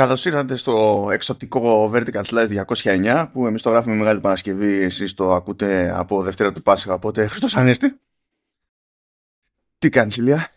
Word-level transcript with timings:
Καλώ 0.00 0.22
ήρθατε 0.24 0.56
στο 0.56 1.08
εξωτικό 1.12 1.90
Vertical 1.94 2.22
Slice 2.22 2.64
209 2.66 3.28
που 3.32 3.46
εμείς 3.46 3.62
το 3.62 3.70
γράφουμε 3.70 3.94
Μεγάλη 3.94 4.20
Παρασκευή, 4.20 4.82
εσείς 4.82 5.14
το 5.14 5.34
ακούτε 5.34 5.92
από 5.98 6.22
Δευτέρα 6.22 6.52
του 6.52 6.62
Πάσχα, 6.62 6.94
οπότε 6.94 7.26
Χριστός 7.26 7.56
Ανέστη. 7.56 8.00
Τι 9.78 9.88
κάνεις 9.88 10.16
Ηλία; 10.16 10.48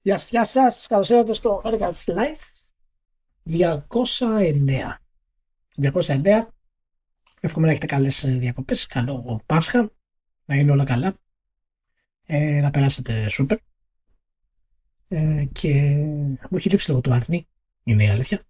Γεια, 0.00 0.20
γεια 0.30 0.44
σας, 0.44 0.86
καλώς 0.86 1.10
ήρθατε 1.10 1.34
στο 1.34 1.62
Vertical 1.64 1.90
Slice 1.90 2.42
209. 3.44 5.00
209. 5.76 6.46
Εύχομαι 7.40 7.66
να 7.66 7.70
έχετε 7.70 7.86
καλές 7.86 8.24
διακοπές, 8.26 8.86
καλό 8.86 9.40
Πάσχα, 9.46 9.90
να 10.44 10.54
είναι 10.54 10.70
όλα 10.70 10.84
καλά, 10.84 11.14
ε, 12.26 12.60
να 12.60 12.70
περάσετε 12.70 13.28
σούπερ. 13.28 13.58
Ε, 15.08 15.44
και 15.52 15.70
μου 16.50 16.56
έχει 16.56 16.70
λείψει 16.70 16.88
λίγο 16.88 17.00
το 17.00 17.10
Άρνη, 17.10 17.48
είναι 17.84 18.04
η 18.04 18.08
αλήθεια. 18.08 18.42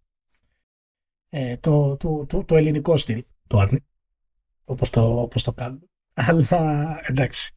Ε, 1.28 1.56
το, 1.56 1.96
το, 1.96 2.26
το, 2.26 2.44
το, 2.44 2.56
ελληνικό 2.56 2.96
στυλ 2.96 3.24
του 3.46 3.60
Άρνη, 3.60 3.84
όπως 4.64 4.90
το, 4.90 5.20
όπως 5.20 5.42
το 5.42 5.52
κάνουμε. 5.52 5.86
Αλλά 6.14 6.98
εντάξει, 7.08 7.54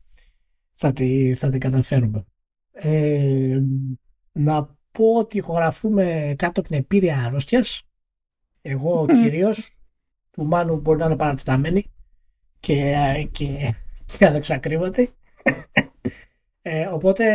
θα, 0.74 0.94
τη, 0.94 1.34
θα 1.34 1.50
την 1.50 1.60
καταφέρουμε. 1.60 2.26
Ε, 2.72 3.60
να 4.32 4.78
πω 4.92 5.14
ότι 5.18 5.38
ηχογραφούμε 5.38 6.36
κάτω 6.38 6.60
από 6.60 6.70
την 6.70 6.80
επίρρεια 6.80 7.26
αρρώστιας. 7.26 7.84
Εγώ 8.62 9.02
mm. 9.04 9.14
κυρίως, 9.14 9.76
του 10.32 10.46
Μάνου 10.46 10.76
μπορεί 10.76 11.00
να 11.00 11.06
είναι 11.06 11.16
παρατεταμένη 11.16 11.92
και, 12.60 12.94
και, 13.32 13.74
και 14.06 14.26
ανεξακρίβατη. 14.26 15.12
Ε, 16.62 16.86
οπότε 16.86 17.26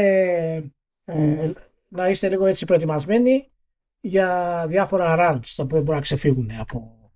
ε, 1.04 1.52
να 1.88 2.08
είστε 2.08 2.28
λίγο 2.28 2.46
έτσι 2.46 2.64
προετοιμασμένοι 2.64 3.50
για 4.04 4.64
διάφορα 4.68 5.16
runs 5.18 5.46
τα 5.56 5.62
οποία 5.62 5.80
μπορεί 5.80 5.94
να 5.96 6.00
ξεφύγουν 6.00 6.50
από, 6.58 7.10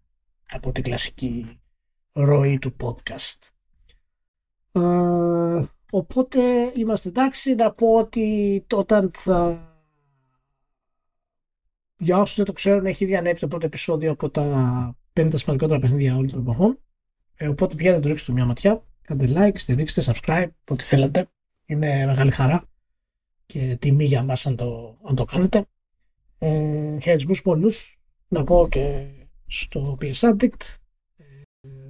από 0.51 0.73
την 0.73 0.83
κλασική 0.83 1.61
ροή 2.13 2.59
του 2.59 2.77
podcast. 2.83 3.49
Ε, 4.73 5.65
οπότε 5.91 6.41
είμαστε 6.75 7.09
εντάξει 7.09 7.55
να 7.55 7.73
πω 7.73 7.99
ότι 7.99 8.65
όταν 8.73 9.11
θα 9.15 9.71
για 11.99 12.19
όσους 12.19 12.37
δεν 12.37 12.45
το 12.45 12.53
ξέρουν 12.53 12.87
έχει 12.87 13.05
διανέβει 13.05 13.39
το 13.39 13.49
πρώτο 13.49 13.67
επεισόδιο 13.67 14.11
από 14.11 14.31
τα 14.31 14.97
50 15.13 15.31
σημαντικότερα 15.35 15.81
παιχνίδια 15.81 16.15
όλων 16.17 16.31
των 16.31 16.41
εποχών 16.41 16.79
ε, 17.35 17.49
οπότε 17.49 17.75
πηγαίνετε 17.75 18.01
το 18.01 18.09
ρίξετε 18.09 18.33
μια 18.33 18.45
ματιά 18.45 18.85
κάντε 19.03 19.27
like, 19.29 19.59
στηρίξτε, 19.59 20.03
subscribe 20.07 20.49
ό,τι 20.71 20.85
θέλετε 20.85 21.29
είναι 21.67 22.07
μεγάλη 22.07 22.31
χαρά 22.31 22.65
και 23.47 23.77
τιμή 23.81 24.05
για 24.05 24.23
μας 24.23 24.47
αν 24.47 24.57
το, 24.57 24.99
αν 25.03 25.15
το 25.15 25.25
κάνετε. 25.25 25.67
Ε, 26.39 26.99
χαιρετισμούς 27.01 27.43
πολλούς 27.43 28.01
να 28.29 28.45
πω 28.45 28.69
και 28.71 29.07
στο 29.47 29.99
PS 30.01 30.31
Addict, 30.31 30.77
ε, 31.17 31.43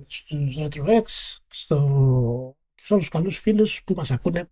στους 0.07 0.59
RetroX, 0.59 1.05
στο, 1.49 2.57
στους 2.75 2.91
όλους 2.91 3.05
τους 3.05 3.09
καλούς 3.09 3.39
φίλους 3.39 3.83
που 3.85 3.95
μας 3.97 4.11
ακούνε 4.11 4.49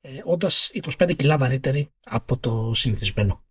ε, 0.00 0.20
όντας 0.24 0.70
25 0.98 1.16
κιλά 1.16 1.38
βαρύτεροι 1.38 1.92
από 2.04 2.36
το 2.36 2.74
συνηθισμένο. 2.74 3.44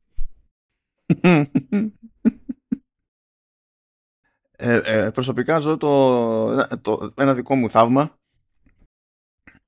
Ε, 4.60 4.82
ε, 4.84 5.10
προσωπικά 5.10 5.60
ζω 5.60 5.78
το, 5.78 6.68
το, 6.82 7.14
ένα 7.18 7.34
δικό 7.34 7.56
μου 7.56 7.70
θαύμα 7.70 8.18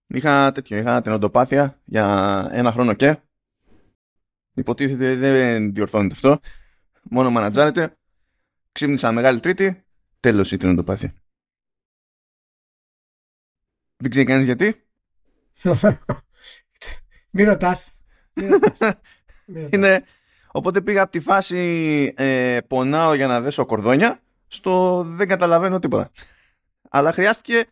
Είχα 0.07 0.51
τέτοιο, 0.51 0.77
είχα 0.77 1.03
οντοπάθεια 1.07 1.79
για 1.85 2.47
ένα 2.51 2.71
χρόνο 2.71 2.93
και 2.93 3.19
υποτίθεται 4.59 5.15
δεν 5.15 5.73
διορθώνεται 5.73 6.13
αυτό. 6.13 6.39
Μόνο 7.03 7.29
μανατζάρεται. 7.29 7.97
Ξύπνησα 8.71 9.11
μεγάλη 9.11 9.39
τρίτη. 9.39 9.83
Τέλος 10.19 10.51
η 10.51 10.57
οντοπάθεια. 10.65 11.13
Δεν 13.97 14.09
ξέρει 14.09 14.25
κανείς 14.25 14.45
γιατί. 14.45 14.83
Μην 17.31 17.45
ρωτάς. 17.45 18.01
Είναι... 19.71 20.03
Οπότε 20.51 20.81
πήγα 20.81 21.01
από 21.01 21.11
τη 21.11 21.19
φάση 21.19 22.13
ε, 22.17 22.57
πονάω 22.67 23.13
για 23.13 23.27
να 23.27 23.41
δέσω 23.41 23.65
κορδόνια 23.65 24.21
στο 24.47 25.03
δεν 25.03 25.27
καταλαβαίνω 25.27 25.79
τίποτα. 25.79 26.11
Αλλά 26.89 27.11
χρειάστηκε 27.11 27.65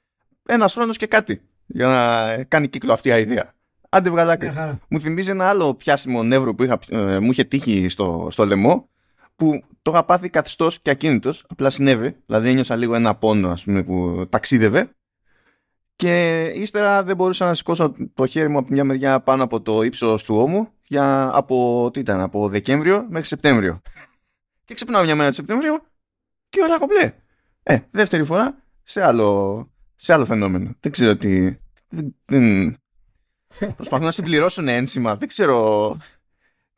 ένας 0.45 0.73
χρόνος 0.73 0.97
και 0.97 1.07
κάτι 1.07 1.41
για 1.65 1.87
να 1.87 2.43
κάνει 2.43 2.67
κύκλο 2.67 2.93
αυτή 2.93 3.09
η 3.09 3.21
ιδέα. 3.21 3.55
Άντε 3.89 4.09
βγαλάκρι. 4.09 4.51
Μου 4.89 4.99
θυμίζει 4.99 5.29
ένα 5.29 5.49
άλλο 5.49 5.73
πιάσιμο 5.73 6.23
νεύρο 6.23 6.55
που 6.55 6.63
είχα, 6.63 6.79
ε, 6.89 7.19
μου 7.19 7.31
είχε 7.31 7.43
τύχει 7.43 7.89
στο, 7.89 8.27
στο 8.31 8.45
λαιμό 8.45 8.89
που 9.35 9.63
το 9.81 9.91
είχα 9.91 10.05
πάθει 10.05 10.29
καθιστός 10.29 10.79
και 10.81 10.89
ακίνητος. 10.89 11.45
Απλά 11.49 11.69
συνέβη. 11.69 12.15
Δηλαδή 12.25 12.49
ένιωσα 12.49 12.75
λίγο 12.75 12.95
ένα 12.95 13.15
πόνο 13.15 13.49
ας 13.49 13.63
πούμε, 13.63 13.83
που 13.83 14.25
ταξίδευε. 14.29 14.89
Και 15.95 16.43
ύστερα 16.55 17.03
δεν 17.03 17.15
μπορούσα 17.15 17.45
να 17.45 17.53
σηκώσω 17.53 17.95
το 18.13 18.25
χέρι 18.25 18.47
μου 18.49 18.57
από 18.57 18.67
μια 18.71 18.83
μεριά 18.83 19.19
πάνω 19.19 19.43
από 19.43 19.61
το 19.61 19.81
ύψος 19.81 20.23
του 20.23 20.35
ώμου 20.35 20.67
για 20.87 21.29
από, 21.33 21.89
τι 21.93 21.99
ήταν, 21.99 22.19
από 22.19 22.49
Δεκέμβριο 22.49 23.05
μέχρι 23.09 23.27
Σεπτέμβριο. 23.27 23.81
Και 24.65 24.73
ξυπνάω 24.73 25.03
μια 25.03 25.15
μέρα 25.15 25.29
του 25.29 25.35
Σεπτέμβριο 25.35 25.81
και 26.49 26.61
όλα 26.61 26.79
κομπλέ. 26.79 27.13
Ε, 27.63 27.77
δεύτερη 27.91 28.23
φορά 28.23 28.57
σε 28.83 29.05
άλλο, 29.05 29.69
σε 29.95 30.13
άλλο 30.13 30.25
φαινόμενο. 30.25 30.75
Δεν 30.79 30.91
ξέρω 30.91 31.15
τι. 31.15 31.57
Δεν... 32.25 32.75
Προσπαθούν 33.75 34.05
να 34.05 34.11
συμπληρώσουν 34.11 34.67
ένσημα. 34.67 35.15
Δεν 35.15 35.27
ξέρω 35.27 35.97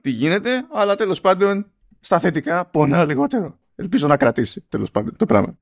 τι 0.01 0.09
γίνεται, 0.09 0.67
αλλά 0.71 0.95
τέλος 0.95 1.21
πάντων 1.21 1.71
στα 1.99 2.19
θετικά 2.19 2.65
πονάω 2.65 3.05
λιγότερο. 3.05 3.59
Ελπίζω 3.75 4.07
να 4.07 4.17
κρατήσει 4.17 4.61
τέλος 4.69 4.91
πάντων 4.91 5.15
το 5.15 5.25
πράγμα. 5.25 5.57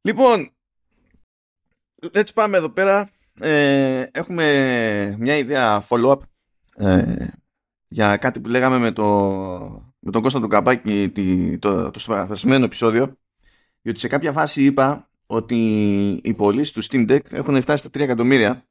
Λοιπόν, 0.00 0.52
έτσι 2.12 2.34
πάμε 2.34 2.56
εδώ 2.56 2.70
πέρα. 2.70 3.10
Ε, 3.40 4.06
έχουμε 4.12 5.16
μια 5.18 5.36
ιδέα 5.36 5.84
follow-up 5.88 6.18
ε, 6.76 7.26
για 7.88 8.16
κάτι 8.16 8.40
που 8.40 8.48
λέγαμε 8.48 8.78
με, 8.78 8.92
το, 8.92 9.04
με 9.98 10.10
τον 10.10 10.22
Κώστα 10.22 10.40
του 10.40 10.48
Καπάκη 10.48 11.08
το, 11.58 11.90
το, 11.90 12.00
το 12.26 12.64
επεισόδιο. 12.64 13.16
Διότι 13.82 13.98
σε 13.98 14.08
κάποια 14.08 14.32
φάση 14.32 14.64
είπα 14.64 15.10
ότι 15.26 15.56
οι 16.22 16.34
πωλήσεις 16.34 16.72
του 16.72 16.84
Steam 16.84 17.10
Deck 17.10 17.32
έχουν 17.32 17.62
φτάσει 17.62 17.86
στα 17.86 18.00
3 18.00 18.02
εκατομμύρια 18.02 18.66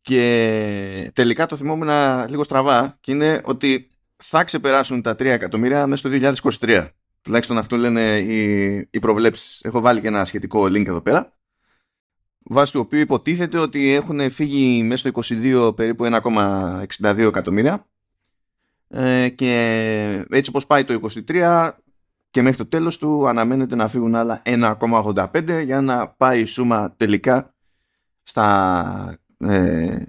και 0.00 1.10
τελικά 1.14 1.46
το 1.46 1.56
θυμόμουν 1.56 1.88
λίγο 2.28 2.44
στραβά 2.44 2.96
και 3.00 3.12
είναι 3.12 3.40
ότι 3.44 3.90
θα 4.16 4.44
ξεπεράσουν 4.44 5.02
τα 5.02 5.12
3 5.12 5.24
εκατομμύρια 5.24 5.86
μέσα 5.86 6.08
στο 6.08 6.32
2023. 6.60 6.86
Τουλάχιστον 7.22 7.58
αυτό 7.58 7.76
λένε 7.76 8.18
οι, 8.18 8.74
οι 8.90 8.98
προβλέψεις. 8.98 9.60
Έχω 9.62 9.80
βάλει 9.80 10.00
και 10.00 10.06
ένα 10.06 10.24
σχετικό 10.24 10.62
link 10.64 10.86
εδώ 10.86 11.00
πέρα 11.00 11.38
βάσει 12.48 12.72
του 12.72 12.80
οποίου 12.80 12.98
υποτίθεται 12.98 13.58
ότι 13.58 13.92
έχουν 13.92 14.30
φύγει 14.30 14.82
μέσα 14.82 15.08
στο 15.08 15.36
22 15.42 15.76
περίπου 15.76 16.04
1,62 16.22 17.18
εκατομμύρια 17.18 17.86
ε, 18.88 19.28
και 19.28 20.26
έτσι 20.30 20.50
όπως 20.50 20.66
πάει 20.66 20.84
το 20.84 21.00
23 21.28 21.70
και 22.30 22.42
μέχρι 22.42 22.58
το 22.58 22.66
τέλος 22.66 22.98
του 22.98 23.28
αναμένεται 23.28 23.76
να 23.76 23.88
φύγουν 23.88 24.14
άλλα 24.14 24.42
1,85 24.44 25.62
για 25.64 25.80
να 25.80 26.08
πάει 26.08 26.40
η 26.40 26.44
σούμα 26.44 26.94
τελικά 26.96 27.54
στα, 28.22 29.18
ε, 29.38 30.02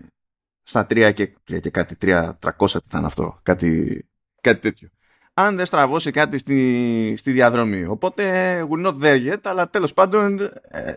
στα 0.63 0.87
3 0.89 1.11
και, 1.13 1.35
3 1.51 1.59
και 1.59 1.69
κάτι, 1.69 1.95
3, 2.01 2.31
300 2.39 2.67
θα 2.67 2.97
είναι 2.97 3.05
αυτό, 3.05 3.39
κάτι, 3.43 4.03
κάτι 4.41 4.59
τέτοιο. 4.59 4.89
Αν 5.33 5.55
δεν 5.55 5.65
στραβώσει 5.65 6.11
κάτι 6.11 6.37
στη, 6.37 7.13
στη 7.17 7.31
διαδρομή. 7.31 7.85
Οπότε, 7.85 8.23
we're 8.69 8.85
not 8.85 9.01
there 9.01 9.31
yet, 9.31 9.39
αλλά 9.43 9.69
τέλος 9.69 9.93
πάντων, 9.93 10.39
ε, 10.67 10.95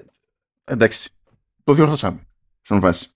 εντάξει, 0.64 1.10
το 1.64 1.74
διορθώσαμε, 1.74 2.26
σαν 2.62 2.80
βάση. 2.80 3.10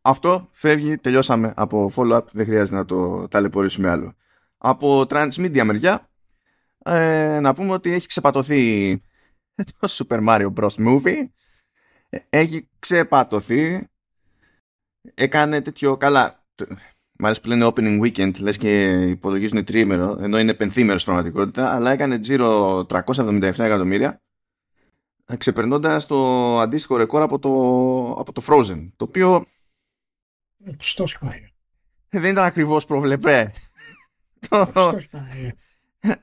Αυτό 0.00 0.48
φεύγει, 0.50 0.96
τελειώσαμε 0.98 1.52
από 1.56 1.90
follow-up, 1.94 2.24
δεν 2.32 2.44
χρειάζεται 2.44 2.76
να 2.76 2.84
το 2.84 3.28
ταλαιπωρήσουμε 3.28 3.90
άλλο. 3.90 4.14
Από 4.58 5.06
transmedia 5.08 5.62
μεριά, 5.62 6.10
ε, 6.78 7.40
να 7.40 7.54
πούμε 7.54 7.72
ότι 7.72 7.92
έχει 7.92 8.06
ξεπατωθεί 8.06 8.92
το 9.78 9.88
Super 9.88 10.26
Mario 10.28 10.52
Bros. 10.54 10.68
Movie. 10.76 11.28
Έχει 12.28 12.68
ξεπατωθεί. 12.78 13.88
Έκανε 15.14 15.60
τέτοιο 15.60 15.96
καλά. 15.96 16.44
Μ' 17.18 17.24
αρέσει 17.24 17.40
που 17.40 17.48
λένε 17.48 17.66
opening 17.66 18.00
weekend, 18.00 18.38
λες 18.38 18.56
και 18.56 19.02
υπολογίζουν 19.02 19.64
τριήμερο, 19.64 20.16
ενώ 20.20 20.38
είναι 20.38 20.54
πενθήμερος 20.54 21.00
στην 21.00 21.12
πραγματικότητα, 21.12 21.74
αλλά 21.74 21.92
έκανε 21.92 22.18
τζίρο 22.18 22.78
377 22.88 23.40
εκατομμύρια, 23.42 24.22
ξεπερνώντας 25.38 26.06
το 26.06 26.60
αντίστοιχο 26.60 26.96
ρεκόρ 26.96 27.22
από 27.22 27.38
το, 27.38 27.50
από 28.20 28.32
το 28.32 28.42
Frozen, 28.46 28.88
το 28.96 29.04
οποίο... 29.04 29.44
Δεν 32.08 32.30
ήταν 32.30 32.44
ακριβώς 32.44 32.84
προβλεπέ. 32.84 33.52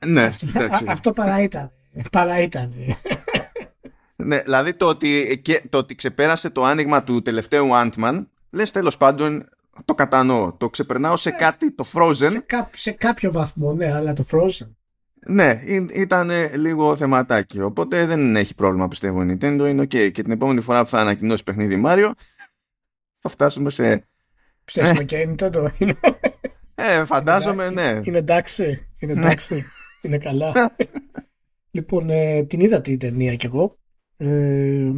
ναι, 0.06 0.22
αυτό, 0.22 0.46
αυτό 0.88 1.12
παρά 1.12 1.42
ήταν. 1.42 1.70
Παρά 2.12 2.40
ήταν. 2.40 2.74
Ναι, 4.16 4.42
δηλαδή 4.42 4.74
το 4.74 4.86
ότι, 4.86 5.40
και, 5.44 5.62
το 5.70 5.78
ότι 5.78 5.94
ξεπέρασε 5.94 6.50
το 6.50 6.64
άνοιγμα 6.64 7.04
του 7.04 7.22
τελευταίου 7.22 7.68
Ant-Man, 7.72 8.26
λες 8.50 8.70
τέλος 8.70 8.96
πάντων 8.96 9.48
το 9.84 9.94
κατανοώ. 9.94 10.52
Το 10.52 10.70
ξεπερνάω 10.70 11.16
σε 11.16 11.28
ε, 11.28 11.32
κάτι, 11.32 11.72
το 11.72 11.84
Frozen. 11.92 12.14
Σε, 12.14 12.44
σε 12.70 12.90
κάποιο 12.90 13.32
βαθμό, 13.32 13.72
ναι, 13.72 13.92
αλλά 13.92 14.12
το 14.12 14.24
Frozen. 14.30 14.68
Ναι, 15.26 15.60
ήταν 15.92 16.30
λίγο 16.54 16.96
θεματάκι. 16.96 17.60
Οπότε 17.60 18.06
δεν 18.06 18.36
έχει 18.36 18.54
πρόβλημα 18.54 18.88
πιστεύω 18.88 19.22
η 19.22 19.26
Nintendo. 19.30 19.66
Είναι 19.68 19.82
ok. 19.82 20.12
Και 20.12 20.22
την 20.22 20.30
επόμενη 20.30 20.60
φορά 20.60 20.82
που 20.82 20.88
θα 20.88 21.00
ανακοινώσει 21.00 21.42
παιχνίδι 21.44 21.82
Mario, 21.86 22.10
θα 23.18 23.28
φτάσουμε 23.28 23.70
σε. 23.70 24.06
Ψέσουμε 24.64 25.00
ε. 25.00 25.04
και 25.04 25.16
η 25.16 25.34
Nintendo. 25.38 25.66
Ε, 26.74 27.04
φαντάζομαι, 27.04 27.70
ναι. 27.70 27.98
Είναι 28.02 28.18
εντάξει. 28.18 28.88
Είναι 28.98 29.12
ναι. 29.12 29.20
εντάξει. 29.20 29.64
είναι 30.00 30.18
καλά. 30.18 30.74
λοιπόν, 31.70 32.10
ε, 32.10 32.42
την 32.42 32.60
είδα 32.60 32.80
την 32.80 32.98
ταινία 32.98 33.34
κι 33.34 33.46
εγώ. 33.46 33.78
Ε, 34.16 34.92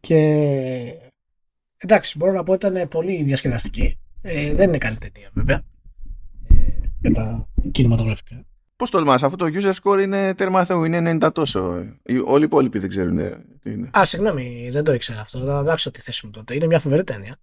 και 0.00 0.14
εντάξει, 1.76 2.18
μπορώ 2.18 2.32
να 2.32 2.42
πω 2.42 2.52
ήταν 2.52 2.88
πολύ 2.88 3.22
διασκεδαστική. 3.22 3.98
Ε, 4.22 4.54
δεν 4.54 4.68
είναι 4.68 4.78
καλή 4.78 4.96
ταινία, 4.96 5.30
βέβαια. 5.32 5.62
Ε, 6.48 6.54
για 7.00 7.12
τα 7.12 7.48
κινηματογραφικά. 7.70 8.44
Πώς 8.76 8.90
τολμάς, 8.90 9.22
αφού 9.22 9.36
το 9.36 9.46
user 9.52 9.72
score 9.82 10.02
είναι 10.02 10.34
τέρμα 10.34 10.64
θεού, 10.64 10.84
είναι 10.84 11.18
90 11.22 11.30
τόσο. 11.32 11.60
Όλοι 12.24 12.42
οι 12.42 12.44
υπόλοιποι 12.44 12.78
δεν 12.78 12.88
ξέρουν 12.88 13.18
τι 13.62 13.70
είναι. 13.70 13.90
Α, 13.98 14.04
συγγνώμη, 14.04 14.68
δεν 14.70 14.84
το 14.84 14.92
ήξερα 14.92 15.20
αυτό. 15.20 15.38
Να 15.38 15.58
αλλάξω 15.58 15.90
τη 15.90 16.00
θέση 16.00 16.26
μου 16.26 16.32
τότε. 16.32 16.54
Είναι 16.54 16.66
μια 16.66 16.78
φοβερή 16.78 17.04
ταινία. 17.04 17.36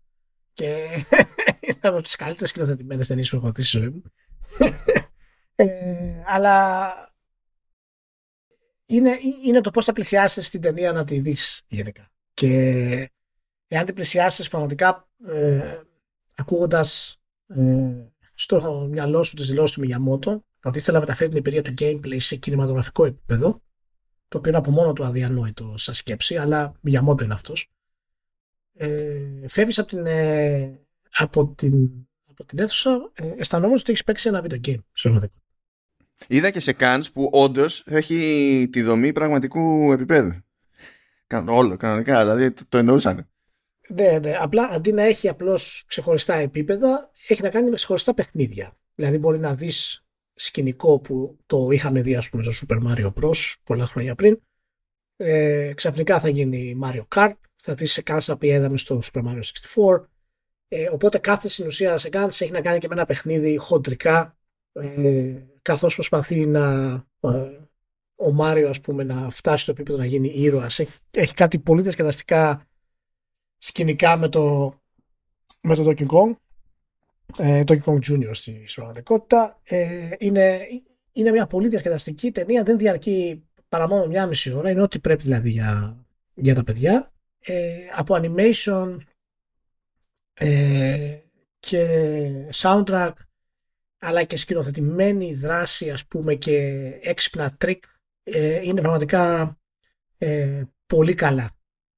Και 0.54 0.66
είναι 1.68 1.80
από 1.82 2.02
τις 2.02 2.16
καλύτερες 2.16 2.50
σκηνοθετημένες 2.50 3.08
ταινίες 3.08 3.30
που 3.30 3.36
έχω 3.36 3.52
δει 3.52 3.62
στη 3.62 3.78
ζωή 3.78 3.90
μου. 3.90 4.04
ε, 5.56 5.66
αλλά 6.26 6.88
είναι, 8.86 9.18
είναι 9.46 9.62
το 9.62 9.72
πώς 9.72 9.86
θα 9.86 9.94
πλησιάσεις 9.94 10.50
την 10.50 10.62
ταινία 10.62 10.92
να 10.92 11.04
τη 11.04 11.20
δεις 11.20 11.62
γενικά. 11.68 12.12
Και 12.34 12.50
εάν 13.68 13.86
την 13.86 13.94
πλησιάσεις 13.94 14.50
πραγματικά 14.50 15.08
ε, 15.28 15.82
ακούγοντας 16.36 17.18
ε, 17.48 17.64
στο 18.34 18.88
μυαλό 18.92 19.24
σου 19.24 19.36
τις 19.36 19.48
δηλώσεις 19.48 19.76
του 19.76 19.82
Μιγιαμότο, 19.82 20.44
ότι 20.64 20.78
ήθελα 20.78 20.98
να 20.98 21.04
μεταφέρει 21.06 21.30
την 21.30 21.38
εμπειρία 21.38 21.62
του 21.62 21.74
gameplay 21.78 22.20
σε 22.20 22.36
κινηματογραφικό 22.36 23.06
επίπεδο, 23.06 23.62
το 24.28 24.38
οποίο 24.38 24.50
είναι 24.50 24.60
από 24.60 24.72
μόνο 24.72 24.94
του 24.94 25.04
αδιανόητο 25.04 25.74
σαν 25.78 25.94
σκέψη, 25.94 26.38
αλλά 26.38 26.74
Μιγιαμότο 26.82 27.24
είναι 27.24 27.34
αυτός. 27.34 27.70
Ε, 28.74 29.48
Φεύγεις 29.48 29.80
από 29.80 29.88
την, 29.88 30.06
ε, 30.06 30.80
από 31.12 31.54
την, 31.58 31.90
από 32.30 32.46
την 32.46 32.60
αίθουσα, 32.60 33.12
ε, 33.14 33.34
αισθανόμαστε 33.38 33.82
ότι 33.82 33.92
έχεις 33.92 34.04
παίξει 34.04 34.28
ένα 34.28 34.44
video 34.44 34.68
game. 34.68 34.80
Σε 36.18 36.26
Είδα 36.28 36.50
και 36.50 36.60
σε 36.60 36.76
Cannes 36.80 37.06
που 37.14 37.30
όντως 37.32 37.84
έχει 37.88 38.70
τη 38.72 38.82
δομή 38.82 39.14
πραγματικού 39.14 39.92
επίπεδου. 39.92 40.34
Όλο, 41.48 41.78
κανονικά, 41.78 42.24
δηλαδή 42.24 42.52
το, 42.52 42.64
το 42.70 42.78
εννοούσαν. 42.78 43.30
Ναι, 43.90 44.20
ναι. 44.20 44.36
Απλά 44.40 44.64
αντί 44.64 44.92
να 44.92 45.04
έχει 45.04 45.28
απλώς 45.28 45.84
ξεχωριστά 45.88 46.34
επίπεδα, 46.34 47.12
έχει 47.28 47.42
να 47.42 47.50
κάνει 47.50 47.70
με 47.70 47.76
ξεχωριστά 47.76 48.14
παιχνίδια. 48.14 48.78
Δηλαδή 48.96 49.18
μπορεί 49.18 49.40
να 49.40 49.56
δεις 49.56 50.06
σκηνικό 50.34 51.00
που 51.00 51.38
το 51.46 51.70
είχαμε 51.72 52.02
δει 52.02 52.16
ας 52.16 52.30
πούμε 52.30 52.44
στο 52.44 52.68
Super 52.68 52.88
Mario 52.88 53.14
Bros. 53.14 53.54
πολλά 53.64 53.86
χρόνια 53.86 54.16
πριν. 54.16 54.40
Ε, 55.16 55.72
ξαφνικά 55.76 56.20
θα 56.20 56.30
γίνει 56.30 56.80
Mario 56.84 57.04
Kart, 57.16 57.34
θα 57.56 57.74
δεις 57.74 57.92
σε 57.92 58.02
κάρτα 58.02 58.38
που 58.38 58.46
είδαμε 58.46 58.78
στο 58.78 59.02
Super 59.14 59.24
Mario 59.24 59.42
64. 59.96 60.06
Ε, 60.68 60.90
οπότε 60.90 61.18
κάθε 61.18 61.48
συνουσία 61.48 61.98
σε 61.98 62.10
Guns 62.12 62.42
έχει 62.42 62.52
να 62.52 62.62
κάνει 62.62 62.80
και 62.80 62.88
με 62.88 62.94
ένα 62.96 63.06
παιχνίδι 63.06 63.58
χοντρικά 63.58 64.38
ε, 64.80 65.46
καθώς 65.62 65.94
προσπαθεί 65.94 66.46
να 66.46 66.94
ε, 67.20 67.60
ο 68.16 68.32
Μάριο 68.32 68.70
ας 68.70 68.82
πούμε 68.82 69.04
να 69.04 69.30
φτάσει 69.30 69.64
στο 69.64 69.72
επίπεδο 69.72 69.98
να 69.98 70.06
γίνει 70.06 70.28
ήρωας 70.28 70.80
έχει, 70.80 70.98
έχει 71.12 71.34
κάτι 71.34 71.60
πολύ 71.60 71.82
διασκεδαστικά 71.82 72.68
σκηνικά 73.58 74.18
με 74.18 74.28
το, 74.28 74.74
με 75.62 75.76
το 75.76 75.84
Donkey 75.88 76.06
Kong 76.06 76.36
ε, 77.38 77.64
Donkey 77.68 77.82
Kong 77.82 78.00
Junior 78.10 78.30
στη 78.32 78.68
πραγματικότητα 78.76 79.60
ε, 79.64 80.10
είναι, 80.18 80.60
είναι 81.12 81.32
μια 81.32 81.48
πολύ 81.48 81.68
διασκεδαστική 81.68 82.32
ταινία 82.32 82.64
δεν 82.64 82.78
διαρκεί 82.78 83.46
παρά 83.70 83.88
μόνο 83.88 84.06
μια 84.06 84.28
μισή 84.28 84.52
ώρα 84.52 84.70
είναι 84.70 84.82
ό,τι 84.82 85.00
πρέπει 85.00 85.24
δηλαδή 85.24 85.50
για, 85.50 86.06
για 86.34 86.56
τα 86.56 86.64
παιδιά. 86.64 87.14
Ε, 87.40 87.88
από 87.92 88.16
animation 88.22 88.98
ε, 90.34 91.18
και 91.60 91.88
soundtrack 92.54 93.12
αλλά 94.06 94.24
και 94.24 94.38
σκηνοθετημένη 94.38 95.34
δράση 95.34 95.90
ας 95.90 96.06
πούμε 96.06 96.36
και 96.36 96.84
έξυπνα 97.02 97.56
τρίκ 97.58 97.84
ε, 98.24 98.62
είναι 98.64 98.82
πραγματικά 98.82 99.58
ε, 100.18 100.64
πολύ 100.86 101.14
καλά 101.14 101.56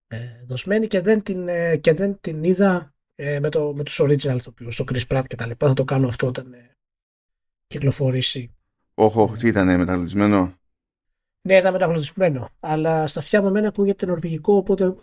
ε, 0.07 0.17
δοσμένη 0.45 0.87
και 0.87 1.01
δεν 1.01 1.23
την, 1.23 1.47
ε, 1.47 1.77
και 1.77 1.93
δεν 1.93 2.19
την 2.21 2.43
είδα 2.43 2.93
ε, 3.15 3.39
με, 3.39 3.49
το, 3.49 3.73
με 3.75 3.83
τους 3.83 4.01
original 4.01 4.35
ηθοποιούς, 4.35 4.75
το 4.75 4.83
Chris 4.87 5.07
Pratt 5.07 5.23
και 5.27 5.35
τα 5.35 5.47
λοιπά. 5.47 5.67
Θα 5.67 5.73
το 5.73 5.83
κάνω 5.83 6.07
αυτό 6.07 6.27
όταν 6.27 6.55
κυκλοφορήσει. 7.67 8.55
Όχι, 8.93 9.19
όχι, 9.19 9.35
τι 9.35 9.47
ήταν 9.47 9.77
μεταγλωτισμένο; 9.77 10.59
Ναι, 11.41 11.55
ήταν 11.55 11.71
μεταγλωτισμένο. 11.71 12.49
Αλλά 12.59 13.07
στα 13.07 13.19
αυτιά 13.19 13.41
μου 13.41 13.47
εμένα 13.47 13.67
ακούγεται 13.67 14.05
νορβηγικό, 14.05 14.55
οπότε 14.55 14.95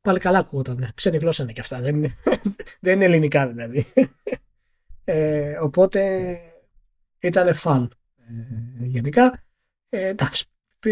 πάλι 0.00 0.18
καλά 0.18 0.38
ακούγονταν. 0.38 0.90
Ξένη 0.94 1.16
γλώσσα 1.16 1.42
είναι 1.42 1.52
και 1.52 1.60
αυτά. 1.60 1.80
Δεν 1.80 1.96
είναι, 1.96 2.14
δεν 2.80 2.94
είναι 2.94 3.04
ελληνικά 3.04 3.48
δηλαδή. 3.48 3.84
Ε, 5.04 5.58
οπότε 5.58 6.38
ήταν 7.18 7.54
fun 7.54 7.92
ε, 8.16 8.84
γενικά. 8.84 9.44
Ε, 9.88 10.06
εντάξει, 10.06 10.44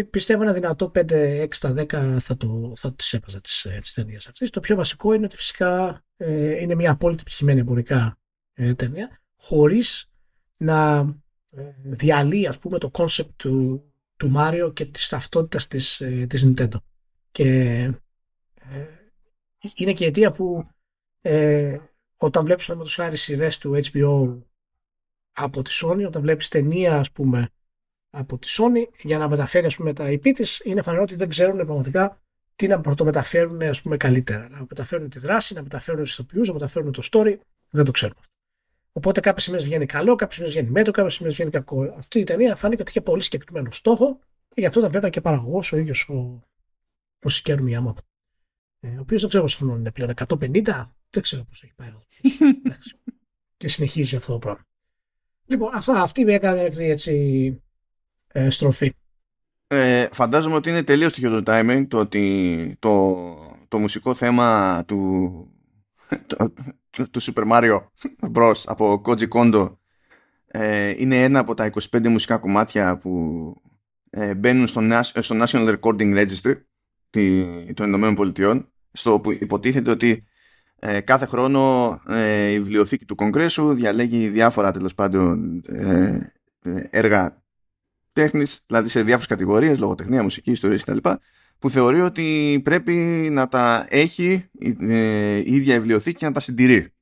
πιστεύω 0.09 0.41
ένα 0.41 0.53
δυνατό 0.53 0.91
5, 0.95 1.47
6 1.59 1.85
10 1.89 2.17
θα, 2.19 2.37
το, 2.37 2.71
θα 2.75 2.93
τις 2.93 3.13
έβαζα 3.13 3.41
τις, 3.41 3.65
ε, 3.65 3.79
τις 3.81 3.93
ταινίες 3.93 4.27
αυτές. 4.27 4.49
Το 4.49 4.59
πιο 4.59 4.75
βασικό 4.75 5.13
είναι 5.13 5.25
ότι 5.25 5.35
φυσικά 5.35 6.03
ε, 6.17 6.61
είναι 6.61 6.75
μια 6.75 6.91
απόλυτα 6.91 7.23
πετυχημένη 7.23 7.59
εμπορικά 7.59 8.17
ε, 8.53 8.73
ταινία 8.73 9.21
χωρίς 9.37 10.09
να 10.57 10.97
ε, 11.51 11.71
διαλύει 11.83 12.47
ας 12.47 12.59
πούμε 12.59 12.77
το 12.77 12.89
κόνσεπτ 12.89 13.31
του, 13.35 13.83
του 14.17 14.29
Μάριο 14.29 14.71
και 14.71 14.85
της 14.85 15.07
ταυτότητας 15.07 15.67
της, 15.67 16.01
ε, 16.01 16.25
της 16.29 16.45
Nintendo. 16.45 16.75
Και 17.31 17.47
ε, 18.55 18.85
είναι 19.75 19.93
και 19.93 20.03
η 20.03 20.07
αιτία 20.07 20.31
που 20.31 20.67
ε, 21.21 21.77
όταν 22.23 22.45
βλέπεις 22.45 22.67
με 22.67 22.75
τους 22.75 22.95
χάρη 22.95 23.17
σειρές 23.17 23.57
του 23.57 23.79
HBO 23.91 24.41
από 25.31 25.61
τη 25.61 25.71
Sony, 25.81 26.05
όταν 26.05 26.21
βλέπεις 26.21 26.47
ταινία 26.47 26.95
ας 26.95 27.11
πούμε 27.11 27.49
από 28.09 28.37
τη 28.37 28.47
Sony 28.57 28.87
για 29.03 29.17
να 29.17 29.29
μεταφέρει 29.29 29.65
ας 29.65 29.75
πούμε, 29.75 29.93
τα 29.93 30.05
IP 30.07 30.31
της, 30.33 30.61
είναι 30.63 30.81
φανερό 30.81 31.03
ότι 31.03 31.15
δεν 31.15 31.29
ξέρουν 31.29 31.55
πραγματικά 31.55 32.21
τι 32.55 32.67
να 32.67 32.81
πρωτομεταφέρουν 32.81 33.61
ας 33.61 33.81
πούμε, 33.81 33.97
καλύτερα. 33.97 34.49
Να 34.49 34.59
μεταφέρουν 34.69 35.09
τη 35.09 35.19
δράση, 35.19 35.53
να 35.53 35.61
μεταφέρουν 35.61 36.03
τους 36.03 36.13
ηθοποιούς, 36.13 36.47
να 36.47 36.53
μεταφέρουν 36.53 36.91
το 36.91 37.01
story. 37.11 37.37
Δεν 37.69 37.85
το 37.85 37.91
ξέρουν 37.91 38.15
αυτό. 38.19 38.33
Οπότε 38.91 39.19
κάποιες 39.19 39.43
στιγμές 39.43 39.63
βγαίνει 39.63 39.85
καλό, 39.85 40.15
κάποιες 40.15 40.33
στιγμές 40.33 40.53
βγαίνει 40.53 40.69
μέτρο, 40.69 40.91
κάποιες 40.91 41.13
στιγμές 41.13 41.35
βγαίνει 41.35 41.51
κακό. 41.51 41.83
Αυτή 41.97 42.19
η 42.19 42.23
ταινία 42.23 42.55
φάνηκε 42.55 42.81
ότι 42.81 42.91
είχε 42.91 43.01
πολύ 43.01 43.21
συγκεκριμένο 43.21 43.71
στόχο 43.71 44.19
και 44.47 44.61
γι' 44.61 44.65
αυτό 44.65 44.79
ήταν 44.79 44.91
βέβαια 44.91 45.09
και 45.09 45.21
παραγωγός 45.21 45.71
ο 45.71 45.77
ίδιος 45.77 46.09
ο, 46.09 46.43
ο 47.23 47.29
Σικέρου 47.29 47.63
Μιαμότο. 47.63 48.01
Ε, 48.83 48.87
ο 48.87 48.99
οποίος 48.99 49.19
δεν 49.19 49.29
ξέρω 49.29 49.43
πόσο 49.43 49.57
χρόνο 49.57 49.75
είναι 49.75 49.91
πλέον, 49.91 50.13
150, 50.27 50.61
δεν 51.09 51.21
ξέρω 51.21 51.43
πώ 51.43 51.51
έχει 51.61 51.73
πάει. 51.75 51.89
και 53.57 53.67
συνεχίζει 53.67 54.15
αυτό 54.15 54.31
το 54.31 54.39
πράγμα. 54.39 54.65
Λοιπόν, 55.45 55.69
αυτά, 55.73 56.01
αυτή 56.01 56.25
με 56.25 56.33
έκανε 56.33 56.67
έτσι 56.77 57.61
ε, 58.27 58.49
στροφή. 58.49 58.93
Ε, 59.67 60.07
φαντάζομαι 60.11 60.55
ότι 60.55 60.69
είναι 60.69 60.83
τελείως 60.83 61.13
τυχαίο 61.13 61.41
το 61.41 61.53
timing 61.53 61.85
το 61.87 61.99
ότι 61.99 62.75
το, 62.79 63.25
το 63.67 63.79
μουσικό 63.79 64.13
θέμα 64.13 64.83
του, 64.87 65.31
το, 66.27 66.53
του 67.11 67.21
Super 67.21 67.51
Mario 67.51 67.79
Bros. 68.33 68.61
από 68.65 69.01
Koji 69.05 69.27
Kondo 69.27 69.75
ε, 70.47 70.93
είναι 70.97 71.23
ένα 71.23 71.39
από 71.39 71.53
τα 71.53 71.69
25 71.91 72.07
μουσικά 72.07 72.37
κομμάτια 72.37 72.97
που 72.97 73.55
ε, 74.09 74.35
μπαίνουν 74.35 74.67
στο, 74.67 74.81
στο 75.19 75.43
National 75.43 75.77
Recording 75.79 76.25
Registry 76.25 76.55
των 77.73 77.87
Ηνωμένων 77.87 78.15
Πολιτειών 78.15 78.71
στο 78.91 79.19
που 79.19 79.31
υποτίθεται 79.31 79.91
ότι 79.91 80.23
ε, 80.79 81.01
κάθε 81.01 81.25
χρόνο 81.25 82.01
ε, 82.07 82.49
η 82.49 82.59
βιβλιοθήκη 82.59 83.05
του 83.05 83.15
Κογκρέσου 83.15 83.73
διαλέγει 83.73 84.27
διάφορα 84.27 84.71
τέλος 84.71 84.95
πάντων 84.95 85.61
ε, 85.67 86.31
έργα 86.89 87.43
τέχνης, 88.13 88.63
δηλαδή 88.67 88.89
σε 88.89 88.99
διάφορες 88.99 89.27
κατηγορίες, 89.27 89.79
λογοτεχνία, 89.79 90.23
μουσική, 90.23 90.51
ιστορίες 90.51 90.83
κτλ. 90.83 91.09
που 91.59 91.69
θεωρεί 91.69 92.01
ότι 92.01 92.59
πρέπει 92.63 92.93
να 93.31 93.47
τα 93.47 93.85
έχει 93.89 94.49
ε, 94.79 95.37
η 95.37 95.55
ίδια 95.55 95.75
η 95.75 95.79
βιβλιοθήκη 95.79 96.17
και 96.17 96.25
να 96.25 96.31
τα 96.31 96.39
συντηρεί. 96.39 96.93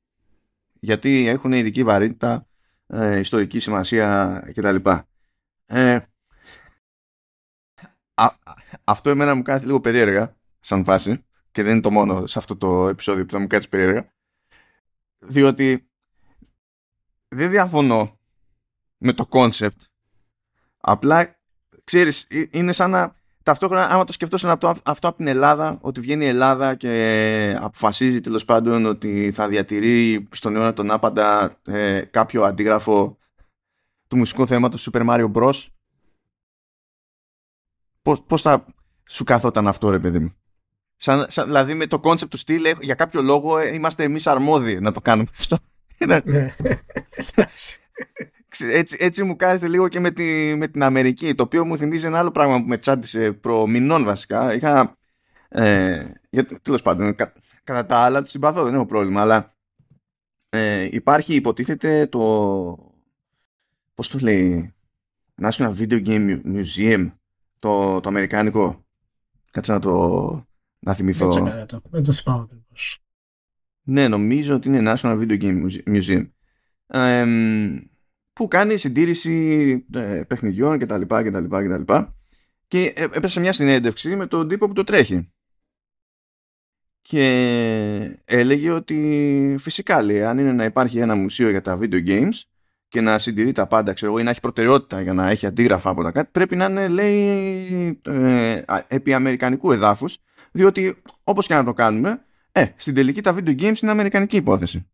Γιατί 0.80 1.26
έχουν 1.26 1.52
ειδική 1.52 1.84
βαρύτητα, 1.84 2.46
ε, 2.86 3.18
ιστορική 3.18 3.58
σημασία 3.58 4.42
κτλ. 4.54 4.76
Ε, 5.66 5.98
αυτό 8.84 9.10
εμένα 9.10 9.34
μου 9.34 9.42
κάνει 9.42 9.64
λίγο 9.64 9.80
περίεργα 9.80 10.36
σαν 10.60 10.84
φάση 10.84 11.24
και 11.50 11.62
δεν 11.62 11.72
είναι 11.72 11.80
το 11.80 11.90
μόνο 11.90 12.26
σε 12.26 12.38
αυτό 12.38 12.56
το 12.56 12.88
επεισόδιο 12.88 13.24
που 13.24 13.32
θα 13.32 13.38
μου 13.38 13.46
κάνει 13.46 13.68
περίεργα 13.68 14.12
διότι 15.18 15.88
δεν 17.28 17.50
διαφωνώ 17.50 18.18
με 18.98 19.12
το 19.12 19.26
κόνσεπτ 19.26 19.80
Απλά, 20.80 21.36
ξέρεις, 21.84 22.26
ε, 22.30 22.44
είναι 22.50 22.72
σαν 22.72 22.90
να 22.90 23.14
ταυτόχρονα, 23.42 23.86
άμα 23.86 24.04
το 24.04 24.12
σκεφτόσουν 24.12 24.50
αυτό, 24.50 24.74
αυτό 24.84 25.08
από 25.08 25.16
την 25.16 25.26
Ελλάδα, 25.26 25.78
ότι 25.80 26.00
βγαίνει 26.00 26.24
η 26.24 26.28
Ελλάδα 26.28 26.74
και 26.74 27.56
αποφασίζει 27.60 28.20
τέλος 28.20 28.44
πάντων 28.44 28.86
ότι 28.86 29.32
θα 29.32 29.48
διατηρεί 29.48 30.28
στον 30.30 30.56
αιώνα 30.56 30.72
τον 30.72 30.90
άπαντα 30.90 31.58
ε, 31.64 32.00
κάποιο 32.00 32.42
αντίγραφο 32.42 33.18
του 34.08 34.16
μουσικού 34.16 34.46
θέματος 34.46 34.88
Super 34.92 35.06
Mario 35.08 35.32
Bros. 35.32 35.66
Πώς, 38.10 38.22
πώς 38.22 38.42
θα 38.42 38.66
σου 39.08 39.24
καθόταν 39.24 39.68
αυτό 39.68 39.90
ρε 39.90 39.98
παιδί 39.98 40.18
μου; 40.18 40.34
Σαν, 40.96 41.26
σαν, 41.28 41.46
δηλαδή 41.46 41.74
με 41.74 41.86
το 41.86 42.00
κόνσεπτ 42.00 42.30
του 42.30 42.36
στυλ 42.36 42.64
για 42.80 42.94
κάποιο 42.94 43.22
λόγο 43.22 43.58
ε, 43.58 43.74
είμαστε 43.74 44.04
εμείς 44.04 44.26
αρμόδιοι 44.26 44.80
να 44.80 44.92
το 44.92 45.00
κάνουμε 45.00 45.28
αυτό. 45.38 45.58
Ναι. 46.06 46.20
έτσι, 48.72 48.96
έτσι 49.00 49.22
μου 49.22 49.36
κάθεται 49.36 49.68
λίγο 49.68 49.88
και 49.88 50.00
με, 50.00 50.10
τη, 50.10 50.54
με 50.56 50.68
την 50.68 50.82
Αμερική 50.82 51.34
το 51.34 51.42
οποίο 51.42 51.64
μου 51.64 51.76
θυμίζει 51.76 52.06
ένα 52.06 52.18
άλλο 52.18 52.30
πράγμα 52.30 52.60
που 52.60 52.66
με 52.66 52.78
τσάντισε 52.78 53.32
προ 53.32 53.66
μηνών 53.66 54.04
βασικά 54.04 54.54
είχα 54.54 54.96
ε, 55.48 56.04
τέλος 56.62 56.82
πάντων 56.82 57.14
κα, 57.14 57.32
κατά 57.64 57.86
τα 57.86 57.96
άλλα 57.96 58.22
τους 58.22 58.30
συμπαθώ 58.30 58.64
δεν 58.64 58.74
έχω 58.74 58.86
πρόβλημα 58.86 59.20
αλλά 59.20 59.54
ε, 60.48 60.88
υπάρχει 60.90 61.34
υποτίθεται 61.34 62.06
το 62.06 62.20
πώς 63.94 64.08
το 64.08 64.18
λέει 64.18 64.74
National 65.42 65.74
Video 65.78 66.06
Game 66.06 66.40
Museum 66.44 67.10
το, 67.60 68.00
το 68.00 68.08
αμερικάνικο 68.08 68.84
κάτσε 69.50 69.72
να 69.72 69.80
το 69.80 70.44
να 70.78 70.94
θυμηθώ 70.94 71.30
δεν 71.90 72.02
το 72.02 72.12
θυμάμαι 72.12 72.48
ναι 73.82 74.08
νομίζω 74.08 74.54
ότι 74.54 74.68
είναι 74.68 74.92
National 74.94 75.18
Video 75.20 75.42
Game 75.42 75.66
Museum 75.86 76.30
ε, 76.86 77.24
που 78.32 78.48
κάνει 78.48 78.76
συντήρηση 78.76 79.86
ε, 79.94 80.22
παιχνιδιών 80.26 80.78
κτλ. 80.78 81.02
κτλ, 81.02 81.44
κτλ. 81.44 81.92
Και 82.66 82.92
έπεσε 82.96 83.40
μια 83.40 83.52
συνέντευξη 83.52 84.16
με 84.16 84.26
τον 84.26 84.48
τύπο 84.48 84.66
που 84.66 84.72
το 84.72 84.84
τρέχει. 84.84 85.32
Και 87.02 88.20
έλεγε 88.24 88.70
ότι 88.70 89.56
φυσικά 89.58 90.02
λέει, 90.02 90.22
αν 90.22 90.38
είναι 90.38 90.52
να 90.52 90.64
υπάρχει 90.64 90.98
ένα 90.98 91.14
μουσείο 91.14 91.50
για 91.50 91.62
τα 91.62 91.78
video 91.80 92.06
games 92.06 92.42
και 92.90 93.00
να 93.00 93.18
συντηρεί 93.18 93.52
τα 93.52 93.66
πάντα, 93.66 93.92
ξέρω 93.92 94.10
εγώ, 94.10 94.20
ή 94.20 94.24
να 94.24 94.30
έχει 94.30 94.40
προτεραιότητα 94.40 95.00
για 95.00 95.12
να 95.12 95.30
έχει 95.30 95.46
αντίγραφα 95.46 95.90
από 95.90 96.02
τα 96.02 96.10
κάτι, 96.10 96.28
πρέπει 96.32 96.56
να 96.56 96.64
είναι, 96.64 96.88
λέει, 96.88 98.00
ε, 98.04 98.62
επί 98.88 99.12
αμερικανικού 99.12 99.72
εδάφους, 99.72 100.18
διότι 100.52 101.02
όπως 101.24 101.46
και 101.46 101.54
να 101.54 101.64
το 101.64 101.72
κάνουμε, 101.72 102.24
ε, 102.52 102.66
στην 102.76 102.94
τελική 102.94 103.22
τα 103.22 103.34
video 103.34 103.60
games 103.60 103.82
είναι 103.82 103.90
αμερικανική 103.90 104.36
υπόθεση. 104.36 104.90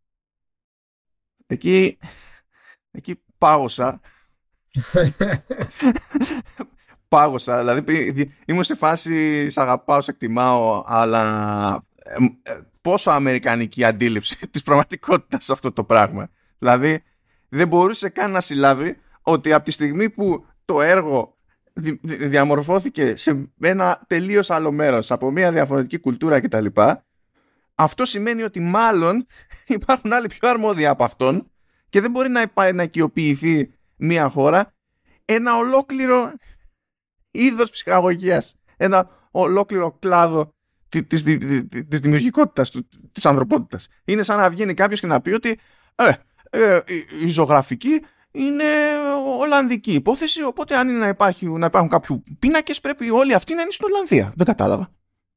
Εκεί, 1.47 1.97
εκεί 2.91 3.23
πάγωσα. 3.37 3.99
πάγωσα. 7.07 7.59
Δηλαδή 7.59 8.31
ήμουν 8.45 8.63
σε 8.63 8.75
φάση 8.75 9.49
σ' 9.49 9.57
αγαπάω, 9.57 10.01
σε 10.01 10.11
εκτιμάω, 10.11 10.83
αλλά 10.85 11.85
ε, 12.43 12.57
πόσο 12.81 13.11
αμερικανική 13.11 13.83
αντίληψη 13.83 14.47
της 14.51 14.61
πραγματικότητας 14.61 15.49
αυτό 15.49 15.71
το 15.71 15.83
πράγμα. 15.83 16.29
Δηλαδή 16.57 17.03
δεν 17.49 17.67
μπορούσε 17.67 18.09
καν 18.09 18.31
να 18.31 18.41
συλλάβει 18.41 18.97
ότι 19.21 19.53
από 19.53 19.65
τη 19.65 19.71
στιγμή 19.71 20.09
που 20.09 20.45
το 20.65 20.81
έργο 20.81 21.37
διαμορφώθηκε 22.03 23.15
σε 23.15 23.51
ένα 23.59 24.03
τελείως 24.07 24.49
άλλο 24.49 24.71
μέρος 24.71 25.11
από 25.11 25.31
μια 25.31 25.51
διαφορετική 25.51 25.97
κουλτούρα 25.99 26.39
κτλ. 26.39 26.65
Αυτό 27.75 28.05
σημαίνει 28.05 28.43
ότι 28.43 28.59
μάλλον 28.59 29.25
υπάρχουν 29.67 30.13
άλλοι 30.13 30.27
πιο 30.27 30.49
αρμόδιοι 30.49 30.85
από 30.85 31.03
αυτόν 31.03 31.51
και 31.89 32.01
δεν 32.01 32.11
μπορεί 32.11 32.29
να, 32.29 32.71
να 32.73 32.83
οικειοποιηθεί 32.83 33.73
μια 33.95 34.29
χώρα 34.29 34.73
ένα 35.25 35.57
ολόκληρο 35.57 36.33
είδος 37.31 37.69
ψυχαγωγίας 37.69 38.55
ένα 38.77 39.09
ολόκληρο 39.31 39.97
κλάδο 39.99 40.55
της, 40.89 41.23
της, 41.23 41.23
της 41.87 41.99
δημιουργικότητας 41.99 42.71
της 43.11 43.25
ανθρωπότητας 43.25 43.87
είναι 44.05 44.23
σαν 44.23 44.37
να 44.37 44.49
βγαίνει 44.49 44.73
κάποιος 44.73 44.99
και 44.99 45.07
να 45.07 45.21
πει 45.21 45.31
ότι 45.31 45.59
ε, 45.95 46.11
ε, 46.49 46.79
η 47.25 47.27
ζωγραφική 47.27 48.01
είναι 48.31 48.63
Ολλανδική 49.39 49.93
υπόθεση 49.93 50.43
οπότε 50.43 50.75
αν 50.75 50.89
είναι 50.89 50.97
να, 50.97 51.07
υπάρχει, 51.07 51.45
να 51.45 51.65
υπάρχουν 51.65 51.89
κάποιου 51.89 52.23
πίνακες 52.39 52.81
πρέπει 52.81 53.09
όλοι 53.09 53.33
αυτοί 53.33 53.53
να 53.53 53.61
είναι 53.61 53.71
στην 53.71 53.85
Ολλανδία 53.85 54.33
δεν 54.35 54.45
κατάλαβα 54.45 54.91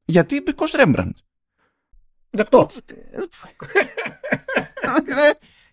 γιατί; 0.05 0.43
Because 0.47 0.81
Rembrandt 0.81 1.11
Δεκτό. 2.31 2.71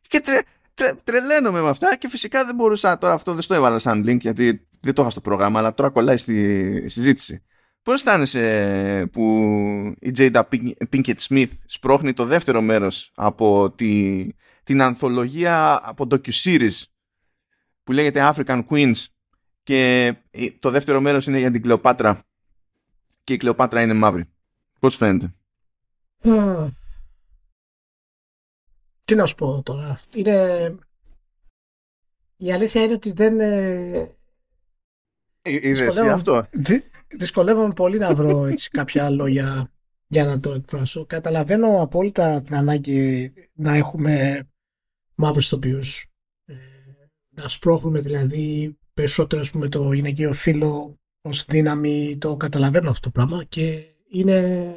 και 0.08 0.20
τρε, 0.20 0.42
τρελαίνομαι 1.04 1.62
με 1.62 1.70
αυτά 1.70 1.96
και 1.96 2.10
φυσικά 2.10 2.46
δεν 2.46 2.56
μπορούσα 2.56 2.98
τώρα 2.98 3.14
αυτό 3.14 3.34
δεν 3.34 3.42
στο 3.42 3.54
έβαλα 3.54 3.80
σαν 3.80 4.04
link 4.08 4.20
γιατί 4.20 4.68
δεν 4.80 4.94
το 4.94 5.02
είχα 5.02 5.12
στο 5.12 5.22
πρόγραμμα 5.22 5.60
αλλά 5.60 5.74
τώρα 5.74 5.90
κολλάει 5.90 6.18
στη 6.18 6.90
συζήτηση. 6.90 7.44
Πώς 7.82 7.94
αισθάνεσαι 7.94 9.10
που 9.12 9.24
η 10.00 10.12
Jada 10.18 10.42
Pinkett 10.92 11.18
Smith 11.30 11.50
σπρώχνει 11.66 12.14
το 12.14 12.26
δεύτερο 12.26 12.62
μέρος 12.62 13.12
από 13.16 13.72
τη, 13.72 14.26
την 14.68 14.82
ανθολογία 14.82 15.82
από 15.84 16.08
docu-series 16.12 16.82
που 17.84 17.92
λέγεται 17.92 18.32
African 18.34 18.66
Queens 18.70 19.06
και 19.64 20.14
το 20.60 20.70
δεύτερο 20.70 21.02
μέρος 21.02 21.28
είναι 21.28 21.40
για 21.40 21.52
την 21.52 21.62
Κλεοπάτρα 21.62 22.24
και 23.24 23.34
η 23.34 23.38
Κλεοπάτρα 23.38 23.82
είναι 23.82 23.94
μαύρη. 23.94 24.30
Πώς 24.80 24.96
φαίνεται; 24.96 25.34
Τι 29.06 29.16
να 29.16 29.26
σου 29.26 29.36
πω 29.36 29.62
τώρα. 29.64 30.00
Είναι... 30.14 30.76
Η 32.38 32.54
αλήθεια 32.54 32.84
είναι 32.84 32.94
ότι 32.94 33.12
δεν... 33.12 33.40
Ε, 33.40 34.12
είδες 35.42 35.98
αυτό. 35.98 36.48
Δυσκολεύομαι 37.08 37.74
πολύ 37.74 37.98
να 37.98 38.14
βρω 38.14 38.46
έτσι, 38.46 38.70
κάποια 38.70 39.10
λόγια 39.10 39.72
για 40.08 40.26
να 40.26 40.40
το 40.40 40.52
εκφράσω. 40.52 41.06
Καταλαβαίνω 41.06 41.82
απόλυτα 41.82 42.42
την 42.42 42.56
ανάγκη 42.56 43.34
να 43.54 43.74
έχουμε 43.74 44.48
μαύρους 45.18 45.50
τοπιούς. 45.50 46.08
Ε, 46.46 46.56
να 47.30 47.48
σπρώχνουμε 47.48 48.00
δηλαδή 48.00 48.78
περισσότερο 48.94 49.42
ας 49.42 49.50
πούμε, 49.50 49.68
το 49.68 49.94
γυναικείο 49.94 50.34
φύλλο 50.34 51.00
ως 51.22 51.46
δύναμη. 51.46 52.18
Το 52.18 52.38
καταλαβαίνω 52.38 52.90
αυτό 52.90 53.02
το 53.02 53.10
πράγμα 53.10 53.44
και 53.44 53.86
είναι 54.10 54.74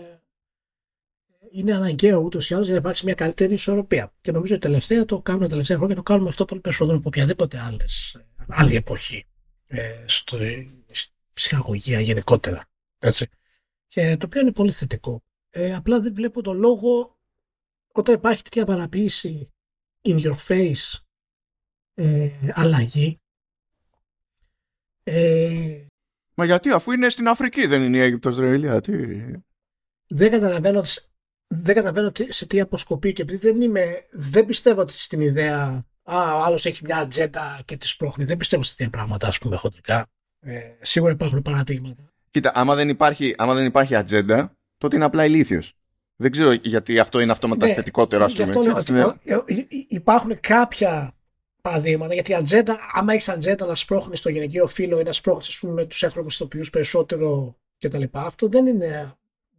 είναι 1.51 1.75
αναγκαίο 1.75 2.21
ούτως 2.21 2.51
ή 2.51 2.55
άλλως 2.55 2.67
για 2.67 2.75
να 2.75 2.81
υπάρξει 2.81 3.05
μια 3.05 3.15
καλύτερη 3.15 3.53
ισορροπία. 3.53 4.15
Και 4.21 4.33
νομίζω 4.33 4.55
ότι 4.55 4.67
τελευταία 4.67 5.05
το 5.05 5.21
κάνουμε 5.21 5.45
τα 5.45 5.51
τελευταία 5.51 5.77
χρόνια 5.77 5.97
το 5.97 6.03
κάνουμε 6.03 6.29
αυτό 6.29 6.45
πολύ 6.45 6.61
περισσότερο 6.61 6.99
από 6.99 7.09
οποιαδήποτε 7.09 7.59
άλλες, 7.59 8.21
άλλη 8.49 8.75
εποχή 8.75 9.25
ε, 9.67 10.05
στο, 10.07 10.39
στη 10.91 11.13
ψυχαγωγία 11.33 12.01
γενικότερα. 12.01 12.69
Έτσι. 12.99 13.29
Και 13.87 14.17
το 14.17 14.27
οποίο 14.27 14.41
είναι 14.41 14.53
πολύ 14.53 14.71
θετικό. 14.71 15.23
Ε, 15.51 15.75
απλά 15.75 16.01
δεν 16.01 16.15
βλέπω 16.15 16.43
τον 16.43 16.59
λόγο 16.59 17.19
όταν 17.93 18.15
υπάρχει 18.15 18.43
τέτοια 18.43 18.65
παραποίηση 18.65 19.53
in 20.05 20.19
your 20.19 20.35
face 20.49 20.99
ε, 21.95 22.31
αλλαγή. 22.53 23.19
Ε, 25.03 25.87
Μα 26.35 26.45
γιατί 26.45 26.71
αφού 26.71 26.93
είναι 26.93 27.09
στην 27.09 27.29
Αφρική 27.29 27.67
δεν 27.67 27.83
είναι 27.83 27.97
η 27.97 28.01
Αίγυπτος 28.01 28.39
ρε 28.39 28.57
γιατί... 28.57 28.93
Δεν 30.07 30.31
καταλαβαίνω 30.31 30.83
δεν 31.49 31.75
καταλαβαίνω 31.75 32.13
σε 32.29 32.47
τι 32.47 32.61
αποσκοπεί 32.61 33.13
και 33.13 33.23
επειδή 33.23 33.39
δεν 33.51 33.61
είμαι, 33.61 34.07
δεν 34.11 34.47
πιστεύω 34.47 34.81
ότι 34.81 34.93
στην 34.93 35.21
ιδέα 35.21 35.85
Α, 36.13 36.37
ο 36.37 36.43
άλλος 36.43 36.67
έχει 36.67 36.85
μια 36.85 36.97
ατζέντα 36.97 37.61
και 37.65 37.77
τη 37.77 37.87
σπρώχνει. 37.87 38.25
Δεν 38.25 38.37
πιστεύω 38.37 38.63
σε 38.63 38.77
τέτοια 38.77 38.91
πράγματα, 38.91 39.27
ας 39.29 39.39
πούμε, 39.39 39.57
χοντρικά. 39.57 40.07
Ε, 40.41 40.61
σίγουρα 40.81 41.13
υπάρχουν 41.13 41.43
παραδείγματα. 41.43 42.03
Κοίτα, 42.31 42.53
άμα 42.55 42.75
δεν 42.75 42.89
υπάρχει, 42.89 43.35
άμα 43.39 43.55
δεν 43.55 43.67
υπάρχει 43.67 43.95
ατζέντα, 43.95 44.53
τότε 44.79 44.97
είναι 44.97 45.05
απλά 45.05 45.25
ηλίθιος. 45.25 45.75
Δεν 46.21 46.31
ξέρω 46.31 46.53
γιατί 46.53 46.99
αυτό 46.99 47.21
είναι 47.21 47.33
αυτόματα 47.33 47.67
ναι, 47.67 47.73
θετικότερο, 47.73 48.25
α 48.25 48.29
πούμε. 48.29 48.71
Αυτό 48.73 48.93
λέω, 48.93 49.19
ε, 49.25 49.35
ε, 49.35 49.67
υπάρχουν 49.89 50.41
κάποια 50.41 51.13
παραδείγματα, 51.63 52.15
γιατί 52.15 52.31
η 52.31 52.35
ατζέντα, 52.35 52.79
άμα 52.93 53.13
έχεις 53.13 53.29
ατζέντα 53.29 53.67
να 53.67 53.75
σπρώχνεις 53.75 54.19
στο 54.19 54.29
γυναικείο 54.29 54.67
φύλλο 54.67 55.01
ή 55.01 55.03
να 55.03 55.13
σπρώχνεις 55.13 55.61
με 55.63 55.85
τους 55.85 56.03
έγχρωμου 56.03 56.29
ηθοποιού 56.31 56.65
περισσότερο 56.73 57.57
κτλ. 57.79 58.03
Αυτό 58.13 58.49
δεν 58.49 58.67
είναι 58.67 59.15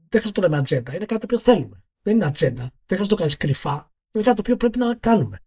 δεν 0.09 0.21
χρειάζεται 0.21 0.27
να 0.27 0.31
το 0.31 0.41
λέμε 0.41 0.57
ατζέντα. 0.57 0.95
Είναι 0.95 1.05
κάτι 1.05 1.27
το 1.27 1.35
οποίο 1.35 1.39
θέλουμε. 1.39 1.83
Δεν 2.01 2.15
είναι 2.15 2.25
ατζέντα. 2.25 2.61
Δεν 2.61 2.71
χρειάζεται 2.85 3.01
να 3.01 3.07
το 3.07 3.15
κάνεις 3.15 3.37
κρυφά. 3.37 3.91
Είναι 4.11 4.23
κάτι 4.23 4.35
το 4.35 4.41
οποίο 4.41 4.57
πρέπει 4.57 4.77
να 4.77 4.95
κάνουμε. 4.95 5.39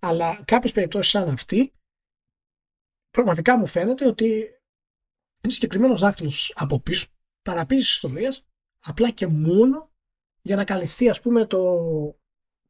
Αλλά 0.00 0.42
κάποιες 0.44 0.72
περιπτώσεις 0.72 1.10
σαν 1.10 1.28
αυτή, 1.28 1.72
πραγματικά 3.10 3.58
μου 3.58 3.66
φαίνεται 3.66 4.06
ότι 4.06 4.26
είναι 5.42 5.52
συγκεκριμένος 5.52 6.00
δάκτυλος 6.00 6.52
από 6.54 6.80
πίσω, 6.80 7.06
παραπίσει 7.42 7.80
ιστορία, 7.80 8.34
απλά 8.80 9.10
και 9.10 9.26
μόνο 9.26 9.90
για 10.46 10.56
να 10.56 10.64
καλυφθεί 10.64 11.08
ας 11.08 11.20
πούμε 11.20 11.44
το, 11.44 11.78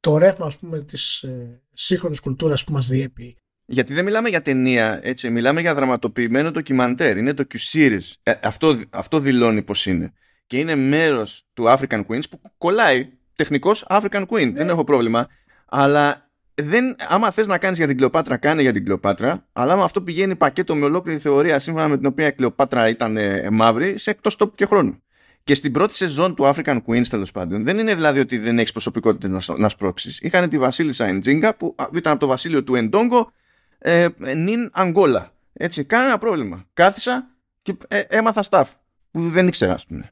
το 0.01 0.19
ρεύμα 0.19 0.47
ας 0.47 0.59
πούμε 0.59 0.81
της 0.81 1.23
ε, 1.23 1.63
σύγχρονης 1.73 2.21
κουλτούρας 2.21 2.65
που 2.65 2.73
μας 2.73 2.89
διέπει. 2.89 3.37
Γιατί 3.67 3.95
δεν 3.95 4.05
μιλάμε 4.05 4.29
για 4.29 4.43
ταινία, 4.43 5.01
έτσι, 5.03 5.31
μιλάμε 5.31 5.61
για 5.61 5.75
δραματοποιημένο 5.75 6.51
ντοκιμαντέρ, 6.51 7.17
είναι 7.17 7.35
το 7.35 7.45
Q-Series. 7.55 8.13
Ε, 8.23 8.33
αυτό, 8.43 8.81
αυτό 8.91 9.19
δηλώνει 9.19 9.63
πως 9.63 9.87
είναι 9.87 10.13
και 10.47 10.59
είναι 10.59 10.75
μέρος 10.75 11.47
του 11.55 11.65
African 11.65 12.07
Queens 12.07 12.23
που 12.31 12.41
κολλάει 12.59 13.09
τεχνικώ 13.37 13.75
African 13.89 14.27
Queen. 14.27 14.53
Δεν 14.55 14.67
ναι. 14.67 14.73
έχω 14.73 14.85
πρόβλημα. 14.85 15.27
Αλλά 15.67 16.31
δεν, 16.55 16.97
άμα 17.09 17.31
θες 17.31 17.47
να 17.47 17.59
κάνεις 17.59 17.79
για 17.79 17.87
την 17.87 17.97
Κλεοπάτρα, 17.97 18.37
κάνε 18.37 18.63
για 18.63 18.73
την 18.73 18.85
Κλεοπάτρα, 18.85 19.47
αλλά 19.53 19.73
άμα 19.73 19.85
αυτό 19.85 20.03
πηγαίνει 20.03 20.37
πακέτο 20.37 20.75
με 20.75 20.85
ολόκληρη 20.85 21.19
θεωρία 21.19 21.59
σύμφωνα 21.59 21.89
με 21.89 21.97
την 21.97 22.07
οποία 22.07 22.27
η 22.27 22.33
Κλεοπάτρα 22.33 22.89
ήταν 22.89 23.17
ε, 23.17 23.51
μαύρη, 23.51 23.99
σε 23.99 24.11
εκτός 24.11 24.37
τόπου 24.37 24.55
και 24.55 24.67
χρόνου. 24.67 25.01
Και 25.47 25.55
στην 25.55 25.73
πρώτη 25.73 25.95
σεζόν 25.95 26.35
του 26.35 26.45
African 26.45 26.83
Queens, 26.87 27.07
τέλος 27.09 27.33
πάντων, 27.33 27.65
δεν 27.65 27.79
είναι 27.79 27.95
δηλαδή 27.95 28.21
ότι 28.21 28.39
δεν 28.39 28.59
έχεις 28.59 28.73
προσωπικότητα 28.73 29.29
να, 29.29 29.59
να 29.59 29.69
σπρώξεις. 29.69 30.19
Είχαν 30.21 30.49
τη 30.49 30.59
Βασίλισσα 30.59 31.07
Εντζίνγκα 31.07 31.57
που 31.57 31.75
ήταν 31.95 32.13
από 32.13 32.21
το 32.21 32.27
βασίλειο 32.27 32.65
του 32.65 32.75
Εντόγκο, 32.75 33.33
ε, 33.79 34.09
νυν 34.37 34.71
Αγγόλα. 34.73 35.33
Έτσι, 35.53 35.85
κανένα 35.85 36.19
πρόβλημα. 36.19 36.67
Κάθισα 36.73 37.31
και 37.63 37.77
ε, 37.89 38.01
έμαθα 38.01 38.45
staff 38.51 38.65
που 39.11 39.21
δεν 39.21 39.47
ήξερα, 39.47 39.73
ας 39.73 39.87
πούμε. 39.87 40.11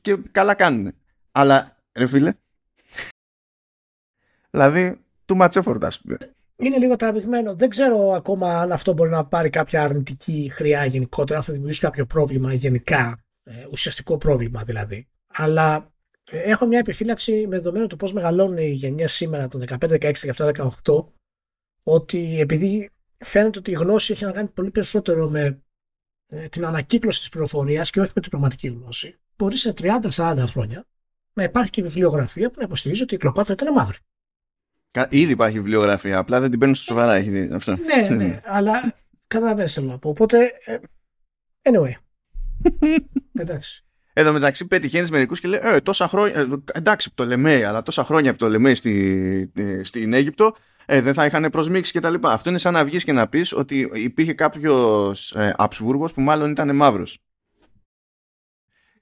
και 0.00 0.16
καλά 0.30 0.54
κάνουν. 0.54 0.92
Αλλά, 1.32 1.76
ρε 1.92 2.06
φίλε, 2.06 2.32
δηλαδή, 4.50 5.00
too 5.26 5.36
much 5.40 5.62
effort, 5.62 5.82
ας 5.82 6.00
πούμε. 6.00 6.16
Είναι 6.56 6.78
λίγο 6.78 6.96
τραβηγμένο. 6.96 7.54
Δεν 7.54 7.68
ξέρω 7.68 8.10
ακόμα 8.10 8.60
αν 8.60 8.72
αυτό 8.72 8.92
μπορεί 8.92 9.10
να 9.10 9.26
πάρει 9.26 9.50
κάποια 9.50 9.82
αρνητική 9.82 10.50
χρειά 10.54 10.84
γενικότερα, 10.84 11.38
αν 11.38 11.44
θα 11.44 11.52
δημιουργήσει 11.52 11.80
κάποιο 11.80 12.06
πρόβλημα 12.06 12.52
γενικά 12.52 13.08
ε, 13.08 13.25
ουσιαστικό 13.70 14.16
πρόβλημα 14.16 14.62
δηλαδή. 14.62 15.08
Αλλά 15.26 15.92
ε, 16.30 16.38
έχω 16.38 16.66
μια 16.66 16.78
επιφύλαξη 16.78 17.46
με 17.46 17.56
δεδομένο 17.56 17.86
το 17.86 17.96
πώς 17.96 18.12
μεγαλώνουν 18.12 18.56
οι 18.56 18.70
γενιέ 18.70 19.06
σήμερα 19.06 19.48
το 19.48 19.64
15, 19.68 20.00
16, 20.00 20.12
17, 20.34 20.68
18 20.84 21.04
ότι 21.82 22.40
επειδή 22.40 22.90
φαίνεται 23.16 23.58
ότι 23.58 23.70
η 23.70 23.74
γνώση 23.74 24.12
έχει 24.12 24.24
να 24.24 24.32
κάνει 24.32 24.48
πολύ 24.48 24.70
περισσότερο 24.70 25.28
με 25.28 25.62
ε, 26.26 26.48
την 26.48 26.64
ανακύκλωση 26.64 27.18
της 27.18 27.28
πληροφορίας 27.28 27.90
και 27.90 28.00
όχι 28.00 28.12
με 28.14 28.20
την 28.20 28.30
πραγματική 28.30 28.68
γνώση 28.68 29.18
μπορεί 29.36 29.56
σε 29.56 29.74
30-40 29.78 30.44
χρόνια 30.46 30.86
να 31.32 31.42
υπάρχει 31.42 31.70
και 31.70 31.82
βιβλιογραφία 31.82 32.50
που 32.50 32.54
να 32.58 32.64
υποστηρίζει 32.64 33.02
ότι 33.02 33.14
η 33.14 33.18
Κλοπάτρα 33.18 33.52
ήταν 33.52 33.72
μαύρη. 33.72 33.96
Ήδη 35.08 35.32
υπάρχει 35.32 35.56
βιβλιογραφία, 35.56 36.18
απλά 36.18 36.40
δεν 36.40 36.50
την 36.50 36.58
παίρνεις 36.58 36.78
στο 36.78 36.86
σοβαρά. 36.86 37.14
Έχει 37.14 37.48
αυτό. 37.52 37.76
Ναι, 37.76 38.16
ναι, 38.16 38.40
αλλά 38.44 38.94
καταλαβαίνεις 39.26 39.72
θέλω 39.72 39.86
να 39.86 39.98
πω. 39.98 40.08
Οπότε, 40.08 40.52
anyway, 41.62 41.92
Εντάξει. 43.40 43.84
Εδώ 44.12 44.32
μεταξύ 44.32 44.66
πετυχαίνεις 44.66 45.10
μερικούς 45.10 45.40
και 45.40 45.48
λέει: 45.48 45.60
ε, 45.62 45.80
τόσα 45.80 46.08
χρόνια. 46.08 46.40
Ε, 46.40 46.46
εντάξει, 46.72 47.10
το 47.14 47.24
λέμε, 47.24 47.64
αλλά 47.64 47.82
τόσα 47.82 48.04
χρόνια 48.04 48.30
από 48.30 48.38
το 48.38 48.48
λέμε 48.48 48.74
στη, 48.74 49.52
ε, 49.54 49.82
στην 49.82 50.12
Αίγυπτο 50.12 50.56
ε, 50.86 51.00
δεν 51.00 51.14
θα 51.14 51.24
είχαν 51.24 51.48
προσμίξει 51.50 51.92
και 51.92 52.00
τα 52.00 52.10
λοιπά. 52.10 52.32
Αυτό 52.32 52.48
είναι 52.48 52.58
σαν 52.58 52.72
να 52.72 52.84
βγεις 52.84 53.04
και 53.04 53.12
να 53.12 53.28
πεις 53.28 53.52
ότι 53.52 53.90
υπήρχε 53.94 54.32
κάποιος 54.32 55.32
ε, 55.32 55.54
που 56.14 56.20
μάλλον 56.20 56.50
ήταν 56.50 56.76
μαύρος. 56.76 57.18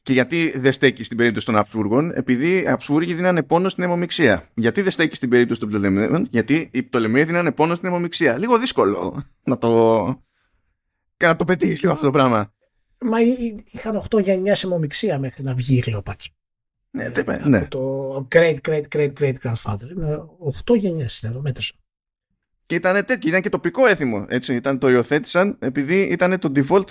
Και 0.02 0.12
γιατί 0.12 0.58
δεν 0.58 0.72
στέκει 0.72 1.04
στην 1.04 1.16
περίπτωση 1.16 1.46
των 1.46 1.56
Αψβούργων, 1.56 2.10
επειδή 2.14 2.62
οι 2.62 2.68
Αψβούργοι 2.68 3.14
δίνανε 3.14 3.42
πόνο 3.42 3.68
στην 3.68 3.82
αιμομηξία. 3.82 4.50
Γιατί 4.54 4.82
δεν 4.82 4.90
στέκει 4.90 5.16
στην 5.16 5.28
περίπτωση 5.28 5.60
των 5.60 5.68
Πτολεμαίων, 5.68 6.26
γιατί 6.30 6.68
οι 6.72 6.82
Πτολεμαίοι 6.82 7.24
δίνανε 7.24 7.52
πόνο 7.52 7.74
στην 7.74 7.88
αιμομηξία. 7.88 8.38
Λίγο 8.38 8.58
δύσκολο 8.58 9.24
να 9.44 9.58
το, 9.58 10.04
να 11.24 11.36
το 11.36 11.44
πετύχεις 11.44 11.80
λίγο 11.80 11.92
αυτό 11.92 12.04
το 12.04 12.12
πράγμα. 12.12 12.52
Μα 13.06 13.20
είχαν 13.64 14.02
8 14.10 14.22
γενιές 14.22 14.64
αιμομηξία 14.64 15.18
μέχρι 15.18 15.42
να 15.42 15.54
βγει 15.54 15.76
η 15.76 15.80
Κλεοπάτρα. 15.80 16.28
Ναι, 16.90 17.12
ναι. 17.44 17.66
το 17.66 18.26
great, 18.30 18.56
great, 18.68 18.82
great, 18.88 19.12
great 19.20 19.34
grandfather. 19.42 19.88
8 20.66 20.76
γενιές 20.76 21.20
είναι 21.20 21.32
εδώ, 21.32 21.40
μέτρησα. 21.40 21.74
Και 22.66 22.74
ήταν 22.74 23.04
τέτοιο, 23.04 23.28
ήταν 23.28 23.42
και 23.42 23.48
τοπικό 23.48 23.86
έθιμο. 23.86 24.24
Έτσι, 24.28 24.54
ήταν, 24.54 24.78
το 24.78 24.90
υιοθέτησαν 24.90 25.56
επειδή 25.60 26.02
ήταν 26.02 26.38
το 26.38 26.52
default 26.54 26.88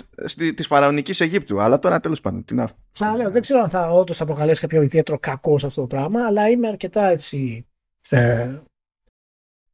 της 0.54 0.66
φαραωνικής 0.66 1.20
Αιγύπτου. 1.20 1.60
Αλλά 1.60 1.78
τώρα 1.78 2.00
τέλος 2.00 2.20
πάντων. 2.20 2.44
Τι 2.44 2.54
να. 2.54 2.70
Ξαναλέω, 2.92 3.30
δεν 3.30 3.40
ξέρω 3.40 3.60
αν 3.60 3.70
θα 3.70 3.90
όντως 3.90 4.16
θα 4.16 4.24
προκαλέσει 4.24 4.60
κάποιο 4.60 4.82
ιδιαίτερο 4.82 5.18
κακό 5.18 5.58
σε 5.58 5.66
αυτό 5.66 5.80
το 5.80 5.86
πράγμα, 5.86 6.26
αλλά 6.26 6.48
είμαι 6.48 6.68
αρκετά 6.68 7.08
έτσι. 7.08 7.66
Ε, 8.08 8.58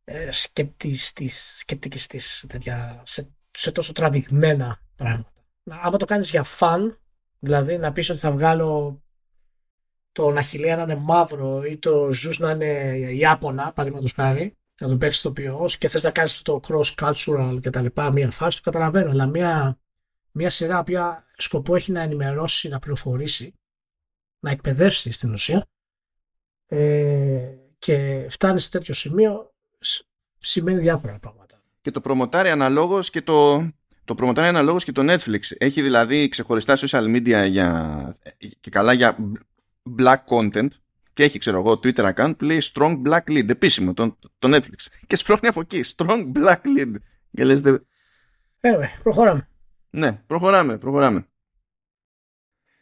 ε, 0.05 0.31
σκεπτικιστής 0.31 1.65
σε, 3.03 3.29
σε 3.51 3.73
τόσο 3.73 3.93
τραβηγμένα 3.93 4.81
πράγματα 4.97 5.31
άμα 5.71 5.97
το 5.97 6.05
κάνεις 6.05 6.31
για 6.31 6.43
φαν, 6.43 7.01
δηλαδή 7.39 7.79
να 7.79 7.93
πεις 7.93 8.11
ότι 8.11 8.19
θα 8.19 8.31
βγάλω 8.31 9.03
το 10.13 10.29
Αχιλέα 10.29 10.77
να 10.77 10.83
είναι 10.83 10.95
μαύρο 10.95 11.65
ή 11.65 11.79
το 11.79 12.13
Ζους 12.13 12.39
να 12.39 12.51
είναι 12.51 12.67
Ιάπωνα, 13.13 13.73
παραδείγματος 13.73 14.13
χάρη, 14.13 14.57
να 14.81 14.89
τον 14.89 14.99
παίξεις 14.99 15.23
το 15.23 15.33
ποιό 15.33 15.69
και 15.79 15.89
θες 15.89 16.03
να 16.03 16.11
κάνεις 16.11 16.43
το 16.43 16.61
cross 16.69 16.95
cultural 16.95 17.59
και 17.61 17.71
τα 17.71 17.81
λοιπά, 17.83 18.11
μία 18.11 18.31
φάση, 18.31 18.57
το 18.57 18.63
καταλαβαίνω, 18.71 19.11
αλλά 19.11 19.27
μία, 19.27 19.79
μία 20.31 20.51
σειρά 20.51 20.85
που 20.85 20.93
σκοπό 21.37 21.75
έχει 21.75 21.93
να 21.93 22.01
ενημερώσει, 22.01 22.69
να 22.69 22.79
πληροφορήσει, 22.79 23.55
να 24.41 24.51
εκπαιδεύσει 24.51 25.11
στην 25.11 25.33
ουσία 25.33 25.67
ε, 26.67 27.55
και 27.79 28.27
φτάνει 28.31 28.61
σε 28.61 28.71
τέτοιο 28.71 28.95
σημείο, 28.95 29.55
σημαίνει 30.39 30.81
διάφορα 30.81 31.19
πράγματα. 31.19 31.63
Και 31.81 31.91
το 31.91 32.01
προμοτάρει 32.01 32.49
αναλόγως 32.49 33.11
και 33.11 33.23
το, 33.23 33.69
το 34.11 34.17
προμοτάρει 34.17 34.49
αναλόγως 34.49 34.85
και 34.85 34.93
το 34.93 35.03
Netflix. 35.13 35.41
Έχει 35.59 35.83
δηλαδή 35.83 36.29
ξεχωριστά 36.29 36.77
social 36.77 37.05
media 37.05 37.47
για, 37.49 38.15
και 38.61 38.71
καλά 38.71 38.93
για 38.93 39.17
black 39.99 40.17
content 40.29 40.69
και 41.13 41.23
έχει 41.23 41.39
ξέρω 41.39 41.59
εγώ 41.59 41.73
Twitter 41.73 42.15
account 42.15 42.33
που 42.39 42.45
λέει 42.45 42.63
strong 42.73 43.03
black 43.07 43.21
lead. 43.27 43.49
Επίσημο 43.49 43.95
το, 43.95 44.19
το 44.39 44.57
Netflix. 44.57 44.87
Και 45.07 45.17
σπρώχνει 45.17 45.49
από 45.49 45.61
εκεί 45.61 45.81
strong 45.97 46.33
black 46.35 46.57
lead. 46.79 46.95
Και 47.33 47.45
λες 47.45 47.61
anyway, 48.61 49.01
προχωράμε. 49.03 49.49
Ναι 49.91 50.23
προχωράμε 50.27 50.79
προχωράμε. 50.79 51.27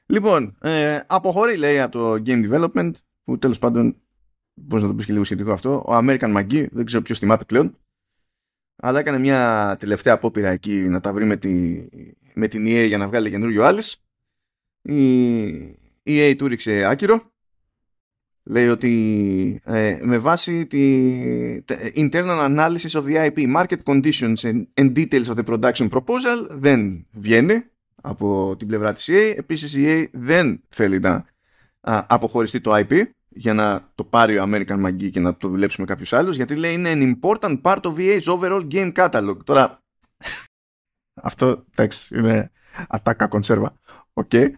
Λοιπόν 0.07 0.57
ε, 0.61 1.01
αποχωρεί 1.07 1.57
λέει 1.57 1.81
από 1.81 1.93
το 1.93 2.23
game 2.27 2.53
development 2.53 2.93
που 3.25 3.39
τέλος 3.39 3.59
πάντων 3.59 3.97
πώς 4.69 4.83
να 4.83 4.89
το 4.89 4.95
πεις 4.95 5.05
και 5.05 5.13
λίγο 5.13 5.25
σχετικό 5.25 5.53
αυτό 5.53 5.75
ο 5.75 5.99
American 5.99 6.37
McGee 6.37 6.67
δεν 6.71 6.85
ξέρω 6.85 7.03
ποιος 7.03 7.19
θυμάται 7.19 7.45
πλέον 7.45 7.79
αλλά 8.81 8.99
έκανε 8.99 9.19
μια 9.19 9.77
τελευταία 9.79 10.15
απόπειρα 10.15 10.49
εκεί 10.49 10.73
να 10.73 11.01
τα 11.01 11.13
βρει 11.13 11.25
με, 11.25 11.37
τη, 11.37 11.85
με 12.35 12.49
την 12.49 12.65
EA 12.67 12.87
για 12.87 12.99
να 12.99 13.09
βγάλει 13.09 13.31
καινούριο 13.31 13.63
Alice. 13.65 13.95
Η 14.83 15.79
EA 16.05 16.35
του 16.39 16.47
ρίξε 16.47 16.85
άκυρο. 16.85 17.33
Λέει 18.43 18.69
ότι 18.69 19.61
ε, 19.65 19.99
με 20.03 20.19
βάση 20.19 20.67
τη 20.67 21.63
internal 21.95 22.57
analysis 22.57 22.91
of 22.91 23.05
the 23.05 23.31
IP, 23.31 23.57
market 23.57 23.83
conditions 23.85 24.67
and, 24.77 24.93
details 24.97 25.29
of 25.29 25.35
the 25.35 25.45
production 25.45 25.89
proposal 25.89 26.47
δεν 26.51 27.07
βγαίνει 27.11 27.65
από 28.03 28.57
την 28.59 28.67
πλευρά 28.67 28.93
της 28.93 29.09
EA. 29.11 29.35
Επίσης 29.37 29.75
η 29.75 29.85
EA 29.87 30.07
δεν 30.13 30.63
θέλει 30.69 30.99
να 30.99 31.25
αποχωριστεί 32.07 32.61
το 32.61 32.71
IP 32.75 33.03
για 33.29 33.55
να 33.55 33.91
το 33.95 34.05
πάρει 34.05 34.39
ο 34.39 34.45
American 34.47 34.87
McGee 34.87 35.11
και 35.11 35.21
να 35.21 35.37
το 35.37 35.49
δουλέψουμε 35.49 35.87
κάποιος 35.87 36.13
άλλος 36.13 36.37
γιατί 36.37 36.57
λέει 36.57 36.75
είναι 36.75 36.93
an 36.93 37.15
important 37.21 37.61
part 37.63 37.81
of 37.81 37.97
EA's 37.97 38.23
overall 38.23 38.69
game 38.71 38.93
catalog. 38.93 39.37
Τώρα 39.45 39.83
αυτό 41.23 41.65
εντάξει 41.71 42.19
είναι 42.19 42.51
ατάκα 42.89 43.29
κονσέρβα. 43.29 43.81
Ok. 44.13 44.31
Okay. 44.33 44.53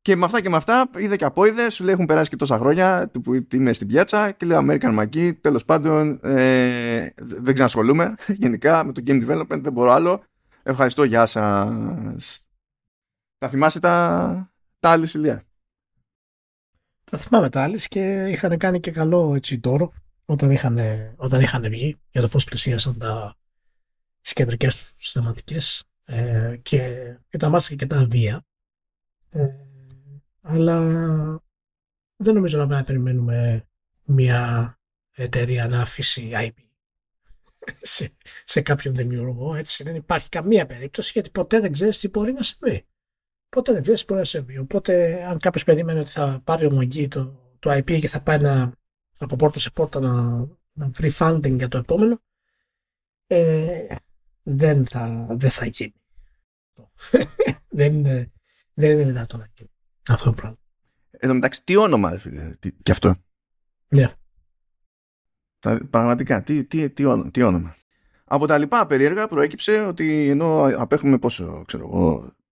Και 0.00 0.16
με 0.16 0.24
αυτά 0.24 0.40
και 0.40 0.48
με 0.48 0.56
αυτά 0.56 0.90
είδε 0.96 1.16
και 1.16 1.24
από 1.24 1.44
είδε, 1.44 1.70
σου 1.70 1.84
λέει 1.84 1.94
έχουν 1.94 2.06
περάσει 2.06 2.30
και 2.30 2.36
τόσα 2.36 2.58
χρόνια 2.58 3.10
που 3.22 3.46
είμαι 3.52 3.72
στην 3.72 3.86
πιάτσα 3.86 4.30
και 4.30 4.46
λέει 4.46 4.57
ο 4.57 4.60
American 4.68 4.98
McGee, 4.98 5.32
τέλος 5.40 5.64
πάντων 5.64 6.20
ε, 6.22 7.08
δεν 7.16 7.54
ξανασχολούμαι 7.54 8.14
γενικά 8.42 8.84
με 8.84 8.92
το 8.92 9.02
game 9.06 9.28
development, 9.28 9.60
δεν 9.60 9.72
μπορώ 9.72 9.90
άλλο. 9.92 10.24
Ευχαριστώ, 10.62 11.04
γεια 11.04 11.26
σας. 11.26 12.40
Θα 13.38 13.48
θυμάσαι 13.48 13.80
τα, 13.80 14.52
τα 14.80 14.90
άλλη 14.90 15.08
ηλία. 15.14 15.44
Τα 17.04 17.18
θυμάμαι 17.18 17.48
τα 17.48 17.62
άλλη 17.62 17.88
και 17.88 18.26
είχαν 18.28 18.58
κάνει 18.58 18.80
και 18.80 18.90
καλό 18.90 19.34
έτσι 19.34 19.58
τόρο 19.60 19.92
όταν 20.24 20.50
είχαν, 20.50 20.78
όταν 21.16 21.40
είχαν 21.40 21.68
βγει 21.68 21.96
για 22.10 22.20
το 22.20 22.28
πώς 22.28 22.44
πλησίασαν 22.44 22.98
τα, 22.98 23.36
τις 24.20 24.32
κεντρικές 24.32 24.78
τους 24.78 24.92
συστηματικές 24.96 25.84
ε, 26.04 26.56
και 26.62 26.78
ήταν 27.30 27.50
μάλιστα 27.50 27.74
και 27.74 27.86
τα 27.86 28.06
βία. 28.06 28.44
Ε, 29.30 29.46
αλλά 30.40 30.78
δεν 32.16 32.34
νομίζω 32.34 32.58
να 32.58 32.66
πρέπει 32.66 32.80
να 32.80 32.86
περιμένουμε 32.86 33.68
μια 34.04 34.74
εταιρεία 35.14 35.68
να 35.68 35.80
αφήσει 35.80 36.30
IP 36.32 36.64
σε, 37.82 38.12
σε 38.44 38.60
κάποιον 38.60 38.94
δημιουργό. 38.94 39.54
Έτσι 39.54 39.82
δεν 39.82 39.94
υπάρχει 39.94 40.28
καμία 40.28 40.66
περίπτωση 40.66 41.10
γιατί 41.14 41.30
ποτέ 41.30 41.60
δεν 41.60 41.72
ξέρεις 41.72 41.98
τι 41.98 42.08
μπορεί 42.08 42.32
να 42.32 42.42
συμβεί. 42.42 42.86
Ποτέ 43.54 43.72
δεν 43.72 43.82
ξέρεις 43.82 44.04
μπορεί 44.04 44.18
να 44.20 44.26
συμβεί. 44.26 44.58
Οπότε, 44.58 45.24
αν 45.24 45.38
κάποιος 45.38 45.64
περίμενε 45.64 46.00
ότι 46.00 46.10
θα 46.10 46.40
πάρει 46.44 46.66
ομογγύ 46.66 47.08
το, 47.08 47.54
το 47.58 47.72
IP 47.72 48.00
και 48.00 48.08
θα 48.08 48.20
πάει 48.20 48.38
να, 48.38 48.72
από 49.18 49.36
πόρτα 49.36 49.58
σε 49.58 49.70
πόρτα 49.70 50.00
να, 50.00 50.38
να 50.72 50.88
βρει 50.88 51.10
funding 51.18 51.54
για 51.56 51.68
το 51.68 51.78
επόμενο, 51.78 52.18
ε, 53.26 53.86
δεν, 54.42 54.86
θα, 54.86 55.26
δεν 55.30 55.50
θα 55.50 55.66
γίνει. 55.66 55.94
δεν, 57.78 57.94
είναι, 57.94 58.32
δεν 58.74 58.90
είναι 58.90 59.04
δυνατόν 59.04 59.40
να 59.40 59.50
γίνει 59.54 59.70
αυτό 60.08 60.30
το 60.30 60.36
πράγμα. 60.36 60.58
Εδώ 61.10 61.34
μεταξύ, 61.34 61.64
τι 61.64 61.76
όνομα, 61.76 62.18
φίλε, 62.18 62.54
τι, 62.58 62.72
και 62.72 62.90
αυτό; 62.90 63.14
Ναι. 63.88 64.14
Πραγματικά, 65.90 66.42
τι, 66.42 66.64
τι, 66.64 66.90
τι, 66.90 67.04
όνομα, 67.04 67.30
τι 67.30 67.42
όνομα; 67.42 67.76
Από 68.24 68.46
τα 68.46 68.58
λοιπά 68.58 68.86
περίεργα 68.86 69.28
προέκυψε 69.28 69.80
ότι 69.80 70.28
ενώ 70.28 70.62
απέχουμε 70.76 71.18
πόσο, 71.18 71.64
ξέρω 71.66 71.84
εγώ, 71.86 72.24
ε, 72.24 72.43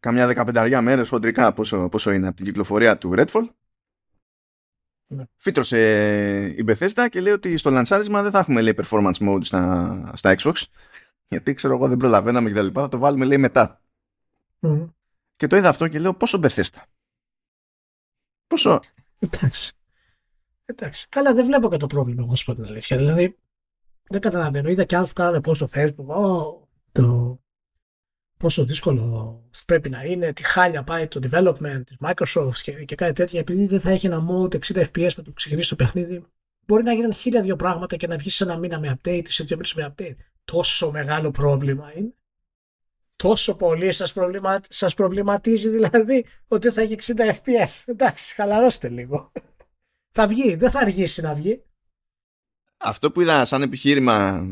καμιά 0.00 0.26
δεκαπενταριά 0.26 0.82
μέρες 0.82 1.08
χοντρικά 1.08 1.52
πόσο, 1.52 1.88
πόσο 1.88 2.10
είναι 2.12 2.26
από 2.26 2.36
την 2.36 2.44
κυκλοφορία 2.44 2.98
του 2.98 3.14
Redfall. 3.16 3.48
Ναι. 5.06 5.24
Φύτρωσε 5.36 5.78
η 6.46 6.64
Bethesda 6.68 7.06
και 7.10 7.20
λέει 7.20 7.32
ότι 7.32 7.56
στο 7.56 7.70
λανσάρισμα 7.70 8.22
δεν 8.22 8.30
θα 8.30 8.38
έχουμε 8.38 8.60
λέει 8.60 8.74
performance 8.82 9.18
mode 9.18 9.44
στα, 9.44 10.12
στα 10.14 10.34
Xbox. 10.38 10.62
Γιατί 11.26 11.54
ξέρω 11.54 11.74
εγώ 11.74 11.88
δεν 11.88 11.96
προλαβαίναμε 11.96 12.48
και 12.48 12.54
τα 12.54 12.62
λοιπά 12.62 12.80
θα 12.80 12.88
το 12.88 12.98
βάλουμε 12.98 13.24
λέει 13.24 13.38
μετά. 13.38 13.80
Και 15.36 15.46
το 15.46 15.56
είδα 15.56 15.68
αυτό 15.68 15.88
και 15.88 15.98
λέω 15.98 16.14
πόσο 16.14 16.40
Bethesda. 16.42 16.82
Πόσο. 18.46 18.78
Εντάξει. 19.18 19.72
Εντάξει. 20.64 21.08
Καλά 21.08 21.34
δεν 21.34 21.44
βλέπω 21.44 21.70
και 21.70 21.76
το 21.76 21.86
πρόβλημα 21.86 22.22
εγώ 22.22 22.36
σου 22.36 22.44
πω 22.44 22.54
την 22.54 22.64
αλήθεια. 22.64 22.96
Δηλαδή 22.96 23.36
δεν 24.08 24.20
καταλαβαίνω. 24.20 24.68
Είδα 24.68 24.84
και 24.84 24.96
άλλους 24.96 25.08
που 25.08 25.14
κάνανε 25.14 25.40
πώ 25.40 25.54
στο 25.54 25.68
facebook 25.72 26.06
oh, 26.06 26.66
το 26.92 27.40
πόσο 28.38 28.64
δύσκολο 28.64 29.42
πρέπει 29.66 29.90
να 29.90 30.02
είναι, 30.02 30.32
τι 30.32 30.42
χάλια 30.42 30.82
πάει 30.82 31.06
το 31.06 31.20
development 31.30 31.82
της 31.86 31.96
Microsoft 32.00 32.56
και, 32.62 32.72
και 32.72 32.94
κάτι 32.94 33.12
τέτοια, 33.12 33.40
επειδή 33.40 33.66
δεν 33.66 33.80
θα 33.80 33.90
έχει 33.90 34.06
ένα 34.06 34.26
mode 34.30 34.54
60 34.54 34.58
FPS 34.60 35.14
με 35.16 35.22
το 35.22 35.22
που 35.22 35.32
ξεκινήσει 35.32 35.68
το 35.68 35.76
παιχνίδι, 35.76 36.24
μπορεί 36.66 36.82
να 36.82 36.92
γίνουν 36.92 37.14
χίλια 37.14 37.42
δύο 37.42 37.56
πράγματα 37.56 37.96
και 37.96 38.06
να 38.06 38.16
βγεις 38.16 38.34
σε 38.34 38.44
ένα 38.44 38.58
μήνα 38.58 38.78
με 38.78 38.96
update 38.96 39.22
ή 39.24 39.30
σε 39.30 39.44
δύο 39.44 39.56
μήνες 39.56 39.74
με 39.74 39.94
update. 39.94 40.16
Τόσο 40.44 40.90
μεγάλο 40.90 41.30
πρόβλημα 41.30 41.92
είναι. 41.96 42.12
Τόσο 43.16 43.54
πολύ 43.54 43.92
σας, 43.92 44.12
προβλημα... 44.12 44.60
σας 44.68 44.94
προβληματίζει 44.94 45.68
δηλαδή 45.68 46.24
ότι 46.48 46.70
θα 46.70 46.80
έχει 46.80 46.96
60 47.02 47.12
FPS. 47.16 47.82
Εντάξει, 47.84 48.34
χαλαρώστε 48.34 48.88
λίγο. 48.88 49.32
θα 50.10 50.26
βγει, 50.26 50.54
δεν 50.54 50.70
θα 50.70 50.80
αργήσει 50.80 51.20
να 51.20 51.34
βγει. 51.34 51.62
Αυτό 52.76 53.10
που 53.10 53.20
είδα 53.20 53.44
σαν 53.44 53.62
επιχείρημα 53.62 54.46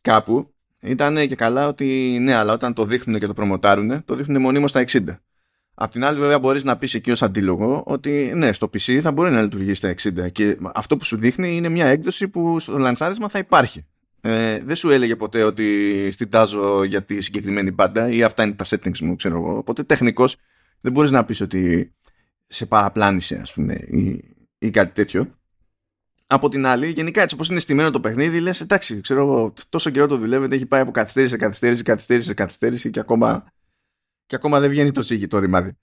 κάπου 0.00 0.53
ήταν 0.84 1.26
και 1.26 1.34
καλά 1.34 1.68
ότι 1.68 2.18
ναι, 2.20 2.34
αλλά 2.34 2.52
όταν 2.52 2.74
το 2.74 2.84
δείχνουν 2.84 3.18
και 3.18 3.26
το 3.26 3.32
προμοτάρουν, 3.32 4.04
το 4.04 4.14
δείχνουν 4.14 4.40
μονίμως 4.40 4.70
στα 4.70 4.84
60. 4.86 5.00
Απ' 5.74 5.92
την 5.92 6.04
άλλη, 6.04 6.18
βέβαια, 6.18 6.38
μπορείς 6.38 6.64
να 6.64 6.76
πεις 6.76 6.94
εκεί 6.94 7.10
ως 7.10 7.22
αντίλογο 7.22 7.82
ότι 7.86 8.32
ναι, 8.34 8.52
στο 8.52 8.70
PC 8.72 8.98
θα 9.00 9.12
μπορεί 9.12 9.30
να 9.30 9.42
λειτουργήσει 9.42 9.74
στα 9.74 9.94
60. 10.26 10.32
Και 10.32 10.56
αυτό 10.74 10.96
που 10.96 11.04
σου 11.04 11.16
δείχνει 11.16 11.56
είναι 11.56 11.68
μια 11.68 11.86
έκδοση 11.86 12.28
που 12.28 12.60
στο 12.60 12.78
λανσάρισμα 12.78 13.28
θα 13.28 13.38
υπάρχει. 13.38 13.86
Ε, 14.20 14.58
δεν 14.64 14.76
σου 14.76 14.90
έλεγε 14.90 15.16
ποτέ 15.16 15.42
ότι 15.42 16.08
στητάζω 16.10 16.84
για 16.84 17.02
τη 17.02 17.20
συγκεκριμένη 17.20 17.70
μπάντα 17.70 18.08
ή 18.08 18.22
αυτά 18.22 18.42
είναι 18.42 18.52
τα 18.52 18.64
settings 18.68 18.98
μου, 18.98 19.16
ξέρω 19.16 19.36
εγώ. 19.36 19.56
Οπότε 19.56 19.82
τεχνικώ 19.82 20.24
δεν 20.80 20.92
μπορείς 20.92 21.10
να 21.10 21.24
πεις 21.24 21.40
ότι 21.40 21.94
σε 22.46 22.66
παραπλάνησε, 22.66 23.38
ας 23.42 23.52
πούμε, 23.52 23.74
ή, 23.74 24.24
ή 24.58 24.70
κάτι 24.70 24.92
τέτοιο. 24.92 25.38
Από 26.26 26.48
την 26.48 26.66
άλλη, 26.66 26.90
γενικά 26.90 27.22
έτσι 27.22 27.34
όπως 27.34 27.48
είναι 27.48 27.60
στημένο 27.60 27.90
το 27.90 28.00
παιχνίδι, 28.00 28.40
λες 28.40 28.60
εντάξει, 28.60 29.00
ξέρω 29.00 29.20
εγώ, 29.20 29.52
τόσο 29.68 29.90
καιρό 29.90 30.06
το 30.06 30.16
δουλεύετε, 30.16 30.54
έχει 30.54 30.66
πάει 30.66 30.80
από 30.80 30.90
καθυστέρηση 30.90 31.32
σε 31.32 31.38
καθυστέρηση, 31.38 31.82
καθυστέρηση 31.82 32.26
σε 32.26 32.34
καθυστέρηση 32.34 32.90
και 32.90 33.00
ακόμα, 33.00 33.52
και 34.26 34.36
ακόμα 34.36 34.60
δεν 34.60 34.70
βγαίνει 34.70 34.90
το 34.90 35.02
σύγχυ 35.02 35.26
το 35.26 35.38
ρημάδι. 35.38 35.78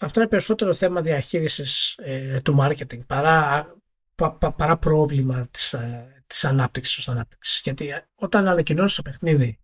Αυτό 0.00 0.20
είναι 0.20 0.28
περισσότερο 0.28 0.74
θέμα 0.74 1.02
διαχείρισης 1.02 1.98
ε, 2.02 2.40
του 2.40 2.56
marketing 2.60 3.06
παρά, 3.06 3.66
πα, 4.14 4.32
πα, 4.32 4.52
παρά 4.52 4.76
πρόβλημα 4.76 5.48
της 5.50 5.72
ε, 5.72 6.20
της 6.30 6.44
ανάπτυξης 6.44 7.08
ανάπτυξης. 7.08 7.60
Γιατί 7.60 7.92
όταν 8.14 8.48
ανακοινώσει 8.48 8.96
το 8.96 9.02
παιχνίδι 9.02 9.60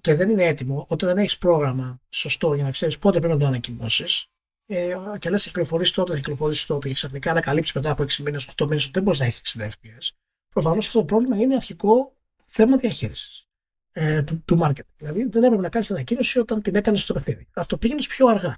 και 0.00 0.14
δεν 0.14 0.30
είναι 0.30 0.44
έτοιμο, 0.44 0.86
όταν 0.88 1.08
δεν 1.08 1.18
έχεις 1.18 1.38
πρόγραμμα 1.38 2.00
σωστό 2.08 2.54
για 2.54 2.64
να 2.64 2.70
ξέρεις 2.70 2.98
πότε 2.98 3.18
πρέπει 3.18 3.34
να 3.34 3.40
το 3.40 3.46
ανακοινώσεις, 3.46 4.26
ε, 4.66 4.96
και 5.18 5.30
λες, 5.30 5.40
έχει 5.40 5.48
κυκλοφορήσει 5.48 5.94
τότε, 5.94 6.12
έχει 6.12 6.20
κυκλοφορήσει 6.20 6.66
τότε 6.66 6.88
και 6.88 6.94
ξαφνικά 6.94 7.30
ανακαλύψεις 7.30 7.74
μετά 7.74 7.90
από 7.90 8.02
6 8.02 8.22
μήνες, 8.22 8.48
8 8.56 8.64
μήνες 8.66 8.82
ότι 8.82 8.92
δεν 8.92 9.02
μπορείς 9.02 9.18
να 9.18 9.24
έχεις 9.26 9.56
60 9.58 9.66
FPS. 9.66 10.10
Προφανώς 10.48 10.86
αυτό 10.86 10.98
το 10.98 11.04
πρόβλημα 11.04 11.36
είναι 11.36 11.54
αρχικό 11.54 12.16
θέμα 12.46 12.76
διαχείρισης 12.76 13.48
ε, 13.92 14.22
του, 14.22 14.42
του 14.44 14.58
marketing. 14.62 14.88
Δηλαδή 14.96 15.28
δεν 15.28 15.42
έπρεπε 15.42 15.62
να 15.62 15.68
κάνεις 15.68 15.90
ανακοίνωση 15.90 16.38
όταν 16.38 16.62
την 16.62 16.74
έκανες 16.74 17.00
στο 17.00 17.14
παιχνίδι. 17.14 17.48
Αυτό 17.52 17.78
πήγαινες 17.78 18.06
πιο 18.06 18.26
αργά. 18.26 18.56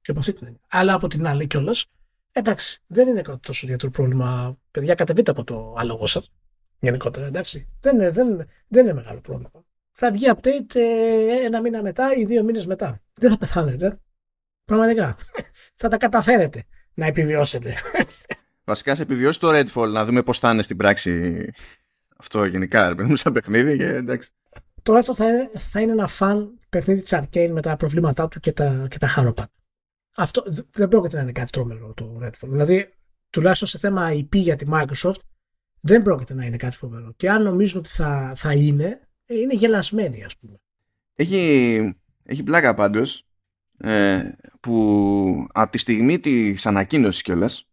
Και 0.00 0.10
από 0.10 0.20
αυτή 0.20 0.32
την 0.32 0.46
έννοια. 0.46 0.60
Αλλά 0.68 0.94
από 0.94 1.08
την 1.08 1.26
άλλη 1.26 1.46
κιόλας, 1.46 1.86
εντάξει, 2.32 2.82
δεν 2.86 3.08
είναι 3.08 3.22
κάτι 3.22 3.38
τόσο 3.38 3.66
ιδιαίτερο 3.66 3.90
πρόβλημα. 3.90 4.58
Παιδιά, 4.70 4.94
κατεβείτε 4.94 5.30
από 5.30 5.44
το 5.44 5.74
άλογο 5.78 6.06
σας. 6.06 6.30
Γενικότερα, 6.80 7.26
εντάξει. 7.26 7.68
Δεν 7.80 7.94
είναι, 7.94 8.10
δεν, 8.10 8.46
δεν 8.68 8.84
είναι 8.84 8.94
μεγάλο 8.94 9.20
πρόβλημα. 9.20 9.50
Θα 9.92 10.12
βγει 10.12 10.26
update 10.34 10.74
ε, 10.74 11.44
ένα 11.44 11.60
μήνα 11.60 11.82
μετά 11.82 12.14
ή 12.14 12.24
δύο 12.24 12.44
μήνες 12.44 12.66
μετά. 12.66 13.00
Δεν 13.12 13.30
θα 13.30 13.38
πεθάνετε. 13.38 13.98
Πραγματικά. 14.68 15.16
θα 15.74 15.88
τα 15.88 15.96
καταφέρετε 15.96 16.62
να 16.94 17.06
επιβιώσετε. 17.06 17.74
Βασικά 18.64 18.94
σε 18.94 19.02
επιβιώσει 19.02 19.40
το 19.40 19.48
Redfall 19.50 19.88
να 19.88 20.04
δούμε 20.04 20.22
πώς 20.22 20.38
θα 20.38 20.50
είναι 20.50 20.62
στην 20.62 20.76
πράξη 20.76 21.44
αυτό 22.16 22.44
γενικά. 22.44 22.94
Ρε 22.94 23.16
σαν 23.16 23.32
παιχνίδι 23.32 23.76
και 23.76 23.84
εντάξει. 23.84 24.30
Το 24.82 24.98
Redfall 24.98 25.14
θα 25.14 25.28
είναι, 25.28 25.50
θα 25.54 25.80
είναι 25.80 25.92
ένα 25.92 26.06
φαν 26.06 26.58
παιχνίδι 26.68 27.02
της 27.02 27.14
Arcane 27.14 27.50
με 27.50 27.60
τα 27.60 27.76
προβλήματά 27.76 28.28
του 28.28 28.40
και 28.40 28.52
τα, 28.52 28.86
και 28.90 28.98
τα 28.98 29.06
χάροπα. 29.06 29.48
Αυτό 30.16 30.42
δεν 30.72 30.88
πρόκειται 30.88 31.16
να 31.16 31.22
είναι 31.22 31.32
κάτι 31.32 31.50
τρομερό 31.50 31.94
το 31.94 32.20
Redfall. 32.22 32.48
Δηλαδή, 32.48 32.94
τουλάχιστον 33.30 33.68
σε 33.68 33.78
θέμα 33.78 34.10
IP 34.12 34.36
για 34.36 34.56
τη 34.56 34.66
Microsoft, 34.72 35.20
δεν 35.80 36.02
πρόκειται 36.02 36.34
να 36.34 36.44
είναι 36.44 36.56
κάτι 36.56 36.76
φοβερό. 36.76 37.12
Και 37.16 37.30
αν 37.30 37.42
νομίζουν 37.42 37.78
ότι 37.78 37.88
θα, 37.88 38.32
θα 38.36 38.52
είναι, 38.52 39.00
είναι 39.26 39.54
γελασμένοι, 39.54 40.24
ας 40.24 40.36
πούμε. 40.36 40.56
Έχει, 41.14 41.94
έχει 42.24 42.42
πλάκα 42.42 42.74
πάντως 42.74 43.27
ε, 43.78 44.30
που 44.60 45.46
από 45.52 45.70
τη 45.70 45.78
στιγμή 45.78 46.18
της 46.18 46.66
ανακοίνωσης 46.66 47.22
κιόλας, 47.22 47.68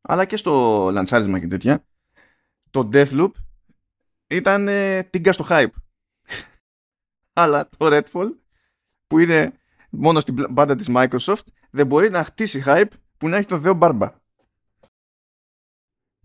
αλλά 0.00 0.24
και 0.24 0.36
στο 0.36 0.88
λαντσάρισμα 0.92 1.38
και 1.38 1.46
τέτοια 1.46 1.84
το 2.70 2.88
Deathloop 2.92 3.30
ήταν 4.26 4.68
ε, 4.68 5.02
τίγκα 5.02 5.32
στο 5.32 5.46
hype. 5.48 5.70
Αλλά 7.40 7.68
το 7.76 7.86
Redfall 7.90 8.34
που 9.06 9.18
είναι 9.18 9.52
μόνο 9.90 10.20
στην 10.20 10.46
μπάντα 10.50 10.74
της 10.74 10.86
Microsoft 10.90 11.44
δεν 11.70 11.86
μπορεί 11.86 12.10
να 12.10 12.24
χτίσει 12.24 12.62
hype 12.66 12.90
που 13.18 13.28
να 13.28 13.36
έχει 13.36 13.46
το 13.46 13.60
Θεό 13.60 13.74
Μπάρμπα. 13.74 14.14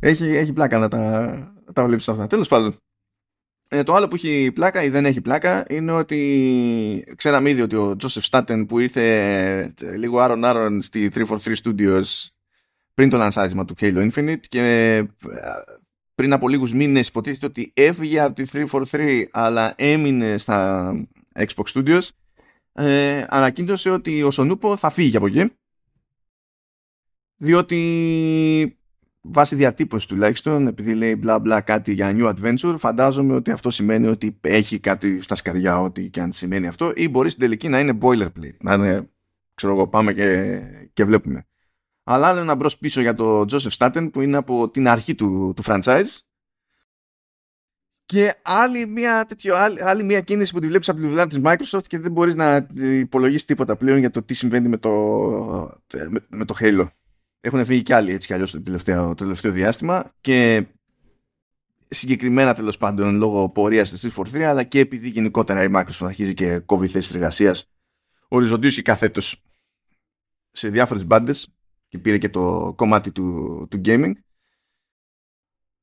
Έχει, 0.01 0.25
έχει 0.25 0.53
πλάκα 0.53 0.77
να 0.77 0.87
τα, 0.87 1.53
τα 1.73 1.85
βλέπεις 1.85 2.09
αυτά. 2.09 2.27
Τέλος 2.27 2.47
πάντων 2.47 2.79
ε, 3.67 3.83
το 3.83 3.93
άλλο 3.93 4.07
που 4.07 4.15
έχει 4.15 4.51
πλάκα 4.53 4.83
ή 4.83 4.89
δεν 4.89 5.05
έχει 5.05 5.21
πλάκα 5.21 5.65
είναι 5.69 5.91
ότι 5.91 7.13
ξέραμε 7.15 7.49
ήδη 7.49 7.61
ότι 7.61 7.75
ο 7.75 7.95
Joseph 8.01 8.29
Staten 8.29 8.65
που 8.67 8.79
ήρθε 8.79 9.03
ε, 9.81 9.95
λίγο 9.95 10.19
άρον 10.19 10.45
άρον 10.45 10.81
στη 10.81 11.11
343 11.15 11.37
Studios 11.63 12.03
πριν 12.93 13.09
το 13.09 13.17
λανσάρισμα 13.17 13.65
του 13.65 13.75
Halo 13.79 14.09
Infinite 14.11 14.39
και 14.47 14.59
ε, 14.61 15.03
πριν 16.15 16.33
από 16.33 16.49
λίγους 16.49 16.73
μήνες 16.73 17.07
υποτίθεται 17.07 17.45
ότι 17.45 17.71
έφυγε 17.75 18.21
από 18.21 18.35
τη 18.35 18.65
343 18.91 19.23
αλλά 19.31 19.73
έμεινε 19.77 20.37
στα 20.37 20.91
Xbox 21.33 21.73
Studios 21.73 22.07
ε, 22.73 23.25
ανακοίνωσε 23.29 23.89
ότι 23.89 24.23
ο 24.23 24.31
Σονούπο 24.31 24.75
θα 24.75 24.89
φύγει 24.89 25.17
από 25.17 25.25
εκεί 25.25 25.51
διότι 27.37 28.79
βάσει 29.27 29.55
διατύπωσης 29.55 30.07
τουλάχιστον, 30.07 30.67
επειδή 30.67 30.93
λέει 30.93 31.15
μπλα 31.15 31.39
μπλα 31.39 31.61
κάτι 31.61 31.93
για 31.93 32.15
new 32.17 32.33
adventure, 32.35 32.75
φαντάζομαι 32.77 33.33
ότι 33.33 33.51
αυτό 33.51 33.69
σημαίνει 33.69 34.07
ότι 34.07 34.37
έχει 34.41 34.79
κάτι 34.79 35.21
στα 35.21 35.35
σκαριά, 35.35 35.81
ό,τι 35.81 36.09
και 36.09 36.21
αν 36.21 36.31
σημαίνει 36.31 36.67
αυτό, 36.67 36.91
ή 36.95 37.09
μπορεί 37.09 37.29
στην 37.29 37.41
τελική 37.41 37.67
να 37.67 37.79
είναι 37.79 37.97
boilerplate. 38.01 38.57
Να 38.59 38.73
είναι, 38.73 39.09
ξέρω 39.53 39.73
εγώ, 39.73 39.87
πάμε 39.87 40.13
και, 40.13 40.59
και 40.93 41.05
βλέπουμε. 41.05 41.45
Αλλά 42.03 42.27
άλλο 42.27 42.39
ένα 42.39 42.55
μπρος 42.55 42.77
πίσω 42.77 43.01
για 43.01 43.15
το 43.15 43.45
Joseph 43.51 43.77
Staten 43.77 44.09
που 44.13 44.21
είναι 44.21 44.37
από 44.37 44.69
την 44.69 44.87
αρχή 44.87 45.15
του, 45.15 45.53
του 45.55 45.63
franchise. 45.65 46.19
Και 48.05 48.35
άλλη 48.41 48.85
μια, 48.87 49.25
τέτοιο, 49.25 49.55
άλλη, 49.55 49.83
άλλη 49.83 50.03
μια 50.03 50.21
κίνηση 50.21 50.53
που 50.53 50.59
τη 50.59 50.67
βλέπεις 50.67 50.89
από 50.89 50.99
τη 50.99 51.07
δουλειά 51.07 51.27
της 51.27 51.39
Microsoft 51.43 51.87
και 51.87 51.99
δεν 51.99 52.11
μπορείς 52.11 52.35
να 52.35 52.67
υπολογίσεις 52.77 53.45
τίποτα 53.45 53.75
πλέον 53.75 53.97
για 53.97 54.11
το 54.11 54.23
τι 54.23 54.33
συμβαίνει 54.33 54.67
με 54.67 54.77
το, 54.77 54.91
με, 56.09 56.25
με 56.29 56.45
το 56.45 56.55
Halo. 56.59 56.85
Έχουν 57.45 57.65
φύγει 57.65 57.83
κι 57.83 57.93
άλλοι 57.93 58.11
έτσι 58.11 58.27
κι 58.27 58.33
αλλιώς 58.33 58.51
το 58.51 58.61
τελευταίο, 58.61 59.07
το 59.07 59.15
τελευταίο 59.15 59.51
διάστημα 59.51 60.13
και 60.21 60.65
συγκεκριμένα 61.87 62.53
τέλος 62.53 62.77
πάντων 62.77 63.15
λόγω 63.15 63.49
πορείας 63.49 63.89
της 63.89 64.15
343 64.15 64.41
αλλά 64.41 64.63
και 64.63 64.79
επειδή 64.79 65.09
γενικότερα 65.09 65.63
η 65.63 65.67
Microsoft 65.71 66.05
αρχίζει 66.05 66.33
και 66.33 66.59
κόβει 66.59 66.87
θέσεις 66.87 67.13
εργασίας 67.13 67.69
οριζοντίως 68.27 68.75
και 68.75 68.81
καθέτος 68.81 69.43
σε 70.51 70.69
διάφορες 70.69 71.05
μπάντες 71.05 71.53
και 71.87 71.97
πήρε 71.97 72.17
και 72.17 72.29
το 72.29 72.73
κομμάτι 72.75 73.11
του, 73.11 73.67
του 73.69 73.81
gaming. 73.85 74.13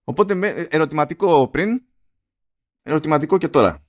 Οπότε 0.05 0.35
με, 0.35 0.48
ερωτηματικό 0.48 1.48
πριν, 1.48 1.83
ερωτηματικό 2.83 3.38
και 3.38 3.48
τώρα. 3.48 3.85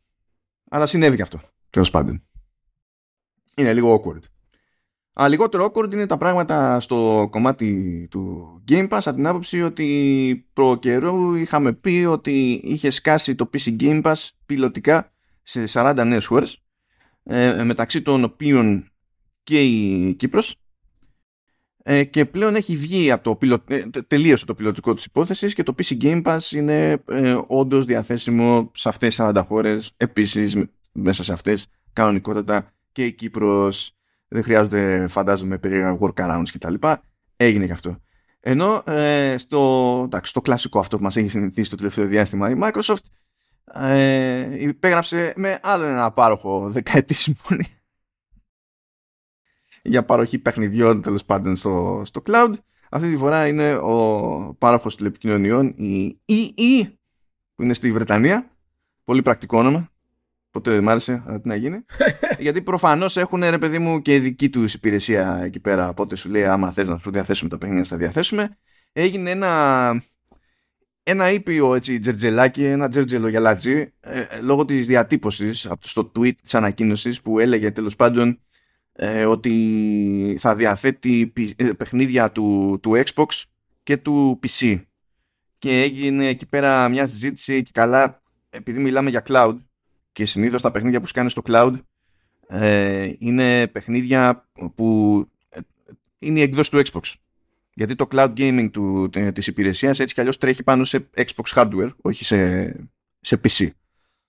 Αλλά 0.69 0.85
συνέβη 0.85 1.15
και 1.15 1.21
αυτό, 1.21 1.41
τέλος 1.69 1.89
πάντων. 1.89 2.27
Είναι 3.55 3.73
λίγο 3.73 4.01
awkward. 4.01 4.32
Αλλά 5.13 5.27
λιγότερο 5.27 5.65
awkward 5.65 5.93
είναι 5.93 6.05
τα 6.05 6.17
πράγματα 6.17 6.79
στο 6.79 7.27
κομμάτι 7.31 8.07
του 8.11 8.63
Game 8.67 8.89
Pass 8.89 8.99
από 9.05 9.13
την 9.15 9.27
άποψη 9.27 9.61
ότι 9.61 10.47
προ 10.53 10.77
καιρού 10.77 11.35
είχαμε 11.35 11.73
πει 11.73 12.05
ότι 12.09 12.51
είχε 12.63 12.89
σκάσει 12.89 13.35
το 13.35 13.49
PC 13.53 13.75
Game 13.79 14.01
Pass 14.01 14.29
πιλωτικά 14.45 15.11
σε 15.43 15.63
40 15.67 16.03
νέες 16.05 16.25
χώρες 16.25 16.63
ε, 17.23 17.63
μεταξύ 17.63 18.01
των 18.01 18.23
οποίων 18.23 18.91
και 19.43 19.63
η 19.63 20.13
Κύπρος. 20.13 20.55
Ε, 21.85 22.03
και 22.03 22.25
πλέον 22.25 22.55
έχει 22.55 22.77
βγει 22.77 23.11
από 23.11 23.23
το 23.23 23.35
πιλο, 23.35 23.63
ε, 23.67 23.81
τελείωσε 24.07 24.45
το 24.45 24.55
πιλωτικό 24.55 24.93
της 24.93 25.05
υπόθεσης 25.05 25.53
και 25.53 25.63
το 25.63 25.75
PC 25.77 26.01
Game 26.01 26.23
Pass 26.23 26.51
είναι 26.51 27.03
ε, 27.07 27.37
όντως 27.47 27.85
διαθέσιμο 27.85 28.71
σε 28.73 28.89
αυτές 28.89 29.15
τις 29.15 29.25
40 29.25 29.43
χώρες. 29.47 29.91
Επίσης 29.97 30.57
μέσα 30.91 31.23
σε 31.23 31.33
αυτές 31.33 31.67
κανονικότατα 31.93 32.73
και 32.91 33.05
η 33.05 33.13
Κύπρος 33.13 33.95
δεν 34.33 34.43
χρειάζονται 34.43 35.07
φαντάζομαι 35.07 35.57
περίεργα 35.57 35.97
workarounds 35.99 36.47
κτλ. 36.53 36.73
Έγινε 37.35 37.65
και 37.65 37.71
αυτό. 37.71 37.97
Ενώ 38.39 38.83
ε, 38.85 39.35
στο, 39.37 40.01
εντάξει, 40.05 40.29
στο 40.29 40.41
κλασικό 40.41 40.79
αυτό 40.79 40.97
που 40.97 41.03
μας 41.03 41.15
έχει 41.15 41.27
συνηθίσει 41.27 41.69
το 41.69 41.75
τελευταίο 41.75 42.05
διάστημα 42.05 42.49
η 42.49 42.55
Microsoft 42.61 43.03
ε, 43.73 44.63
υπέγραψε 44.63 45.33
με 45.35 45.59
άλλο 45.63 45.83
ένα 45.83 46.11
πάροχο 46.11 46.69
δεκαετής 46.69 47.19
συμφωνία 47.19 47.67
για 49.83 50.05
παροχή 50.05 50.39
παιχνιδιών 50.39 51.01
τέλος 51.01 51.25
πάντων 51.25 51.55
στο, 51.55 52.01
στο 52.05 52.21
cloud. 52.25 52.53
Αυτή 52.89 53.09
τη 53.09 53.17
φορά 53.17 53.47
είναι 53.47 53.75
ο 53.75 54.55
πάροχος 54.57 54.95
τηλεπικοινωνιών 54.95 55.67
η 55.77 56.19
EE 56.25 56.93
που 57.55 57.63
είναι 57.63 57.73
στη 57.73 57.91
Βρετανία. 57.91 58.51
Πολύ 59.03 59.21
πρακτικό 59.21 59.57
όνομα. 59.57 59.92
Ποτέ 60.53 60.71
δεν 60.71 60.83
μ' 60.83 60.89
άρεσε, 60.89 61.23
αλλά 61.27 61.41
τι 61.41 61.47
να 61.47 61.55
γίνει. 61.55 61.85
Γιατί 62.45 62.61
προφανώς 62.61 63.17
έχουν 63.17 63.43
ρε 63.43 63.57
παιδί 63.57 63.79
μου 63.79 64.01
και 64.01 64.19
δική 64.19 64.49
τους 64.49 64.73
υπηρεσία 64.73 65.39
εκεί 65.43 65.59
πέρα. 65.59 65.89
Οπότε 65.89 66.15
σου 66.15 66.29
λέει, 66.29 66.45
άμα 66.45 66.71
θες 66.71 66.87
να 66.87 66.97
σου 66.97 67.11
διαθέσουμε 67.11 67.49
τα 67.49 67.57
παιχνίδια, 67.57 67.83
θα 67.83 67.97
διαθέσουμε. 67.97 68.57
Έγινε 68.93 69.29
ένα, 69.29 70.03
ένα 71.03 71.31
ήπιο 71.31 71.75
έτσι, 71.75 71.99
τζερτζελάκι, 71.99 72.63
ένα 72.63 72.89
τζερτζελο 72.89 73.27
γυαλάτζι, 73.27 73.93
ε, 73.99 74.23
λόγω 74.41 74.65
της 74.65 74.85
διατύπωσης 74.85 75.67
στο 75.79 76.11
tweet 76.15 76.35
της 76.41 76.55
ανακοίνωσης 76.55 77.21
που 77.21 77.39
έλεγε 77.39 77.71
τέλος 77.71 77.95
πάντων 77.95 78.39
ε, 78.91 79.25
ότι 79.25 80.37
θα 80.39 80.55
διαθέτει 80.55 81.33
ε, 81.55 81.71
παιχνίδια 81.71 82.31
του, 82.31 82.79
του 82.81 83.03
Xbox 83.05 83.43
και 83.83 83.97
του 83.97 84.39
PC. 84.43 84.81
Και 85.57 85.81
έγινε 85.81 86.27
εκεί 86.27 86.45
πέρα 86.45 86.89
μια 86.89 87.07
συζήτηση 87.07 87.63
και 87.63 87.71
καλά, 87.73 88.21
επειδή 88.49 88.79
μιλάμε 88.79 89.09
για 89.09 89.23
cloud, 89.27 89.55
και 90.13 90.25
συνήθως 90.25 90.61
τα 90.61 90.71
παιχνίδια 90.71 90.99
που 90.99 91.07
σκάνε 91.07 91.29
στο 91.29 91.41
cloud 91.45 91.73
ε, 92.47 93.11
είναι 93.17 93.67
παιχνίδια 93.67 94.49
που 94.75 95.17
ε, 95.49 95.59
είναι 96.19 96.39
η 96.39 96.41
εκδόση 96.41 96.71
του 96.71 96.81
Xbox. 96.85 97.13
Γιατί 97.73 97.95
το 97.95 98.07
cloud 98.11 98.33
gaming 98.37 98.69
του, 98.71 99.09
της 99.33 99.47
υπηρεσίας 99.47 99.99
έτσι 99.99 100.13
κι 100.13 100.19
αλλιώς 100.19 100.37
τρέχει 100.37 100.63
πάνω 100.63 100.83
σε 100.83 101.09
Xbox 101.15 101.53
hardware, 101.55 101.89
όχι 102.01 102.25
σε, 102.25 102.65
σε 103.19 103.41
PC. 103.43 103.69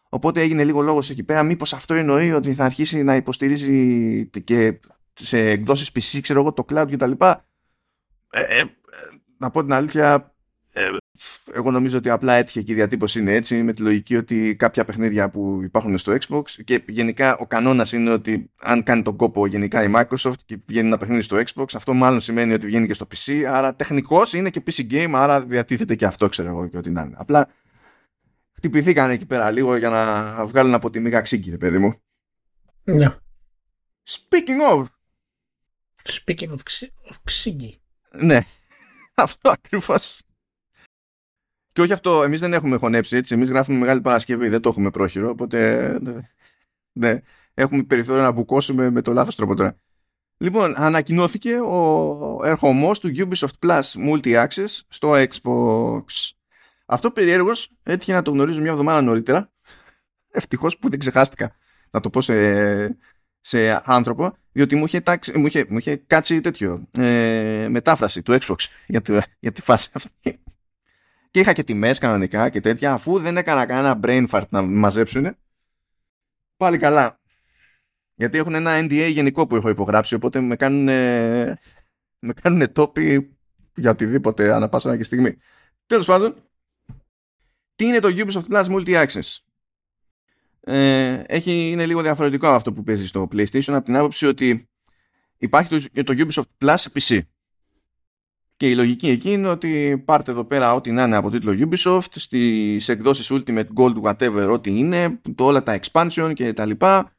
Οπότε 0.08 0.40
έγινε 0.40 0.64
λίγο 0.64 0.80
λόγος 0.80 1.10
εκεί 1.10 1.22
πέρα 1.22 1.42
μήπως 1.42 1.72
αυτό 1.72 1.94
εννοεί 1.94 2.32
ότι 2.32 2.54
θα 2.54 2.64
αρχίσει 2.64 3.02
να 3.02 3.16
υποστηρίζει 3.16 4.26
και 4.26 4.80
σε 5.12 5.38
εκδόσεις 5.38 5.90
PC, 5.94 6.18
ξέρω 6.22 6.40
εγώ, 6.40 6.52
το 6.52 6.64
cloud 6.68 6.86
κτλ. 6.90 7.12
Ε, 8.30 8.40
ε, 8.60 8.64
να 9.38 9.50
πω 9.50 9.62
την 9.62 9.72
αλήθεια, 9.72 10.34
ε, 10.72 10.88
εγώ 11.54 11.70
νομίζω 11.70 11.98
ότι 11.98 12.10
απλά 12.10 12.32
έτυχε 12.32 12.62
και 12.62 12.72
η 12.72 12.74
διατύπωση 12.74 13.18
είναι 13.18 13.32
έτσι 13.32 13.62
με 13.62 13.72
τη 13.72 13.82
λογική 13.82 14.16
ότι 14.16 14.56
κάποια 14.56 14.84
παιχνίδια 14.84 15.30
που 15.30 15.60
υπάρχουν 15.62 15.98
στο 15.98 16.16
Xbox 16.20 16.42
και 16.64 16.82
γενικά 16.88 17.37
ο 17.37 17.46
κανόνας 17.46 17.92
είναι 17.92 18.10
ότι 18.10 18.50
αν 18.60 18.82
κάνει 18.82 19.02
τον 19.02 19.16
κόπο 19.16 19.46
γενικά 19.46 19.82
η 19.82 19.92
Microsoft 19.94 20.34
και 20.46 20.58
βγαίνει 20.66 20.87
ένα 20.87 20.98
παιχνίδι 20.98 21.22
στο 21.22 21.37
Xbox 21.37 21.64
αυτό 21.74 21.94
μάλλον 21.94 22.20
σημαίνει 22.20 22.52
ότι 22.52 22.66
βγαίνει 22.66 22.87
και 22.87 22.94
στο 22.94 23.06
PC 23.14 23.42
άρα 23.42 23.74
τεχνικώς 23.74 24.32
είναι 24.32 24.50
και 24.50 24.62
PC 24.66 24.90
game 24.90 25.12
άρα 25.14 25.40
διατίθεται 25.40 25.94
και 25.94 26.06
αυτό 26.06 26.28
ξέρω 26.28 26.48
εγώ 26.48 26.68
και 26.68 26.76
ό,τι 26.76 26.90
να 26.90 27.02
είναι. 27.02 27.14
Απλά 27.16 27.48
χτυπηθήκαν 28.52 29.10
εκεί 29.10 29.26
πέρα 29.26 29.50
λίγο 29.50 29.76
για 29.76 29.88
να 29.88 30.46
βγάλουν 30.46 30.74
από 30.74 30.90
τη 30.90 31.00
μίγα 31.00 31.20
ξύγκη 31.20 31.50
ρε 31.50 31.56
παιδί 31.56 31.78
μου. 31.78 31.94
Ναι. 32.84 33.06
Speaking 34.08 34.78
of 34.78 34.84
Speaking 36.04 36.50
of, 36.50 36.58
of 37.10 37.16
ξύγκη. 37.24 37.82
Ναι. 38.10 38.40
Αυτό 39.14 39.50
ακριβώς. 39.50 40.22
Και 41.74 41.80
όχι 41.80 41.92
αυτό, 41.92 42.22
εμείς 42.22 42.40
δεν 42.40 42.52
έχουμε 42.52 42.76
χωνέψει 42.76 43.16
έτσι. 43.16 43.34
Εμείς 43.34 43.48
γράφουμε 43.48 43.78
Μεγάλη 43.78 44.00
Παρασκευή, 44.00 44.48
δεν 44.48 44.60
το 44.60 44.68
έχουμε 44.68 44.90
πρόχειρο. 44.90 45.30
Οπότε. 45.30 45.98
Ναι, 46.92 47.20
έχουμε 47.54 47.82
περιθώριο 47.82 48.22
να 48.22 48.30
μπουκώσουμε 48.30 48.90
με 48.90 49.02
το 49.02 49.12
λάθος 49.12 49.37
τρόπο 49.37 49.54
τώρα. 49.54 49.76
Λοιπόν, 50.37 50.74
ανακοινώθηκε 50.76 51.54
ο 51.60 52.40
ερχομός 52.44 52.98
του 52.98 53.10
Ubisoft 53.16 53.66
Plus 53.66 53.82
Multi-Access 54.08 54.80
στο 54.88 55.12
Xbox. 55.12 56.30
Αυτό 56.87 57.10
περίεργο 57.10 57.50
έτυχε 57.82 58.12
να 58.12 58.22
το 58.22 58.30
γνωρίζω 58.30 58.60
μια 58.60 58.70
εβδομάδα 58.70 59.02
νωρίτερα. 59.02 59.52
Ευτυχώς 60.38 60.78
που 60.78 60.88
δεν 60.88 60.98
ξεχάστηκα 60.98 61.56
να 61.90 62.00
το 62.00 62.10
πω 62.10 62.20
σε, 62.20 62.98
σε 63.40 63.82
άνθρωπο, 63.84 64.37
διότι 64.52 64.76
μου 64.76 64.84
είχε, 64.84 65.00
τάξει, 65.00 65.38
μου 65.38 65.46
είχε, 65.46 65.66
μου 65.68 65.78
είχε 65.78 65.96
κάτσει 65.96 66.40
τέτοιο 66.40 66.88
ε, 66.90 67.66
μετάφραση 67.70 68.22
του 68.22 68.38
Xbox 68.40 68.56
για 68.87 69.02
τη, 69.02 69.18
για 69.38 69.52
τη 69.52 69.62
φάση 69.62 69.90
αυτή 69.92 70.38
και 71.34 71.40
είχα 71.40 71.52
και 71.52 71.64
τιμές 71.64 71.98
κανονικά 71.98 72.48
και 72.48 72.60
τέτοια, 72.60 72.92
αφού 72.92 73.18
δεν 73.18 73.36
έκανα 73.36 73.66
κανένα 73.66 74.00
brain 74.02 74.26
fart 74.28 74.48
να 74.48 74.62
μαζέψουν. 74.62 75.36
Πάλι 76.56 76.78
καλά. 76.78 77.20
Γιατί 78.14 78.38
έχουν 78.38 78.54
ένα 78.54 78.78
NDA 78.78 79.08
γενικό 79.10 79.46
που 79.46 79.56
έχω 79.56 79.68
υπογράψει, 79.68 80.14
οπότε 80.14 80.40
με 80.40 80.56
κάνουν, 80.56 80.84
με 82.18 82.32
κάνουν 82.42 82.72
τόπι 82.72 83.36
για 83.74 83.90
οτιδήποτε 83.90 84.54
ανά 84.54 84.68
πάσα 84.68 84.96
και 84.96 85.02
στιγμή. 85.02 85.36
Τέλος 85.86 86.06
πάντων, 86.06 86.34
τι 87.74 87.84
είναι 87.84 87.98
το 87.98 88.08
Ubisoft 88.10 88.52
Plus 88.52 88.64
Multi-Access. 88.64 89.36
Ε, 90.60 91.22
έχει, 91.26 91.70
είναι 91.70 91.86
λίγο 91.86 92.02
διαφορετικό 92.02 92.48
αυτό 92.48 92.72
που 92.72 92.82
παίζει 92.82 93.06
στο 93.06 93.28
PlayStation 93.32 93.72
από 93.72 93.84
την 93.84 93.96
άποψη 93.96 94.26
ότι 94.26 94.68
υπάρχει 95.38 95.90
το, 95.92 96.02
το 96.04 96.26
Ubisoft 96.26 96.64
Plus 96.64 96.84
PC. 96.94 97.20
Και 98.56 98.68
η 98.68 98.74
λογική 98.74 99.10
εκεί 99.10 99.32
είναι 99.32 99.48
ότι 99.48 100.02
πάρτε 100.04 100.30
εδώ 100.30 100.44
πέρα 100.44 100.74
ό,τι 100.74 100.90
να 100.92 101.02
είναι 101.02 101.16
από 101.16 101.30
τίτλο 101.30 101.68
Ubisoft, 101.68 102.06
στις 102.10 102.88
εκδόσεις 102.88 103.32
Ultimate 103.32 103.66
Gold, 103.76 103.94
whatever, 104.02 104.48
ό,τι 104.50 104.78
είναι, 104.78 105.20
το, 105.34 105.44
όλα 105.44 105.62
τα 105.62 105.78
expansion 105.80 106.32
και 106.34 106.52
τα 106.52 106.66
λοιπά, 106.66 107.12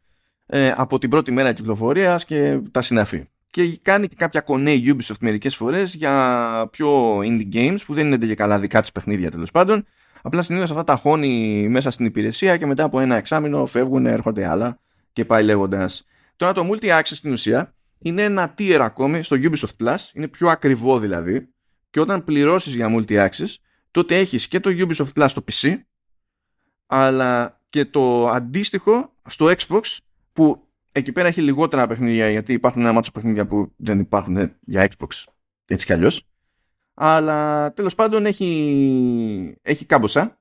ε, 0.45 0.73
από 0.77 0.99
την 0.99 1.09
πρώτη 1.09 1.31
μέρα 1.31 1.53
κυκλοφορίας 1.53 2.25
και 2.25 2.59
τα 2.71 2.81
συναφή. 2.81 3.27
Και 3.49 3.79
κάνει 3.81 4.07
και 4.07 4.15
κάποια 4.17 4.41
κονέ 4.41 4.73
Ubisoft 4.85 5.19
μερικές 5.19 5.55
φορές 5.55 5.93
για 5.93 6.67
πιο 6.71 7.19
indie 7.19 7.53
games 7.53 7.77
που 7.85 7.93
δεν 7.93 8.05
είναι 8.05 8.25
και 8.25 8.35
καλά 8.35 8.59
δικά 8.59 8.81
της 8.81 8.91
παιχνίδια 8.91 9.31
τέλος 9.31 9.51
πάντων. 9.51 9.85
Απλά 10.21 10.41
συνήθως 10.41 10.71
αυτά 10.71 10.83
τα 10.83 10.95
χώνει 10.95 11.67
μέσα 11.69 11.89
στην 11.89 12.05
υπηρεσία 12.05 12.57
και 12.57 12.65
μετά 12.65 12.83
από 12.83 12.99
ένα 12.99 13.15
εξάμεινο 13.15 13.65
φεύγουν, 13.65 14.05
έρχονται 14.05 14.47
άλλα 14.47 14.79
και 15.13 15.25
πάει 15.25 15.43
λέγοντας. 15.43 16.05
Τώρα 16.35 16.53
το 16.53 16.69
multi-access 16.71 17.01
στην 17.03 17.31
ουσία 17.31 17.74
είναι 17.97 18.21
ένα 18.21 18.53
tier 18.57 18.79
ακόμη 18.81 19.23
στο 19.23 19.35
Ubisoft 19.39 19.83
Plus, 19.83 19.95
είναι 20.13 20.27
πιο 20.27 20.49
ακριβό 20.49 20.99
δηλαδή. 20.99 21.49
Και 21.89 21.99
όταν 21.99 22.23
πληρώσεις 22.23 22.73
για 22.73 22.95
multi-access 22.95 23.55
τότε 23.91 24.17
έχεις 24.17 24.47
και 24.47 24.59
το 24.59 24.69
Ubisoft 24.73 25.13
Plus 25.13 25.25
στο 25.29 25.43
PC 25.51 25.75
αλλά 26.85 27.61
και 27.69 27.85
το 27.85 28.27
αντίστοιχο 28.27 29.13
στο 29.25 29.53
Xbox 29.57 29.81
που 30.33 30.67
εκεί 30.91 31.11
πέρα 31.11 31.27
έχει 31.27 31.41
λιγότερα 31.41 31.87
παιχνίδια 31.87 32.29
γιατί 32.29 32.53
υπάρχουν 32.53 32.81
ένα 32.81 32.91
μάτσο 32.91 33.11
παιχνίδια 33.11 33.45
που 33.45 33.73
δεν 33.75 33.99
υπάρχουν 33.99 34.51
για 34.61 34.89
Xbox 34.89 35.23
έτσι 35.65 35.85
κι 35.85 35.93
αλλιώς. 35.93 36.27
Αλλά 36.93 37.73
τέλος 37.73 37.95
πάντων 37.95 38.25
έχει, 38.25 39.57
έχει 39.61 39.85
κάμποσα 39.85 40.39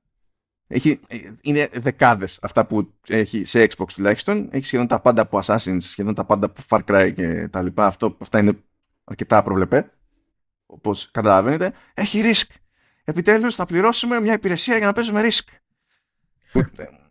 έχει, 0.66 1.00
είναι 1.40 1.68
δεκάδες 1.72 2.38
αυτά 2.42 2.66
που 2.66 2.92
έχει 3.08 3.44
σε 3.44 3.66
Xbox 3.76 3.86
τουλάχιστον. 3.94 4.48
Έχει 4.52 4.64
σχεδόν 4.66 4.86
τα 4.86 5.00
πάντα 5.00 5.22
από 5.22 5.40
Assassin's, 5.44 5.76
σχεδόν 5.80 6.14
τα 6.14 6.24
πάντα 6.24 6.46
από 6.46 6.62
Far 6.68 6.80
Cry 6.84 7.12
και 7.14 7.48
τα 7.48 7.62
λοιπά. 7.62 7.86
Αυτό, 7.86 8.16
αυτά 8.20 8.38
είναι 8.38 8.58
αρκετά 9.04 9.42
προβλεπέ. 9.42 9.90
Όπως 10.66 11.10
καταλαβαίνετε. 11.10 11.72
Έχει 11.94 12.20
risk. 12.24 12.54
Επιτέλους 13.04 13.54
θα 13.54 13.64
πληρώσουμε 13.66 14.20
μια 14.20 14.32
υπηρεσία 14.32 14.76
για 14.76 14.86
να 14.86 14.92
παίζουμε 14.92 15.28
risk. 15.28 15.54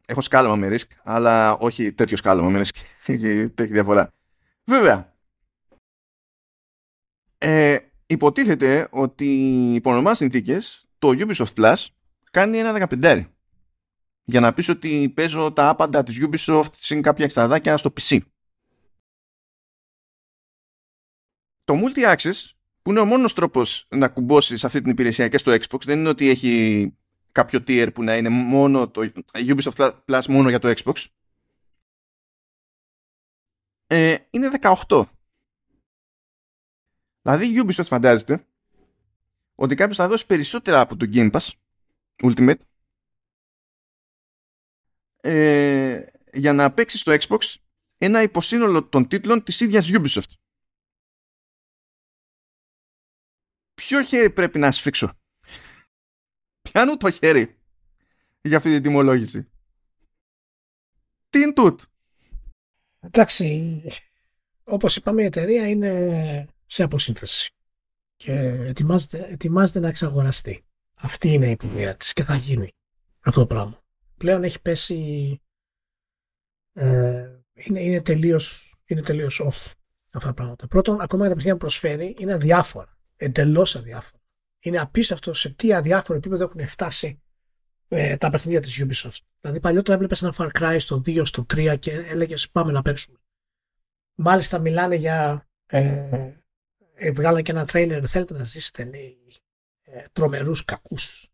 Έχω 0.05 0.21
σκάλαμα 0.21 0.55
με 0.55 0.67
risk, 0.75 0.87
αλλά 1.03 1.53
όχι 1.57 1.93
τέτοιο 1.93 2.17
σκάλαμα 2.17 2.49
με 2.49 2.61
risk. 2.61 2.81
έχει, 3.13 3.45
διαφορά. 3.55 4.09
Βέβαια, 4.63 5.13
ε, 7.37 7.77
υποτίθεται 8.05 8.87
ότι 8.91 9.25
υπό 9.73 9.91
νορμά 9.91 10.15
συνθήκες 10.15 10.85
το 10.97 11.09
Ubisoft 11.17 11.53
Plus 11.55 11.85
κάνει 12.31 12.57
ένα 12.57 12.87
15 13.01 13.25
για 14.23 14.39
να 14.39 14.53
πεις 14.53 14.69
ότι 14.69 15.11
παίζω 15.15 15.51
τα 15.53 15.69
άπαντα 15.69 16.03
της 16.03 16.19
Ubisoft 16.21 16.73
συν 16.73 17.01
κάποια 17.01 17.25
εξταδάκια 17.25 17.77
στο 17.77 17.93
PC. 17.99 18.19
Το 21.63 21.73
Multi-Access, 21.73 22.51
που 22.81 22.89
είναι 22.89 22.99
ο 22.99 23.05
μόνος 23.05 23.33
τρόπος 23.33 23.87
να 23.89 24.09
κουμπώσεις 24.09 24.63
αυτή 24.63 24.81
την 24.81 24.91
υπηρεσία 24.91 25.27
και 25.27 25.37
στο 25.37 25.51
Xbox, 25.51 25.81
δεν 25.85 25.99
είναι 25.99 26.09
ότι 26.09 26.29
έχει 26.29 26.93
κάποιο 27.31 27.59
tier 27.67 27.89
που 27.93 28.03
να 28.03 28.17
είναι 28.17 28.29
μόνο 28.29 28.89
το 28.89 29.11
Ubisoft 29.33 29.91
Plus 30.05 30.25
μόνο 30.27 30.49
για 30.49 30.59
το 30.59 30.73
Xbox. 30.75 31.05
Ε, 33.87 34.17
είναι 34.29 34.49
18. 34.61 35.03
Δηλαδή 37.21 37.45
η 37.45 37.63
Ubisoft 37.65 37.85
φαντάζεται 37.85 38.45
ότι 39.55 39.75
κάποιος 39.75 39.97
θα 39.97 40.07
δώσει 40.07 40.25
περισσότερα 40.25 40.81
από 40.81 40.95
το 40.97 41.09
Game 41.13 41.31
Pass 41.31 41.49
Ultimate 42.23 42.59
ε, 45.25 46.05
για 46.33 46.53
να 46.53 46.73
παίξει 46.73 46.97
στο 46.97 47.15
Xbox 47.19 47.55
ένα 47.97 48.21
υποσύνολο 48.21 48.83
των 48.83 49.07
τίτλων 49.07 49.43
της 49.43 49.59
ίδιας 49.59 49.89
Ubisoft. 49.91 50.31
Ποιο 53.73 54.03
χέρι 54.03 54.29
πρέπει 54.29 54.59
να 54.59 54.71
σφίξω; 54.71 55.19
Πιάνω 56.61 56.97
το 56.97 57.11
χέρι 57.11 57.59
για 58.41 58.57
αυτή 58.57 58.69
την 58.69 58.81
τιμολόγηση. 58.81 59.51
Τι 61.29 61.39
είναι 61.39 61.53
τούτ. 61.53 61.81
Εντάξει, 62.99 63.81
όπως 64.63 64.95
είπαμε 64.95 65.21
η 65.21 65.25
εταιρεία 65.25 65.69
είναι 65.69 66.47
σε 66.65 66.83
αποσύνθεση. 66.83 67.53
και 68.15 68.31
ετοιμάζεται, 68.41 69.27
ετοιμάζεται 69.29 69.79
να 69.79 69.87
εξαγοραστεί. 69.87 70.65
Αυτή 70.93 71.33
είναι 71.33 71.49
η 71.49 71.55
πορεία 71.55 71.97
της 71.97 72.13
και 72.13 72.23
θα 72.23 72.35
γίνει 72.35 72.71
αυτό 73.19 73.39
το 73.39 73.47
πράγμα. 73.47 73.82
Πλέον 74.23 74.43
έχει 74.43 74.61
πέσει 74.61 75.41
ε, 76.73 77.39
είναι, 77.53 77.81
είναι 77.81 78.01
τελείως 78.01 78.75
είναι 78.85 79.01
τελείως 79.01 79.41
off 79.43 79.71
αυτά 80.11 80.27
τα 80.27 80.33
πράγματα. 80.33 80.67
Πρώτον, 80.67 81.01
ακόμα 81.01 81.23
και 81.23 81.29
τα 81.29 81.35
παιχνίδια 81.35 81.51
που 81.53 81.57
προσφέρει 81.57 82.15
είναι 82.19 82.33
αδιάφορα. 82.33 82.97
Εντελώς 83.15 83.75
αδιάφορα. 83.75 84.21
Είναι 84.59 84.79
απίστευτο 84.79 85.33
σε 85.33 85.49
τι 85.49 85.73
αδιάφορο 85.73 86.17
επίπεδο 86.17 86.43
έχουν 86.43 86.67
φτάσει 86.67 87.21
ε, 87.87 88.17
τα 88.17 88.29
παιχνίδια 88.29 88.59
της 88.59 88.83
Ubisoft. 88.83 89.19
Δηλαδή, 89.39 89.59
παλιότερα 89.59 89.93
έβλεπες 89.93 90.21
ένα 90.21 90.33
Far 90.37 90.49
Cry 90.59 90.75
στο 90.79 90.95
2, 91.05 91.25
στο 91.25 91.45
3 91.53 91.75
και 91.79 91.91
έλεγες 91.91 92.49
Πάμε 92.49 92.71
να 92.71 92.81
παίξουμε. 92.81 93.17
Μάλιστα, 94.15 94.59
μιλάνε 94.59 94.95
για. 94.95 95.47
Ε, 95.65 96.33
ε, 96.93 97.11
βγάλα 97.11 97.41
και 97.41 97.51
ένα 97.51 97.65
τρέιλερ. 97.65 98.09
Θέλετε 98.09 98.33
να 98.33 98.43
ζήσετε, 98.43 98.83
λέει, 98.83 99.27
ε, 99.83 100.05
τρομερούς 100.11 100.65
κακούς. 100.65 101.27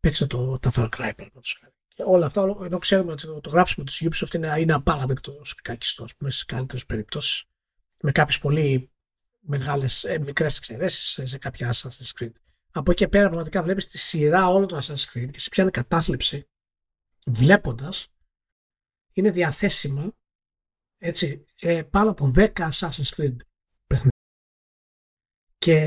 Παίξτε 0.00 0.26
το, 0.26 0.58
τα 0.58 0.70
Far 0.74 0.88
Cry, 0.88 1.10
Και 1.16 1.75
όλα 2.04 2.26
αυτά, 2.26 2.56
ενώ 2.62 2.78
ξέρουμε 2.78 3.12
ότι 3.12 3.26
το, 3.26 3.40
το 3.40 3.50
γράψιμο 3.50 3.84
της 3.86 4.02
Ubisoft 4.04 4.34
είναι, 4.34 4.54
είναι 4.58 4.72
απαράδεκτος 4.72 5.54
κακιστός, 5.54 6.14
στις 6.18 6.44
καλύτερες 6.44 6.86
περιπτώσεις 6.86 7.44
με 8.02 8.12
κάποιες 8.12 8.38
πολύ 8.38 8.90
μεγάλες, 9.40 10.04
ε, 10.04 10.18
μικρές 10.18 10.56
εξαιρέσεις 10.56 11.30
σε 11.30 11.38
κάποια 11.38 11.72
Assassin's 11.72 12.20
Creed. 12.20 12.32
Από 12.70 12.90
εκεί 12.90 13.04
και 13.04 13.08
πέρα 13.08 13.26
πραγματικά 13.26 13.62
βλέπεις 13.62 13.86
τη 13.86 13.98
σειρά 13.98 14.48
όλων 14.48 14.68
των 14.68 14.78
Assassin's 14.82 15.12
Creed 15.12 15.28
και 15.30 15.40
σε 15.40 15.48
πιάνει 15.48 15.70
κατάθλιψη 15.70 16.48
βλέποντας 17.26 18.08
είναι 19.12 19.30
διαθέσιμα 19.30 20.12
έτσι, 20.98 21.44
ε, 21.60 21.82
πάνω 21.82 22.10
από 22.10 22.32
10 22.36 22.52
Assassin's 22.52 23.14
Creed 23.16 23.36
Και... 25.58 25.78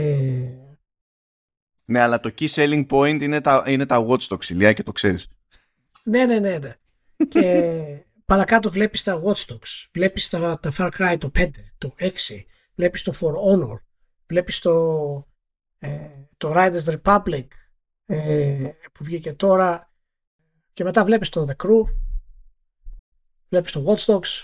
Ναι, 1.85 1.99
αλλά 1.99 2.19
το 2.19 2.33
key 2.39 2.47
selling 2.47 2.87
point 2.87 3.17
είναι 3.21 3.41
τα, 3.41 3.63
είναι 3.67 3.85
τα 3.85 4.05
Watch 4.07 4.27
Dogs, 4.27 4.49
ηλιά, 4.49 4.73
και 4.73 4.83
το 4.83 4.91
ξέρεις. 4.91 5.27
Ναι, 6.03 6.25
ναι, 6.25 6.39
ναι, 6.39 6.57
ναι. 6.57 6.75
και 7.29 8.05
παρακάτω 8.25 8.71
βλέπεις 8.71 9.03
τα 9.03 9.21
Watch 9.23 9.45
Dogs, 9.45 9.87
βλέπεις 9.91 10.27
τα, 10.27 10.59
τα 10.59 10.71
Far 10.77 10.91
Cry 10.97 11.17
το 11.19 11.31
5, 11.35 11.49
το 11.77 11.95
6, 11.99 12.09
βλέπεις 12.75 13.01
το 13.01 13.13
For 13.19 13.31
Honor, 13.31 13.77
βλέπεις 14.27 14.59
το, 14.59 15.27
ε, 15.79 16.23
το 16.37 16.53
Riders 16.55 16.99
Republic 17.01 17.47
ε, 18.05 18.71
που 18.91 19.03
βγήκε 19.03 19.33
τώρα 19.33 19.93
και 20.73 20.83
μετά 20.83 21.03
βλέπεις 21.03 21.29
το 21.29 21.47
The 21.49 21.65
Crew, 21.65 21.83
βλέπεις 23.49 23.71
το 23.71 23.85
Watch 23.87 24.05
Dogs, 24.05 24.43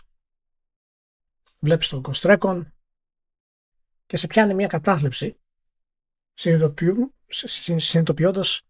βλέπεις 1.62 1.88
το 1.88 2.02
Ghost 2.04 2.38
Recon 2.38 2.62
και 4.06 4.18
σε 4.18 4.28
πιάνει 4.28 4.54
μια 4.54 4.68
κατάθλιψη 4.68 5.40
συνειδητοποιώντας 7.78 8.62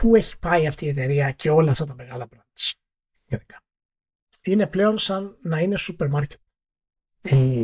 πού 0.00 0.14
έχει 0.14 0.38
πάει 0.38 0.66
αυτή 0.66 0.84
η 0.84 0.88
εταιρεία 0.88 1.30
και 1.30 1.50
όλα 1.50 1.70
αυτά 1.70 1.84
τα 1.84 1.94
μεγάλα 1.94 2.28
brands 2.30 2.72
είναι 4.50 4.66
πλέον 4.66 4.98
σαν 4.98 5.36
να 5.40 5.60
είναι 5.60 5.76
σούπερ 5.76 6.08
μάρκετ 6.08 6.40
η, 7.22 7.60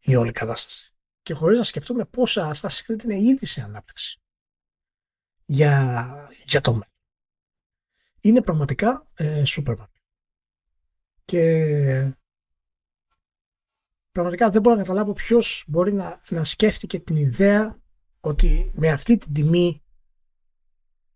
η 0.00 0.16
όλη 0.16 0.32
κατάσταση. 0.32 0.94
Και 1.22 1.34
χωρίς 1.34 1.58
να 1.58 1.64
σκεφτούμε 1.64 2.04
πόσα 2.04 2.54
Assassin's 2.54 2.86
Creed 2.86 3.04
είναι 3.04 3.18
ήδη 3.18 3.46
σε 3.46 3.60
ανάπτυξη 3.60 4.20
για, 5.44 6.28
για 6.44 6.60
το 6.60 6.70
μέλλον. 6.70 6.86
Είναι 8.20 8.42
πραγματικά 8.42 9.06
ε, 9.14 9.44
σούπερ 9.44 9.76
μάρκετ. 9.76 10.02
Και 11.24 12.14
πραγματικά 14.12 14.50
δεν 14.50 14.60
μπορώ 14.60 14.76
να 14.76 14.82
καταλάβω 14.82 15.12
ποιος 15.12 15.64
μπορεί 15.66 15.92
να, 15.92 16.20
να 16.28 16.44
σκέφτηκε 16.44 17.00
την 17.00 17.16
ιδέα 17.16 17.78
ότι 18.20 18.72
με 18.74 18.88
αυτή 18.88 19.18
την 19.18 19.32
τιμή 19.32 19.82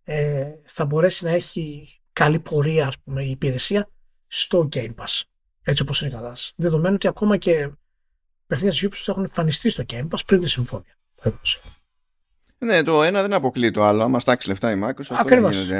ε, 0.05 0.51
θα 0.65 0.85
μπορέσει 0.87 1.25
να 1.25 1.31
έχει 1.31 1.87
καλή 2.13 2.41
πορεία 2.41 2.87
ας 2.87 2.99
πούμε, 3.05 3.23
η 3.23 3.31
υπηρεσία 3.31 3.89
στο 4.27 4.69
Game 4.73 4.95
Pass. 4.95 5.23
Έτσι 5.63 5.83
όπως 5.83 6.01
είναι 6.01 6.11
κατά. 6.11 6.37
Δεδομένου 6.57 6.95
ότι 6.95 7.07
ακόμα 7.07 7.37
και 7.37 7.71
παιχνίδια 8.47 8.91
της 8.91 9.03
Ubisoft 9.03 9.09
έχουν 9.09 9.23
εμφανιστεί 9.23 9.71
στο 9.71 9.85
Game 9.89 10.09
Pass 10.09 10.19
πριν 10.27 10.41
τη 10.41 10.49
συμφωνία. 10.49 10.97
Ναι, 12.59 12.83
το 12.83 13.03
ένα 13.03 13.23
δεν 13.23 13.33
αποκλείει 13.33 13.71
το 13.71 13.85
άλλο. 13.85 14.03
Άμα 14.03 14.21
στάξει 14.21 14.49
λεφτά 14.49 14.71
η 14.71 14.81
Microsoft. 14.85 15.17
Ακριβώς. 15.19 15.71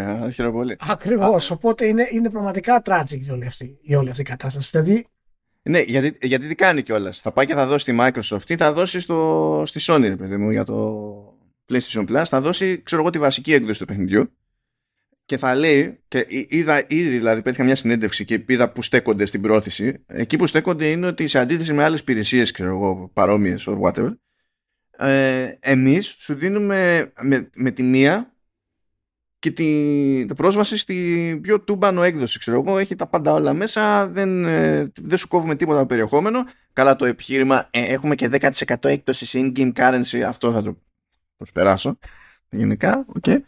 Ακριβώς. 0.79 1.51
Οπότε 1.51 1.87
είναι, 1.87 2.09
είναι 2.11 2.31
πραγματικά 2.31 2.83
tragic 2.85 3.21
η 3.27 3.31
όλη, 3.31 3.47
αυτή, 3.47 3.79
η 3.83 3.95
όλη 3.95 4.11
αυτή 4.11 4.23
η 4.23 4.25
κατάσταση. 4.25 4.69
Δηλαδή. 4.73 5.07
Ναι, 5.63 5.81
γιατί, 5.81 6.19
γιατί 6.23 6.47
τι 6.47 6.55
κάνει 6.55 6.83
κιόλας. 6.83 7.21
Θα 7.21 7.33
πάει 7.33 7.47
και 7.47 7.55
θα 7.55 7.67
δώσει 7.67 7.83
στη 7.83 7.97
Microsoft 8.01 8.51
ή 8.51 8.57
θα 8.57 8.73
δώσει 8.73 9.01
στο, 9.01 9.63
στη 9.67 9.81
Sony, 9.83 10.15
παιδί 10.19 10.37
μου, 10.37 10.51
για 10.51 10.65
το 10.65 11.34
PlayStation 11.69 12.09
Plus. 12.09 12.25
Θα 12.27 12.41
δώσει, 12.41 12.83
ξέρω 12.83 13.01
εγώ, 13.01 13.11
τη 13.11 13.19
βασική 13.19 13.53
έκδοση 13.53 13.79
του 13.79 13.85
παιχνιδιού 13.85 14.31
και 15.27 15.37
θα 15.37 15.55
λέει, 15.55 16.03
και 16.09 16.27
είδα 16.29 16.87
ήδη 16.89 17.17
δηλαδή 17.17 17.43
πέτυχα 17.43 17.65
μια 17.65 17.75
συνέντευξη 17.75 18.25
και 18.25 18.45
είδα 18.47 18.73
που 18.73 18.83
στέκονται 18.83 19.27
στην 19.27 19.41
πρόθεση. 19.41 20.05
Εκεί 20.07 20.37
που 20.37 20.47
στέκονται 20.47 20.87
είναι 20.87 21.07
ότι 21.07 21.27
σε 21.27 21.39
αντίθεση 21.39 21.73
με 21.73 21.85
άλλες 21.85 22.01
υπηρεσίες, 22.01 22.51
ξέρω 22.51 22.71
εγώ, 22.71 23.11
παρόμοιες 23.13 23.69
or 23.69 23.81
whatever, 23.81 24.15
ε, 24.97 25.57
εμείς 25.61 26.07
σου 26.07 26.35
δίνουμε 26.35 27.13
με, 27.21 27.51
με 27.55 27.71
τη 27.71 27.83
μία 27.83 28.35
και 29.39 29.51
τη, 29.51 30.25
τη 30.29 30.35
πρόσβαση 30.35 30.77
στη 30.77 31.39
πιο 31.43 31.61
τούμπανο 31.61 32.03
έκδοση. 32.03 32.39
Ξέρω 32.39 32.63
εγώ, 32.67 32.79
έχει 32.79 32.95
τα 32.95 33.07
πάντα 33.07 33.33
όλα 33.33 33.53
μέσα, 33.53 34.09
δεν, 34.09 34.45
ε, 34.45 34.93
δεν 35.01 35.19
σου 35.19 35.29
κόβουμε 35.29 35.55
τίποτα 35.55 35.79
από 35.79 35.89
περιεχόμενο. 35.89 36.45
Καλά 36.73 36.97
το 36.97 37.05
επιχείρημα, 37.05 37.69
ε, 37.71 37.81
έχουμε 37.81 38.15
και 38.15 38.29
10% 38.29 38.89
έκπτωση 38.89 39.27
σε 39.27 39.39
in-game 39.43 39.73
currency, 39.73 40.21
αυτό 40.21 40.53
θα 40.53 40.63
το 40.63 40.79
προσπεράσω. 41.37 41.99
Γενικά, 42.51 43.05
ok. 43.09 43.25
Okay. 43.27 43.39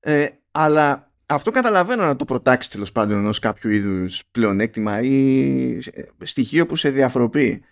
Ε, 0.00 0.28
αλλά 0.50 1.12
αυτό 1.26 1.50
καταλαβαίνω 1.50 2.04
να 2.04 2.16
το 2.16 2.24
προτάξει 2.24 2.70
τέλος 2.70 2.92
πάντων 2.92 3.26
ως 3.26 3.32
κάποιο 3.40 3.70
είδους 3.70 4.24
πλεονέκτημα 4.30 5.00
ή 5.00 5.78
στοιχείο 6.22 6.66
που 6.66 6.76
σε 6.76 6.90
διαφοροποιεί. 6.90 7.64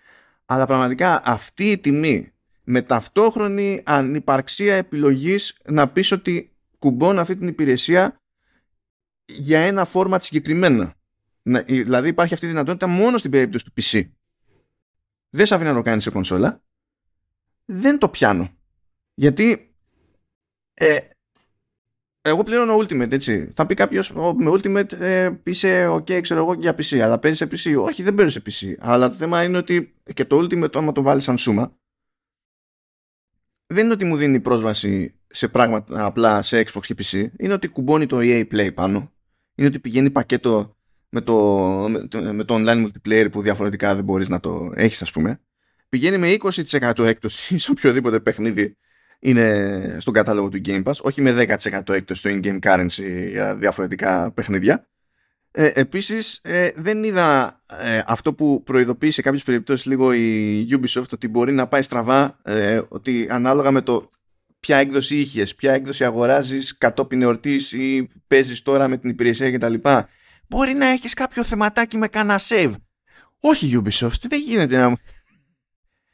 Αλλά 0.47 0.67
πραγματικά 0.67 1.23
αυτή 1.25 1.71
η 1.71 1.79
τιμή 1.79 2.33
με 2.65 2.83
ταυτόχρονη 2.83 3.83
ανυπαρξία 3.85 4.75
επιλογής 4.75 5.57
να 5.65 5.89
πεις 5.89 6.13
ότι 6.13 6.53
κουμπώνω 6.79 7.21
αυτή 7.21 7.37
την 7.37 7.49
υπηρεσία 7.49 8.21
για 9.25 9.59
ένα 9.59 9.85
φόρματ 9.85 10.23
συγκεκριμένα. 10.23 10.95
Δηλαδή 11.67 12.09
υπάρχει 12.09 12.35
αυτή 12.35 12.47
η 12.47 12.49
δυνατότητα 12.49 12.87
μόνο 12.87 13.17
στην 13.17 13.31
περίπτωση 13.31 13.65
του 13.65 13.73
PC. 13.77 14.11
Δεν 15.31 15.47
σε 15.47 15.55
αφήνει 15.55 15.71
να 15.71 15.77
το 15.77 15.83
κάνεις 15.83 16.03
σε 16.03 16.11
κονσόλα. 16.11 16.63
Δεν 17.65 17.99
το 17.99 18.09
πιάνω. 18.09 18.54
Γιατί 19.15 19.75
ε, 20.75 20.99
εγώ 22.21 22.43
πληρώνω 22.43 22.77
Ultimate, 22.77 23.13
έτσι. 23.13 23.51
Θα 23.55 23.67
πει 23.67 23.75
κάποιος, 23.75 24.13
με 24.13 24.51
Ultimate 24.51 24.93
ε, 24.93 25.31
είσαι 25.43 25.89
OK, 25.89 26.21
ξέρω 26.21 26.41
εγώ, 26.41 26.55
για 26.55 26.75
PC. 26.77 26.99
Αλλά 26.99 27.19
παίζεις 27.19 27.39
σε 27.39 27.73
PC. 27.73 27.85
Όχι, 27.85 28.03
δεν 28.03 28.15
παίζεις 28.15 28.33
σε 28.33 28.43
PC. 28.47 28.75
Αλλά 28.79 29.11
το 29.11 29.17
θέμα 29.17 29.43
είναι 29.43 29.57
ότι 29.57 29.95
και 30.15 30.25
το 30.25 30.39
Ultimate, 30.39 30.75
άμα 30.77 30.93
το 30.93 31.03
βάλεις 31.03 31.25
σαν 31.25 31.39
σούμα, 31.39 31.77
δεν 33.67 33.85
είναι 33.85 33.93
ότι 33.93 34.05
μου 34.05 34.17
δίνει 34.17 34.41
πρόσβαση 34.41 35.15
σε 35.27 35.49
πράγματα 35.49 36.05
απλά 36.05 36.43
σε 36.43 36.65
Xbox 36.67 36.81
και 36.81 36.95
PC. 36.99 37.27
Είναι 37.39 37.53
ότι 37.53 37.69
κουμπώνει 37.69 38.07
το 38.07 38.19
EA 38.21 38.47
Play 38.53 38.75
πάνω. 38.75 39.13
Είναι 39.55 39.69
ότι 39.69 39.79
πηγαίνει 39.79 40.11
πακέτο 40.11 40.77
με 41.09 41.21
το, 41.21 41.37
με 42.33 42.45
το, 42.45 42.55
online 42.55 42.87
multiplayer 42.87 43.29
που 43.33 43.43
διαφορετικά 43.43 43.95
δεν 43.95 44.05
μπορείς 44.05 44.29
να 44.29 44.41
το 44.41 44.73
έχεις 44.75 45.03
ας 45.03 45.11
πούμε. 45.11 45.41
Πηγαίνει 45.89 46.19
με 46.19 46.37
20% 46.39 46.99
έκπτωση 46.99 47.59
σε 47.63 47.71
οποιοδήποτε 47.71 48.21
παιχνίδι 48.21 48.77
είναι 49.25 49.97
στον 50.01 50.13
κατάλογο 50.13 50.49
του 50.49 50.61
Game 50.65 50.83
Pass, 50.83 50.93
όχι 51.03 51.23
με 51.23 51.47
10% 51.63 51.89
έκπτωση 51.89 52.21
στο 52.21 52.31
in-game 52.33 52.59
currency 52.61 53.29
για 53.31 53.57
διαφορετικά 53.57 54.33
παιχνίδια. 54.33 54.89
Ε, 55.51 55.71
επίσης 55.75 56.39
ε, 56.43 56.71
δεν 56.77 57.05
είδα 57.05 57.61
ε, 57.81 58.03
αυτό 58.07 58.35
που 58.35 58.63
προειδοποίησε 58.63 59.15
σε 59.15 59.23
κάποιες 59.23 59.43
περιπτώσεις 59.43 59.87
λίγο 59.87 60.13
η 60.13 60.67
Ubisoft 60.71 61.09
ότι 61.13 61.29
μπορεί 61.29 61.53
να 61.53 61.67
πάει 61.67 61.83
στραβά 61.83 62.39
ε, 62.43 62.81
ότι 62.89 63.27
ανάλογα 63.31 63.71
με 63.71 63.81
το 63.81 64.11
ποια 64.61 64.77
έκδοση 64.77 65.17
είχες, 65.17 65.55
ποια 65.55 65.73
έκδοση 65.73 66.05
αγοράζεις 66.05 66.79
κατόπιν 66.79 67.23
εορτής 67.23 67.73
ή 67.73 68.09
παίζεις 68.27 68.63
τώρα 68.63 68.89
με 68.89 68.97
την 68.97 69.11
υπηρεσία 69.11 69.53
κτλ. 69.53 69.75
Μπορεί 70.49 70.73
να 70.73 70.87
έχεις 70.87 71.15
κάποιο 71.15 71.45
θεματάκι 71.45 71.99
με 71.99 72.09
κάνα 72.09 72.41
save. 72.49 72.73
Όχι 73.41 73.83
Ubisoft, 73.83 74.21
δεν 74.29 74.41
γίνεται 74.41 74.77
να 74.77 74.89
μου, 74.89 74.97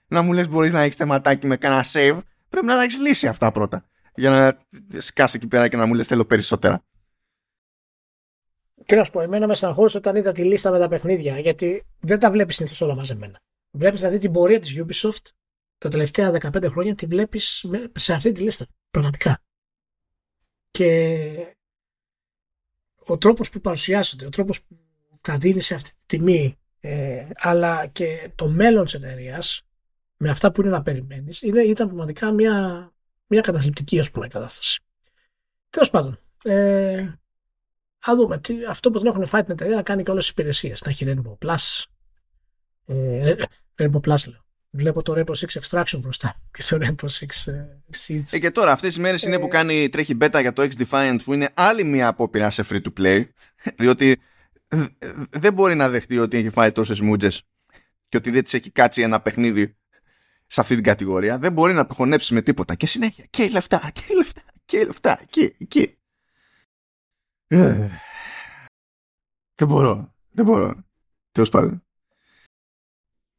να 0.07 0.23
μου 0.23 0.33
λες 0.33 0.49
μπορείς 0.49 0.73
να 0.73 0.81
έχεις 0.81 0.97
θεματάκι 0.97 1.47
με 1.47 1.57
κάνα 1.57 1.85
save 1.93 2.19
πρέπει 2.51 2.67
να 2.67 2.75
τα 2.75 2.83
έχεις 2.83 2.99
λύσει 2.99 3.27
αυτά 3.27 3.53
πρώτα. 3.53 3.85
Για 4.15 4.31
να 4.31 4.67
σκάσει 5.01 5.37
εκεί 5.37 5.47
πέρα 5.47 5.69
και 5.69 5.77
να 5.77 5.87
μου 5.87 5.95
λες 5.95 6.07
θέλω 6.07 6.25
περισσότερα. 6.25 6.85
Τι 8.85 8.97
να 8.97 9.05
σου 9.05 9.11
πω, 9.11 9.21
εμένα 9.21 9.47
με 9.47 9.55
στεναχώρησε 9.55 9.97
όταν 9.97 10.17
είδα 10.17 10.33
τη 10.33 10.45
λίστα 10.45 10.71
με 10.71 10.79
τα 10.79 10.89
παιχνίδια, 10.89 11.39
γιατί 11.39 11.87
δεν 12.01 12.19
τα 12.19 12.31
βλέπεις 12.31 12.55
συνήθως 12.55 12.81
όλα 12.81 12.95
μαζεμένα. 12.95 13.41
Βλέπεις 13.71 13.99
δηλαδή 14.01 14.19
την 14.19 14.33
πορεία 14.33 14.61
της 14.61 14.83
Ubisoft 14.83 15.31
τα 15.79 15.89
τελευταία 15.89 16.33
15 16.41 16.67
χρόνια, 16.69 16.95
τη 16.95 17.07
βλέπεις 17.07 17.67
σε 17.93 18.13
αυτή 18.13 18.33
τη 18.33 18.41
λίστα. 18.41 18.67
Πραγματικά. 18.91 19.43
Και 20.71 21.57
ο 23.07 23.19
τρόπος 23.19 23.51
που 23.51 23.61
παρουσιάζονται, 23.61 24.27
ο 24.27 24.29
τρόπος 24.29 24.63
που 24.63 24.77
τα 25.21 25.39
δίνει 25.39 25.61
σε 25.61 25.75
αυτή 25.75 25.91
τη 25.91 25.97
τιμή, 26.07 26.59
ε, 26.81 27.29
αλλά 27.35 27.87
και 27.87 28.31
το 28.35 28.49
μέλλον 28.49 28.85
της 28.85 28.95
εταιρείας 28.95 29.63
με 30.23 30.31
αυτά 30.31 30.53
που 30.53 30.61
είναι 30.61 30.71
να 30.71 30.83
περιμένεις, 30.83 31.43
ήταν 31.43 31.87
πραγματικά 31.87 32.33
μια, 32.33 32.91
μια 33.27 33.41
καταθλιπτική 33.41 34.01
ας 34.01 34.11
πούμε, 34.11 34.29
κατάσταση. 34.29 34.81
Τέλος 35.71 35.91
πάντων, 35.91 36.19
ε, 36.45 37.21
Α 38.09 38.17
δούμε. 38.17 38.39
Τι, 38.39 38.65
αυτό 38.65 38.91
που 38.91 38.99
δεν 38.99 39.13
έχουν 39.13 39.27
φάει 39.27 39.43
την 39.43 39.53
εταιρεία 39.53 39.75
να 39.75 39.83
κάνει 39.83 40.03
και 40.03 40.11
όλες 40.11 40.23
τις 40.23 40.33
υπηρεσίες. 40.33 40.83
Να 40.83 40.91
έχει 40.91 41.07
Rainbow 41.09 41.47
Plus. 41.47 41.85
Ε, 42.87 43.35
Rainbow 43.77 44.01
Plus 44.01 44.29
λέω. 44.29 44.45
Βλέπω 44.71 45.03
το 45.03 45.13
Rainbow 45.17 45.35
Six 45.35 45.61
Extraction 45.61 45.99
μπροστά 45.99 46.41
και 46.51 46.63
το 46.69 46.79
Rainbow 46.81 47.09
Six 47.09 47.53
ε, 47.53 47.67
Siege. 48.07 48.23
Ε, 48.31 48.39
και 48.39 48.51
τώρα 48.51 48.73
αυτές 48.73 48.97
οι 48.97 49.01
μέρες 49.01 49.23
είναι 49.23 49.39
που 49.39 49.47
ε, 49.47 49.49
κάνει, 49.49 49.89
τρέχει 49.89 50.17
beta 50.21 50.41
για 50.41 50.53
το 50.53 50.63
X 50.63 50.83
Defiant 50.83 51.19
που 51.25 51.33
είναι 51.33 51.51
άλλη 51.55 51.85
μια 51.85 52.09
απόπειρα 52.09 52.51
σε 52.51 52.65
free 52.69 52.81
to 52.83 52.93
play. 53.01 53.25
Διότι 53.77 54.21
δεν 55.31 55.53
μπορεί 55.53 55.75
να 55.75 55.89
δεχτεί 55.89 56.19
ότι 56.19 56.37
έχει 56.37 56.51
φάει 56.51 56.73
τόσες 56.73 57.01
μούτζες 57.01 57.43
και 58.09 58.17
ότι 58.17 58.31
δεν 58.31 58.43
της 58.43 58.55
έχει 58.55 58.71
κάτσει 58.71 59.03
ένα 59.03 59.21
παιχνίδι 59.21 59.77
σε 60.51 60.61
αυτή 60.61 60.75
την 60.75 60.85
κατηγορία. 60.85 61.39
Δεν 61.39 61.53
μπορεί 61.53 61.73
να 61.73 61.87
το 61.87 61.95
χωνέψεις 61.95 62.31
με 62.31 62.43
τίποτα. 62.43 62.75
Και 62.75 62.87
συνέχεια. 62.87 63.27
Και 63.31 63.49
λεφτά, 63.49 63.91
και 63.93 64.15
λεφτά, 64.17 64.43
και 64.65 64.85
λεφτά. 64.85 65.21
Και, 65.31 65.49
και. 65.69 65.97
Ε. 67.47 67.89
δεν 69.55 69.69
μπορώ. 69.69 70.15
Δεν 70.31 70.45
μπορώ. 70.45 70.85
Τέλος 71.31 71.49
πάντων. 71.49 71.85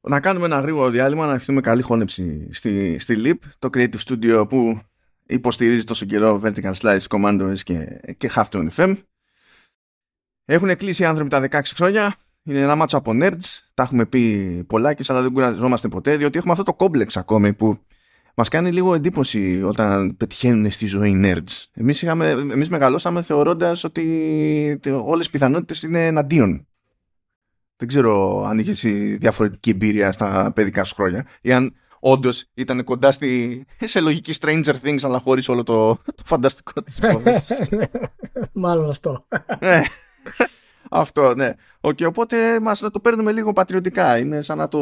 Να 0.01 0.19
κάνουμε 0.19 0.45
ένα 0.45 0.59
γρήγορο 0.59 0.89
διάλειμμα, 0.89 1.25
να 1.25 1.31
αρχίσουμε 1.31 1.61
καλή 1.61 1.81
χώνεψη 1.81 2.53
στη, 2.53 2.99
στη 2.99 3.15
Leap, 3.17 3.37
το 3.59 3.69
Creative 3.73 3.99
Studio 4.07 4.45
που 4.49 4.81
υποστηρίζει 5.25 5.83
τόσο 5.83 6.05
καιρό 6.05 6.41
Vertical 6.43 6.73
Slice, 6.73 7.07
Commandos 7.07 7.59
και, 7.63 8.01
και 8.17 8.31
Halftone 8.35 8.69
FM. 8.75 8.97
Έχουν 10.45 10.75
κλείσει 10.75 11.01
οι 11.01 11.05
άνθρωποι 11.05 11.29
τα 11.29 11.47
16 11.51 11.61
χρόνια. 11.75 12.15
Είναι 12.43 12.59
ένα 12.59 12.75
μάτσο 12.75 12.97
από 12.97 13.11
nerds. 13.15 13.59
Τα 13.73 13.83
έχουμε 13.83 14.05
πει 14.05 14.63
πολλά 14.67 14.93
και 14.93 15.03
αλλά 15.07 15.21
δεν 15.21 15.31
κουραζόμαστε 15.31 15.87
ποτέ, 15.87 16.17
διότι 16.17 16.37
έχουμε 16.37 16.51
αυτό 16.51 16.63
το 16.63 16.73
κόμπλεξ 16.73 17.17
ακόμη 17.17 17.53
που 17.53 17.79
μας 18.35 18.49
κάνει 18.49 18.71
λίγο 18.71 18.93
εντύπωση 18.93 19.63
όταν 19.63 20.17
πετυχαίνουν 20.17 20.71
στη 20.71 20.85
ζωή 20.85 21.21
nerds. 21.23 21.65
Εμείς, 21.73 22.01
είχαμε, 22.01 22.29
εμείς 22.29 22.69
μεγαλώσαμε 22.69 23.21
θεωρώντας 23.21 23.83
ότι 23.83 24.79
όλες 25.03 25.25
οι 25.25 25.29
πιθανότητες 25.29 25.83
είναι 25.83 26.05
εναντίον. 26.05 26.65
Δεν 27.77 27.87
ξέρω 27.87 28.43
αν 28.45 28.59
είχες 28.59 28.81
διαφορετική 29.17 29.69
εμπειρία 29.69 30.11
στα 30.11 30.51
παιδικά 30.55 30.83
σου 30.83 30.95
χρόνια 30.95 31.25
ή 31.41 31.51
αν 31.53 31.75
όντως 31.99 32.45
ήταν 32.53 32.83
κοντά 32.83 33.11
στη, 33.11 33.65
σε 33.79 34.01
λογική 34.01 34.33
Stranger 34.39 34.75
Things 34.83 34.99
αλλά 35.01 35.19
χωρίς 35.19 35.49
όλο 35.49 35.63
το, 35.63 35.95
το 35.95 36.23
φανταστικό 36.25 36.83
της 36.83 36.97
υπόθεσης. 36.97 37.69
Μάλλον 38.53 38.89
αυτό. 38.89 39.25
Ναι. 40.91 41.01
Αυτό, 41.01 41.35
ναι. 41.35 41.53
Okay, 41.81 42.05
οπότε 42.07 42.59
μας 42.59 42.81
να 42.81 42.91
το 42.91 42.99
παίρνουμε 42.99 43.31
λίγο 43.31 43.53
πατριωτικά. 43.53 44.17
Είναι 44.17 44.41
σαν 44.41 44.57
να 44.57 44.67
το 44.67 44.79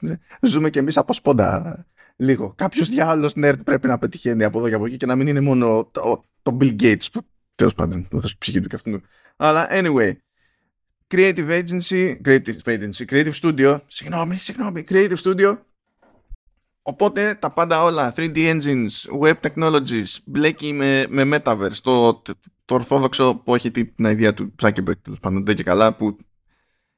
ναι, 0.00 0.18
ζούμε 0.40 0.70
κι 0.70 0.78
εμείς 0.78 0.96
από 0.96 1.12
σπόντα 1.12 1.86
λίγο. 2.16 2.52
Κάποιος 2.56 2.88
διάλογο 2.88 3.32
nerd 3.36 3.64
πρέπει 3.64 3.86
να 3.86 3.98
πετυχαίνει 3.98 4.44
από 4.44 4.58
εδώ 4.58 4.68
και 4.68 4.74
από 4.74 4.86
εκεί 4.86 4.96
και 4.96 5.06
να 5.06 5.16
μην 5.16 5.26
είναι 5.26 5.40
μόνο 5.40 5.88
το, 5.92 6.24
το 6.42 6.56
Bill 6.60 6.82
Gates 6.82 7.06
που 7.12 7.20
τέλος 7.54 7.74
πάντων 7.74 8.08
το 8.08 8.20
ψυχή 8.38 8.60
του 8.60 8.68
και 8.68 8.74
αυτού. 8.74 9.00
Αλλά 9.36 9.68
anyway. 9.70 10.12
Creative 11.14 11.50
Agency, 11.50 12.16
Creative 12.24 12.62
Agency, 12.64 13.04
Creative 13.10 13.32
Studio, 13.42 13.78
συγγνώμη, 13.86 14.36
συγγνώμη, 14.36 14.84
Creative 14.88 15.16
Studio. 15.24 15.58
Οπότε 16.82 17.34
τα 17.34 17.50
πάντα 17.50 17.82
όλα, 17.82 18.12
3D 18.16 18.36
Engines, 18.36 19.20
Web 19.22 19.34
Technologies, 19.40 20.16
μπλέκει 20.24 20.72
με, 20.72 21.06
με 21.08 21.22
Metaverse, 21.32 21.78
το, 21.82 22.22
το, 22.68 22.74
το 22.74 22.74
ορθόδοξο 22.74 23.34
που 23.34 23.54
έχει 23.54 23.70
την 23.70 24.04
ιδέα 24.04 24.34
του 24.34 24.54
Zuckerberg, 24.62 24.98
τέλος 25.02 25.20
πάντων, 25.20 25.44
δεν 25.44 25.56
και 25.56 25.62
καλά, 25.62 25.94
που 25.94 26.18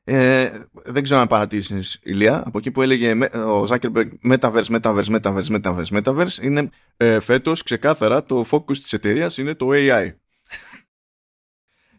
ε, 0.05 0.63
δεν 0.73 1.03
ξέρω 1.03 1.21
αν 1.21 1.27
παρατήρησες 1.27 1.99
Ηλία, 2.03 2.43
από 2.47 2.59
εκεί 2.59 2.71
που 2.71 2.83
έλεγε 2.83 3.13
ο 3.35 3.65
Zuckerberg 3.69 4.09
Metaverse, 4.23 4.81
Metaverse, 4.81 5.21
Metaverse, 5.21 5.61
Metaverse, 5.61 6.03
Metaverse, 6.03 6.43
είναι 6.43 6.71
ε, 6.97 7.21
φέτος 7.21 7.63
ξεκάθαρα 7.63 8.25
το 8.25 8.45
focus 8.51 8.79
της 8.79 8.93
εταιρείας 8.93 9.39
είναι 9.39 9.55
το 9.55 9.67
AI. 9.71 10.13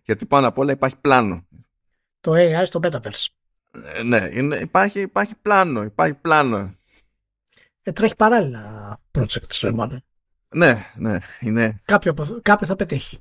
Γιατί 0.03 0.25
πάνω 0.25 0.47
απ' 0.47 0.57
όλα 0.57 0.71
υπάρχει 0.71 0.97
πλάνο. 1.01 1.47
Το 2.19 2.31
AI 2.35 2.63
στο 2.65 2.79
Metaverse. 2.83 3.25
Ε, 3.93 4.03
ναι, 4.03 4.29
είναι, 4.31 4.57
υπάρχει, 4.57 5.01
υπάρχει 5.01 5.35
πλάνο, 5.41 5.83
υπάρχει 5.83 6.13
πλάνο. 6.13 6.75
Ε, 7.81 7.91
τρέχει 7.91 8.15
παράλληλα 8.15 8.99
projects, 9.11 9.59
ρε 9.61 9.71
Ναι, 10.55 10.91
ναι, 10.95 11.17
είναι. 11.39 11.81
Κάποιο, 11.85 12.39
κάποιο 12.41 12.67
θα 12.67 12.75
πετύχει. 12.75 13.19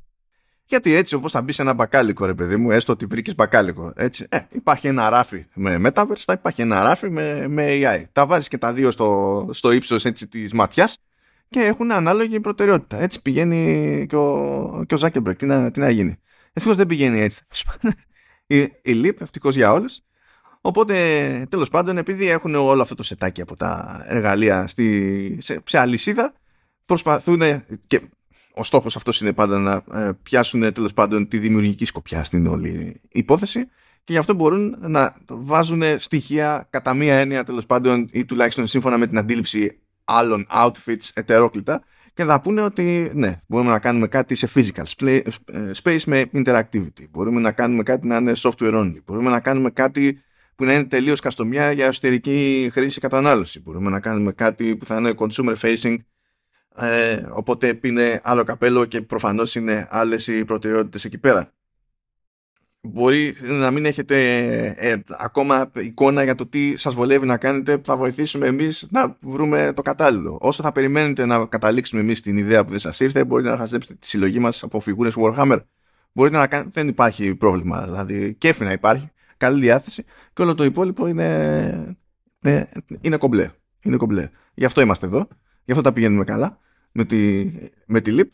Γιατί 0.71 0.95
έτσι 0.95 1.15
όπως 1.15 1.33
θα 1.33 1.43
μπεις 1.43 1.55
σε 1.55 1.63
ένα 1.63 1.73
μπακάλικο, 1.73 2.27
ρε 2.27 2.35
παιδί 2.35 2.57
μου, 2.57 2.71
έστω 2.71 2.93
ότι 2.93 3.07
βρήκες 3.07 3.35
μπακάλικο. 3.35 3.93
Έτσι, 3.97 4.27
ε, 4.29 4.39
υπάρχει 4.51 4.87
ένα 4.87 5.09
ράφι 5.09 5.47
με 5.55 5.81
Metaverse, 5.85 6.23
θα 6.25 6.33
υπάρχει 6.33 6.63
ένα 6.63 6.83
ράφι 6.83 7.11
με, 7.11 7.49
με 7.49 7.67
AI. 7.71 8.05
Τα 8.13 8.27
βάζεις 8.27 8.49
και 8.49 8.59
τα 8.59 8.73
δύο 8.73 8.91
στο, 8.91 9.49
στο 9.53 9.71
ύψος 9.71 10.03
της 10.03 10.53
ματιάς 10.53 10.99
και 11.49 11.61
έχουν 11.61 11.93
ανάλογη 11.93 12.41
προτεραιότητα. 12.41 13.03
Έτσι 13.03 13.23
πηγαίνει 13.23 14.07
και 14.09 14.17
ο, 14.17 14.85
και 14.87 14.95
ο 14.95 14.99
Zuckerberg. 15.01 15.37
Τι 15.37 15.47
να, 15.47 15.71
τι 15.71 15.81
να 15.81 15.91
γίνει. 15.91 16.19
Ευτυχώς 16.53 16.77
δεν 16.77 16.87
πηγαίνει 16.87 17.21
έτσι. 17.21 17.43
η, 18.47 18.59
η 18.61 19.03
Leap, 19.05 19.21
ευτυχώς 19.21 19.55
για 19.55 19.73
όλους. 19.73 20.01
Οπότε, 20.61 20.97
τέλος 21.51 21.69
πάντων, 21.69 21.99
επειδή 21.99 22.29
έχουν 22.29 22.55
όλο 22.55 22.83
αυτό 22.83 22.95
το 22.95 23.03
σετάκι 23.03 23.41
από 23.41 23.57
τα 23.57 24.03
εργαλεία 24.09 24.67
στη, 24.67 25.39
σε, 25.41 25.61
σε 25.65 25.79
αλυσίδα, 25.79 26.33
προσπαθούν 26.85 27.41
και 27.87 28.01
ο 28.55 28.63
στόχος 28.63 28.97
αυτός 28.97 29.21
είναι 29.21 29.33
πάντα 29.33 29.59
να 29.59 30.01
ε, 30.01 30.11
πιάσουν 30.23 30.73
τέλος 30.73 30.95
πάντων 30.95 31.29
τη 31.29 31.39
δημιουργική 31.39 31.85
σκοπιά 31.85 32.25
στην 32.25 32.47
όλη 32.47 33.01
υπόθεση 33.09 33.69
και 34.05 34.13
γι' 34.13 34.19
αυτό 34.19 34.35
μπορούν 34.35 34.77
να 34.81 35.17
βάζουν 35.29 35.83
στοιχεία 35.99 36.67
κατά 36.71 36.95
μία 36.95 37.15
έννοια 37.19 37.45
τέλος 37.45 37.67
πάντων 37.67 38.09
ή 38.13 38.25
τουλάχιστον 38.25 38.67
σύμφωνα 38.67 38.99
με 38.99 39.07
την 39.07 39.19
αντίληψη 39.19 39.81
άλλων 40.05 40.47
outfits 40.51 41.09
ετερόκλητα 41.15 41.83
και 42.15 42.25
θα 42.25 42.41
πούνε 42.41 42.63
ότι 42.63 43.11
ναι, 43.15 43.41
μπορούμε 43.47 43.71
να 43.71 43.79
κάνουμε 43.79 44.09
κάτι 44.09 44.35
σε 44.35 44.49
physical 44.55 45.07
ε, 45.07 45.21
space 45.83 46.03
με 46.07 46.31
interactivity. 46.33 47.09
Μπορούμε 47.11 47.41
να 47.41 47.53
κάνουμε 47.53 47.83
κάτι 47.83 48.07
να 48.07 48.17
είναι 48.17 48.33
software 48.37 48.75
only. 48.75 48.97
Μπορούμε 49.05 49.31
να 49.31 49.41
κάνουμε 49.41 49.71
κάτι 49.71 50.23
που 50.57 50.65
να 50.65 50.75
είναι 50.75 50.85
τελείως 50.85 51.21
καστομιά 51.21 51.73
για 51.73 51.87
εσωτερική 51.87 52.69
χρήση 52.73 53.01
κατανάλωση. 53.01 53.61
Μπορούμε 53.61 53.91
να 53.91 54.01
κάνουμε 54.01 54.33
κάτι 54.33 54.77
που 54.77 54.85
θα 54.85 54.97
είναι 54.97 55.15
consumer 55.17 55.55
facing 55.57 55.97
ε, 56.81 57.23
οπότε 57.33 57.79
είναι 57.83 58.21
άλλο 58.25 58.45
καπέλο 58.45 58.85
και 58.85 59.01
προφανώς 59.01 59.55
είναι 59.55 59.89
άλλες 59.91 60.27
οι 60.27 60.45
προτεραιότητες 60.45 61.05
εκεί 61.05 61.19
πέρα. 61.19 61.53
Μπορεί 62.83 63.35
να 63.41 63.71
μην 63.71 63.85
έχετε 63.85 64.17
ε, 64.77 64.97
ακόμα 65.09 65.71
εικόνα 65.75 66.23
για 66.23 66.35
το 66.35 66.47
τι 66.47 66.77
σας 66.77 66.95
βολεύει 66.95 67.27
να 67.27 67.37
κάνετε, 67.37 67.81
θα 67.85 67.97
βοηθήσουμε 67.97 68.47
εμείς 68.47 68.89
να 68.91 69.17
βρούμε 69.21 69.73
το 69.73 69.83
κατάλληλο. 69.83 70.39
Όσο 70.41 70.63
θα 70.63 70.73
περιμένετε 70.73 71.27
να 71.27 71.47
καταλήξουμε 71.47 72.01
εμείς 72.01 72.21
την 72.21 72.37
ιδέα 72.37 72.65
που 72.65 72.71
δεν 72.71 72.79
σας 72.79 73.01
ήρθε, 73.01 73.25
μπορείτε 73.25 73.51
να 73.51 73.57
χαζέψετε 73.57 73.95
τη 73.95 74.07
συλλογή 74.07 74.39
μας 74.39 74.63
από 74.63 74.81
φιγούρες 74.81 75.15
Warhammer. 75.17 75.59
Μπορείτε 76.13 76.37
να 76.37 76.47
κάνετε, 76.47 76.71
δεν 76.73 76.89
υπάρχει 76.89 77.35
πρόβλημα, 77.35 77.85
δηλαδή 77.85 78.35
κέφι 78.35 78.65
να 78.65 78.73
υπάρχει, 78.73 79.11
καλή 79.37 79.61
διάθεση 79.61 80.05
και 80.33 80.43
όλο 80.43 80.55
το 80.55 80.65
υπόλοιπο 80.65 81.07
είναι, 81.07 81.97
είναι, 82.45 82.69
είναι 83.01 83.17
κομπλέ. 83.17 83.51
Είναι 83.81 83.97
κομπλέ. 83.97 84.31
Γι' 84.55 84.65
αυτό 84.65 84.81
είμαστε 84.81 85.07
εδώ, 85.07 85.29
γι' 85.65 85.71
αυτό 85.71 85.83
τα 85.83 85.93
πηγαίνουμε 85.93 86.25
καλά 86.25 86.59
με 86.93 87.05
τη, 87.05 87.51
με 87.87 88.01
τη 88.01 88.13
ΛΥΠ 88.13 88.33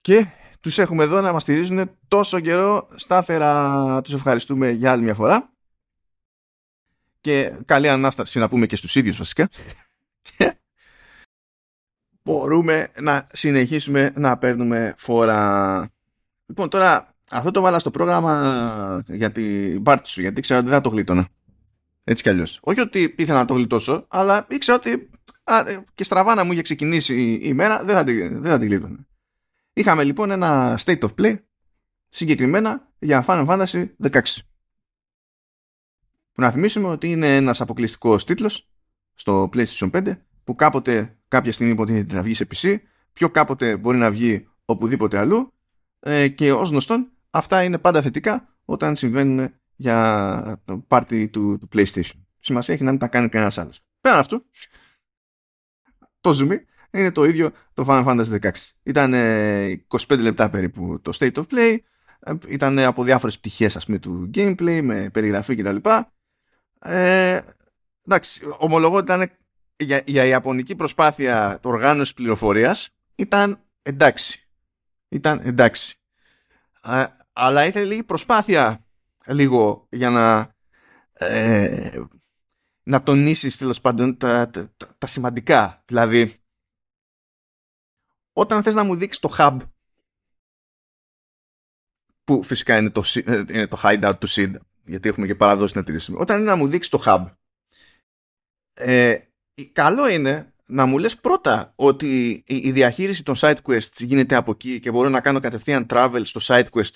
και 0.00 0.26
τους 0.60 0.78
έχουμε 0.78 1.02
εδώ 1.02 1.20
να 1.20 1.32
μας 1.32 1.42
στηρίζουν 1.42 1.90
τόσο 2.08 2.40
καιρό. 2.40 2.88
Στάθερα 2.94 4.00
τους 4.02 4.14
ευχαριστούμε 4.14 4.70
για 4.70 4.92
άλλη 4.92 5.02
μια 5.02 5.14
φορά. 5.14 5.52
Και 7.20 7.52
καλή 7.64 7.88
ανάσταση 7.88 8.38
να 8.38 8.48
πούμε 8.48 8.66
και 8.66 8.76
στους 8.76 8.94
ίδιους 8.94 9.16
βασικά. 9.16 9.48
Και 10.22 10.54
μπορούμε 12.22 12.90
να 13.00 13.26
συνεχίσουμε 13.32 14.12
να 14.16 14.38
παίρνουμε 14.38 14.94
φορά. 14.96 15.88
Λοιπόν 16.46 16.68
τώρα 16.68 17.14
αυτό 17.30 17.50
το 17.50 17.60
βάλα 17.60 17.78
στο 17.78 17.90
πρόγραμμα 17.90 19.02
για 19.06 19.32
την 19.32 19.82
πάρτι 19.82 20.08
σου 20.08 20.20
γιατί 20.20 20.40
ξέρω 20.40 20.58
ότι 20.58 20.68
δεν 20.68 20.76
θα 20.76 20.82
το 20.82 20.88
γλίτωνα. 20.88 21.28
Έτσι 22.04 22.22
κι 22.22 22.28
αλλιώς. 22.28 22.58
Όχι 22.62 22.80
ότι 22.80 23.14
ήθελα 23.18 23.38
να 23.38 23.44
το 23.44 23.54
γλιτώσω 23.54 24.06
αλλά 24.08 24.46
ήξερα 24.48 24.76
ότι 24.76 24.90
ε, 24.90 24.98
και 25.94 26.04
στραβά 26.04 26.34
να 26.34 26.44
μου 26.44 26.52
είχε 26.52 26.62
ξεκινήσει 26.62 27.32
η 27.32 27.40
ημέρα, 27.42 27.84
δεν 27.84 27.94
θα, 27.94 28.04
την, 28.04 28.42
δεν 28.42 28.50
θα 28.50 28.58
την 28.58 28.68
κλείτωνε. 28.68 29.06
Είχαμε 29.72 30.04
λοιπόν 30.04 30.30
ένα 30.30 30.78
state 30.84 30.98
of 30.98 31.08
play 31.18 31.36
συγκεκριμένα 32.08 32.88
για 32.98 33.24
Final 33.26 33.46
Fantasy 33.46 33.86
16. 34.02 34.20
Που 36.32 36.40
να 36.40 36.50
θυμίσουμε 36.50 36.88
ότι 36.88 37.10
είναι 37.10 37.36
ένας 37.36 37.60
αποκλειστικός 37.60 38.24
τίτλος 38.24 38.68
στο 39.14 39.50
PlayStation 39.54 39.90
5 39.90 40.16
που 40.44 40.54
κάποτε 40.54 41.18
κάποια 41.28 41.52
στιγμή 41.52 41.72
υποτίθεται 41.72 42.14
να 42.14 42.22
βγει 42.22 42.34
σε 42.34 42.46
PC, 42.54 42.76
πιο 43.12 43.30
κάποτε 43.30 43.76
μπορεί 43.76 43.98
να 43.98 44.10
βγει 44.10 44.48
οπουδήποτε 44.64 45.18
αλλού 45.18 45.52
ε, 46.00 46.28
και 46.28 46.52
ως 46.52 46.68
γνωστόν 46.68 47.10
αυτά 47.30 47.62
είναι 47.62 47.78
πάντα 47.78 48.02
θετικά 48.02 48.48
όταν 48.64 48.96
συμβαίνουν 48.96 49.52
για 49.76 50.62
το 50.64 50.86
party 50.88 51.30
του, 51.30 51.58
του 51.58 51.68
PlayStation. 51.72 52.18
Σημασία 52.38 52.74
έχει 52.74 52.84
να 52.84 52.90
μην 52.90 52.98
τα 53.00 53.08
κάνει 53.08 53.28
κανένα 53.28 53.52
άλλος. 53.56 53.80
Πέραν 54.00 54.18
αυτού, 54.18 54.44
το 56.24 56.38
zoom 56.40 56.58
είναι 56.90 57.10
το 57.10 57.24
ίδιο 57.24 57.50
το 57.74 57.84
Final 57.88 58.04
Fantasy 58.04 58.40
16. 58.40 58.50
Ήταν 58.82 59.14
25 60.08 60.18
λεπτά 60.18 60.50
περίπου 60.50 61.00
το 61.02 61.16
state 61.18 61.32
of 61.32 61.42
play, 61.50 61.76
ήταν 62.48 62.78
από 62.78 63.04
διάφορες 63.04 63.38
πτυχές 63.38 63.76
ας 63.76 63.84
πούμε 63.84 63.98
του 63.98 64.30
gameplay 64.34 64.80
με 64.82 65.10
περιγραφή 65.12 65.54
κτλ. 65.56 65.76
Ε, 66.80 67.40
εντάξει, 68.06 68.40
ομολογώ 68.58 68.96
ότι 68.96 69.12
ήταν 69.12 69.30
για, 69.76 70.02
για 70.06 70.24
ιαπωνική 70.24 70.76
προσπάθεια 70.76 71.58
το 71.62 71.68
οργάνωση 71.68 72.14
πληροφορίας 72.14 72.88
ήταν 73.14 73.60
εντάξει. 73.82 74.48
Ήταν 75.08 75.40
εντάξει. 75.44 75.94
αλλά 77.32 77.66
ήθελε 77.66 77.84
λίγη 77.84 78.02
προσπάθεια 78.02 78.84
λίγο 79.26 79.86
για 79.90 80.10
να 80.10 80.54
ε, 81.12 82.00
να 82.84 83.02
τονίσεις 83.02 83.56
τέλος 83.56 83.80
πάντων 83.80 84.16
τα, 84.16 84.50
τα, 84.50 84.72
τα, 84.98 85.06
σημαντικά. 85.06 85.82
Δηλαδή, 85.86 86.34
όταν 88.32 88.62
θες 88.62 88.74
να 88.74 88.84
μου 88.84 88.94
δείξεις 88.94 89.20
το 89.20 89.34
hub 89.38 89.58
που 92.24 92.42
φυσικά 92.42 92.76
είναι 92.76 92.90
το, 92.90 93.02
ε, 93.24 93.36
είναι 93.36 93.66
το 93.66 93.80
hideout 93.82 94.14
του 94.20 94.28
SID 94.28 94.52
γιατί 94.84 95.08
έχουμε 95.08 95.26
και 95.26 95.34
παραδόσει 95.34 95.76
να 95.76 95.84
τηρήσουμε. 95.84 96.18
Όταν 96.20 96.40
είναι 96.40 96.50
να 96.50 96.56
μου 96.56 96.68
δείξεις 96.68 96.90
το 96.90 97.02
hub 97.04 97.26
ε, 98.74 99.18
καλό 99.72 100.08
είναι 100.08 100.52
να 100.66 100.86
μου 100.86 100.98
λες 100.98 101.16
πρώτα 101.16 101.72
ότι 101.76 102.42
η 102.46 102.70
διαχείριση 102.70 103.22
των 103.22 103.34
side 103.38 103.56
quests 103.66 103.96
γίνεται 103.96 104.34
από 104.34 104.50
εκεί 104.50 104.80
και 104.80 104.90
μπορώ 104.90 105.08
να 105.08 105.20
κάνω 105.20 105.40
κατευθείαν 105.40 105.86
travel 105.90 106.20
στο 106.24 106.40
side 106.42 106.68
quest 106.70 106.94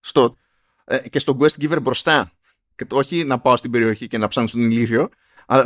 στο, 0.00 0.36
ε, 0.84 1.08
και 1.08 1.18
στο 1.18 1.36
quest 1.40 1.60
giver 1.60 1.78
μπροστά 1.82 2.32
και 2.74 2.86
όχι 2.90 3.24
να 3.24 3.40
πάω 3.40 3.56
στην 3.56 3.70
περιοχή 3.70 4.06
και 4.06 4.18
να 4.18 4.28
ψάχνω 4.28 4.48
στον 4.48 4.70
ηλίθιο 4.70 5.08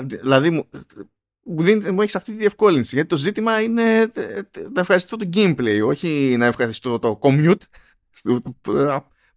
δηλαδή 0.05 0.51
μου, 0.51 0.69
μου, 1.45 1.63
μου 1.93 2.01
έχεις 2.01 2.17
αυτή 2.17 2.33
τη 2.33 2.39
διευκόλυνση. 2.39 2.95
Γιατί 2.95 3.09
το 3.09 3.17
ζήτημα 3.17 3.61
είναι 3.61 3.99
ε, 4.01 4.41
να 4.73 4.81
ευχαριστώ 4.81 5.17
το 5.17 5.29
gameplay 5.35 5.81
όχι 5.85 6.37
να 6.39 6.47
ευχαριστώ 6.47 6.99
το 6.99 7.19
commute 7.23 7.63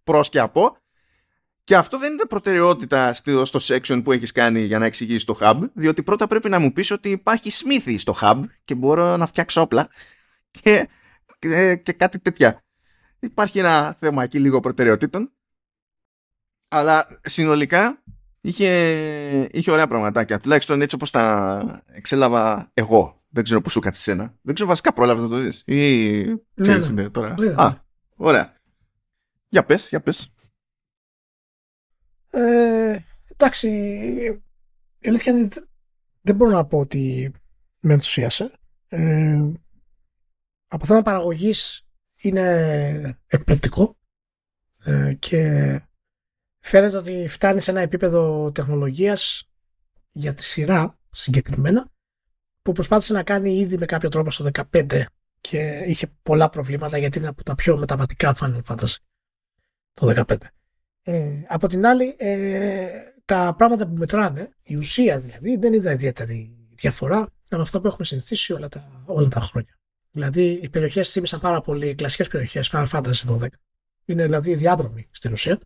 προς 0.04 0.28
και 0.28 0.38
από. 0.38 0.76
Και 1.64 1.76
αυτό 1.76 1.98
δεν 1.98 2.12
είναι 2.12 2.26
προτεραιότητα 2.28 3.12
στο, 3.12 3.44
στο 3.44 3.58
section 3.62 4.00
που 4.04 4.12
έχεις 4.12 4.32
κάνει 4.32 4.60
για 4.60 4.78
να 4.78 4.84
εξηγήσεις 4.84 5.24
το 5.24 5.38
hub, 5.40 5.60
διότι 5.74 6.02
πρώτα 6.02 6.26
πρέπει 6.26 6.48
να 6.48 6.58
μου 6.58 6.72
πεις 6.72 6.90
ότι 6.90 7.10
υπάρχει 7.10 7.50
σμήθη 7.50 7.98
στο 7.98 8.14
hub 8.20 8.42
και 8.64 8.74
μπορώ 8.74 9.16
να 9.16 9.26
φτιάξω 9.26 9.60
όπλα 9.60 9.88
και, 10.50 10.88
και, 11.38 11.76
και 11.76 11.92
κάτι 11.92 12.18
τέτοια. 12.18 12.64
Υπάρχει 13.18 13.58
ένα 13.58 13.96
θέμα 14.00 14.22
εκεί 14.22 14.38
λίγο 14.38 14.60
προτεραιοτήτων, 14.60 15.32
αλλά 16.68 17.20
συνολικά 17.22 18.02
είχε, 18.48 19.48
είχε 19.52 19.70
ωραία 19.70 19.86
πραγματάκια. 19.86 20.40
Τουλάχιστον 20.40 20.82
έτσι 20.82 20.94
όπως 20.94 21.10
τα 21.10 21.82
εξέλαβα 21.86 22.70
εγώ. 22.74 23.22
Δεν 23.28 23.44
ξέρω 23.44 23.60
που 23.60 23.70
σου 23.70 23.80
κάτσε 23.80 24.00
σένα. 24.00 24.34
Δεν 24.42 24.54
ξέρω 24.54 24.68
βασικά 24.68 24.92
πρόλαβες 24.92 25.22
να 25.22 25.28
το 25.28 25.36
δεις. 25.36 25.62
Ή 25.66 26.18
ναι, 26.54 26.76
ναι. 26.92 27.10
τώρα. 27.10 27.34
Α, 27.56 27.74
ωραία. 28.16 28.54
Για 29.48 29.64
πες, 29.64 29.88
για 29.88 30.00
πες. 30.00 30.32
Ε, 32.30 32.98
εντάξει, 33.26 33.68
η 34.98 35.08
αλήθεια 35.08 35.32
είναι 35.32 35.48
δεν 36.20 36.36
μπορώ 36.36 36.50
να 36.50 36.66
πω 36.66 36.78
ότι 36.78 37.32
με 37.80 37.92
ενθουσίασε. 37.92 38.52
Ε, 38.88 39.52
από 40.68 40.86
θέμα 40.86 41.02
παραγωγής 41.02 41.86
είναι 42.20 43.18
εκπληκτικό 43.26 43.96
ε, 44.84 45.14
και 45.18 45.72
φαίνεται 46.60 46.96
ότι 46.96 47.28
φτάνει 47.28 47.60
σε 47.60 47.70
ένα 47.70 47.80
επίπεδο 47.80 48.52
τεχνολογίας 48.52 49.48
για 50.10 50.34
τη 50.34 50.44
σειρά 50.44 50.98
συγκεκριμένα 51.10 51.90
που 52.62 52.72
προσπάθησε 52.72 53.12
να 53.12 53.22
κάνει 53.22 53.58
ήδη 53.58 53.78
με 53.78 53.86
κάποιο 53.86 54.08
τρόπο 54.08 54.30
στο 54.30 54.46
15 54.72 55.02
και 55.40 55.82
είχε 55.86 56.06
πολλά 56.22 56.48
προβλήματα 56.50 56.98
γιατί 56.98 57.18
είναι 57.18 57.28
από 57.28 57.42
τα 57.42 57.54
πιο 57.54 57.76
μεταβατικά 57.76 58.36
Final 58.40 58.60
Fantasy 58.66 58.96
το 59.92 60.24
15. 60.26 60.36
Ε, 61.02 61.42
από 61.46 61.66
την 61.66 61.86
άλλη, 61.86 62.14
ε, 62.18 62.88
τα 63.24 63.54
πράγματα 63.56 63.88
που 63.88 63.94
μετράνε, 63.96 64.50
η 64.62 64.76
ουσία 64.76 65.20
δηλαδή, 65.20 65.56
δεν 65.56 65.72
είδα 65.72 65.92
ιδιαίτερη 65.92 66.56
διαφορά 66.74 67.32
με 67.48 67.60
αυτά 67.60 67.80
που 67.80 67.86
έχουμε 67.86 68.04
συνηθίσει 68.04 68.52
όλα 68.52 68.68
τα, 68.68 69.02
όλα 69.06 69.28
τα 69.28 69.40
χρόνια. 69.40 69.78
Δηλαδή, 70.10 70.60
οι 70.62 70.68
περιοχές 70.68 71.10
θύμισαν 71.10 71.40
πάρα 71.40 71.60
πολύ 71.60 71.94
κλασικές 71.94 72.28
περιοχές, 72.28 72.70
Final 72.72 72.86
Fantasy 72.86 73.28
12. 73.28 73.46
Είναι 74.04 74.22
δηλαδή 74.22 74.54
διάδρομοι 74.54 75.08
στην 75.10 75.32
ουσία. 75.32 75.60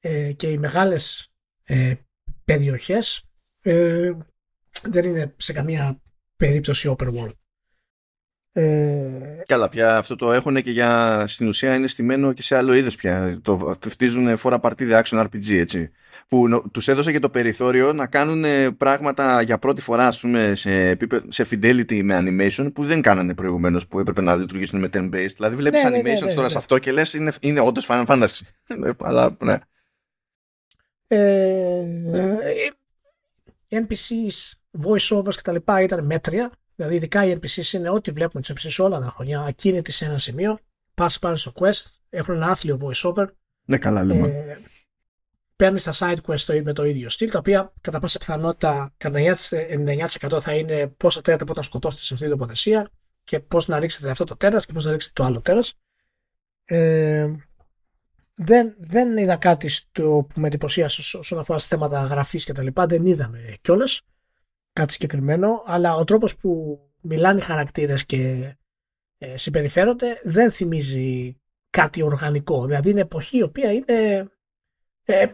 Ε, 0.00 0.32
και 0.32 0.50
οι 0.50 0.58
μεγάλες 0.58 1.32
ε, 1.64 1.94
περιοχές 2.44 3.22
ε, 3.60 4.12
δεν 4.82 5.04
είναι 5.04 5.34
σε 5.36 5.52
καμία 5.52 6.00
περίπτωση 6.36 6.94
open 6.98 7.06
world. 7.06 7.32
Ε... 8.52 9.42
Καλά, 9.46 9.68
πια 9.68 9.96
αυτό 9.96 10.16
το 10.16 10.32
έχουν 10.32 10.62
και 10.62 10.70
για 10.70 11.24
στην 11.26 11.48
ουσία 11.48 11.74
είναι 11.74 11.86
στημένο 11.86 12.32
και 12.32 12.42
σε 12.42 12.56
άλλο 12.56 12.72
είδος 12.72 12.96
πια. 12.96 13.40
Το 13.42 13.78
φτίζουν 13.88 14.36
φορά 14.36 14.58
παρτίδα 14.58 15.02
action 15.04 15.20
RPG, 15.22 15.50
έτσι. 15.50 15.90
Που 16.28 16.62
τους 16.72 16.88
έδωσε 16.88 17.12
και 17.12 17.18
το 17.18 17.30
περιθώριο 17.30 17.92
να 17.92 18.06
κάνουν 18.06 18.44
πράγματα 18.76 19.42
για 19.42 19.58
πρώτη 19.58 19.80
φορά, 19.80 20.06
ας 20.06 20.20
πούμε, 20.20 20.54
σε, 20.54 20.96
σε 21.28 21.46
fidelity 21.50 22.02
με 22.02 22.18
animation 22.22 22.72
που 22.74 22.84
δεν 22.84 23.02
κάνανε 23.02 23.34
προηγουμένως 23.34 23.86
που 23.86 23.98
έπρεπε 23.98 24.20
να 24.20 24.36
λειτουργήσουν 24.36 24.78
με 24.78 24.88
turn-based. 24.92 25.32
Δηλαδή, 25.36 25.56
βλέπεις 25.56 25.82
ναι, 25.82 25.90
ναι, 25.90 25.98
animation 25.98 26.20
ναι, 26.20 26.26
ναι, 26.26 26.34
τώρα 26.34 26.48
σε 26.48 26.58
αυτό 26.58 26.78
και 26.78 26.92
λες 26.92 27.14
είναι, 27.14 27.32
είναι 27.40 27.60
όντως 27.60 27.86
Final 27.90 28.06
Fantasy. 28.06 28.40
Αλλά, 29.08 29.36
ναι. 29.40 29.58
Ε, 31.10 31.84
NPCs, 33.68 34.52
voice-overs 34.82 35.34
κτλ. 35.34 35.56
ήταν 35.82 36.04
μέτρια 36.04 36.52
Δηλαδή, 36.78 36.96
ειδικά 36.96 37.24
οι 37.24 37.38
NPCs 37.40 37.72
είναι 37.72 37.90
ό,τι 37.90 38.10
βλέπουμε 38.10 38.42
τους 38.42 38.52
NPCs 38.52 38.84
όλα 38.84 39.00
τα 39.00 39.06
χρόνια. 39.06 39.40
Ακίνητοι 39.40 39.92
σε 39.92 40.04
ένα 40.04 40.18
σημείο, 40.18 40.58
πας 40.94 41.18
πάνε 41.18 41.36
στο 41.36 41.52
quest, 41.54 41.82
έχουν 42.08 42.34
ένα 42.34 42.46
άθλιο 42.46 42.78
voiceover. 42.82 43.26
Ναι, 43.64 43.78
καλά 43.78 44.04
λέμε. 44.04 44.28
Ε, 44.28 44.58
Παίρνεις 45.56 45.82
τα 45.82 45.92
side 45.94 46.16
quest 46.26 46.62
με 46.62 46.72
το 46.72 46.84
ίδιο 46.84 47.08
στυλ, 47.08 47.30
τα 47.30 47.38
οποία 47.38 47.72
κατά 47.80 48.00
πάσα 48.00 48.18
πιθανότητα 48.18 48.94
κατά 48.96 49.18
99% 50.28 50.40
θα 50.40 50.54
είναι 50.54 50.86
πώς 50.96 51.14
θα 51.14 51.20
τρέχετε 51.20 51.52
να 51.54 51.62
σκοτώσετε 51.62 52.02
σε 52.02 52.14
αυτή 52.14 52.26
την 52.26 52.36
τοποθεσία 52.36 52.90
και 53.24 53.40
πώς 53.40 53.68
να 53.68 53.78
ρίξετε 53.78 54.10
αυτό 54.10 54.24
το 54.24 54.36
τέρας 54.36 54.66
και 54.66 54.72
πώς 54.72 54.84
να 54.84 54.90
ρίξετε 54.90 55.12
το 55.14 55.24
άλλο 55.24 55.40
τέρας. 55.40 55.74
Ε, 56.64 57.28
δεν, 58.38 58.74
δεν 58.78 59.16
είδα 59.16 59.36
κάτι 59.36 59.68
στο, 59.68 60.26
που 60.34 60.40
με 60.40 60.46
εντυπωσίασε 60.46 61.18
όσον 61.18 61.38
αφορά 61.38 61.58
σε 61.58 61.66
θέματα 61.66 62.00
γραφής 62.00 62.44
και 62.44 62.52
τα 62.52 62.62
λοιπά. 62.62 62.86
Δεν 62.86 63.06
είδαμε 63.06 63.54
κιόλας 63.60 64.00
κάτι 64.72 64.92
συγκεκριμένο, 64.92 65.62
αλλά 65.66 65.94
ο 65.94 66.04
τρόπος 66.04 66.36
που 66.36 66.80
μιλάνε 67.00 67.40
οι 67.40 67.42
χαρακτήρες 67.42 68.06
και 68.06 68.52
ε, 69.18 69.36
συμπεριφέρονται 69.36 70.20
δεν 70.22 70.50
θυμίζει 70.50 71.36
κάτι 71.70 72.02
οργανικό. 72.02 72.66
Δηλαδή 72.66 72.90
είναι 72.90 73.00
εποχή 73.00 73.36
η 73.36 73.42
οποία 73.42 73.72
είναι 73.72 74.28
ε, 75.04 75.32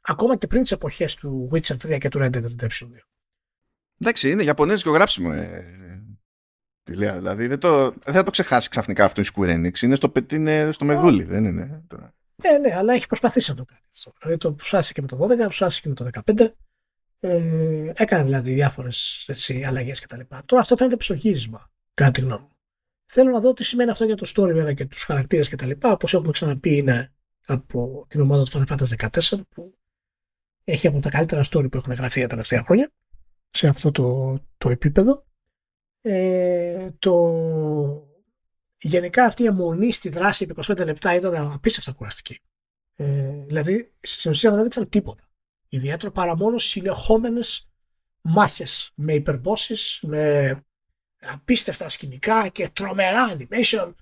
ακόμα 0.00 0.36
και 0.36 0.46
πριν 0.46 0.62
τις 0.62 0.72
εποχές 0.72 1.14
του 1.14 1.50
Witcher 1.52 1.76
3 1.76 1.98
και 1.98 2.08
του 2.08 2.18
Red 2.22 2.34
Dead 2.36 2.44
Redemption 2.44 2.86
2. 2.86 2.88
Εντάξει, 4.00 4.30
είναι 4.30 4.42
Ιαπωνέζικο 4.42 4.90
γράψιμο. 4.90 5.30
Ε, 5.34 5.83
τι 6.84 6.94
λέω, 6.94 7.14
δηλαδή 7.14 7.46
δεν, 7.46 7.58
το, 7.58 7.90
δεν 7.90 8.14
θα 8.14 8.22
το 8.22 8.30
ξεχάσει 8.30 8.68
ξαφνικά 8.68 9.04
αυτό 9.04 9.20
η 9.20 9.24
Square 9.34 9.56
Enix. 9.56 9.78
Είναι 9.82 9.94
στο, 9.94 10.12
είναι 10.32 10.72
στο 10.72 10.84
μεδούλι, 10.84 11.22
δεν 11.24 11.44
είναι. 11.44 11.84
Ε, 12.42 12.58
ναι, 12.58 12.74
αλλά 12.74 12.94
έχει 12.94 13.06
προσπαθήσει 13.06 13.50
να 13.50 13.56
το 13.56 13.64
κάνει 13.64 13.80
αυτό. 13.92 14.12
Δηλαδή 14.20 14.38
το 14.38 14.52
προσπάθησε 14.52 14.92
και 14.92 15.00
με 15.00 15.06
το 15.06 15.24
12, 15.24 15.36
προσπάθησε 15.38 15.80
και 15.80 15.88
με 15.88 15.94
το 15.94 16.08
15. 16.24 16.48
Ε, 17.20 17.92
έκανε 17.94 18.24
δηλαδή 18.24 18.52
διάφορες 18.52 19.30
αλλαγές 19.66 20.00
κτλ. 20.00 20.20
Τώρα 20.46 20.62
αυτό 20.62 20.76
φαίνεται 20.76 20.96
ψωγύρισμα, 20.96 21.70
κατά 21.94 22.10
τη 22.10 22.20
γνώμη 22.20 22.40
μου. 22.42 22.48
Θέλω 23.04 23.30
να 23.30 23.40
δω 23.40 23.52
τι 23.52 23.64
σημαίνει 23.64 23.90
αυτό 23.90 24.04
για 24.04 24.16
το 24.16 24.32
story 24.34 24.52
βέβαια 24.54 24.72
και 24.72 24.84
τους 24.84 25.02
χαρακτήρες 25.02 25.48
κτλ. 25.48 25.70
Όπως 25.82 26.14
έχουμε 26.14 26.32
ξαναπεί, 26.32 26.76
είναι 26.76 27.12
από 27.46 28.06
την 28.08 28.20
ομάδα 28.20 28.42
του 28.42 28.50
Final 28.50 28.72
Fantasy 28.72 29.08
14 29.08 29.40
που 29.48 29.78
έχει 30.64 30.86
από 30.86 31.00
τα 31.00 31.08
καλύτερα 31.08 31.42
story 31.42 31.70
που 31.70 31.76
έχουν 31.76 31.92
γραφτεί 31.92 32.20
τα 32.20 32.26
τελευταία 32.26 32.62
χρόνια 32.62 32.90
σε 33.50 33.68
αυτό 33.68 33.90
το, 33.90 34.38
το 34.58 34.70
επίπεδο. 34.70 35.24
Ε, 36.06 36.88
το... 36.98 37.14
Γενικά 38.76 39.24
αυτή 39.24 39.42
η 39.42 39.46
αιμονή 39.46 39.92
στη 39.92 40.08
δράση 40.08 40.44
επί 40.44 40.62
25 40.66 40.84
λεπτά 40.84 41.14
ήταν 41.14 41.34
απίστευτα 41.34 41.92
κουραστική. 41.92 42.40
Ε, 42.96 43.44
δηλαδή 43.46 43.92
στην 44.00 44.30
ουσία 44.30 44.50
δεν 44.50 44.58
έδειξαν 44.58 44.88
τίποτα 44.88 45.28
ιδιαίτερο 45.76 46.12
παρά 46.12 46.36
μόνο 46.36 46.58
συνεχόμενες 46.58 47.68
μάχες 48.20 48.90
με 48.94 49.12
υπερμπόσεις, 49.12 50.00
με 50.02 50.56
απίστευτα 51.26 51.88
σκηνικά 51.88 52.48
και 52.48 52.68
τρομερά 52.72 53.36
animation. 53.36 53.92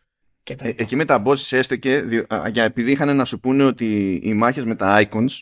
Και 0.42 0.56
ε, 0.58 0.68
εκεί 0.68 0.96
με 0.96 1.04
τα 1.04 1.22
bosses 1.26 1.56
έστεκε 1.56 2.04
για 2.52 2.64
επειδή 2.64 2.90
είχαν 2.90 3.16
να 3.16 3.24
σου 3.24 3.40
πούνε 3.40 3.64
ότι 3.64 4.20
οι 4.22 4.34
μάχες 4.34 4.64
με 4.64 4.74
τα 4.74 5.08
icons 5.08 5.38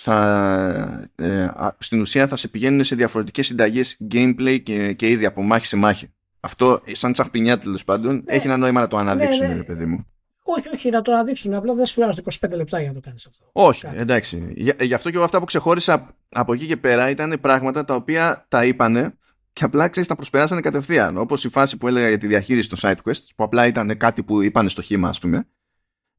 θα, 0.00 1.08
ε, 1.14 1.48
στην 1.78 2.00
ουσία 2.00 2.26
θα 2.26 2.36
σε 2.36 2.48
πηγαίνουν 2.48 2.84
σε 2.84 2.94
διαφορετικές 2.94 3.46
συνταγές 3.46 3.96
gameplay 4.10 4.62
και, 4.62 4.92
και 4.92 5.08
ήδη 5.08 5.26
από 5.26 5.42
μάχη 5.42 5.66
σε 5.66 5.76
μάχη. 5.76 6.12
Αυτό 6.40 6.82
σαν 6.92 7.12
τσαχπινιά 7.12 7.58
τέλος 7.58 7.84
πάντων 7.84 8.14
ναι. 8.14 8.22
έχει 8.26 8.46
ένα 8.46 8.56
νόημα 8.56 8.80
να 8.80 8.88
το 8.88 8.96
αναδείξουν, 8.96 9.46
ναι, 9.46 9.54
ναι. 9.54 9.64
παιδί 9.64 9.84
μου. 9.84 10.06
Όχι, 10.42 10.68
όχι, 10.68 10.90
να 10.90 11.02
το 11.02 11.12
αναδείξουν. 11.12 11.54
Απλά 11.54 11.74
δεν 11.74 11.86
σου 11.86 11.94
χρειάζεται 11.94 12.30
25 12.48 12.56
λεπτά 12.56 12.78
για 12.80 12.88
να 12.88 12.94
το 12.94 13.00
κάνεις 13.00 13.26
αυτό. 13.26 13.48
Όχι, 13.52 13.82
Κάτι. 13.82 13.98
εντάξει. 13.98 14.52
Γι' 14.80 14.94
αυτό 14.94 15.10
και 15.10 15.16
εγώ 15.16 15.24
αυτά 15.24 15.38
που 15.38 15.44
ξεχώρισα 15.44 16.14
από 16.28 16.52
εκεί 16.52 16.66
και 16.66 16.76
πέρα 16.76 17.10
ήταν 17.10 17.38
πράγματα 17.40 17.84
τα 17.84 17.94
οποία 17.94 18.46
τα 18.48 18.64
είπανε 18.64 19.14
και 19.58 19.64
απλά 19.64 19.88
ξέρεις, 19.88 20.08
τα 20.08 20.14
προσπεράσανε 20.14 20.60
κατευθείαν. 20.60 21.16
Όπως 21.16 21.44
η 21.44 21.48
φάση 21.48 21.76
που 21.76 21.88
έλεγα 21.88 22.08
για 22.08 22.18
τη 22.18 22.26
διαχείριση 22.26 22.68
των 22.68 22.78
side 22.82 22.96
quests, 23.04 23.26
που 23.36 23.44
απλά 23.44 23.66
ήταν 23.66 23.96
κάτι 23.96 24.22
που 24.22 24.42
είπανε 24.42 24.68
στο 24.68 24.82
χήμα, 24.82 25.08
ας 25.08 25.18
πούμε. 25.18 25.46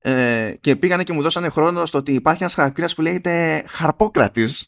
Ε, 0.02 0.54
και 0.62 0.76
πήγανε 0.76 1.04
και 1.04 1.14
μου 1.14 1.22
δώσανε 1.22 1.50
χρόνο 1.50 1.86
στο 1.86 1.97
ότι 1.97 2.14
υπάρχει 2.14 2.41
ένας 2.43 2.54
χαρακτήρας 2.54 2.95
που 2.95 3.02
λέγεται 3.02 3.64
Χαρπόκρατης. 3.68 4.68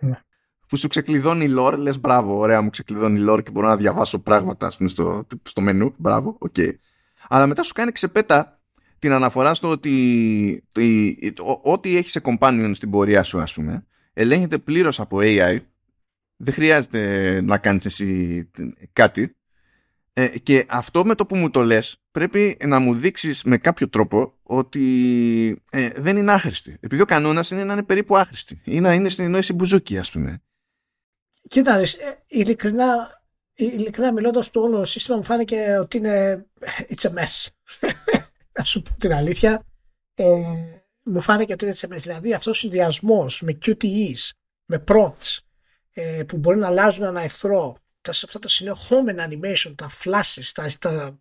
Ναι. 0.00 0.20
που 0.68 0.76
σου 0.76 0.88
ξεκλειδώνει 0.88 1.44
η 1.44 1.54
lore, 1.58 1.76
λες 1.78 2.00
μπράβο, 2.00 2.38
ωραία 2.38 2.60
μου 2.60 2.70
ξεκλειδώνει 2.70 3.20
η 3.20 3.24
lore 3.28 3.42
και 3.42 3.50
μπορώ 3.50 3.66
να 3.66 3.76
διαβάσω 3.76 4.18
πράγματα 4.18 4.66
ας 4.66 4.76
πούμε, 4.76 4.88
στο, 4.88 5.26
στο 5.42 5.60
μενού, 5.60 5.94
μπράβο, 5.96 6.36
ok. 6.38 6.54
Okay. 6.56 6.72
Αλλά 7.28 7.46
μετά 7.46 7.62
σου 7.62 7.72
κάνει 7.72 7.92
ξεπέτα 7.92 8.60
την 8.98 9.12
αναφορά 9.12 9.54
στο 9.54 9.68
ότι 9.68 10.64
ό,τι 11.62 11.96
έχεις 11.96 12.10
σε 12.10 12.20
companion 12.24 12.70
στην 12.74 12.90
πορεία 12.90 13.22
σου 13.22 13.40
ας 13.40 13.54
πούμε 13.54 13.86
ελέγχεται 14.12 14.58
πλήρως 14.58 15.00
από 15.00 15.18
AI 15.20 15.58
δεν 16.36 16.54
χρειάζεται 16.54 17.40
να 17.40 17.58
κάνεις 17.58 17.84
εσύ 17.84 18.50
κάτι 18.92 19.36
ε, 20.12 20.38
και 20.38 20.66
αυτό 20.68 21.04
με 21.04 21.14
το 21.14 21.26
που 21.26 21.36
μου 21.36 21.50
το 21.50 21.62
λες 21.62 21.96
πρέπει 22.10 22.56
να 22.64 22.78
μου 22.78 22.94
δείξεις 22.94 23.42
με 23.42 23.58
κάποιο 23.58 23.88
τρόπο 23.88 24.38
ότι 24.42 25.62
ε, 25.70 25.90
δεν 25.96 26.16
είναι 26.16 26.32
άχρηστη. 26.32 26.76
Επειδή 26.80 27.02
ο 27.02 27.04
κανόνας 27.04 27.50
είναι 27.50 27.64
να 27.64 27.72
είναι 27.72 27.82
περίπου 27.82 28.16
άχρηστη 28.16 28.60
ή 28.64 28.80
να 28.80 28.92
είναι 28.92 29.08
στην 29.08 29.24
ενόηση 29.24 29.52
μπουζούκι 29.52 29.98
ας 29.98 30.10
πούμε. 30.10 30.42
Κοίτα, 31.48 31.78
ε, 31.78 31.84
ειλικρινά, 32.26 33.22
ειλικρινά 33.54 34.12
μιλώντας 34.12 34.50
το 34.50 34.60
όλο 34.60 34.84
σύστημα 34.84 35.16
μου 35.16 35.24
φάνηκε 35.24 35.76
ότι 35.80 35.96
είναι 35.96 36.46
it's 36.88 37.08
a 37.08 37.10
mess. 37.10 37.46
να 38.58 38.64
σου 38.64 38.82
πω 38.82 38.90
την 38.98 39.12
αλήθεια. 39.12 39.66
Ε, 40.14 40.24
μου 41.02 41.20
φάνηκε 41.20 41.52
ότι 41.52 41.64
είναι 41.64 41.74
it's 41.76 41.88
a 41.88 41.92
mess. 41.92 42.00
Δηλαδή 42.00 42.34
αυτός 42.34 42.56
ο 42.56 42.60
συνδυασμός 42.60 43.42
με 43.42 43.58
QTEs, 43.66 44.30
με 44.64 44.84
prompts 44.88 45.38
ε, 45.92 46.22
που 46.26 46.36
μπορεί 46.36 46.58
να 46.58 46.66
αλλάζουν 46.66 47.04
ένα 47.04 47.20
εχθρό 47.20 47.81
τα, 48.02 48.10
αυτά 48.10 48.38
τα 48.38 48.48
συνεχόμενα 48.48 49.28
animation, 49.30 49.72
τα 49.74 49.90
flashes, 50.04 50.50
τα, 50.54 50.66
τα, 50.78 51.18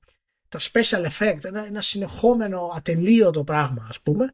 τα 0.49 0.59
special 0.59 1.07
effect, 1.09 1.43
ένα, 1.43 1.65
ένα 1.65 1.81
συνεχόμενο 1.81 2.71
ατελείωτο 2.75 3.43
πράγμα 3.43 3.85
ας 3.89 4.01
πούμε 4.01 4.33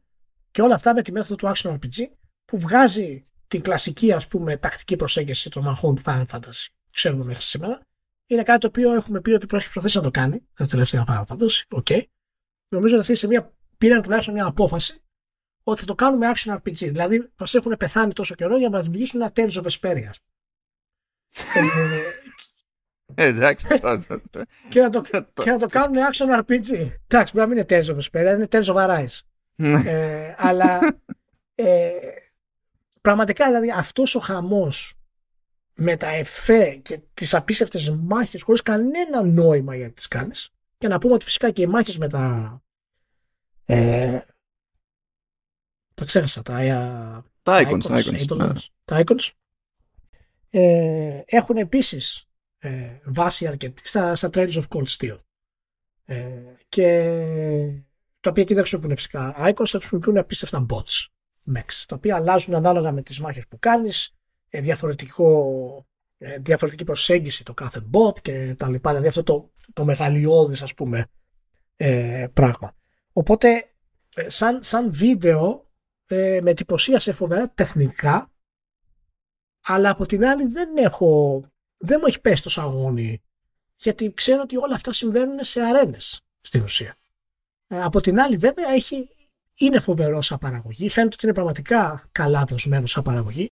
και 0.50 0.62
όλα 0.62 0.74
αυτά 0.74 0.94
με 0.94 1.02
τη 1.02 1.12
μέθοδο 1.12 1.34
του 1.34 1.52
Action 1.54 1.72
RPG 1.72 2.06
που 2.44 2.58
βγάζει 2.58 3.26
την 3.48 3.62
κλασική 3.62 4.12
ας 4.12 4.28
πούμε 4.28 4.56
τακτική 4.56 4.96
προσέγγιση 4.96 5.50
των 5.50 5.62
μαχών 5.62 5.94
του 5.94 6.02
Final 6.04 6.24
Fantasy 6.26 6.66
ξέρουμε 6.90 7.24
μέχρι 7.24 7.42
σήμερα 7.42 7.80
είναι 8.26 8.42
κάτι 8.42 8.58
το 8.58 8.66
οποίο 8.66 8.92
έχουμε 8.92 9.20
πει 9.20 9.30
ότι 9.30 9.56
έχει 9.56 9.70
προθέσει 9.70 9.96
να 9.96 10.02
το 10.02 10.10
κάνει 10.10 10.48
τα 10.54 10.66
τελευταία 10.66 11.04
Final 11.08 11.24
Fantasy, 11.26 11.82
okay. 11.82 12.02
νομίζω 12.68 12.96
ότι 12.96 13.14
σε 13.14 13.26
μια, 13.26 13.54
πήραν 13.78 14.02
τουλάχιστον 14.02 14.34
μια 14.34 14.46
απόφαση 14.46 15.02
ότι 15.62 15.80
θα 15.80 15.86
το 15.86 15.94
κάνουμε 15.94 16.30
action 16.34 16.54
RPG. 16.54 16.72
Δηλαδή, 16.72 17.30
μας 17.36 17.54
έχουν 17.54 17.76
πεθάνει 17.76 18.12
τόσο 18.12 18.34
καιρό 18.34 18.56
για 18.56 18.68
να 18.68 18.76
μας 18.76 18.84
δημιουργήσουν 18.84 19.20
ένα 19.20 19.32
Tales 19.34 19.52
of 19.52 19.62
Vesperia. 19.62 20.10
Ε, 23.14 23.24
εντάξει. 23.24 23.66
και, 24.68 24.80
να 24.80 24.90
το, 24.90 25.00
και 25.34 25.50
να 25.50 25.58
το 25.58 25.66
κάνουν 25.66 25.96
action 26.12 26.40
RPG. 26.40 26.90
Εντάξει, 27.06 27.32
μπορεί 27.34 27.46
να 27.46 27.46
μην 27.46 27.56
είναι 27.56 27.66
Tales 27.68 27.94
of 27.94 27.96
Vesperia, 27.96 28.34
είναι 28.34 28.48
Tales 28.50 28.64
of 28.64 28.74
Arise. 28.74 29.18
Ναι. 29.54 29.82
ε, 29.86 30.34
αλλά 30.36 30.80
ε, 31.54 31.90
πραγματικά 33.00 33.46
δηλαδή 33.46 33.70
αυτός 33.70 34.14
ο 34.14 34.18
χαμός 34.18 34.98
με 35.74 35.96
τα 35.96 36.08
εφέ 36.08 36.74
και 36.74 37.00
τις 37.14 37.34
απίστευτες 37.34 37.90
μάχες 37.90 38.42
χωρίς 38.42 38.62
κανένα 38.62 39.22
νόημα 39.22 39.74
για 39.76 39.86
να 39.86 39.92
τις 39.92 40.08
κάνεις 40.08 40.50
και 40.78 40.88
να 40.88 40.98
πούμε 40.98 41.14
ότι 41.14 41.24
φυσικά 41.24 41.50
και 41.50 41.62
οι 41.62 41.66
μάχες 41.66 41.98
με 41.98 42.08
τα 42.08 42.62
ε, 43.64 44.18
τα 45.94 46.04
ξέχασα 46.04 46.42
τα, 46.42 46.54
τα 47.42 47.62
icons, 47.62 47.82
τα 47.82 47.98
icons, 47.98 48.36
ναι. 48.36 48.52
τα 48.84 49.02
icons 49.04 49.30
ε, 50.50 51.22
έχουν 51.24 51.56
επίσης 51.56 52.27
ε, 52.58 52.98
βάση 53.04 53.46
αρκετή 53.46 53.88
στα, 53.88 54.16
στα 54.16 54.28
Trails 54.32 54.52
of 54.52 54.62
Cold 54.68 54.86
Steel. 54.86 55.18
Ε, 56.04 56.28
και 56.68 57.12
τα 58.20 58.30
οποία 58.30 58.42
εκεί 58.42 58.54
δεν 58.54 58.62
χρησιμοποιούν 58.62 58.96
φυσικά 58.96 59.34
icons, 59.38 59.66
θα 59.66 59.78
χρησιμοποιούν 59.78 60.18
απίστευτα 60.18 60.66
bots, 60.70 61.06
mechs, 61.56 61.84
τα 61.86 61.96
οποία 61.96 62.16
αλλάζουν 62.16 62.54
ανάλογα 62.54 62.92
με 62.92 63.02
τις 63.02 63.20
μάχες 63.20 63.46
που 63.48 63.58
κάνεις, 63.58 64.14
ε, 64.48 64.60
διαφορετικό, 64.60 65.86
ε, 66.18 66.38
διαφορετική 66.38 66.84
προσέγγιση 66.84 67.44
το 67.44 67.54
κάθε 67.54 67.84
bot 67.92 68.20
και 68.20 68.54
τα 68.54 68.68
λοιπά, 68.68 68.90
δηλαδή 68.90 69.08
αυτό 69.08 69.22
το, 69.22 69.52
το 69.72 69.84
μεγαλειώδης 69.84 70.62
ας 70.62 70.74
πούμε 70.74 71.06
ε, 71.76 72.26
πράγμα. 72.32 72.76
Οπότε 73.12 73.64
ε, 74.14 74.30
σαν, 74.30 74.62
σαν 74.62 74.92
βίντεο 74.92 75.70
ε, 76.06 76.38
με 76.42 76.50
εντυπωσίασε 76.50 77.12
φοβερά 77.12 77.50
τεχνικά 77.50 78.32
αλλά 79.66 79.90
από 79.90 80.06
την 80.06 80.24
άλλη 80.24 80.46
δεν 80.46 80.76
έχω 80.76 81.42
δεν 81.78 81.98
μου 82.00 82.06
έχει 82.06 82.20
πέσει 82.20 82.42
το 82.42 82.48
σαγόνι 82.48 83.22
γιατί 83.76 84.12
ξέρω 84.14 84.40
ότι 84.42 84.56
όλα 84.56 84.74
αυτά 84.74 84.92
συμβαίνουν 84.92 85.38
σε 85.40 85.60
αρένες 85.60 86.20
στην 86.40 86.62
ουσία. 86.62 86.96
Ε, 87.68 87.82
από 87.82 88.00
την 88.00 88.20
άλλη 88.20 88.36
βέβαια 88.36 88.68
έχει, 88.68 89.08
είναι 89.58 89.80
φοβερό 89.80 90.22
σαν 90.22 90.38
παραγωγή, 90.38 90.88
φαίνεται 90.88 91.14
ότι 91.14 91.24
είναι 91.24 91.34
πραγματικά 91.34 92.08
καλά 92.12 92.44
δοσμένο 92.48 92.86
σαν 92.86 93.02
παραγωγή. 93.02 93.50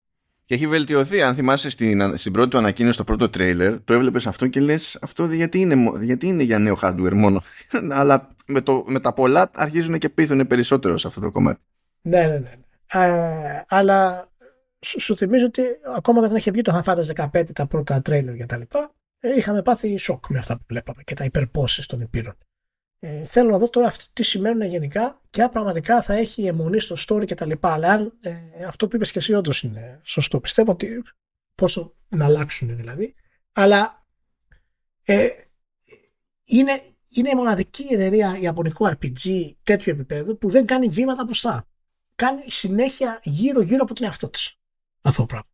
Και 0.45 0.55
έχει 0.55 0.67
βελτιωθεί, 0.67 1.23
αν 1.23 1.35
θυμάσαι 1.35 1.71
στην, 1.71 2.17
στην 2.17 2.33
πρώτη 2.33 2.49
του 2.49 2.59
ανακοίνωση, 2.59 2.95
στο 2.95 3.05
πρώτο 3.05 3.29
τρέιλερ, 3.29 3.85
το 3.85 3.93
έβλεπες 3.93 4.27
αυτό 4.27 4.47
και 4.47 4.61
λες 4.61 4.99
αυτό 5.01 5.33
γιατί 5.33 5.61
είναι, 5.61 5.93
γιατί 6.01 6.27
είναι 6.27 6.43
για 6.43 6.59
νέο 6.59 6.79
hardware 6.83 7.13
μόνο. 7.13 7.43
Αλλά 7.91 8.29
με, 8.47 8.61
το, 8.61 8.85
με 8.87 9.01
τα 9.01 9.13
πολλά 9.13 9.51
αρχίζουν 9.55 9.99
και 9.99 10.09
πείθουν 10.09 10.47
περισσότερο 10.47 10.99
σε 10.99 11.07
αυτό 11.07 11.21
το 11.21 11.31
κομμάτι. 11.31 11.61
Ναι, 12.01 12.27
ναι, 12.27 12.39
ναι. 12.39 12.53
Ε, 12.93 13.65
αλλά 13.69 14.29
σου, 14.85 15.01
σου 15.01 15.17
θυμίζω 15.17 15.47
ότι 15.47 15.63
ακόμα 15.97 16.21
όταν 16.21 16.37
είχε 16.37 16.51
βγει 16.51 16.63
το 16.63 16.83
Final 16.85 17.29
15 17.31 17.53
τα 17.53 17.67
πρώτα 17.67 18.03
τρέιλερ 18.03 18.37
και 18.37 18.47
τα 18.47 18.57
λοιπά, 18.57 18.95
ε, 19.21 19.37
είχαμε 19.37 19.63
πάθει 19.63 19.97
σοκ 19.97 20.29
με 20.29 20.39
αυτά 20.39 20.57
που 20.57 20.65
βλέπαμε 20.69 21.03
και 21.03 21.15
τα 21.15 21.25
υπερπόσεις 21.25 21.87
των 21.87 22.01
υπήρων. 22.01 22.37
Ε, 23.01 23.25
θέλω 23.25 23.51
να 23.51 23.59
δω 23.59 23.69
τώρα 23.69 23.87
αυτό 23.87 24.05
τι 24.13 24.23
σημαίνουν 24.23 24.69
γενικά 24.69 25.23
και 25.31 25.43
αν 25.43 25.51
πραγματικά 25.51 26.03
θα 26.03 26.15
έχει 26.15 26.47
αιμονή 26.47 26.81
στο 26.81 26.97
story 26.99 27.25
και 27.25 27.35
τα 27.35 27.47
λοιπά. 27.47 27.73
Αλλά 27.73 27.93
αν 27.93 28.19
ε, 28.21 28.65
αυτό 28.67 28.89
που 28.89 28.97
είπες 28.97 29.13
και 29.13 29.19
εσύ 29.19 29.33
όντως 29.33 29.63
είναι 29.63 30.01
σωστό. 30.05 30.41
Πιστεύω 30.41 30.73
ότι 30.73 31.03
πόσο 31.55 31.95
να 32.09 32.25
αλλάξουν 32.25 32.77
δηλαδή. 32.77 33.15
Αλλά 33.53 34.07
ε, 35.05 35.29
είναι, 36.45 36.81
είναι 37.09 37.31
η 37.31 37.35
μοναδική 37.35 37.87
εταιρεία 37.91 38.39
ιαπωνικό 38.41 38.91
RPG 38.93 39.53
τέτοιου 39.63 39.93
επίπεδου 39.93 40.39
που 40.39 40.49
δεν 40.49 40.67
κάνει 40.67 40.89
βήματα 40.89 41.25
μπροστά. 41.25 41.69
Κάνει 42.15 42.43
συνέχεια 42.47 43.21
γύρω-γύρω 43.23 43.83
από 43.83 43.95
την 43.95 44.05
εαυτό 44.05 44.29
της 44.29 44.58
αυτό 45.01 45.21
το 45.21 45.27
πράγμα. 45.27 45.51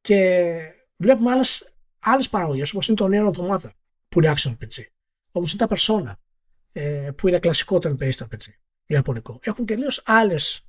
Και 0.00 0.58
βλέπουμε 0.96 1.30
άλλες 1.30 1.70
άλλες 2.00 2.28
παραγωγές 2.28 2.72
όπως 2.72 2.88
είναι 2.88 2.96
το 2.96 3.08
νέο 3.08 3.32
Automata 3.34 3.70
που 4.08 4.20
είναι 4.20 4.32
action 4.36 4.50
RPG 4.50 4.84
όπως 5.32 5.52
είναι 5.52 5.66
τα 5.66 5.76
Persona 5.76 6.12
ε, 6.72 7.10
που 7.16 7.28
είναι 7.28 7.38
κλασικό 7.38 7.78
turn-based 7.82 8.18
RPG 8.18 8.46
ιαπωνικό 8.86 9.38
έχουν 9.42 9.66
τελείως 9.66 10.02
άλλες 10.04 10.60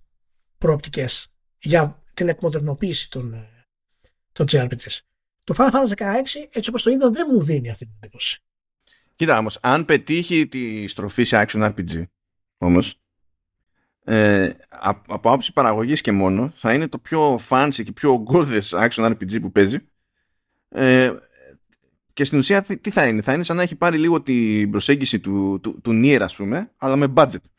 προοπτικές 0.57 1.27
για 1.57 2.03
την 2.13 2.29
εκμοδερνοποίηση 2.29 3.09
των, 3.09 3.33
ε, 3.33 3.65
των 4.31 4.45
JRPGs. 4.51 4.99
Το 5.43 5.53
Final 5.57 5.71
Fantasy 5.71 5.95
16 5.95 6.21
έτσι 6.51 6.69
όπως 6.69 6.83
το 6.83 6.89
είδα 6.89 7.09
δεν 7.09 7.27
μου 7.31 7.43
δίνει 7.43 7.69
αυτή 7.69 7.85
την 7.85 7.93
εντύπωση. 7.99 8.39
Κοίτα 9.15 9.37
όμως, 9.37 9.57
αν 9.61 9.85
πετύχει 9.85 10.47
τη 10.47 10.87
στροφή 10.87 11.23
σε 11.23 11.45
action 11.47 11.73
RPG 11.75 12.03
όμως 12.57 13.00
ε, 14.03 14.49
από 15.07 15.29
άποψη 15.29 15.53
παραγωγής 15.53 16.01
και 16.01 16.11
μόνο 16.11 16.51
θα 16.55 16.73
είναι 16.73 16.87
το 16.87 16.97
πιο 16.97 17.39
fancy 17.49 17.81
και 17.83 17.91
πιο 17.91 18.21
γκώδε 18.21 18.61
action 18.71 19.05
RPG 19.05 19.41
που 19.41 19.51
παίζει. 19.51 19.77
Ε, 20.69 21.13
και 22.13 22.25
στην 22.25 22.37
ουσία 22.37 22.61
τι 22.61 22.89
θα 22.89 23.07
είναι 23.07 23.21
θα 23.21 23.33
είναι 23.33 23.43
σαν 23.43 23.55
να 23.55 23.61
έχει 23.61 23.75
πάρει 23.75 23.97
λίγο 23.97 24.21
την 24.21 24.71
προσέγγιση 24.71 25.19
του, 25.19 25.59
του, 25.63 25.81
του 25.81 25.91
Nier 26.03 26.19
ας 26.21 26.35
πούμε 26.35 26.71
αλλά 26.77 26.95
με 26.95 27.13
budget. 27.15 27.35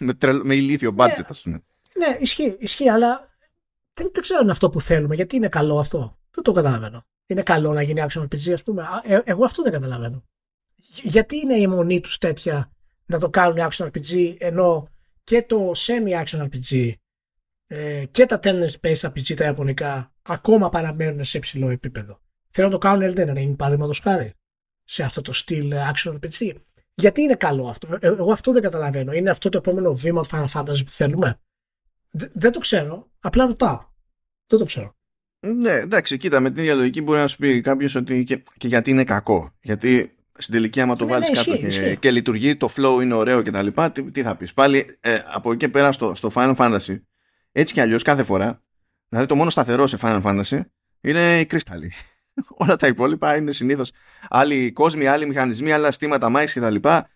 Με, 0.00 0.14
τρελ, 0.14 0.40
με 0.44 0.54
ηλίθιο 0.54 0.94
budget 0.96 1.18
ναι, 1.18 1.24
ας 1.28 1.40
πούμε. 1.42 1.62
Ναι 1.94 2.16
ισχύει, 2.20 2.56
ισχύει 2.58 2.88
αλλά 2.88 3.28
δεν, 3.94 4.10
δεν 4.12 4.22
ξέρω 4.22 4.38
αν 4.38 4.44
είναι 4.44 4.52
αυτό 4.52 4.70
που 4.70 4.80
θέλουμε 4.80 5.14
γιατί 5.14 5.36
είναι 5.36 5.48
καλό 5.48 5.78
αυτό. 5.78 6.18
Δεν 6.30 6.44
το 6.44 6.52
καταλαβαίνω. 6.52 7.06
Είναι 7.26 7.42
καλό 7.42 7.72
να 7.72 7.82
γίνει 7.82 8.02
action 8.08 8.22
RPG 8.22 8.52
ας 8.52 8.62
πούμε. 8.62 8.84
Ε, 9.02 9.20
εγώ 9.24 9.44
αυτό 9.44 9.62
δεν 9.62 9.72
καταλαβαίνω. 9.72 10.24
Γιατί 11.02 11.36
είναι 11.36 11.54
η 11.54 11.62
αιμονή 11.62 12.00
τους 12.00 12.18
τέτοια 12.18 12.72
να 13.06 13.18
το 13.18 13.30
κάνουν 13.30 13.68
action 13.70 13.86
RPG 13.86 14.34
ενώ 14.38 14.88
και 15.28 15.42
το 15.42 15.72
semi-action 15.76 16.48
RPG 16.48 16.92
ε, 17.66 18.04
και 18.10 18.26
τα 18.26 18.40
turn-based 18.42 19.00
RPG 19.00 19.34
τα 19.34 19.44
ιαπωνικά 19.44 20.12
ακόμα 20.22 20.68
παραμένουν 20.68 21.24
σε 21.24 21.36
υψηλό 21.36 21.70
επίπεδο. 21.70 22.20
Θέλω 22.50 22.66
να 22.66 22.72
το 22.72 22.78
κάνουν 22.78 23.12
Elden 23.12 23.36
Ring 23.38 23.54
παραδείγματος 23.56 24.00
χάρη 24.00 24.34
σε 24.84 25.02
αυτό 25.02 25.20
το 25.20 25.32
στυλ 25.32 25.72
action 25.92 26.12
RPG. 26.12 26.52
Γιατί 26.92 27.20
είναι 27.20 27.34
καλό 27.34 27.68
αυτό; 27.68 27.98
Ε, 28.00 28.06
εγώ 28.06 28.32
αυτό 28.32 28.52
δεν 28.52 28.62
καταλαβαίνω. 28.62 29.12
Είναι 29.12 29.30
αυτό 29.30 29.48
το 29.48 29.58
επόμενο 29.58 29.94
βήμα 29.94 30.22
του 30.22 30.28
Final 30.32 30.46
Fantasy 30.46 30.84
που 30.84 30.90
θέλουμε; 30.90 31.40
δεν 32.32 32.52
το 32.52 32.58
ξέρω. 32.58 33.10
Απλά 33.20 33.46
ρωτάω. 33.46 33.84
Δεν 34.46 34.58
το 34.58 34.64
ξέρω. 34.64 34.96
Ναι, 35.40 35.72
εντάξει, 35.72 36.16
κοίτα, 36.16 36.40
με 36.40 36.50
την 36.50 36.58
ίδια 36.58 36.74
λογική 36.74 37.02
μπορεί 37.02 37.18
να 37.18 37.26
σου 37.26 37.36
πει 37.36 37.60
κάποιος 37.60 37.94
ότι 37.94 38.24
και, 38.24 38.42
και 38.56 38.68
γιατί 38.68 38.90
είναι 38.90 39.04
κακό. 39.04 39.54
Γιατί 39.60 40.17
στην 40.38 40.54
τελική 40.54 40.80
άμα 40.80 40.96
το 40.96 41.04
ναι, 41.04 41.10
βάλεις 41.10 41.28
ναι, 41.28 41.34
κάτω 41.34 41.56
και, 41.56 41.94
και, 41.94 42.10
λειτουργεί 42.10 42.56
το 42.56 42.70
flow 42.76 43.02
είναι 43.02 43.14
ωραίο 43.14 43.42
και 43.42 43.50
τα 43.50 43.62
λοιπά 43.62 43.92
τι, 43.92 44.10
τι 44.10 44.22
θα 44.22 44.36
πεις. 44.36 44.54
Πάλι 44.54 44.98
ε, 45.00 45.18
από 45.32 45.50
εκεί 45.50 45.58
και 45.58 45.68
πέρα 45.68 45.92
στο, 45.92 46.14
στο 46.14 46.30
Final 46.34 46.56
Fantasy 46.56 47.00
έτσι 47.52 47.74
κι 47.74 47.80
αλλιώς 47.80 48.02
κάθε 48.02 48.22
φορά 48.22 48.62
δηλαδή 49.08 49.28
το 49.28 49.34
μόνο 49.34 49.50
σταθερό 49.50 49.86
σε 49.86 49.98
Final 50.00 50.22
Fantasy 50.22 50.60
είναι 51.00 51.40
η 51.40 51.46
κρίσταλη 51.46 51.92
όλα 52.64 52.76
τα 52.76 52.86
υπόλοιπα 52.86 53.36
είναι 53.36 53.52
συνήθως 53.52 53.92
άλλοι 54.28 54.72
κόσμοι, 54.72 55.06
άλλοι 55.06 55.26
μηχανισμοί 55.26 55.72
άλλα 55.72 55.90
στήματα 55.90 56.28
μάχης 56.28 56.52
και 56.52 56.60
τα 56.60 56.70
λοιπά. 56.70 57.08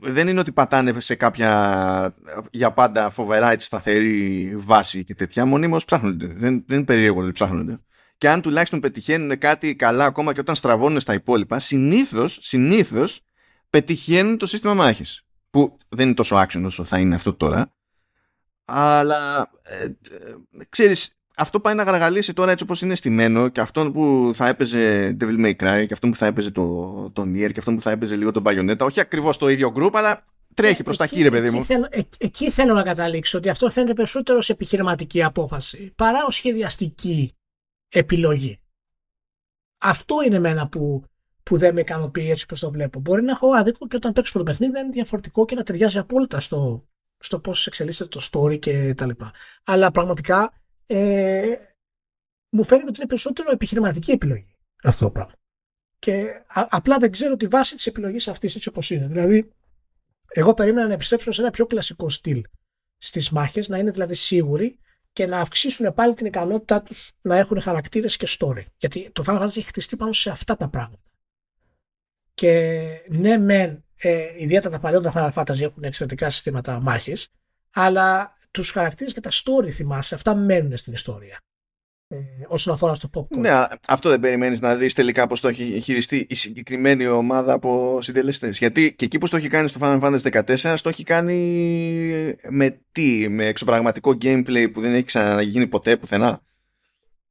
Δεν 0.00 0.28
είναι 0.28 0.40
ότι 0.40 0.52
πατάνε 0.52 1.00
σε 1.00 1.14
κάποια 1.14 2.14
για 2.50 2.72
πάντα 2.72 3.10
φοβερά 3.10 3.50
έτσι 3.50 3.66
σταθερή 3.66 4.52
βάση 4.56 5.04
και 5.04 5.14
τέτοια. 5.14 5.44
Μονίμως 5.44 5.84
ψάχνονται. 5.84 6.26
Δεν, 6.26 6.64
δεν 6.66 6.76
είναι 6.76 6.84
περίεργο 6.84 7.20
ότι 7.20 7.32
ψάχνονται 7.32 7.80
και 8.20 8.28
αν 8.28 8.40
τουλάχιστον 8.40 8.80
πετυχαίνουν 8.80 9.38
κάτι 9.38 9.76
καλά 9.76 10.04
ακόμα 10.04 10.32
και 10.32 10.40
όταν 10.40 10.54
στραβώνουν 10.54 11.00
στα 11.00 11.14
υπόλοιπα, 11.14 11.58
συνήθως, 11.58 12.38
συνήθως 12.40 13.20
πετυχαίνουν 13.70 14.38
το 14.38 14.46
σύστημα 14.46 14.74
μάχης. 14.74 15.22
Που 15.50 15.78
δεν 15.88 16.06
είναι 16.06 16.14
τόσο 16.14 16.36
action 16.36 16.62
όσο 16.64 16.84
θα 16.84 16.98
είναι 16.98 17.14
αυτό 17.14 17.34
τώρα. 17.34 17.72
Αλλά 18.64 19.50
ε, 19.62 19.84
ε, 19.84 19.94
ξέρεις, 20.68 21.16
αυτό 21.36 21.60
πάει 21.60 21.74
να 21.74 21.82
γαργαλίσει 21.82 22.32
τώρα 22.32 22.50
έτσι 22.50 22.64
όπως 22.64 22.82
είναι 22.82 22.94
στημένο 22.94 23.48
και 23.48 23.60
αυτό 23.60 23.90
που 23.90 24.30
θα 24.34 24.48
έπαιζε 24.48 25.16
Devil 25.20 25.44
May 25.44 25.56
Cry 25.56 25.84
και 25.86 25.92
αυτό 25.92 26.08
που 26.08 26.14
θα 26.16 26.26
έπαιζε 26.26 26.50
το, 26.50 27.10
το 27.12 27.22
Nier 27.22 27.52
και 27.52 27.58
αυτό 27.58 27.74
που 27.74 27.80
θα 27.80 27.90
έπαιζε 27.90 28.16
λίγο 28.16 28.32
τον 28.32 28.42
Bayonetta. 28.46 28.78
Όχι 28.80 29.00
ακριβώς 29.00 29.36
το 29.36 29.48
ίδιο 29.48 29.72
group, 29.76 29.90
αλλά 29.92 30.24
τρέχει 30.54 30.82
προς 30.82 30.96
τα 30.96 31.04
εκεί, 31.04 31.14
κύριε 31.14 31.30
παιδί 31.30 31.50
μου. 31.50 31.56
Εκεί 31.56 31.66
θέλω, 31.66 31.88
εκεί 32.18 32.50
θέλω 32.50 32.74
να 32.74 32.82
καταλήξω 32.82 33.38
ότι 33.38 33.48
αυτό 33.48 33.70
φαίνεται 33.70 33.92
περισσότερο 33.92 34.40
σε 34.40 34.52
επιχειρηματική 34.52 35.22
απόφαση 35.22 35.92
παρά 35.96 36.18
ω 36.26 36.30
σχεδιαστική 36.30 37.34
επιλογή. 37.92 38.60
Αυτό 39.78 40.16
είναι 40.26 40.36
εμένα 40.36 40.68
που, 40.68 41.04
που 41.42 41.58
δεν 41.58 41.74
με 41.74 41.80
ικανοποιεί 41.80 42.28
έτσι 42.30 42.44
όπως 42.44 42.60
το 42.60 42.70
βλέπω. 42.70 43.00
Μπορεί 43.00 43.22
να 43.22 43.32
έχω 43.32 43.48
άδικο 43.50 43.86
και 43.86 43.96
όταν 43.96 44.12
παίξω 44.12 44.38
το 44.38 44.44
παιχνίδι 44.44 44.72
δεν 44.72 44.84
είναι 44.84 44.92
διαφορετικό 44.92 45.44
και 45.44 45.54
να 45.54 45.62
ταιριάζει 45.62 45.98
απόλυτα 45.98 46.40
στο, 46.40 46.88
στο 47.18 47.40
πώς 47.40 47.66
εξελίσσεται 47.66 48.18
το 48.18 48.28
story 48.32 48.58
και 48.58 48.94
τα 48.94 49.06
λοιπά. 49.06 49.32
Αλλά 49.64 49.90
πραγματικά 49.90 50.52
ε, 50.86 51.54
μου 52.50 52.64
φαίνεται 52.64 52.88
ότι 52.88 52.98
είναι 52.98 53.08
περισσότερο 53.08 53.50
επιχειρηματική 53.50 54.10
επιλογή 54.10 54.56
αυτό 54.82 55.04
το 55.04 55.10
πράγμα. 55.10 55.32
Και 55.98 56.44
απλά 56.50 56.98
δεν 56.98 57.10
ξέρω 57.10 57.36
τη 57.36 57.46
βάση 57.46 57.74
της 57.74 57.86
επιλογής 57.86 58.28
αυτής 58.28 58.54
έτσι 58.54 58.68
όπως 58.68 58.90
είναι. 58.90 59.06
Δηλαδή, 59.06 59.52
εγώ 60.28 60.54
περίμενα 60.54 60.86
να 60.86 60.92
επιστρέψουν 60.92 61.32
σε 61.32 61.40
ένα 61.40 61.50
πιο 61.50 61.66
κλασικό 61.66 62.08
στυλ 62.08 62.44
στις 62.96 63.30
μάχες, 63.30 63.68
να 63.68 63.78
είναι 63.78 63.90
δηλαδή 63.90 64.14
σίγουροι 64.14 64.78
και 65.12 65.26
να 65.26 65.40
αυξήσουν 65.40 65.94
πάλι 65.94 66.14
την 66.14 66.26
ικανότητά 66.26 66.82
τους 66.82 67.12
να 67.20 67.36
έχουν 67.36 67.60
χαρακτήρες 67.60 68.16
και 68.16 68.26
story. 68.38 68.62
Γιατί 68.76 69.10
το 69.12 69.24
Final 69.26 69.40
Fantasy 69.40 69.56
έχει 69.56 69.62
χτιστεί 69.62 69.96
πάνω 69.96 70.12
σε 70.12 70.30
αυτά 70.30 70.56
τα 70.56 70.68
πράγματα. 70.68 71.02
Και 72.34 72.82
ναι, 73.08 73.38
μεν, 73.38 73.84
ε, 73.96 74.28
ιδιαίτερα 74.36 74.74
τα 74.74 74.80
παλιότερα 74.80 75.32
Final 75.32 75.42
Fantasy 75.42 75.60
έχουν 75.60 75.82
εξαιρετικά 75.82 76.30
συστήματα 76.30 76.80
μάχης, 76.80 77.28
αλλά 77.72 78.34
τους 78.50 78.70
χαρακτήρες 78.70 79.12
και 79.12 79.20
τα 79.20 79.30
story 79.30 79.70
θυμάσαι, 79.70 80.14
αυτά 80.14 80.34
μένουν 80.34 80.76
στην 80.76 80.92
ιστορία 80.92 81.34
ε, 81.34 81.49
όσον 82.48 82.74
αφορά 82.74 82.94
στο 82.94 83.10
pop 83.14 83.20
culture. 83.20 83.38
Ναι, 83.38 83.50
αυτό 83.86 84.08
δεν 84.08 84.20
περιμένεις 84.20 84.60
να 84.60 84.76
δεις 84.76 84.94
τελικά 84.94 85.26
πώς 85.26 85.40
το 85.40 85.48
έχει 85.48 85.80
χειριστεί 85.80 86.26
η 86.28 86.34
συγκεκριμένη 86.34 87.06
ομάδα 87.06 87.52
από 87.52 87.98
συντελεστές. 88.02 88.58
Γιατί 88.58 88.94
και 88.94 89.04
εκεί 89.04 89.18
που 89.18 89.28
το 89.28 89.36
έχει 89.36 89.48
κάνει 89.48 89.68
στο 89.68 89.80
Final 89.82 90.00
Fantasy 90.00 90.44
14, 90.56 90.74
το 90.82 90.88
έχει 90.88 91.02
κάνει 91.02 91.36
με 92.48 92.80
τι, 92.92 93.28
με 93.28 93.46
εξωπραγματικό 93.46 94.10
gameplay 94.22 94.70
που 94.72 94.80
δεν 94.80 94.94
έχει 94.94 95.04
ξαναγίνει 95.04 95.66
ποτέ 95.66 95.96
πουθενά. 95.96 96.42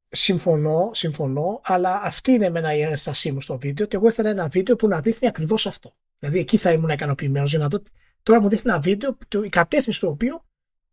Συμφωνώ, 0.08 0.90
συμφωνώ, 0.92 1.60
αλλά 1.62 2.00
αυτή 2.02 2.32
είναι 2.32 2.46
εμένα 2.46 2.74
η 2.74 2.80
ένστασή 2.80 3.32
μου 3.32 3.40
στο 3.40 3.58
βίντεο 3.58 3.86
και 3.86 3.96
εγώ 3.96 4.08
ήθελα 4.08 4.30
ένα 4.30 4.48
βίντεο 4.48 4.76
που 4.76 4.88
να 4.88 5.00
δείχνει 5.00 5.28
ακριβώς 5.28 5.66
αυτό. 5.66 5.92
Δηλαδή 6.18 6.38
εκεί 6.38 6.56
θα 6.56 6.72
ήμουν 6.72 6.88
ικανοποιημένος 6.88 7.50
για 7.50 7.58
να 7.58 7.68
δω. 7.68 7.82
Τώρα 8.22 8.40
μου 8.40 8.48
δείχνει 8.48 8.70
ένα 8.70 8.80
βίντεο, 8.80 9.16
η 9.44 9.48
κατεύθυνση 9.48 10.00
του 10.00 10.08
οποίου 10.08 10.44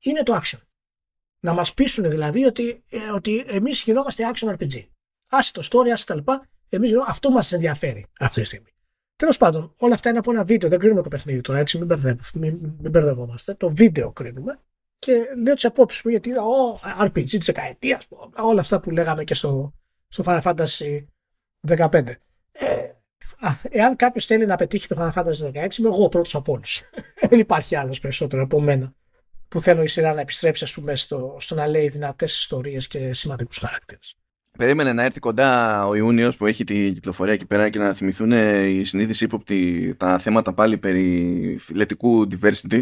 είναι 0.04 0.24
το 0.24 0.40
action. 0.44 0.60
Να 1.40 1.54
μας 1.54 1.74
πείσουν 1.74 2.10
δηλαδή 2.10 2.46
ότι, 2.46 2.84
ε, 2.90 3.12
ότι 3.16 3.46
εμείς 3.48 3.84
γινόμαστε 3.84 4.32
action 4.34 4.50
RPG. 4.50 4.88
Άσε 5.30 5.52
το 5.52 5.68
story, 5.72 5.90
άσε 5.90 6.06
τα 6.06 6.16
λοιπά. 6.16 6.48
Εμείς, 6.70 6.92
αυτό 7.08 7.32
μας 7.32 7.52
ενδιαφέρει 7.52 8.06
αυτή 8.20 8.40
τη 8.42 8.46
στιγμή. 8.46 8.70
Τέλος 9.16 9.38
πάντων, 9.38 9.74
όλα 9.78 9.94
αυτά 9.94 10.10
είναι 10.10 10.18
από 10.18 10.32
ένα 10.32 10.44
βίντεο. 10.44 10.70
Δεν 10.70 10.80
κρίνουμε 10.80 11.02
το 11.02 11.10
παιχνίδι 11.10 11.42
τώρα, 11.42 11.60
έτσι. 11.60 11.78
Μην, 11.78 11.88
μην, 12.34 12.76
μην 12.80 12.92
μπερδευόμαστε. 12.92 13.54
Το 13.54 13.70
βίντεο 13.74 14.12
κρίνουμε. 14.12 14.60
Και 15.00 15.26
λέω 15.44 15.54
τις 15.54 15.66
απόψεις 15.66 16.02
μου 16.04 16.12
γιατί 16.12 16.30
είναι 16.30 16.40
oh, 16.40 17.06
RPG 17.06 17.24
της 17.24 17.46
δεκαετίας. 17.46 18.08
Όλα 18.36 18.60
αυτά 18.60 18.80
που 18.80 18.92
λέγαμε 18.92 19.24
και 19.24 19.34
στο, 19.34 19.74
στο 20.08 20.24
Final 20.28 20.42
Fantasy 20.42 21.06
15. 21.68 22.08
Ε, 22.52 22.92
α, 23.40 23.50
εάν 23.70 23.96
κάποιος 23.96 24.26
θέλει 24.26 24.46
να 24.46 24.56
πετύχει 24.56 24.88
το 24.88 24.96
Final 25.00 25.22
Fantasy 25.22 25.66
16, 25.66 25.78
είμαι 25.78 25.88
εγώ 25.88 26.10
πρώτος 26.10 26.36
από 26.36 26.52
όλους. 26.52 26.82
Δεν 27.30 27.40
υπάρχει 27.40 27.76
άλλος 27.76 28.00
περισσότερο 28.00 28.44
από 28.44 28.62
μένα 28.62 28.96
που 29.48 29.60
θέλω 29.60 29.84
η 29.84 29.88
σειρά 29.88 30.14
να 30.14 30.22
επιστρέψει 30.22 30.64
ας 30.64 30.74
πούμε, 30.74 30.96
στο, 30.96 31.38
στο 31.40 31.56
να 31.56 31.68
λέει 31.68 31.90
δυνατές 31.90 32.38
ιστορίες 32.38 32.88
και 32.88 33.14
σημαντικούς 33.14 33.58
χαρακτήρες. 33.58 34.16
Περίμενε 34.58 34.94
να 34.94 35.04
έρθει 35.04 35.20
κοντά 35.20 35.86
ο 35.88 35.96
Ιούνιος 35.96 36.38
που 36.38 36.46
έχει 36.46 36.64
την 36.64 36.94
κυκλοφορία 36.94 37.34
εκεί 37.34 37.46
πέρα 37.46 37.70
και 37.70 37.80
να 37.80 37.94
θυμηθούν 37.94 38.32
οι 38.68 38.84
συνείδηση 38.84 39.24
ύποπτοι 39.24 39.94
τα 39.98 40.18
θέματα 40.18 40.54
πάλι 40.54 40.78
περί 40.78 41.58
φιλετικού 41.60 42.28
diversity 42.32 42.82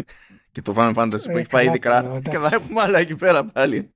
και 0.52 0.62
το 0.62 0.74
Final 0.76 0.94
Fantasy 0.94 1.22
που 1.22 1.36
ε, 1.36 1.40
έχει 1.40 1.48
πάει 1.48 1.66
ήδη 1.66 1.78
και 1.78 2.38
θα 2.38 2.50
έχουμε 2.52 2.80
άλλα 2.80 2.98
εκεί 2.98 3.14
πέρα 3.14 3.44
πάλι. 3.44 3.94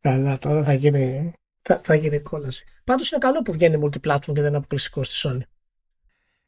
Καλά, 0.00 0.38
τώρα 0.38 0.62
θα 0.62 0.72
γίνει, 0.72 1.32
θα, 1.62 1.78
θα 1.78 1.94
γίνει 1.94 2.20
κόλαση. 2.20 2.64
Πάντως 2.84 3.10
είναι 3.10 3.20
καλό 3.20 3.42
που 3.42 3.52
βγαίνει 3.52 3.80
multiplatform 3.84 4.20
και 4.20 4.32
δεν 4.32 4.46
είναι 4.46 4.56
αποκλειστικό 4.56 5.04
στη 5.04 5.28
Sony. 5.28 5.42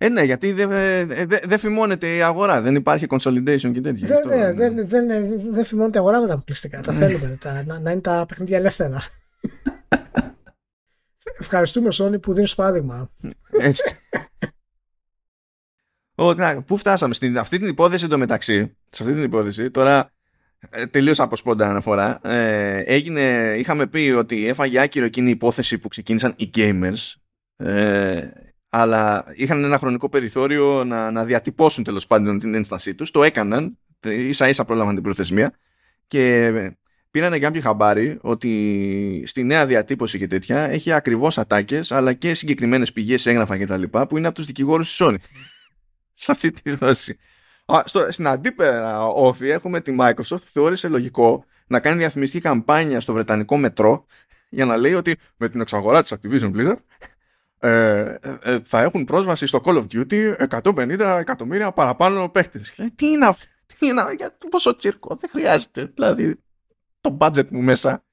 Ε, 0.02 0.08
ναι, 0.08 0.22
γιατί 0.22 0.52
δεν 0.52 0.68
δε, 0.68 1.26
δε 1.44 1.56
φημώνεται 1.56 2.16
η 2.16 2.22
αγορά. 2.22 2.60
Δεν 2.60 2.74
υπάρχει 2.74 3.06
consolidation 3.08 3.70
και 3.72 3.80
τέτοια. 3.80 4.20
Δεν 4.22 4.54
δε, 4.54 4.68
δε, 4.68 4.84
δε, 4.84 5.20
δε 5.50 5.64
φημώνεται 5.64 5.98
η 5.98 6.00
αγορά 6.00 6.20
με 6.20 6.26
τα 6.26 6.32
αποκλειστικά. 6.32 6.80
τα 6.80 6.92
θέλουμε. 6.92 7.38
τα, 7.40 7.64
να, 7.66 7.78
να, 7.78 7.90
είναι 7.90 8.00
τα 8.00 8.24
παιχνίδια 8.28 8.58
ελεύθερα. 8.58 8.98
Ευχαριστούμε, 11.40 11.88
Sony, 11.92 12.22
που 12.22 12.32
δίνεις 12.32 12.54
παράδειγμα. 12.54 13.10
Έτσι. 13.60 13.82
πού 16.66 16.76
φτάσαμε; 16.76 17.14
Στην 17.14 17.38
αυτή 17.38 17.58
την 17.58 17.68
υπόθεση 17.68 18.04
εντωμεταξύ. 18.04 18.76
Σε 18.90 19.02
αυτή 19.02 19.14
την 19.14 19.22
υπόθεση, 19.22 19.70
τώρα 19.70 20.12
ε, 20.70 20.86
τελείως 20.86 21.20
από 21.20 21.36
σπόντα 21.36 21.68
αναφορά. 21.68 22.20
Ε, 22.22 22.78
έγινε, 22.78 23.54
είχαμε 23.58 23.86
πει 23.86 24.14
ότι 24.16 24.46
έφαγε 24.46 24.80
άκυρο 24.80 25.04
εκείνη 25.04 25.28
η 25.28 25.32
υπόθεση 25.32 25.78
που 25.78 25.88
ξεκίνησαν 25.88 26.34
οι 26.36 26.50
gamers. 26.54 27.14
Ε, 27.56 28.28
αλλά 28.74 29.24
είχαν 29.34 29.64
ένα 29.64 29.78
χρονικό 29.78 30.08
περιθώριο 30.08 30.84
να, 30.84 31.10
να 31.10 31.24
διατυπώσουν 31.24 31.84
τέλος 31.84 32.06
πάντων 32.06 32.38
την 32.38 32.54
ένστασή 32.54 32.94
τους. 32.94 33.10
Το 33.10 33.22
έκαναν, 33.22 33.78
ίσα 34.00 34.48
ίσα 34.48 34.64
πρόλαβαν 34.64 34.94
την 34.94 35.02
προθεσμία 35.02 35.54
και 36.06 36.52
πήραν 37.10 37.34
για 37.34 37.52
χαμπάρι 37.62 38.18
ότι 38.20 39.22
στη 39.26 39.44
νέα 39.44 39.66
διατύπωση 39.66 40.18
και 40.18 40.26
τέτοια 40.26 40.70
έχει 40.70 40.92
ακριβώς 40.92 41.38
ατάκες 41.38 41.92
αλλά 41.92 42.12
και 42.12 42.34
συγκεκριμένες 42.34 42.92
πηγές 42.92 43.26
έγγραφα 43.26 43.58
κτλ. 43.58 43.82
που 43.82 44.16
είναι 44.16 44.26
από 44.26 44.36
τους 44.36 44.46
δικηγόρους 44.46 44.88
της 44.88 45.06
Sony. 45.06 45.16
Σε 46.12 46.32
αυτή 46.32 46.50
τη 46.50 46.70
δόση. 46.74 47.18
Στο, 47.84 48.12
στην 48.12 48.26
αντίπερα 48.26 49.06
όφη 49.06 49.48
έχουμε 49.48 49.80
τη 49.80 49.96
Microsoft 49.98 50.14
που 50.28 50.50
θεώρησε 50.52 50.88
λογικό 50.88 51.44
να 51.66 51.80
κάνει 51.80 51.98
διαφημιστική 51.98 52.42
καμπάνια 52.42 53.00
στο 53.00 53.12
βρετανικό 53.12 53.56
μετρό 53.56 54.06
για 54.48 54.64
να 54.64 54.76
λέει 54.76 54.94
ότι 54.94 55.16
με 55.36 55.48
την 55.48 55.60
εξαγορά 55.60 56.02
της 56.02 56.14
Activision 56.14 56.52
Blizzard 56.54 56.76
ε, 57.64 58.18
ε, 58.42 58.58
θα 58.64 58.80
έχουν 58.80 59.04
πρόσβαση 59.04 59.46
στο 59.46 59.60
Call 59.64 59.74
of 59.76 59.84
Duty 59.92 60.48
150 60.48 61.16
εκατομμύρια 61.20 61.72
παραπάνω 61.72 62.28
παίχτες. 62.28 62.70
Τι 62.94 63.06
είναι 63.06 63.26
αυτό, 63.26 63.44
τι 63.78 63.86
είναι 63.86 64.02
για 64.16 64.36
πόσο 64.50 64.76
τσίρκο, 64.76 65.16
δεν 65.20 65.30
χρειάζεται. 65.30 65.92
Δηλαδή, 65.94 66.36
το 67.00 67.16
budget 67.20 67.48
μου 67.48 67.62
μέσα. 67.62 68.04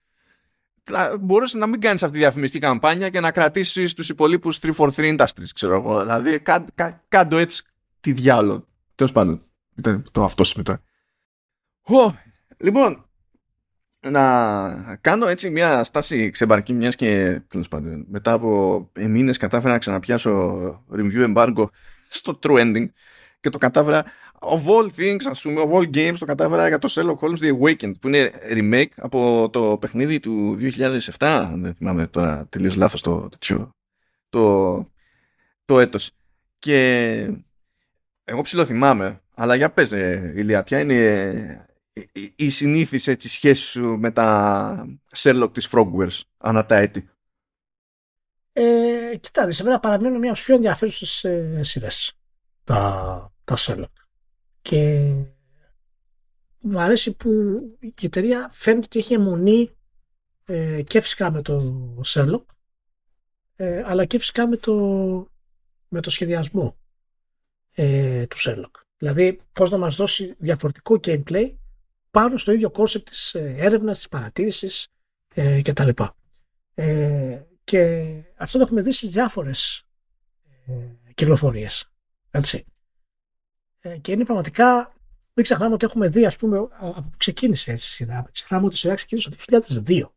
Μπορούσες 1.20 1.60
να 1.60 1.68
μην 1.68 1.82
κάνεις 1.82 2.04
αυτή 2.04 2.16
τη 2.16 2.22
διαφημιστική 2.22 2.66
καμπάνια 2.66 3.10
και 3.10 3.20
να 3.20 3.32
κρατήσεις 3.32 3.93
τους 3.93 4.10
υπολείπους 4.10 4.60
343 4.60 4.91
Industries, 4.95 5.50
ξέρω 5.54 5.76
εγώ. 5.76 6.00
Δηλαδή, 6.00 6.41
κάντο 7.08 7.38
έτσι 7.38 7.64
τι 8.00 8.12
διάλογο. 8.12 8.68
Τέλος 8.95 9.12
πάντων, 9.12 9.45
το 10.12 10.24
αυτό 10.24 10.43
μετά. 10.56 10.82
λοιπόν, 12.58 13.09
να 14.02 14.97
κάνω 15.02 15.28
έτσι 15.28 15.50
μια 15.50 15.84
στάση 15.84 16.30
ξεμπαρκή 16.30 16.74
μιας 16.74 16.95
και 16.95 17.41
τέλος 17.47 17.68
πάντων, 17.68 18.06
μετά 18.10 18.32
από 18.32 18.91
μήνες 18.93 19.38
κατάφερα 19.38 19.74
να 19.74 19.80
ξαναπιάσω 19.80 20.60
review 20.91 21.36
embargo 21.36 21.66
στο 22.08 22.39
True 22.43 22.60
Ending 22.60 22.89
και 23.39 23.50
το 23.50 23.58
κατάφερα 23.58 24.06
of 24.39 24.62
all 24.66 24.89
things 24.97 25.24
ας 25.30 25.41
πούμε 25.41 25.62
of 25.66 25.72
all 25.72 25.95
games 25.95 26.16
το 26.20 26.26
κατάφερα 26.26 26.68
για 26.68 26.80
το 26.80 26.88
Sherlock 26.91 27.18
Holmes 27.20 27.39
The 27.43 27.60
Awakened 27.60 28.00
που 28.00 28.08
είναι 28.08 28.32
remake 28.54 28.91
από 28.95 29.50
το 29.52 29.78
παιχνίδι 29.78 30.20
του 30.20 30.58
2007 31.18 31.54
δεν 31.56 31.74
θυμάμαι 31.74 32.08
τώρα 32.08 32.47
τελείως 32.50 32.76
λάθος 32.76 33.02
το, 33.02 33.30
το, 33.39 33.70
το, 34.30 34.91
το 35.66 35.80
έτος. 35.80 36.12
Και 36.60 37.32
εγώ 38.24 38.41
ψηλοθυμάμαι 38.41 39.22
αλλά 39.36 39.56
για 39.56 39.70
πες 39.70 39.91
ε, 39.91 40.34
Ηλία 40.36 40.64
ποια 40.64 40.80
είναι 40.80 41.68
η 42.36 42.50
συνήθις 42.50 43.08
έτσι 43.08 43.30
σχέση 43.30 43.62
σου 43.62 43.97
με 44.00 44.12
τα 44.12 45.00
Sherlock 45.16 45.50
της 45.54 45.70
Frogwares 45.72 46.22
ανά 46.38 46.66
τα 46.66 46.76
έτη; 46.76 47.10
Ε, 48.54 49.16
κοιτάξτε, 49.20 49.52
σε 49.52 49.64
μένα 49.64 49.80
παραμένουν 49.80 50.20
μια 50.20 50.32
από 50.32 50.39
πιο 50.39 50.56
ενδιαφέρουσες 50.56 51.24
ε, 51.24 51.60
σειρές 51.64 52.14
τα, 52.64 53.34
τα 53.43 53.56
Sherlock. 53.58 53.93
Και 54.62 55.12
μου 56.62 56.80
αρέσει 56.80 57.14
που 57.14 57.30
η 57.80 57.93
εταιρεία 58.02 58.50
φαίνεται 58.52 58.86
ότι 58.86 59.00
έχει 59.00 59.14
αιμονή 59.14 59.70
ε, 60.45 60.82
και 60.82 61.02
φυσικά 61.02 61.32
με 61.32 61.41
το 61.41 61.64
Sherlock 62.06 62.45
ε, 63.56 63.82
αλλά 63.86 64.06
και 64.06 64.20
φυσικά 64.20 64.47
με 64.47 64.56
το, 64.56 64.76
με 65.88 66.02
το 66.02 66.10
σχεδιασμό 66.10 66.78
ε, 67.72 68.26
του 68.28 68.38
Sherlock. 68.39 68.72
Δηλαδή 68.97 69.39
πώς 69.54 69.72
να 69.72 69.78
μας 69.78 69.95
δώσει 69.95 70.36
διαφορετικό 70.38 71.00
gameplay 71.04 71.56
πάνω 72.12 72.38
στο 72.38 72.51
ίδιο 72.51 72.72
κόνσεπτ 72.72 73.10
της 73.10 73.34
ε, 73.34 73.55
έρευνας, 73.57 73.97
της 73.97 74.07
παρατήρησης 74.07 74.88
ε, 75.34 75.62
κτλ. 75.62 75.89
Ε, 76.74 77.41
και 77.64 78.14
αυτό 78.36 78.57
το 78.57 78.64
έχουμε 78.64 78.82
δει 78.82 78.91
σε 78.91 79.07
διάφορες 79.07 79.84
ε, 80.66 80.74
κυκλοφορίες. 81.14 81.91
Έτσι. 82.32 82.66
Ε, 83.80 83.97
και 83.97 84.12
είναι 84.12 84.26
πραγματικά 84.26 84.93
μην 85.34 85.47
ξεχνάμε 85.47 85.74
ότι 85.74 85.86
έχουμε 85.86 86.07
δει, 86.07 86.26
ας 86.26 86.36
πούμε, 86.36 86.57
από 86.57 87.01
που 87.01 87.18
ξεκίνησε 87.18 87.72
έτσι 87.72 87.88
η 87.88 87.93
σειρά. 87.93 88.30
Ξεχνάμε 88.32 88.66
ότι 88.66 88.76
η 88.76 88.78
σειρά 88.78 88.93
ξεκίνησε 88.93 89.30
το 89.30 89.38
2002. 89.86 90.10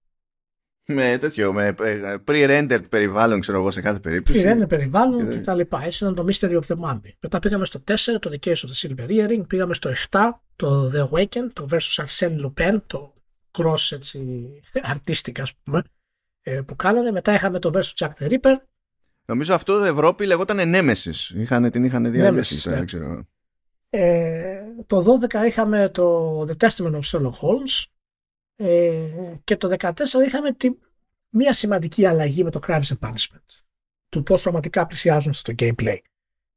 Με 0.86 1.18
τέτοιο, 1.20 1.52
με 1.52 1.74
ε, 1.82 2.14
pre-rendered 2.26 2.88
περιβάλλον, 2.88 3.40
ξέρω 3.40 3.58
εγώ, 3.58 3.70
σε 3.70 3.80
κάθε 3.80 4.00
περίπτωση. 4.00 4.42
Pre-rendered 4.44 4.68
περιβάλλον 4.68 5.30
και 5.30 5.38
τα 5.38 5.54
λοιπά. 5.54 5.84
Έτσι 5.84 6.04
ήταν 6.04 6.14
το 6.14 6.26
Mystery 6.28 6.60
of 6.60 6.60
the 6.66 6.76
Mummy. 6.84 7.10
Μετά 7.20 7.38
πήγαμε 7.38 7.64
στο 7.64 7.84
4, 7.88 7.94
το 8.20 8.30
The 8.32 8.46
Case 8.46 8.52
of 8.52 8.68
the 8.68 8.88
Silver 8.88 9.08
Earring. 9.10 9.46
Πήγαμε 9.46 9.74
στο 9.74 9.90
7, 10.10 10.20
το 10.56 10.90
The 10.94 11.08
Awakened, 11.08 11.50
το 11.52 11.66
versus 11.70 12.04
Arsène 12.04 12.36
Lupin, 12.44 12.80
το 12.86 13.14
cross 13.58 13.90
έτσι, 13.90 14.50
artistic, 14.72 15.40
ας 15.40 15.52
πούμε, 15.62 15.82
ε, 16.42 16.60
που 16.66 16.76
κάνανε. 16.76 17.10
Μετά 17.10 17.34
είχαμε 17.34 17.58
το 17.58 17.70
versus 17.74 18.06
Jack 18.06 18.10
the 18.18 18.30
Ripper. 18.30 18.54
Νομίζω 19.24 19.54
αυτό 19.54 19.72
Ευρώπη 19.72 20.26
λεγόταν 20.26 20.60
Nemesis. 20.74 21.34
Είχαν, 21.34 21.70
την 21.70 21.84
είχαν 21.84 22.12
διαλύσει, 22.12 22.70
ναι. 22.70 22.84
ξέρω. 22.84 23.26
Ε, 23.90 24.60
το 24.86 25.18
12 25.30 25.46
είχαμε 25.46 25.88
το 25.88 26.40
The 26.42 26.66
Testament 26.66 26.92
of 26.92 27.00
Sherlock 27.00 27.32
Holmes 27.40 27.84
ε, 28.62 29.40
και 29.44 29.56
το 29.56 29.74
14 29.78 29.92
είχαμε 30.26 30.52
τη, 30.52 30.70
μία 31.30 31.52
σημαντική 31.52 32.06
αλλαγή 32.06 32.44
με 32.44 32.50
το 32.50 32.60
Crimes 32.66 32.82
and 32.82 32.98
Punishment 33.08 33.62
του 34.08 34.22
πώς 34.22 34.42
πραγματικά 34.42 34.86
πλησιάζουν 34.86 35.32
στο 35.32 35.52
gameplay 35.58 35.98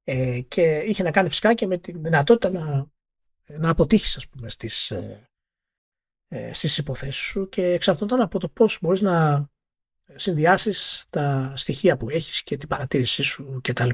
ε, 0.04 0.42
και 0.48 0.84
είχε 0.86 1.04
να 1.04 1.12
κάνει 1.12 1.30
φυσικά 1.30 1.54
και 1.54 1.68
με 1.68 1.78
τη 1.78 1.92
δυνατότητα 1.92 2.52
να, 2.52 2.88
να 3.60 3.70
αποτύχεις 3.70 4.16
ας 4.16 4.28
πούμε 4.28 4.50
στις, 4.50 4.92
ε, 4.92 5.30
ε, 6.28 6.54
στις 6.54 6.78
υποθέσεις 6.78 7.24
σου 7.24 7.50
και 7.50 7.66
εξαρτώνταν 7.66 8.22
από 8.22 8.40
το 8.40 8.50
πώς 8.50 8.78
μπορείς 8.82 9.02
να 9.02 9.48
συνδυάσεις 10.16 11.06
τα 11.10 11.54
στοιχεία 11.56 11.98
που 11.98 12.10
έχεις 12.10 12.44
και 12.44 12.58
την 12.58 12.68
παρατήρησή 12.68 13.24
σου 13.24 13.60
κτλ. 13.64 13.90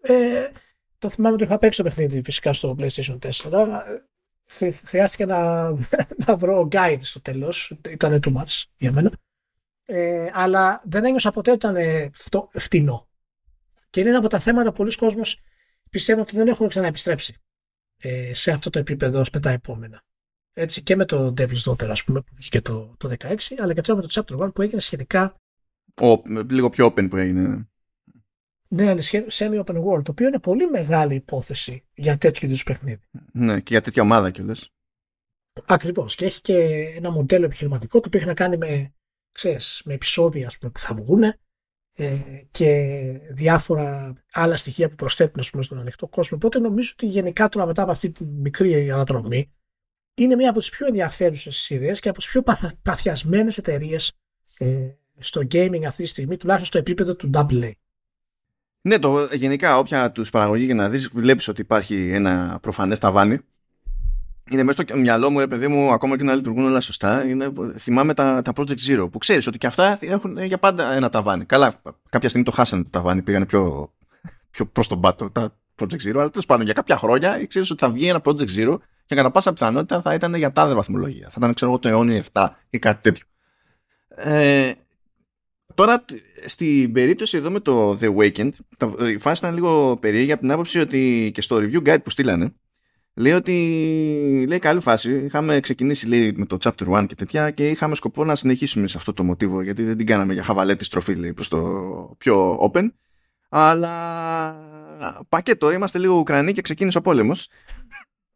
Ε, 0.00 0.50
το 0.98 1.08
θυμάμαι 1.08 1.34
ότι 1.34 1.44
είχα 1.44 1.58
παίξει 1.58 1.78
το 1.78 1.84
παιχνίδι 1.84 2.22
φυσικά 2.22 2.52
στο 2.52 2.76
PlayStation 2.78 3.18
4. 3.18 3.82
Χρειάστηκε 4.84 5.26
να, 5.26 5.70
να 6.26 6.36
βρω 6.36 6.68
guide 6.70 6.98
στο 7.00 7.20
τέλος. 7.20 7.78
Ήταν 7.88 8.20
too 8.24 8.36
much 8.36 8.62
για 8.76 8.92
μένα. 8.92 9.12
Ε, 9.86 10.30
αλλά 10.32 10.82
δεν 10.84 11.04
ένιωσα 11.04 11.30
ποτέ 11.30 11.50
ότι 11.50 11.66
ήταν 11.66 11.76
φτηνό. 12.52 13.08
Και 13.90 14.00
είναι 14.00 14.08
ένα 14.08 14.18
από 14.18 14.28
τα 14.28 14.38
θέματα 14.38 14.72
πολλοί 14.72 14.96
κόσμος 14.96 15.40
πιστεύουν 15.90 16.22
ότι 16.22 16.36
δεν 16.36 16.46
έχουν 16.46 16.68
ξαναεπιστρέψει 16.68 17.34
ε, 17.96 18.34
σε 18.34 18.50
αυτό 18.50 18.70
το 18.70 18.78
επίπεδο 18.78 19.20
ως 19.20 19.30
με 19.30 19.40
τα 19.40 19.50
επόμενα. 19.50 20.02
Έτσι 20.52 20.82
και 20.82 20.96
με 20.96 21.04
το 21.04 21.34
Devil's 21.36 21.62
Daughter 21.64 21.88
ας 21.88 22.04
πούμε 22.04 22.20
που 22.20 22.32
βγήκε 22.34 22.60
το, 22.60 22.94
το 22.98 23.14
16 23.18 23.34
αλλά 23.58 23.74
και 23.74 23.80
τώρα 23.80 24.00
με 24.00 24.06
το 24.06 24.08
Chapter 24.10 24.46
1 24.46 24.54
που 24.54 24.62
έγινε 24.62 24.80
σχετικά 24.80 25.36
Ο, 26.00 26.22
λίγο 26.48 26.70
πιο 26.70 26.86
open 26.86 27.08
που 27.10 27.16
έγινε. 27.16 27.71
Ναι, 28.72 28.82
είναι 28.82 29.02
semi-open 29.30 29.84
world, 29.84 30.02
το 30.02 30.10
οποίο 30.10 30.26
είναι 30.26 30.38
πολύ 30.38 30.70
μεγάλη 30.70 31.14
υπόθεση 31.14 31.84
για 31.94 32.18
τέτοιου 32.18 32.46
είδους 32.46 32.62
παιχνίδι. 32.62 33.02
Ναι, 33.32 33.60
και 33.60 33.72
για 33.72 33.80
τέτοια 33.80 34.02
ομάδα 34.02 34.30
κιόλας. 34.30 34.72
Ακριβώς. 35.66 36.14
Και 36.14 36.24
έχει 36.24 36.40
και 36.40 36.56
ένα 36.96 37.10
μοντέλο 37.10 37.44
επιχειρηματικό 37.44 38.00
το 38.00 38.04
οποίο 38.06 38.18
έχει 38.18 38.28
να 38.28 38.34
κάνει 38.34 38.56
με, 38.56 38.94
ξέρεις, 39.32 39.82
με 39.84 39.94
επεισόδια 39.94 40.46
ας 40.46 40.58
πούμε, 40.58 40.70
που 40.70 40.78
θα 40.78 40.94
βγουν 40.94 41.22
ε, 41.92 42.16
και 42.50 43.00
διάφορα 43.30 44.12
άλλα 44.32 44.56
στοιχεία 44.56 44.88
που 44.88 44.94
προσθέτουν 44.94 45.40
ας 45.40 45.50
πούμε, 45.50 45.62
στον 45.62 45.78
ανοιχτό 45.78 46.06
κόσμο. 46.06 46.36
Οπότε 46.36 46.58
νομίζω 46.58 46.90
ότι 46.92 47.06
γενικά 47.06 47.48
τώρα 47.48 47.66
μετά 47.66 47.82
από 47.82 47.90
αυτή 47.90 48.10
τη 48.10 48.24
μικρή 48.24 48.90
αναδρομή 48.90 49.52
είναι 50.14 50.36
μία 50.36 50.50
από 50.50 50.58
τις 50.58 50.70
πιο 50.70 50.86
ενδιαφέρουσες 50.86 51.70
ιδέε 51.70 51.92
και 51.92 52.08
από 52.08 52.18
τις 52.18 52.26
πιο 52.26 52.42
παθιασμένες 52.82 53.58
εταιρείες 53.58 54.12
ε, 54.58 54.90
στο 55.18 55.40
gaming 55.40 55.82
αυτή 55.86 56.02
τη 56.02 56.08
στιγμή, 56.08 56.36
τουλάχιστον 56.36 56.68
στο 56.68 56.78
επίπεδο 56.78 57.16
του 57.16 57.30
AA. 57.34 57.72
Ναι, 58.82 58.98
το, 58.98 59.28
γενικά 59.32 59.78
όποια 59.78 60.12
τους 60.12 60.30
παραγωγή 60.30 60.64
για 60.64 60.74
να 60.74 60.88
δεις 60.88 61.08
βλέπεις 61.08 61.48
ότι 61.48 61.60
υπάρχει 61.60 62.10
ένα 62.10 62.58
προφανές 62.62 62.98
ταβάνι 62.98 63.40
είναι 64.50 64.62
μέσα 64.62 64.82
στο 64.82 64.96
μυαλό 64.96 65.30
μου, 65.30 65.38
ρε 65.38 65.46
παιδί 65.46 65.68
μου, 65.68 65.92
ακόμα 65.92 66.16
και 66.16 66.22
να 66.22 66.34
λειτουργούν 66.34 66.64
όλα 66.64 66.80
σωστά. 66.80 67.26
Είναι, 67.26 67.52
θυμάμαι 67.78 68.14
τα, 68.14 68.42
τα 68.42 68.52
Project 68.56 68.78
Zero, 68.88 69.08
που 69.10 69.18
ξέρεις 69.18 69.46
ότι 69.46 69.58
και 69.58 69.66
αυτά 69.66 69.98
έχουν 70.00 70.38
για 70.38 70.58
πάντα 70.58 70.92
ένα 70.92 71.08
ταβάνι. 71.08 71.44
Καλά, 71.44 71.82
κάποια 72.08 72.28
στιγμή 72.28 72.46
το 72.46 72.52
χάσανε 72.52 72.82
το 72.82 72.88
ταβάνι, 72.90 73.22
πήγανε 73.22 73.46
πιο, 73.46 73.92
πιο 74.50 74.66
προς 74.66 74.88
τον 74.88 75.00
πάτο 75.00 75.30
τα 75.30 75.56
Project 75.80 76.08
Zero, 76.08 76.14
αλλά 76.14 76.30
τέλος 76.30 76.46
πάντων 76.46 76.64
για 76.64 76.74
κάποια 76.74 76.96
χρόνια 76.96 77.46
ξέρεις 77.46 77.70
ότι 77.70 77.80
θα 77.80 77.90
βγει 77.90 78.08
ένα 78.08 78.20
Project 78.24 78.48
Zero 78.56 78.78
και 79.06 79.14
κατά 79.14 79.30
πάσα 79.30 79.52
πιθανότητα 79.52 80.02
θα 80.02 80.14
ήταν 80.14 80.34
για 80.34 80.52
τάδε 80.52 80.74
βαθμολογία. 80.74 81.28
Θα 81.28 81.34
ήταν, 81.38 81.54
ξέρω 81.54 81.70
εγώ, 81.70 81.80
το 81.80 81.88
αιώνιο 81.88 82.22
7 82.32 82.48
ή 82.70 82.78
κάτι 82.78 83.02
τέτοιο. 83.02 83.24
Ε, 84.08 84.72
Τώρα, 85.74 86.04
στην 86.44 86.92
περίπτωση 86.92 87.36
εδώ 87.36 87.50
με 87.50 87.60
το 87.60 87.98
The 88.00 88.16
Awakened, 88.16 88.50
η 89.12 89.18
φάση 89.18 89.44
ήταν 89.44 89.54
λίγο 89.54 89.96
περίεργη 89.96 90.32
από 90.32 90.40
την 90.40 90.50
άποψη 90.50 90.78
ότι 90.78 91.30
και 91.34 91.40
στο 91.40 91.56
review 91.56 91.88
guide 91.88 92.02
που 92.02 92.10
στείλανε, 92.10 92.54
λέει 93.14 93.32
ότι 93.32 93.54
λέει 94.48 94.58
καλή 94.58 94.80
φάση. 94.80 95.24
Είχαμε 95.24 95.60
ξεκινήσει 95.60 96.06
λέει, 96.06 96.32
με 96.36 96.46
το 96.46 96.58
chapter 96.62 97.00
1 97.00 97.06
και 97.06 97.14
τέτοια 97.14 97.50
και 97.50 97.68
είχαμε 97.68 97.94
σκοπό 97.94 98.24
να 98.24 98.36
συνεχίσουμε 98.36 98.86
σε 98.86 98.96
αυτό 98.96 99.12
το 99.12 99.24
μοτίβο 99.24 99.62
γιατί 99.62 99.82
δεν 99.82 99.96
την 99.96 100.06
κάναμε 100.06 100.32
για 100.32 100.42
χαβαλέτη 100.42 100.84
στροφή 100.84 101.14
λέει, 101.14 101.32
προς 101.32 101.48
το 101.48 101.60
πιο 102.18 102.58
open. 102.72 102.92
Αλλά 103.48 104.56
πακέτο, 105.28 105.72
είμαστε 105.72 105.98
λίγο 105.98 106.14
Ουκρανοί 106.14 106.52
και 106.52 106.62
ξεκίνησε 106.62 106.98
ο 106.98 107.00
πόλεμος. 107.00 107.48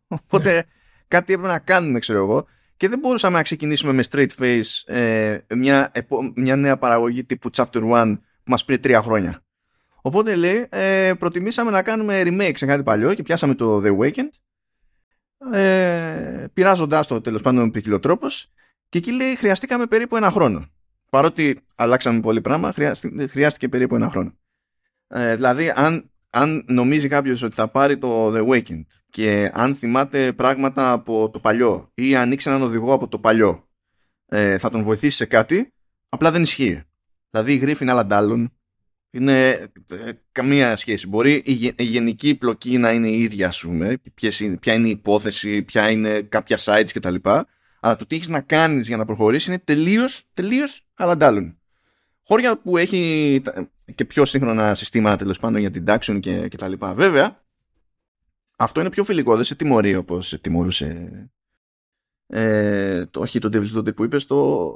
Οπότε 0.09 0.53
ναι. 0.53 0.63
κάτι 1.09 1.33
έπρεπε 1.33 1.53
να 1.53 1.59
κάνουμε, 1.59 1.99
ξέρω 1.99 2.19
εγώ 2.19 2.47
και 2.77 2.89
δεν 2.89 2.99
μπορούσαμε 2.99 3.37
να 3.37 3.43
ξεκινήσουμε 3.43 3.93
με 3.93 4.05
straight 4.11 4.29
face 4.39 4.95
ε, 4.95 5.39
μια, 5.55 5.93
μια 6.35 6.57
νέα 6.57 6.77
παραγωγή 6.77 7.25
τύπου 7.25 7.51
Chapter 7.57 7.93
1 7.93 8.19
που 8.43 8.51
μας 8.51 8.65
πήρε 8.65 8.79
τρία 8.79 9.03
χρόνια. 9.03 9.43
Οπότε 10.03 10.35
λέει, 10.35 10.67
ε, 10.69 11.13
προτιμήσαμε 11.19 11.71
να 11.71 11.83
κάνουμε 11.83 12.23
remake 12.25 12.57
σε 12.57 12.67
κάτι 12.67 12.83
παλιό 12.83 13.15
και 13.15 13.23
πιάσαμε 13.23 13.55
το 13.55 13.83
The 13.85 13.99
Awakened 13.99 14.31
ε, 15.53 16.45
πειράζοντάς 16.53 17.07
το 17.07 17.21
τέλος 17.21 17.43
πάντων 17.43 17.71
με 17.75 17.99
τρόπο. 17.99 18.27
και 18.89 18.99
εκεί 18.99 19.13
λέει 19.13 19.37
χρειαστήκαμε 19.37 19.87
περίπου 19.87 20.17
ένα 20.17 20.31
χρόνο. 20.31 20.67
Παρότι 21.11 21.61
αλλάξαμε 21.75 22.21
πολύ 22.21 22.41
πράγμα, 22.41 22.75
χρειάστηκε 23.29 23.69
περίπου 23.69 23.95
ένα 23.95 24.11
χρόνο. 24.11 24.35
Ε, 25.09 25.35
δηλαδή, 25.35 25.73
αν, 25.75 26.11
αν 26.31 26.65
νομίζει 26.69 27.09
κάποιος 27.09 27.43
ότι 27.43 27.55
θα 27.55 27.69
πάρει 27.69 27.99
το 27.99 28.35
The 28.35 28.47
Awakened 28.47 28.85
και 29.11 29.51
αν 29.55 29.75
θυμάται 29.75 30.33
πράγματα 30.33 30.93
από 30.93 31.31
το 31.31 31.39
παλιό 31.39 31.91
ή 31.95 32.17
ανοίξει 32.17 32.49
έναν 32.49 32.63
οδηγό 32.63 32.93
από 32.93 33.09
το 33.09 33.19
παλιό 33.19 33.69
ε, 34.27 34.59
θα 34.59 34.71
τον 34.71 34.83
βοηθήσει 34.83 35.17
σε 35.17 35.25
κάτι, 35.25 35.73
απλά 36.09 36.31
δεν 36.31 36.43
ισχύει. 36.43 36.83
Δηλαδή 37.31 37.53
η 37.53 37.61
Griffin 37.63 37.87
άλλα 37.87 38.07
είναι 39.11 39.49
ε, 39.51 40.13
καμία 40.33 40.77
σχέση. 40.77 41.09
Μπορεί 41.09 41.43
η, 41.45 41.75
η, 41.77 41.85
γενική 41.85 42.35
πλοκή 42.35 42.79
να 42.79 42.93
είναι 42.93 43.09
η 43.09 43.21
ίδια, 43.21 43.49
ας 43.49 43.61
πούμε, 43.61 44.01
είναι, 44.41 44.57
ποια 44.57 44.73
είναι 44.73 44.87
η 44.87 44.91
υπόθεση, 44.91 45.63
ποια 45.63 45.91
είναι 45.91 46.21
κάποια 46.21 46.59
sites 46.61 46.91
κτλ. 46.93 47.15
Αλλά 47.81 47.97
το 47.97 48.07
τι 48.07 48.15
έχεις 48.15 48.29
να 48.29 48.41
κάνεις 48.41 48.87
για 48.87 48.97
να 48.97 49.05
προχωρήσεις 49.05 49.49
είναι 49.49 49.59
τελείως 49.59 50.25
τελείως 50.35 50.87
αλλαντάλλων. 50.95 51.59
Χώρια 52.23 52.59
που 52.59 52.77
έχει 52.77 53.43
και 53.95 54.05
πιο 54.05 54.25
σύγχρονα 54.25 54.75
συστήματα 54.75 55.17
τέλος 55.17 55.39
πάντων 55.39 55.61
για 55.61 55.71
την 55.71 55.85
action 55.89 56.19
και, 56.21 56.49
και 56.49 56.57
τα 56.57 56.69
λοιπά. 56.69 56.95
Βέβαια, 56.95 57.45
αυτό 58.57 58.81
είναι 58.81 58.91
πιο 58.91 59.05
φιλικό, 59.05 59.35
δεν 59.35 59.45
σε 59.45 59.55
τιμωρεί 59.55 59.97
όπως 59.97 60.27
σε 60.27 60.39
τιμωρούσε. 60.39 61.11
Ε, 62.27 63.07
το, 63.07 63.21
όχι 63.21 63.39
το 63.39 63.49
Devil's 63.53 63.79
Daughter 63.79 63.95
που 63.95 64.05
είπες, 64.05 64.27
το, 64.27 64.73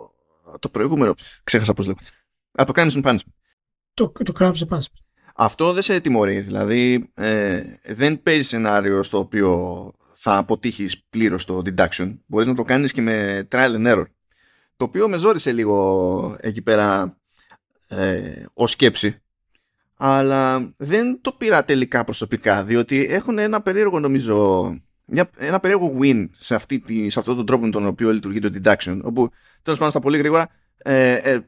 το 0.59 0.69
προηγούμενο. 0.69 1.15
Ξέχασα 1.45 1.73
πώς 1.73 1.87
λέγεται. 1.87 2.05
Α, 2.61 2.65
το 2.65 2.73
Crimes 2.77 2.91
and 2.91 3.03
Punishment. 3.03 3.33
Το, 3.95 4.13
το 4.25 4.33
Crimes 4.39 4.53
and 4.53 4.69
Punishment. 4.69 5.01
Αυτό 5.35 5.73
δεν 5.73 5.83
σε 5.83 6.01
τιμωρεί. 6.01 6.41
Δηλαδή, 6.41 7.11
ε, 7.15 7.63
δεν 7.85 8.23
παίζει 8.23 8.43
σενάριο 8.43 9.03
στο 9.03 9.19
οποίο 9.19 9.93
θα 10.13 10.37
αποτύχεις 10.37 11.05
πλήρως 11.11 11.45
το 11.45 11.63
deduction. 11.65 12.19
Μπορείς 12.27 12.47
να 12.47 12.55
το 12.55 12.63
κάνεις 12.63 12.93
και 12.93 13.03
με 13.03 13.49
trial 13.51 13.75
and 13.77 13.87
error. 13.87 14.05
Το 14.77 14.85
οποίο 14.85 15.09
με 15.09 15.17
ζόρισε 15.17 15.53
λίγο 15.53 16.37
εκεί 16.41 16.63
πέρα 16.63 17.19
ε, 17.89 18.45
ως 18.53 18.71
σκέψη 18.71 19.23
αλλά 20.03 20.73
δεν 20.77 21.19
το 21.21 21.33
πήρα 21.33 21.65
τελικά 21.65 22.05
προσωπικά 22.05 22.65
διότι 22.65 23.07
έχουν 23.11 23.39
ένα 23.39 23.61
περίεργο 23.61 23.99
νομίζω 24.01 24.67
μια, 25.05 25.31
ένα 25.37 25.61
περίεργο 25.61 25.95
win 26.01 26.29
σε, 26.31 26.55
αυτή 26.55 26.79
τη, 26.79 27.11
σε 27.11 27.19
αυτόν 27.19 27.37
τον 27.37 27.47
τρόπο 27.47 27.65
με 27.65 27.71
τον 27.71 27.87
οποίο 27.87 28.13
λειτουργεί 28.13 28.39
το 28.39 28.51
deduction 28.55 28.99
όπου 29.03 29.31
τέλος 29.63 29.79
πάντων 29.79 29.91
στα 29.91 30.01
πολύ 30.01 30.19
γρήγορα 30.19 30.49
ε, 30.77 31.13
ε, 31.13 31.41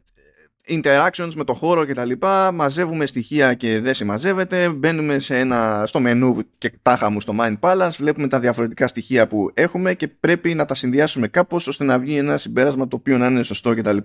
interactions 0.68 1.32
με 1.34 1.44
το 1.44 1.54
χώρο 1.54 1.84
και 1.84 1.94
τα 1.94 2.04
λοιπά 2.04 2.52
μαζεύουμε 2.52 3.06
στοιχεία 3.06 3.54
και 3.54 3.80
δεν 3.80 3.94
συμμαζεύεται 3.94 4.68
μπαίνουμε 4.68 5.18
σε 5.18 5.38
ένα, 5.38 5.82
στο 5.86 6.00
μενού 6.00 6.38
και 6.58 6.72
τάχα 6.82 7.10
μου 7.10 7.20
στο 7.20 7.34
Mind 7.38 7.54
Palace 7.60 7.94
βλέπουμε 7.98 8.28
τα 8.28 8.40
διαφορετικά 8.40 8.86
στοιχεία 8.86 9.26
που 9.26 9.50
έχουμε 9.54 9.94
και 9.94 10.08
πρέπει 10.08 10.54
να 10.54 10.64
τα 10.64 10.74
συνδυάσουμε 10.74 11.28
κάπως 11.28 11.66
ώστε 11.66 11.84
να 11.84 11.98
βγει 11.98 12.16
ένα 12.16 12.38
συμπέρασμα 12.38 12.88
το 12.88 12.96
οποίο 12.96 13.18
να 13.18 13.26
είναι 13.26 13.42
σωστό 13.42 13.74
κτλ. 13.74 13.96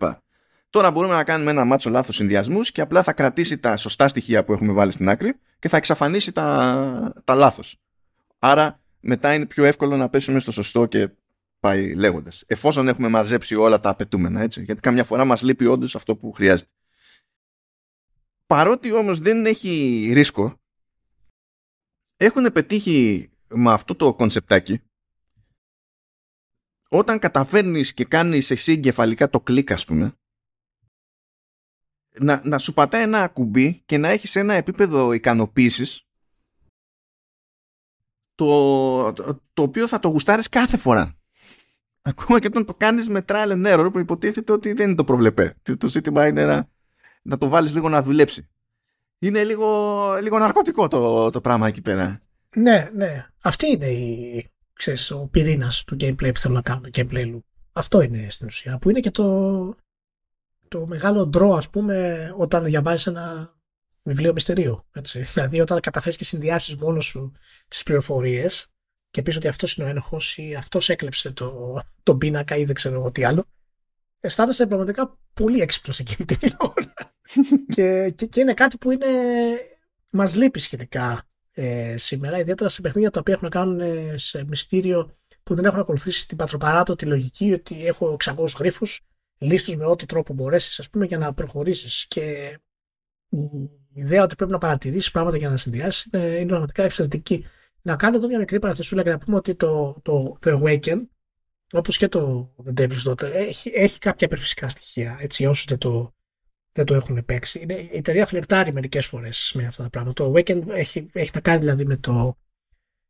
Τώρα 0.69 0.91
μπορούμε 0.91 1.13
να 1.13 1.23
κάνουμε 1.23 1.51
ένα 1.51 1.65
μάτσο 1.65 1.89
λάθος 1.89 2.15
συνδυασμούς 2.15 2.71
και 2.71 2.81
απλά 2.81 3.03
θα 3.03 3.13
κρατήσει 3.13 3.57
τα 3.57 3.77
σωστά 3.77 4.07
στοιχεία 4.07 4.43
που 4.43 4.53
έχουμε 4.53 4.73
βάλει 4.73 4.91
στην 4.91 5.09
άκρη 5.09 5.39
και 5.59 5.69
θα 5.69 5.77
εξαφανίσει 5.77 6.31
τα, 6.31 7.13
τα 7.23 7.35
λάθος. 7.35 7.77
Άρα 8.39 8.81
μετά 8.99 9.33
είναι 9.33 9.45
πιο 9.45 9.63
εύκολο 9.65 9.97
να 9.97 10.09
πέσουμε 10.09 10.39
στο 10.39 10.51
σωστό 10.51 10.85
και 10.85 11.09
πάει 11.59 11.93
λέγοντας. 11.93 12.43
Εφόσον 12.47 12.87
έχουμε 12.87 13.07
μαζέψει 13.07 13.55
όλα 13.55 13.79
τα 13.79 13.89
απαιτούμενα, 13.89 14.41
έτσι. 14.41 14.63
Γιατί 14.63 14.81
καμιά 14.81 15.03
φορά 15.03 15.25
μας 15.25 15.41
λείπει 15.41 15.65
όντως 15.65 15.95
αυτό 15.95 16.15
που 16.15 16.31
χρειάζεται. 16.31 16.71
παρότι 18.45 18.91
όμως 18.91 19.19
δεν 19.19 19.45
έχει 19.45 20.09
ρίσκο 20.13 20.59
έχουν 22.17 22.51
πετύχει 22.51 23.29
με 23.47 23.71
αυτό 23.71 23.95
το 23.95 24.13
κονσεπτάκι 24.13 24.81
όταν 26.89 27.19
καταφέρνεις 27.19 27.93
και 27.93 28.05
κάνεις 28.05 28.51
εσύ 28.51 28.71
εγκεφαλικά 28.71 29.29
το 29.29 29.41
κλικ 29.41 29.71
ας 29.71 29.85
πούμε 29.85 30.17
να, 32.19 32.41
να 32.43 32.57
σου 32.57 32.73
πατάει 32.73 33.01
ένα 33.01 33.27
κουμπί 33.27 33.81
και 33.85 33.97
να 33.97 34.07
έχεις 34.07 34.35
ένα 34.35 34.53
επίπεδο 34.53 35.11
ικανοποίησης 35.11 36.07
το, 38.35 39.13
το, 39.53 39.61
οποίο 39.61 39.87
θα 39.87 39.99
το 39.99 40.07
γουστάρεις 40.07 40.49
κάθε 40.49 40.77
φορά. 40.77 41.15
Ακόμα 42.01 42.39
και 42.39 42.47
όταν 42.47 42.65
το 42.65 42.73
κάνεις 42.73 43.09
με 43.09 43.25
trial 43.27 43.51
and 43.51 43.65
error 43.65 43.89
που 43.91 43.99
υποτίθεται 43.99 44.51
ότι 44.51 44.73
δεν 44.73 44.87
είναι 44.87 44.95
το 44.95 45.03
προβλεπέ. 45.03 45.55
Το 45.77 45.87
ζήτημα 45.87 46.27
είναι 46.27 46.45
να, 46.45 46.69
να 47.21 47.37
το 47.37 47.47
βάλεις 47.47 47.73
λίγο 47.73 47.89
να 47.89 48.01
δουλέψει. 48.01 48.47
Είναι 49.19 49.43
λίγο, 49.43 50.13
λίγο 50.21 50.37
ναρκωτικό 50.37 50.87
το, 50.87 51.29
το 51.29 51.41
πράγμα 51.41 51.67
εκεί 51.67 51.81
πέρα. 51.81 52.21
Ναι, 52.55 52.89
ναι. 52.93 53.25
Αυτή 53.41 53.71
είναι 53.71 53.85
η, 53.85 54.49
ξέρεις, 54.73 55.11
ο 55.11 55.27
πυρήνας 55.31 55.83
του 55.83 55.97
gameplay 55.99 56.29
που 56.33 56.39
θέλω 56.39 56.53
να 56.53 56.61
κάνω, 56.61 56.81
gameplay 56.93 57.33
loop. 57.33 57.39
Αυτό 57.71 58.01
είναι 58.01 58.29
στην 58.29 58.47
ουσία. 58.47 58.77
Που 58.77 58.89
είναι 58.89 58.99
και 58.99 59.11
το, 59.11 59.75
το 60.67 60.87
μεγάλο 60.87 61.27
ντρό, 61.27 61.53
ας 61.53 61.69
πούμε, 61.69 62.27
όταν 62.37 62.63
διαβάζεις 62.63 63.07
ένα 63.07 63.55
βιβλίο 64.03 64.33
μυστηρίου. 64.33 64.85
Έτσι. 64.91 65.19
Δηλαδή, 65.19 65.59
όταν 65.59 65.79
καταφέρει 65.79 66.15
και 66.15 66.25
συνδυάσεις 66.25 66.75
μόνος 66.75 67.05
σου 67.05 67.31
τις 67.67 67.83
πληροφορίες 67.83 68.67
και 69.09 69.21
πεις 69.21 69.35
ότι 69.35 69.47
αυτός 69.47 69.75
είναι 69.75 69.87
ο 69.87 69.89
ένοχος 69.89 70.37
ή 70.37 70.55
αυτός 70.55 70.89
έκλεψε 70.89 71.31
το, 71.31 71.81
το 72.03 72.15
πίνακα 72.15 72.55
ή 72.55 72.63
δεν 72.63 72.75
ξέρω 72.75 72.95
εγώ 72.95 73.11
τι 73.11 73.23
άλλο, 73.23 73.43
αισθάνεσαι 74.19 74.67
πραγματικά 74.67 75.17
πολύ 75.33 75.61
έξυπνος 75.61 75.99
εκείνη 75.99 76.25
την 76.25 76.55
ώρα. 76.75 76.93
και, 77.67 78.09
και, 78.15 78.25
και, 78.25 78.39
είναι 78.39 78.53
κάτι 78.53 78.77
που 78.77 78.91
είναι, 78.91 79.07
μας 80.09 80.35
λείπει 80.35 80.59
σχετικά 80.59 81.27
ε, 81.51 81.97
σήμερα, 81.97 82.39
ιδιαίτερα 82.39 82.69
σε 82.69 82.81
παιχνίδια 82.81 83.09
τα 83.09 83.19
οποία 83.19 83.33
έχουν 83.33 83.45
να 83.45 83.59
κάνουν 83.59 83.79
ε, 83.79 84.17
σε 84.17 84.45
μυστήριο 84.45 85.11
που 85.43 85.55
δεν 85.55 85.65
έχουν 85.65 85.79
ακολουθήσει 85.79 86.27
την 86.27 86.37
πατροπαράδοτη 86.37 87.05
λογική 87.05 87.53
ότι 87.53 87.87
έχω 87.87 88.17
600 88.23 88.45
γρίφους, 88.59 89.01
λίστους 89.37 89.75
με 89.75 89.85
ό,τι 89.85 90.05
τρόπο 90.05 90.33
μπορέσεις, 90.33 90.79
ας 90.79 90.89
πούμε, 90.89 91.05
για 91.05 91.17
να 91.17 91.33
προχωρήσεις. 91.33 92.05
Και 92.07 92.57
η 93.29 94.01
ιδέα 94.01 94.23
ότι 94.23 94.35
πρέπει 94.35 94.51
να 94.51 94.57
παρατηρήσεις 94.57 95.11
πράγματα 95.11 95.37
για 95.37 95.49
να 95.49 95.57
συνδυάσεις 95.57 96.07
είναι, 96.13 96.25
είναι 96.25 96.45
πραγματικά 96.47 96.83
εξαιρετική. 96.83 97.45
Να 97.81 97.95
κάνω 97.95 98.17
εδώ 98.17 98.27
μια 98.27 98.39
μικρή 98.39 98.59
παραθεσούλα 98.59 99.03
και 99.03 99.09
να 99.09 99.17
πούμε 99.17 99.37
ότι 99.37 99.55
το, 99.55 99.99
το, 100.01 100.37
το 100.39 100.61
Awaken, 100.63 101.01
όπως 101.71 101.97
και 101.97 102.07
το 102.07 102.53
The 102.65 102.81
Devil's 102.81 103.11
Daughter, 103.11 103.31
έχει, 103.33 103.71
έχει 103.73 103.99
κάποια 103.99 104.27
υπερφυσικά 104.27 104.69
στοιχεία. 104.69 105.17
Έτσι, 105.19 105.45
όσοι 105.45 105.65
δεν 105.67 105.77
το, 105.77 106.13
δεν 106.71 106.85
το 106.85 106.93
έχουν 106.93 107.25
παίξει. 107.25 107.59
Είναι, 107.59 107.73
η 107.73 107.89
εταιρεία 107.91 108.25
φλερτάρει 108.25 108.73
μερικές 108.73 109.05
φορές 109.05 109.51
με 109.55 109.65
αυτά 109.65 109.83
τα 109.83 109.89
πράγματα. 109.89 110.23
Το 110.23 110.31
Awaken 110.31 110.67
έχει, 110.67 111.09
έχει 111.13 111.31
να 111.33 111.39
κάνει 111.39 111.59
δηλαδή 111.59 111.85
με, 111.85 111.97
το, 111.97 112.37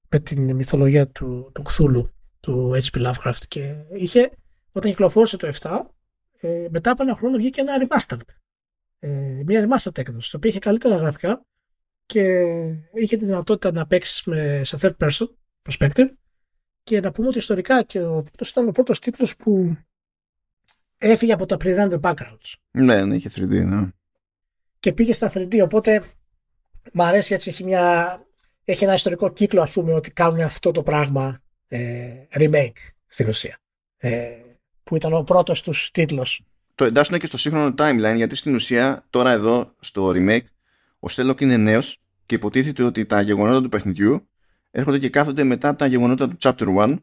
με 0.10 0.20
την 0.20 0.56
μυθολογία 0.56 1.08
του, 1.08 1.52
του 1.54 1.64
Cthulhu, 1.70 2.10
του 2.40 2.72
H.P. 2.76 3.08
Lovecraft. 3.08 3.44
Και 3.48 3.76
είχε, 3.94 4.32
όταν 4.72 4.92
κυκλοφόρησε 4.92 5.38
το 5.38 5.50
7, 5.60 5.82
ε, 6.42 6.68
μετά 6.70 6.92
από 6.92 7.04
ένα 7.04 7.16
χρόνο 7.16 7.38
βγήκε 7.38 7.62
ένα 7.62 7.88
remastered 7.88 8.28
ε, 9.00 9.10
μια 9.46 9.68
remastered 9.68 9.98
έκδοση, 9.98 10.32
το 10.32 10.38
οποίο 10.38 10.50
είχε 10.50 10.60
καλύτερα 10.60 10.96
γραφικά 10.96 11.46
και 12.06 12.22
είχε 12.94 13.18
τη 13.18 13.26
δυνατότητα 13.26 13.72
να 13.72 13.88
παίξεις 13.88 14.24
σε 14.62 14.78
third 14.82 15.08
person 15.08 15.28
perspective 15.70 16.08
και 16.84 17.00
να 17.00 17.12
πούμε 17.12 17.28
ότι 17.28 17.38
ιστορικά 17.38 17.84
και 17.84 18.00
ο 18.02 18.24
τίτλος 18.24 18.50
ήταν 18.50 18.68
ο 18.68 18.72
πρώτος 18.72 19.00
τίτλος 19.00 19.36
που 19.36 19.78
έφυγε 20.98 21.34
από 21.34 21.46
τα 21.46 21.58
pre-render 21.60 22.00
backgrounds. 22.00 22.54
Ναι, 22.72 23.06
ναι, 23.06 23.16
είχε 23.16 23.30
3D, 23.36 23.66
ναι. 23.66 23.88
Και 24.80 24.94
πήγε 24.94 25.14
στα 25.14 25.32
3D, 25.34 25.60
οπότε 25.64 26.04
μου 26.94 27.04
αρέσει 27.04 27.34
έτσι, 27.34 27.50
έχει, 27.50 27.64
μια, 27.64 28.20
έχει 28.64 28.84
ένα 28.84 28.94
ιστορικό 28.94 29.34
κύκλο 29.34 29.62
ας 29.62 29.72
πούμε 29.72 29.94
ότι 29.94 30.12
κάνουν 30.12 30.40
αυτό 30.40 30.72
το 30.72 30.84
πράγμα 30.84 31.40
ε, 31.68 32.26
remake 32.32 32.78
στη 33.06 33.24
Ρωσία. 33.24 33.58
Ε, 33.98 34.38
που 34.88 34.96
ήταν 34.96 35.14
ο 35.14 35.24
πρώτος 35.24 35.62
τους 35.62 35.92
τίτλος 35.92 36.42
το 36.76 36.86
εντάσσουν 36.86 37.20
και 37.20 37.26
στο 37.26 37.38
σύγχρονο 37.38 37.74
timeline 37.78 38.16
γιατί 38.16 38.36
στην 38.36 38.56
ουσία 38.56 39.06
τώρα 39.10 39.32
εδώ 39.32 39.72
στο 39.80 40.12
remake 40.16 40.46
ο 41.00 41.10
Στέλοκ 41.10 41.40
είναι 41.40 41.58
νέος 41.58 41.98
και 42.26 42.36
υποτίθεται 42.36 42.84
ότι 42.84 43.06
τα 43.06 43.22
γεγονότα 43.22 43.62
του 43.62 43.70
παιχνιδιού 43.70 44.28
έρχονται 44.72 45.00
και 45.00 45.10
κάθονται 45.10 45.44
μετά 45.44 45.70
από 45.70 45.78
τα 45.78 45.86
γεγονότα 45.86 46.28
του 46.28 46.36
chapter 46.40 46.76
1 46.78 46.96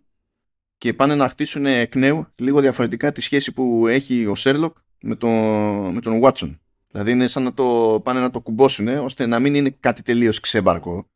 και 0.79 0.93
πάνε 0.93 1.15
να 1.15 1.29
χτίσουν 1.29 1.67
εκ 1.67 1.95
νέου 1.95 2.27
λίγο 2.37 2.61
διαφορετικά 2.61 3.13
τη 3.13 3.21
σχέση 3.21 3.53
που 3.53 3.87
έχει 3.87 4.27
ο 4.27 4.35
Σέρλοκ 4.35 4.77
με, 5.01 5.15
το, 5.15 5.29
με 5.93 6.01
τον 6.01 6.21
Watson. 6.23 6.59
Δηλαδή 6.91 7.11
είναι 7.11 7.27
σαν 7.27 7.43
να 7.43 7.53
το 7.53 8.01
πάνε 8.05 8.21
να 8.21 8.31
το 8.31 8.41
κουμπώσουν 8.41 8.89
ώστε 8.89 9.27
να 9.27 9.39
μην 9.39 9.55
είναι 9.55 9.77
κάτι 9.81 10.03
τελείως 10.03 10.41
ξέμπαρκο. 10.41 11.09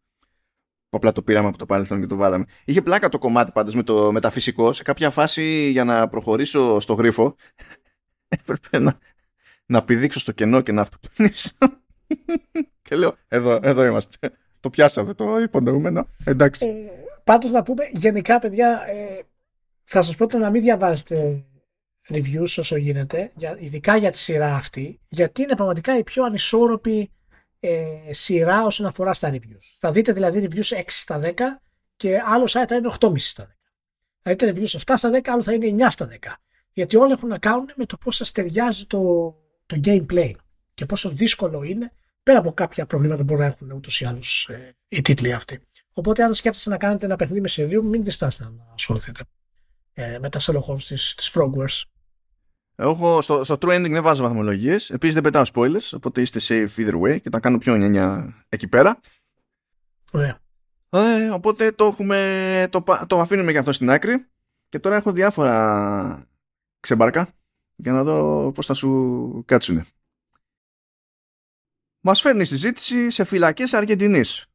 Απλά 0.91 1.13
το 1.13 1.23
πήραμε 1.23 1.49
από 1.49 1.59
το 1.59 1.67
παρελθόν 1.67 2.01
και 2.01 2.07
το 2.07 2.17
βάλαμε. 2.17 2.45
Είχε 2.65 2.83
πλάκα 2.83 3.09
το 3.09 3.19
κομμάτι 3.19 3.53
πάντως 3.53 3.75
με 3.75 3.83
το 3.83 4.13
μεταφυσικό. 4.13 4.73
Σε 4.73 4.83
κάποια 4.83 5.11
φάση 5.11 5.71
για 5.71 5.85
να 5.85 6.09
προχωρήσω 6.09 6.81
στο 6.81 6.95
γρίφο 6.95 7.37
έπρεπε 8.29 8.79
να, 8.79 8.99
να 9.67 9.85
πηδήξω 9.85 10.21
στο 10.21 10.33
κενό 10.33 10.61
και 10.61 10.73
να 10.73 10.81
αυτοκτονήσω. 10.81 11.51
και 12.83 12.97
λέω, 12.97 13.17
εδώ, 13.29 13.59
εδώ 13.63 13.85
είμαστε. 13.85 14.31
Το 14.61 14.71
πιάσαμε 14.71 15.15
το 15.15 15.39
υπονοούμενο. 15.39 16.07
Εντάξει. 16.25 16.67
Ε, 16.67 16.91
πάντως 17.25 17.51
να 17.51 17.63
πούμε, 17.63 17.85
γενικά 17.93 18.39
παιδιά, 18.39 18.83
ε, 18.87 19.21
θα 19.85 20.03
σας 20.03 20.15
πρότεινα 20.15 20.43
να 20.43 20.51
μην 20.51 20.63
διαβάζετε 20.63 21.45
reviews 22.09 22.55
όσο 22.59 22.77
γίνεται, 22.77 23.31
για, 23.37 23.57
ειδικά 23.59 23.97
για 23.97 24.11
τη 24.11 24.19
σειρά 24.19 24.55
αυτή, 24.55 25.01
γιατί 25.09 25.43
είναι 25.43 25.55
πραγματικά 25.55 25.99
η 25.99 26.03
πιο 26.03 26.25
ανισόρροπη 26.25 27.11
ε, 27.61 28.13
σειρά 28.13 28.65
όσον 28.65 28.87
αφορά 28.87 29.15
στα 29.15 29.31
reviews. 29.33 29.75
Θα 29.79 29.93
δείτε 29.93 30.13
δηλαδή 30.13 30.49
reviews 30.51 30.77
6 30.77 30.83
στα 30.87 31.21
10 31.25 31.33
και 31.97 32.19
άλλο 32.27 32.45
site 32.45 32.65
θα 32.69 32.75
είναι 32.75 32.89
8,5 33.01 33.13
στα 33.17 33.45
10. 33.45 33.47
Θα 34.23 34.31
δείτε 34.31 34.53
reviews 34.55 34.79
7 34.79 34.95
στα 34.97 35.11
10, 35.11 35.21
άλλο 35.25 35.43
θα 35.43 35.53
είναι 35.53 35.85
9 35.85 35.87
στα 35.89 36.09
10 36.09 36.15
γιατί 36.79 36.97
όλα 36.97 37.13
έχουν 37.13 37.29
να 37.29 37.39
κάνουν 37.39 37.71
με 37.77 37.85
το 37.85 37.97
πώς 37.97 38.17
σας 38.17 38.33
ταιριάζει 38.33 38.85
το, 38.87 39.35
το 39.67 39.81
gameplay 39.85 40.33
και 40.75 40.87
πόσο 40.87 41.11
δύσκολο 41.11 41.63
είναι 41.63 41.93
πέρα 42.23 42.39
από 42.39 42.53
κάποια 42.53 42.87
προβλήματα 42.87 43.19
που 43.19 43.25
μπορούν 43.25 43.43
να 43.43 43.49
έχουν 43.49 43.71
ούτως 43.71 44.01
ή 44.01 44.05
άλλως 44.05 44.49
ε, 44.49 44.77
οι 44.89 45.03
τίτλοι 45.03 45.33
αυτοί. 45.33 45.61
Οπότε 45.93 46.23
αν 46.23 46.35
σκέφτεστε 46.35 46.71
να 46.71 46.77
κάνετε 46.77 47.05
ένα 47.05 47.17
παιχνίδι 47.17 47.41
με 47.41 47.49
σερίου 47.49 47.85
μην 47.85 48.05
διστάσετε 48.05 48.45
να 48.45 48.73
ασχοληθείτε 48.75 49.21
ε, 49.93 50.19
με 50.19 50.29
τα 50.29 50.41
Sherlock 50.41 50.65
Holmes 50.73 50.83
της, 50.83 51.15
της 51.15 51.33
Frogwares. 51.35 51.83
Εγώ 52.81 53.23
στο, 53.23 53.45
στο 53.45 53.59
True 53.61 53.75
Ending 53.75 53.91
δεν 53.91 54.03
βάζω 54.03 54.23
βαθμολογίες, 54.23 54.91
επίσης 54.91 55.15
δεν 55.15 55.23
πετάω 55.23 55.43
spoilers, 55.55 55.91
οπότε 55.95 56.21
είστε 56.21 56.41
safe 56.43 56.69
either 56.77 57.01
way 57.01 57.21
και 57.21 57.31
τα 57.31 57.41
κάνω 57.41 57.59
πιο 57.59 57.77
νιανιά 57.77 58.35
εκεί 58.49 58.69
πέρα. 58.69 59.01
Ωραία. 60.11 60.39
Ε, 60.91 61.29
οπότε 61.29 61.73
το, 61.73 61.85
έχουμε, 61.85 62.69
το, 62.71 62.85
το 63.07 63.21
αφήνουμε 63.21 63.53
και 63.53 63.59
αυτό 63.59 63.73
στην 63.73 63.91
άκρη 63.91 64.27
και 64.69 64.79
τώρα 64.79 64.97
έχω 64.97 65.13
διάφορα 65.13 66.29
ξεμπάρκα 66.81 67.29
για 67.77 67.93
να 67.93 68.03
δω 68.03 68.53
πώς 68.53 68.67
θα 68.67 68.75
σου 68.75 69.43
κάτσουνε. 69.47 69.85
Μας 72.01 72.21
φέρνει 72.21 72.45
συζήτηση 72.45 73.11
σε 73.11 73.25
φυλακές 73.25 73.73
Αργεντινής. 73.73 74.47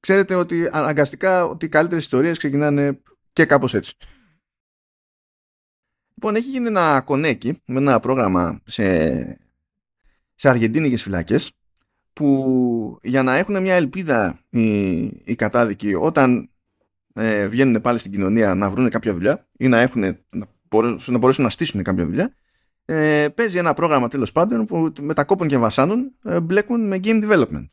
Ξέρετε 0.00 0.34
ότι 0.34 0.68
αναγκαστικά 0.72 1.44
ότι 1.44 1.66
οι 1.66 1.68
καλύτερες 1.68 2.02
ιστορίες 2.04 2.38
ξεκινάνε 2.38 3.00
και 3.32 3.44
κάπως 3.44 3.74
έτσι. 3.74 3.96
Λοιπόν, 6.14 6.36
έχει 6.36 6.48
γίνει 6.48 6.66
ένα 6.66 7.00
κονέκι 7.00 7.62
με 7.66 7.78
ένα 7.78 8.00
πρόγραμμα 8.00 8.60
σε, 8.64 8.84
σε 10.34 10.48
αργεντίνικες 10.48 11.02
φυλακές 11.02 11.52
που 12.12 12.98
για 13.02 13.22
να 13.22 13.36
έχουν 13.36 13.62
μια 13.62 13.74
ελπίδα 13.74 14.40
οι, 14.50 14.96
οι 15.02 15.34
κατάδικοι 15.36 15.94
όταν 15.94 16.50
ε, 17.14 17.46
βγαίνουν 17.46 17.80
πάλι 17.80 17.98
στην 17.98 18.10
κοινωνία 18.10 18.54
να 18.54 18.70
βρουν 18.70 18.90
κάποια 18.90 19.12
δουλειά 19.12 19.48
ή 19.56 19.68
να, 19.68 19.80
έχουν, 19.80 20.00
να, 20.30 20.46
μπορέσουν, 20.68 21.12
να 21.12 21.18
μπορέσουν 21.18 21.44
να 21.44 21.50
στήσουν 21.50 21.82
κάποια 21.82 22.04
δουλειά 22.04 22.34
ε, 22.84 23.28
παίζει 23.34 23.58
ένα 23.58 23.74
πρόγραμμα 23.74 24.08
τέλος 24.08 24.32
πάντων 24.32 24.66
που 24.66 24.92
με 25.00 25.14
τα 25.14 25.24
κόπων 25.24 25.48
και 25.48 25.58
βασάνων 25.58 26.14
ε, 26.24 26.40
μπλέκουν 26.40 26.86
με 26.86 27.00
game 27.02 27.24
development. 27.24 27.68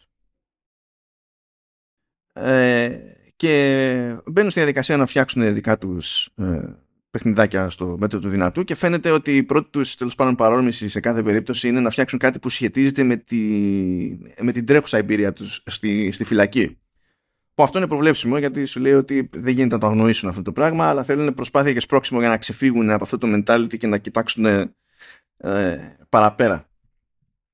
Ε, 2.34 3.00
και 3.36 4.18
μπαίνουν 4.26 4.50
στη 4.50 4.60
διαδικασία 4.60 4.98
να 4.98 5.06
φτιάξουν 5.06 5.54
δικά 5.54 5.78
τους 5.78 6.26
ε, 6.36 6.62
παιχνιδάκια 7.12 7.70
στο 7.70 7.96
μέτρο 8.00 8.20
του 8.20 8.30
δυνατού 8.30 8.64
και 8.64 8.76
φαίνεται 8.76 9.12
ότι 9.12 9.36
η 9.36 9.44
πρώτη 9.44 9.70
τους 9.70 9.96
τέλος 9.96 10.16
πάντων 10.16 10.36
παρόρμηση 10.36 10.90
σε 10.90 11.00
κάθε 11.00 11.24
περίπτωση 11.24 11.68
είναι 11.68 11.80
να 11.80 11.90
φτιάξουν 11.90 12.20
κάτι 12.20 12.40
που 12.40 12.50
σχετίζεται 12.50 13.04
με, 13.04 13.16
τη, 13.16 13.38
με 14.40 14.52
την 14.52 14.66
τρέχουσα 14.66 14.98
εμπειρία 14.98 15.34
τους 15.34 15.64
στη, 15.66 16.12
στη 16.12 16.24
φυλακή 16.24 16.78
που 17.54 17.64
αυτό 17.64 17.78
είναι 17.78 17.88
προβλέψιμο 17.88 18.38
γιατί 18.38 18.66
σου 18.66 18.80
λέει 18.80 18.94
ότι 18.94 19.30
δεν 19.34 19.54
γίνεται 19.54 19.76
να 19.76 19.82
το 19.82 19.88
αγνοήσουν 19.88 20.30
αυτό 20.30 20.42
το 20.42 20.52
πράγμα, 20.52 20.86
αλλά 20.86 21.04
θέλουν 21.04 21.34
προσπάθεια 21.34 21.74
και 21.74 21.80
σπρώξιμο 21.80 22.20
για 22.20 22.30
να 22.30 22.38
ξεφύγουν 22.38 22.90
από 22.90 23.04
αυτό 23.04 23.18
το 23.18 23.28
mentality 23.36 23.78
και 23.78 23.88
να 23.88 23.98
κοιτάξουν 23.98 24.46
ε, 24.46 24.76
παραπέρα. 26.10 26.66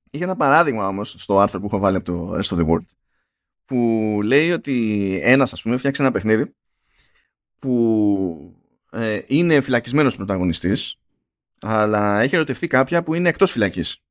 Είχε 0.09 0.23
ένα 0.23 0.35
παράδειγμα 0.35 0.87
όμως 0.87 1.15
στο 1.17 1.39
άρθρο 1.39 1.59
που 1.59 1.65
έχω 1.65 1.79
βάλει 1.79 1.95
από 1.95 2.05
το 2.05 2.35
Rest 2.35 2.55
of 2.55 2.59
the 2.59 2.67
World 2.67 2.85
που 3.65 4.19
λέει 4.23 4.51
ότι 4.51 5.19
ένας, 5.23 5.53
ας 5.53 5.61
πούμε, 5.61 5.77
φτιάξει 5.77 6.01
ένα 6.01 6.11
παιχνίδι 6.11 6.55
που 7.59 8.55
ε, 8.97 9.21
είναι 9.27 9.61
φυλακισμένος 9.61 10.15
πρωταγωνιστής, 10.15 10.99
αλλά 11.61 12.21
έχει 12.21 12.35
ερωτευτεί 12.35 12.67
κάποια 12.67 13.03
που 13.03 13.13
είναι 13.13 13.29
εκτός 13.29 13.51
φυλακής. 13.51 14.01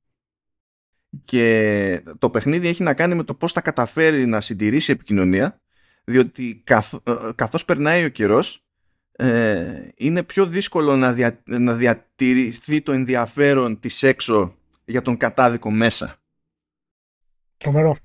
και 1.24 2.02
το 2.18 2.30
παιχνίδι 2.30 2.68
έχει 2.68 2.82
να 2.82 2.94
κάνει 2.94 3.14
με 3.14 3.24
το 3.24 3.34
πώς 3.34 3.52
θα 3.52 3.60
καταφέρει 3.60 4.26
να 4.26 4.40
συντηρήσει 4.40 4.92
επικοινωνία 4.92 5.60
διότι 6.04 6.60
καθ, 6.64 6.94
ε, 6.94 7.00
καθώς 7.34 7.64
περνάει 7.64 8.04
ο 8.04 8.08
καιρός 8.08 8.64
ε, 9.12 9.88
είναι 9.96 10.22
πιο 10.22 10.46
δύσκολο 10.46 10.96
να, 10.96 11.12
δια, 11.12 11.42
να 11.44 11.74
διατηρηθεί 11.74 12.80
το 12.80 12.92
ενδιαφέρον 12.92 13.80
της 13.80 14.02
έξω 14.02 14.54
για 14.84 15.02
τον 15.02 15.16
κατάδικο 15.16 15.70
μέσα. 15.70 16.16
Τρομερό. 17.56 17.96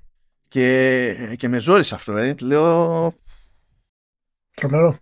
Και, 0.48 1.34
και 1.38 1.48
με 1.48 1.58
ζόρισε 1.58 1.94
αυτό, 1.94 2.16
ε. 2.16 2.34
Λέω... 2.40 3.14
Τρομερό. 4.54 4.96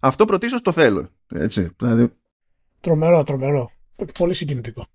Αυτό 0.00 0.24
πρωτίστως 0.24 0.62
το 0.62 0.72
θέλω. 0.72 1.08
Έτσι, 1.34 1.70
δηλαδή... 1.78 2.12
Τρομερό, 2.80 3.22
τρομερό. 3.22 3.70
Πολύ 4.18 4.34
συγκινητικό. 4.34 4.86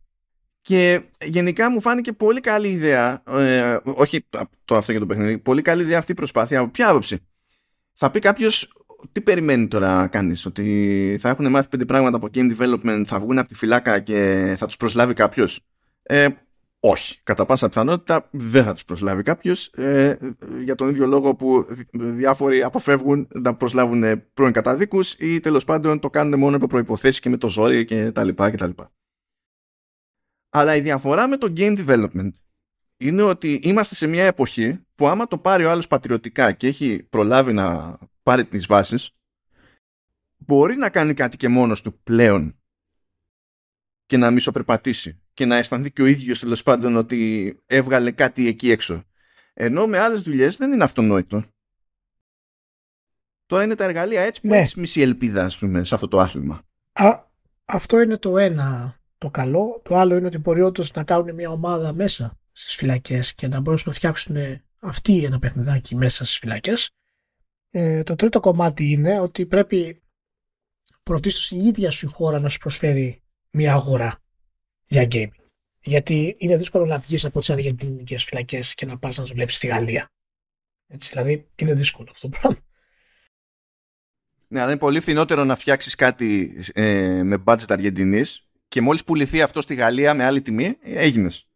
Και 0.62 1.02
γενικά 1.26 1.72
μου 1.72 1.82
φάνηκε 1.82 2.14
πολύ 2.14 2.40
καλή 2.40 2.68
ιδέα, 2.68 3.24
ε, 3.30 3.78
όχι 3.84 4.26
το 4.66 4.76
αυτό 4.76 4.92
για 4.92 5.00
το 5.00 5.06
παιχνίδι, 5.06 5.38
πολύ 5.38 5.62
καλή 5.62 5.82
ιδέα 5.82 5.98
αυτή 5.98 6.12
η 6.12 6.16
προσπάθεια. 6.16 6.60
Από 6.60 6.72
ποια 6.72 6.90
άποψη; 6.90 7.20
Θα 7.94 8.12
πει 8.12 8.20
κάποιος, 8.20 8.74
τι 9.12 9.22
περιμένει 9.22 9.68
τώρα 9.68 9.96
να 9.96 10.08
κάνει, 10.08 10.36
ότι 10.46 11.18
θα 11.20 11.30
έχουν 11.30 11.50
μάθει 11.50 11.70
πέντε 11.70 11.86
πράγματα 11.86 12.18
από 12.18 12.28
game 12.34 12.58
development, 12.58 13.04
θα 13.06 13.20
βγουν 13.20 13.38
από 13.38 13.48
τη 13.48 13.56
φυλάκα 13.56 14.00
και 14.00 14.54
θα 14.58 14.66
τους 14.66 14.78
προσλάβει 14.78 15.14
κάποιος; 15.14 15.60
Ε, 16.04 16.28
όχι. 16.84 17.20
Κατά 17.24 17.46
πάσα 17.46 17.68
πιθανότητα 17.68 18.30
δεν 18.32 18.64
θα 18.64 18.74
τους 18.74 18.86
προσλάβει 18.86 19.24
κάποιος 19.24 19.68
ε, 19.68 20.18
για 20.64 20.76
τον 20.76 20.90
ίδιο 20.90 21.08
λόγο 21.08 21.36
που 21.36 21.66
διάφοροι 21.92 22.64
αποφεύγουν 22.64 23.28
να 23.34 23.56
προσλάβουν 23.56 24.24
πρώην 24.34 24.52
καταδίκους 24.52 25.14
ή 25.14 25.40
τέλος 25.40 25.66
πάντων 25.66 26.00
το 26.00 26.10
κάνουν 26.10 26.40
μόνο 26.40 26.56
από 26.56 26.68
προποθέσει 26.68 27.22
και 27.22 27.30
με 27.30 27.38
το 27.38 27.48
ζόρι 27.48 27.86
κτλ. 27.86 28.30
Αλλά 30.50 30.76
η 30.76 30.82
διαφορά 30.82 31.28
με 31.28 31.38
το 31.38 31.54
game 31.58 31.86
development 31.86 32.32
είναι 32.98 33.22
ότι 33.22 33.54
είμαστε 33.64 33.96
σε 33.96 34.08
μια 34.08 34.26
εποχή 34.26 34.86
που 34.96 35.08
άμα 35.08 35.28
το 35.28 35.38
πάρει 35.38 35.66
ο 35.66 35.72
άλλος 35.72 35.88
πατριωτικά 35.88 36.52
και 36.52 36.68
έχει 36.68 37.04
προλάβει 37.04 37.54
να 37.54 37.98
πάρει 38.24 38.46
τις 38.46 38.66
βάσεις 38.66 39.12
μπορεί 40.38 40.76
να 40.76 40.90
κάνει 40.90 41.14
κάτι 41.14 41.38
και 41.38 41.48
μόνος 41.48 41.82
του 41.82 42.00
πλέον 42.04 42.60
και 44.06 44.18
να 44.18 44.32
μισοπερπατήσει 44.32 45.21
και 45.34 45.46
να 45.46 45.56
αισθανθεί 45.56 45.92
και 45.92 46.02
ο 46.02 46.06
ίδιος 46.06 46.40
τέλος 46.40 46.64
πάντων 46.64 46.96
ότι 46.96 47.60
έβγαλε 47.66 48.12
κάτι 48.12 48.48
εκεί 48.48 48.72
έξω. 48.72 49.04
Ενώ 49.54 49.88
με 49.88 50.00
άλλες 50.00 50.22
δουλειές 50.22 50.58
δεν 50.58 50.72
είναι 50.72 50.84
αυτονόητο. 50.84 51.46
Τώρα 53.46 53.64
είναι 53.64 53.76
τα 53.76 53.84
εργαλεία 53.84 54.22
έτσι 54.22 54.42
που 54.42 54.48
ναι. 54.48 54.58
έχεις 54.58 54.76
μισή 54.76 55.02
ελπίδα 55.02 55.46
ας 55.46 55.58
πούμε, 55.58 55.84
σε 55.84 55.96
αυτό 55.96 56.08
το 56.08 56.20
άθλημα. 56.20 56.62
Α, 56.92 57.24
αυτό 57.66 58.02
είναι 58.02 58.18
το 58.18 58.38
ένα 58.38 59.00
το 59.18 59.30
καλό. 59.30 59.82
Το 59.84 59.96
άλλο 59.96 60.16
είναι 60.16 60.26
ότι 60.26 60.38
μπορεί 60.38 60.62
όντως 60.62 60.92
να 60.92 61.04
κάνουν 61.04 61.34
μια 61.36 61.50
ομάδα 61.50 61.94
μέσα 61.94 62.40
στις 62.52 62.76
φυλακές 62.76 63.34
και 63.34 63.48
να 63.48 63.60
μπορέσουν 63.60 63.90
να 63.90 63.96
φτιάξουν 63.96 64.36
αυτοί 64.80 65.24
ένα 65.24 65.40
παιχνιδάκι 65.40 65.96
μέσα 65.96 66.26
στις 66.26 66.38
φυλακές. 66.38 66.90
Ε, 67.70 68.04
το 68.04 68.16
τρίτο 68.16 68.40
κομμάτι 68.40 68.92
είναι 68.92 69.20
ότι 69.20 69.46
πρέπει 69.46 70.02
πρωτίστως 71.04 71.52
η 71.52 71.58
ίδια 71.58 71.92
σου 71.92 72.06
η 72.06 72.10
χώρα 72.10 72.40
να 72.40 72.50
σου 72.50 72.58
προσφέρει 72.58 73.22
μια 73.52 73.74
αγορά 73.74 74.20
για 74.92 75.08
gaming. 75.12 75.46
Γιατί 75.84 76.36
είναι 76.38 76.58
δύσκολο 76.58 76.86
να 76.86 77.00
βγεις 77.00 77.26
από 77.26 77.40
τις 77.40 77.50
αργεντινικές 77.50 78.24
φυλακές 78.24 78.74
και 78.74 78.86
να 78.86 78.98
πας 78.98 79.18
να 79.18 79.24
δουλέψεις 79.24 79.58
στη 79.58 79.68
Γαλλία. 79.68 80.12
Έτσι, 80.88 81.10
δηλαδή 81.10 81.50
είναι 81.56 81.74
δύσκολο 81.74 82.08
αυτό 82.12 82.30
το 82.30 82.38
πράγμα. 82.40 82.60
Ναι, 84.48 84.60
αλλά 84.60 84.70
είναι 84.70 84.80
πολύ 84.80 85.00
φθηνότερο 85.00 85.44
να 85.44 85.56
φτιάξεις 85.56 85.96
κάτι 85.96 86.60
ε, 86.74 87.24
με 87.24 87.44
budget 87.46 87.66
Αργεντινής 87.68 88.48
και 88.68 88.82
μόλις 88.82 89.04
πουληθεί 89.04 89.42
αυτό 89.42 89.62
στη 89.62 89.76
Γαλλία 89.76 90.14
με 90.14 90.24
άλλη 90.24 90.42
τιμή, 90.42 90.78
έγινες. 90.82 91.48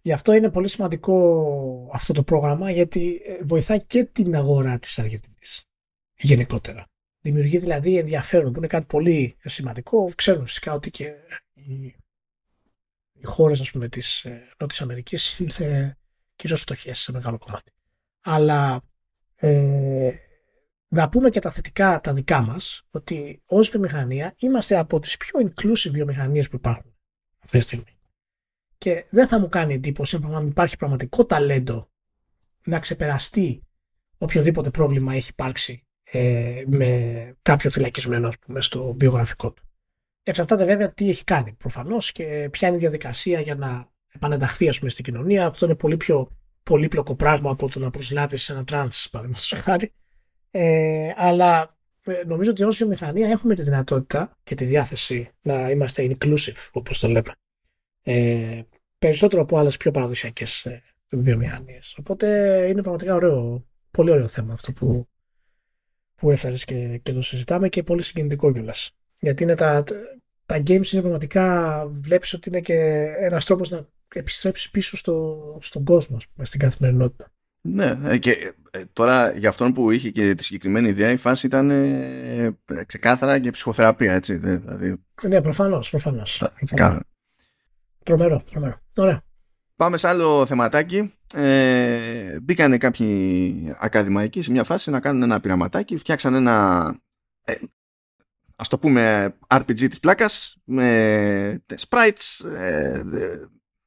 Γι' 0.00 0.12
αυτό 0.12 0.32
είναι 0.32 0.50
πολύ 0.50 0.68
σημαντικό 0.68 1.90
αυτό 1.92 2.12
το 2.12 2.22
πρόγραμμα 2.22 2.70
γιατί 2.70 3.20
ε, 3.24 3.44
βοηθάει 3.44 3.84
και 3.84 4.04
την 4.04 4.34
αγορά 4.34 4.78
της 4.78 4.98
Αργεντινής 4.98 5.64
γενικότερα. 6.16 6.84
Δημιουργεί 7.20 7.58
δηλαδή 7.58 7.98
ενδιαφέρον 7.98 8.52
που 8.52 8.58
είναι 8.58 8.66
κάτι 8.66 8.86
πολύ 8.86 9.36
σημαντικό. 9.40 10.10
Ξέρουμε 10.14 10.46
φυσικά 10.46 10.72
ότι 10.72 10.90
και 10.90 11.14
οι, 11.68 11.96
οι 13.12 13.24
χώρες 13.24 13.60
ας 13.60 13.70
πούμε 13.70 13.88
της 13.88 14.24
ε, 14.24 14.48
Νότιας 14.58 14.80
Αμερικής 14.80 15.38
είναι 15.38 15.98
κυρίως 16.36 16.60
φτωχές 16.60 16.98
σε 16.98 17.12
μεγάλο 17.12 17.38
κομμάτι. 17.38 17.72
Αλλά 18.20 18.82
ε, 19.34 20.14
να 20.88 21.08
πούμε 21.08 21.30
και 21.30 21.40
τα 21.40 21.50
θετικά 21.50 22.00
τα 22.00 22.12
δικά 22.12 22.42
μας, 22.42 22.82
ότι 22.90 23.42
ως 23.46 23.68
βιομηχανία 23.68 24.34
είμαστε 24.38 24.78
από 24.78 25.00
τις 25.00 25.16
πιο 25.16 25.40
inclusive 25.40 25.90
βιομηχανίες 25.90 26.48
που 26.48 26.56
υπάρχουν 26.56 26.96
αυτή 27.38 27.58
τη 27.58 27.62
στιγμή. 27.64 27.98
Και 28.78 29.06
δεν 29.10 29.26
θα 29.26 29.40
μου 29.40 29.48
κάνει 29.48 29.74
εντύπωση 29.74 30.18
αν 30.32 30.46
υπάρχει 30.46 30.76
πραγματικό 30.76 31.24
ταλέντο 31.26 31.90
να 32.64 32.78
ξεπεραστεί 32.78 33.62
οποιοδήποτε 34.18 34.70
πρόβλημα 34.70 35.14
έχει 35.14 35.30
υπάρξει 35.30 35.86
ε, 36.02 36.62
με 36.66 37.36
κάποιο 37.42 37.70
φυλακισμένο 37.70 38.28
ας 38.28 38.38
πούμε, 38.38 38.60
στο 38.60 38.96
βιογραφικό 38.98 39.52
του. 39.52 39.67
Και 40.28 40.34
εξαρτάται 40.34 40.64
βέβαια 40.64 40.92
τι 40.92 41.08
έχει 41.08 41.24
κάνει 41.24 41.52
προφανώς 41.52 42.12
και 42.12 42.48
ποια 42.50 42.68
είναι 42.68 42.76
η 42.76 42.80
διαδικασία 42.80 43.40
για 43.40 43.54
να 43.54 43.90
επανενταχθεί 44.12 44.68
ας 44.68 44.78
πούμε, 44.78 44.90
στην 44.90 45.04
κοινωνία. 45.04 45.46
Αυτό 45.46 45.64
είναι 45.64 45.74
πολύ 45.74 45.96
πιο 45.96 46.30
πολύπλοκο 46.62 47.16
πράγμα 47.16 47.50
από 47.50 47.68
το 47.68 47.78
να 47.78 47.90
προσλάβεις 47.90 48.48
ένα 48.48 48.64
τρανς 48.64 49.08
παραδείγματος 49.10 49.54
χάρη 49.62 49.92
ε, 50.50 51.12
αλλά 51.16 51.76
ε, 52.02 52.22
νομίζω 52.26 52.50
ότι 52.50 52.62
ως 52.62 52.76
βιομηχανία 52.76 53.28
έχουμε 53.28 53.54
τη 53.54 53.62
δυνατότητα 53.62 54.38
και 54.42 54.54
τη 54.54 54.64
διάθεση 54.64 55.30
να 55.42 55.70
είμαστε 55.70 56.10
inclusive, 56.10 56.68
όπως 56.72 56.98
το 56.98 57.08
λέμε. 57.08 57.32
Ε, 58.02 58.60
περισσότερο 58.98 59.42
από 59.42 59.58
άλλες 59.58 59.76
πιο 59.76 59.90
παραδοσιακές 59.90 60.64
ε, 60.64 60.82
βιομηχανίες. 61.08 61.96
Οπότε 61.98 62.26
είναι 62.68 62.82
πραγματικά 62.82 63.14
ωραίο, 63.14 63.66
πολύ 63.90 64.10
ωραίο 64.10 64.28
θέμα 64.28 64.52
αυτό 64.52 64.72
που, 64.72 65.08
που 66.14 66.30
έφερες 66.30 66.64
και, 66.64 66.98
και 67.02 67.12
το 67.12 67.22
συζητάμε 67.22 67.68
και 67.68 67.82
πολύ 67.82 68.02
συγκινητικό 68.02 68.52
κιόλας. 68.52 68.92
Γιατί 69.20 69.42
είναι 69.42 69.54
τα, 69.54 69.82
τα 70.46 70.56
games 70.56 70.92
είναι 70.92 71.00
πραγματικά, 71.00 71.86
βλέπεις 71.88 72.32
ότι 72.32 72.48
είναι 72.48 72.60
και 72.60 72.74
ένας 73.18 73.44
τρόπος 73.44 73.70
να 73.70 73.86
επιστρέψεις 74.14 74.70
πίσω 74.70 74.96
στο, 74.96 75.38
στον 75.60 75.84
κόσμο, 75.84 76.16
στην 76.42 76.60
καθημερινότητα. 76.60 77.30
Ναι, 77.60 77.98
ε, 78.04 78.18
και 78.18 78.54
ε, 78.70 78.82
τώρα 78.92 79.30
για 79.30 79.48
αυτόν 79.48 79.72
που 79.72 79.90
είχε 79.90 80.10
και 80.10 80.34
τη 80.34 80.44
συγκεκριμένη 80.44 80.88
ιδέα 80.88 81.10
η 81.10 81.16
φάση 81.16 81.46
ήταν 81.46 81.70
ε, 81.70 82.56
ξεκάθαρα 82.86 83.38
και 83.38 83.50
ψυχοθεραπεία, 83.50 84.12
έτσι. 84.14 84.34
Δηλαδή... 84.36 85.02
Ναι, 85.22 85.42
προφανώς, 85.42 85.90
προφανώς. 85.90 86.50
Ξεκάθαρα. 86.64 87.00
Τρομερό, 88.04 88.42
τρομερό. 88.50 88.80
Ωραία. 88.96 89.22
Πάμε 89.76 89.96
σε 89.96 90.08
άλλο 90.08 90.46
θεματάκι. 90.46 91.12
Ε, 91.34 92.40
μπήκανε 92.40 92.78
κάποιοι 92.78 93.74
ακαδημαϊκοί 93.78 94.42
σε 94.42 94.50
μια 94.50 94.64
φάση 94.64 94.90
να 94.90 95.00
κάνουν 95.00 95.22
ένα 95.22 95.40
πειραματάκι. 95.40 95.96
Φτιάξαν 95.96 96.34
ένα, 96.34 96.96
ε, 97.44 97.54
ας 98.60 98.68
το 98.68 98.78
πούμε, 98.78 99.34
RPG 99.46 99.88
της 99.88 100.00
πλάκας 100.00 100.56
με 100.64 101.64
sprites, 101.88 102.50
ε, 102.54 103.02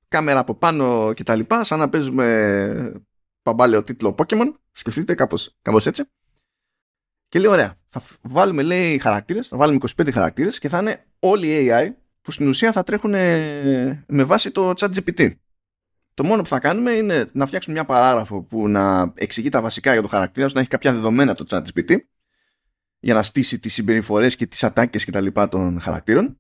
κάμερα 0.07 0.39
από 0.39 0.55
πάνω 0.55 1.13
κτλ. 1.15 1.39
Σαν 1.61 1.79
να 1.79 1.89
παίζουμε 1.89 3.03
παμπάλαιο 3.41 3.83
τίτλο 3.83 4.15
Pokemon. 4.17 4.53
Σκεφτείτε 4.71 5.15
κάπως, 5.15 5.57
κάπως 5.61 5.85
έτσι. 5.85 6.03
Και 7.27 7.39
λέει 7.39 7.51
ωραία, 7.51 7.75
θα 7.87 8.01
βάλουμε 8.21 8.61
λέει 8.61 8.97
χαρακτήρες, 8.97 9.47
θα 9.47 9.57
βάλουμε 9.57 9.79
25 9.97 10.11
χαρακτήρες 10.11 10.59
και 10.59 10.69
θα 10.69 10.79
είναι 10.79 11.05
όλοι 11.19 11.47
AI 11.69 11.89
που 12.21 12.31
στην 12.31 12.47
ουσία 12.47 12.71
θα 12.71 12.83
τρέχουν 12.83 13.11
με 14.07 14.23
βάση 14.23 14.51
το 14.51 14.73
chat 14.75 14.89
GPT. 14.93 15.33
Το 16.13 16.23
μόνο 16.23 16.41
που 16.41 16.47
θα 16.47 16.59
κάνουμε 16.59 16.91
είναι 16.91 17.29
να 17.33 17.45
φτιάξουμε 17.45 17.75
μια 17.75 17.85
παράγραφο 17.85 18.41
που 18.41 18.67
να 18.67 19.13
εξηγεί 19.15 19.49
τα 19.49 19.61
βασικά 19.61 19.93
για 19.93 20.01
το 20.01 20.07
χαρακτήρα 20.07 20.49
να 20.53 20.59
έχει 20.59 20.69
κάποια 20.69 20.93
δεδομένα 20.93 21.35
το 21.35 21.45
chat 21.49 21.61
GPT 21.73 21.97
για 23.01 23.13
να 23.13 23.23
στήσει 23.23 23.59
τις 23.59 23.73
συμπεριφορές 23.73 24.35
και 24.35 24.45
τις 24.45 24.63
ατάκες 24.63 25.05
και 25.05 25.11
τα 25.11 25.21
λοιπά 25.21 25.49
των 25.49 25.79
χαρακτήρων 25.79 26.39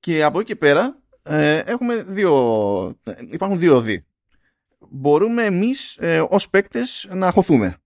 και 0.00 0.22
από 0.22 0.38
εκεί 0.38 0.48
και 0.48 0.56
πέρα 0.56 1.02
ε, 1.22 1.58
έχουμε 1.58 2.02
δύο, 2.02 2.34
ε, 3.02 3.12
υπάρχουν 3.30 3.58
δύο 3.58 3.76
οδοί 3.76 4.06
μπορούμε 4.90 5.44
εμείς 5.44 5.96
ε, 5.96 6.26
ως 6.28 6.50
παίκτες 6.50 7.08
να 7.10 7.30
χωθούμε. 7.30 7.76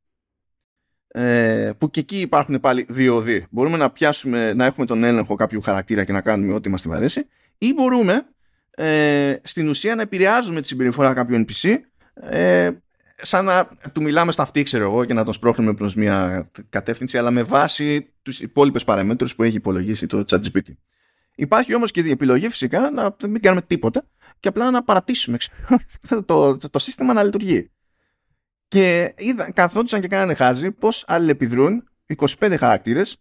Ε, 1.13 1.71
που 1.79 1.91
και 1.91 2.01
εκεί 2.01 2.21
υπάρχουν 2.21 2.61
πάλι 2.61 2.87
δύο 2.89 3.17
οδοί. 3.17 3.47
Μπορούμε 3.51 3.77
να 3.77 3.91
πιάσουμε, 3.91 4.53
να 4.53 4.65
έχουμε 4.65 4.87
τον 4.87 5.05
έλεγχο 5.05 5.35
κάποιου 5.35 5.61
χαρακτήρα 5.61 6.05
και 6.05 6.13
να 6.13 6.21
κάνουμε 6.21 6.55
ό,τι 6.55 6.69
μας 6.69 6.87
αρέσει 6.87 7.27
ή 7.59 7.73
μπορούμε 7.73 8.27
ε, 8.71 9.37
στην 9.43 9.69
ουσία 9.69 9.95
να 9.95 10.03
επηρεάζουμε 10.03 10.61
τη 10.61 10.67
συμπεριφορά 10.67 11.15
κάποιου 11.15 11.45
NPC 11.47 11.77
ε, 12.15 12.71
σαν 13.21 13.45
να 13.45 13.69
του 13.93 14.03
μιλάμε 14.03 14.33
στα 14.33 14.43
αυτή 14.43 14.63
ξέρω 14.63 14.85
εγώ 14.85 15.05
και 15.05 15.15
να 15.15 15.25
τον 15.25 15.33
σπρώχνουμε 15.33 15.75
προς 15.75 15.95
μια 15.95 16.51
κατεύθυνση 16.69 17.19
αλλά 17.19 17.31
με 17.31 17.43
βάση 17.43 18.13
τους 18.23 18.41
υπόλοιπες 18.41 18.85
παραμέτρους 18.85 19.35
που 19.35 19.43
έχει 19.43 19.57
υπολογίσει 19.57 20.07
το 20.07 20.25
ChatGPT. 20.29 20.75
Υπάρχει 21.35 21.75
όμως 21.75 21.91
και 21.91 22.01
η 22.01 22.11
επιλογή 22.11 22.49
φυσικά 22.49 22.91
να 22.91 23.17
μην 23.29 23.41
κάνουμε 23.41 23.63
τίποτα 23.63 24.05
και 24.41 24.49
απλά 24.49 24.71
να 24.71 24.85
παρατήσουμε 24.85 25.39
το, 26.09 26.25
το, 26.25 26.57
το, 26.71 26.79
σύστημα 26.79 27.13
να 27.13 27.23
λειτουργεί. 27.23 27.71
Και 28.69 29.15
είδα, 29.19 29.51
καθόντουσαν 29.51 30.01
και 30.01 30.09
κάνανε 30.09 30.35
χάζι 30.35 30.71
πώς 30.71 31.05
αλληλεπιδρούν 31.07 31.89
25 32.17 32.55
χαρακτήρες 32.59 33.17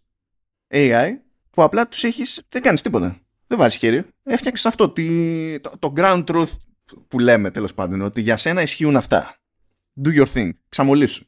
AI 0.70 1.08
που 1.50 1.62
απλά 1.62 1.88
τους 1.88 2.04
έχεις, 2.04 2.42
δεν 2.48 2.62
κάνεις 2.62 2.82
τίποτα. 2.82 3.20
Δεν 3.46 3.58
βάζεις 3.58 3.78
χέρι. 3.78 4.04
Έφτιαξες 4.22 4.66
αυτό, 4.66 4.92
το, 5.60 5.72
το 5.78 5.92
ground 5.96 6.24
truth 6.24 6.56
που 7.08 7.18
λέμε 7.18 7.50
τέλος 7.50 7.74
πάντων 7.74 8.00
ότι 8.00 8.20
για 8.20 8.36
σένα 8.36 8.62
ισχύουν 8.62 8.96
αυτά. 8.96 9.39
Do 10.04 10.08
your 10.18 10.26
thing. 10.34 10.50
Ξαμολύσου. 10.68 11.24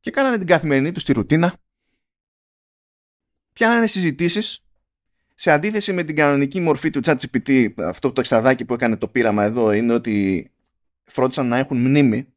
Και 0.00 0.10
κάνανε 0.10 0.38
την 0.38 0.46
καθημερινή 0.46 0.92
τους 0.92 1.02
στη 1.02 1.12
ρουτίνα. 1.12 1.56
Πιάνανε 3.52 3.86
συζητήσεις 3.86 4.62
σε 5.34 5.50
αντίθεση 5.50 5.92
με 5.92 6.02
την 6.02 6.16
κανονική 6.16 6.60
μορφή 6.60 6.90
του 6.90 7.00
ChatGPT, 7.04 7.72
αυτό 7.76 8.12
το 8.12 8.20
εξταδάκι 8.20 8.64
που 8.64 8.74
έκανε 8.74 8.96
το 8.96 9.08
πείραμα 9.08 9.44
εδώ 9.44 9.72
είναι 9.72 9.94
ότι 9.94 10.50
φρόντισαν 11.04 11.48
να 11.48 11.58
έχουν 11.58 11.78
μνήμη 11.78 12.32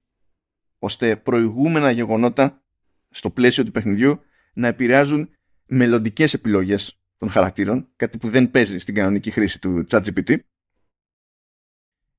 ώστε 0.79 1.15
προηγούμενα 1.15 1.91
γεγονότα 1.91 2.63
στο 3.09 3.29
πλαίσιο 3.29 3.65
του 3.65 3.71
παιχνιδιού 3.71 4.21
να 4.53 4.67
επηρεάζουν 4.67 5.29
μελλοντικές 5.65 6.33
επιλογές 6.33 6.99
των 7.17 7.29
χαρακτήρων, 7.29 7.88
κάτι 7.95 8.17
που 8.17 8.29
δεν 8.29 8.51
παίζει 8.51 8.79
στην 8.79 8.95
κανονική 8.95 9.31
χρήση 9.31 9.59
του 9.59 9.85
ChatGPT. 9.89 10.35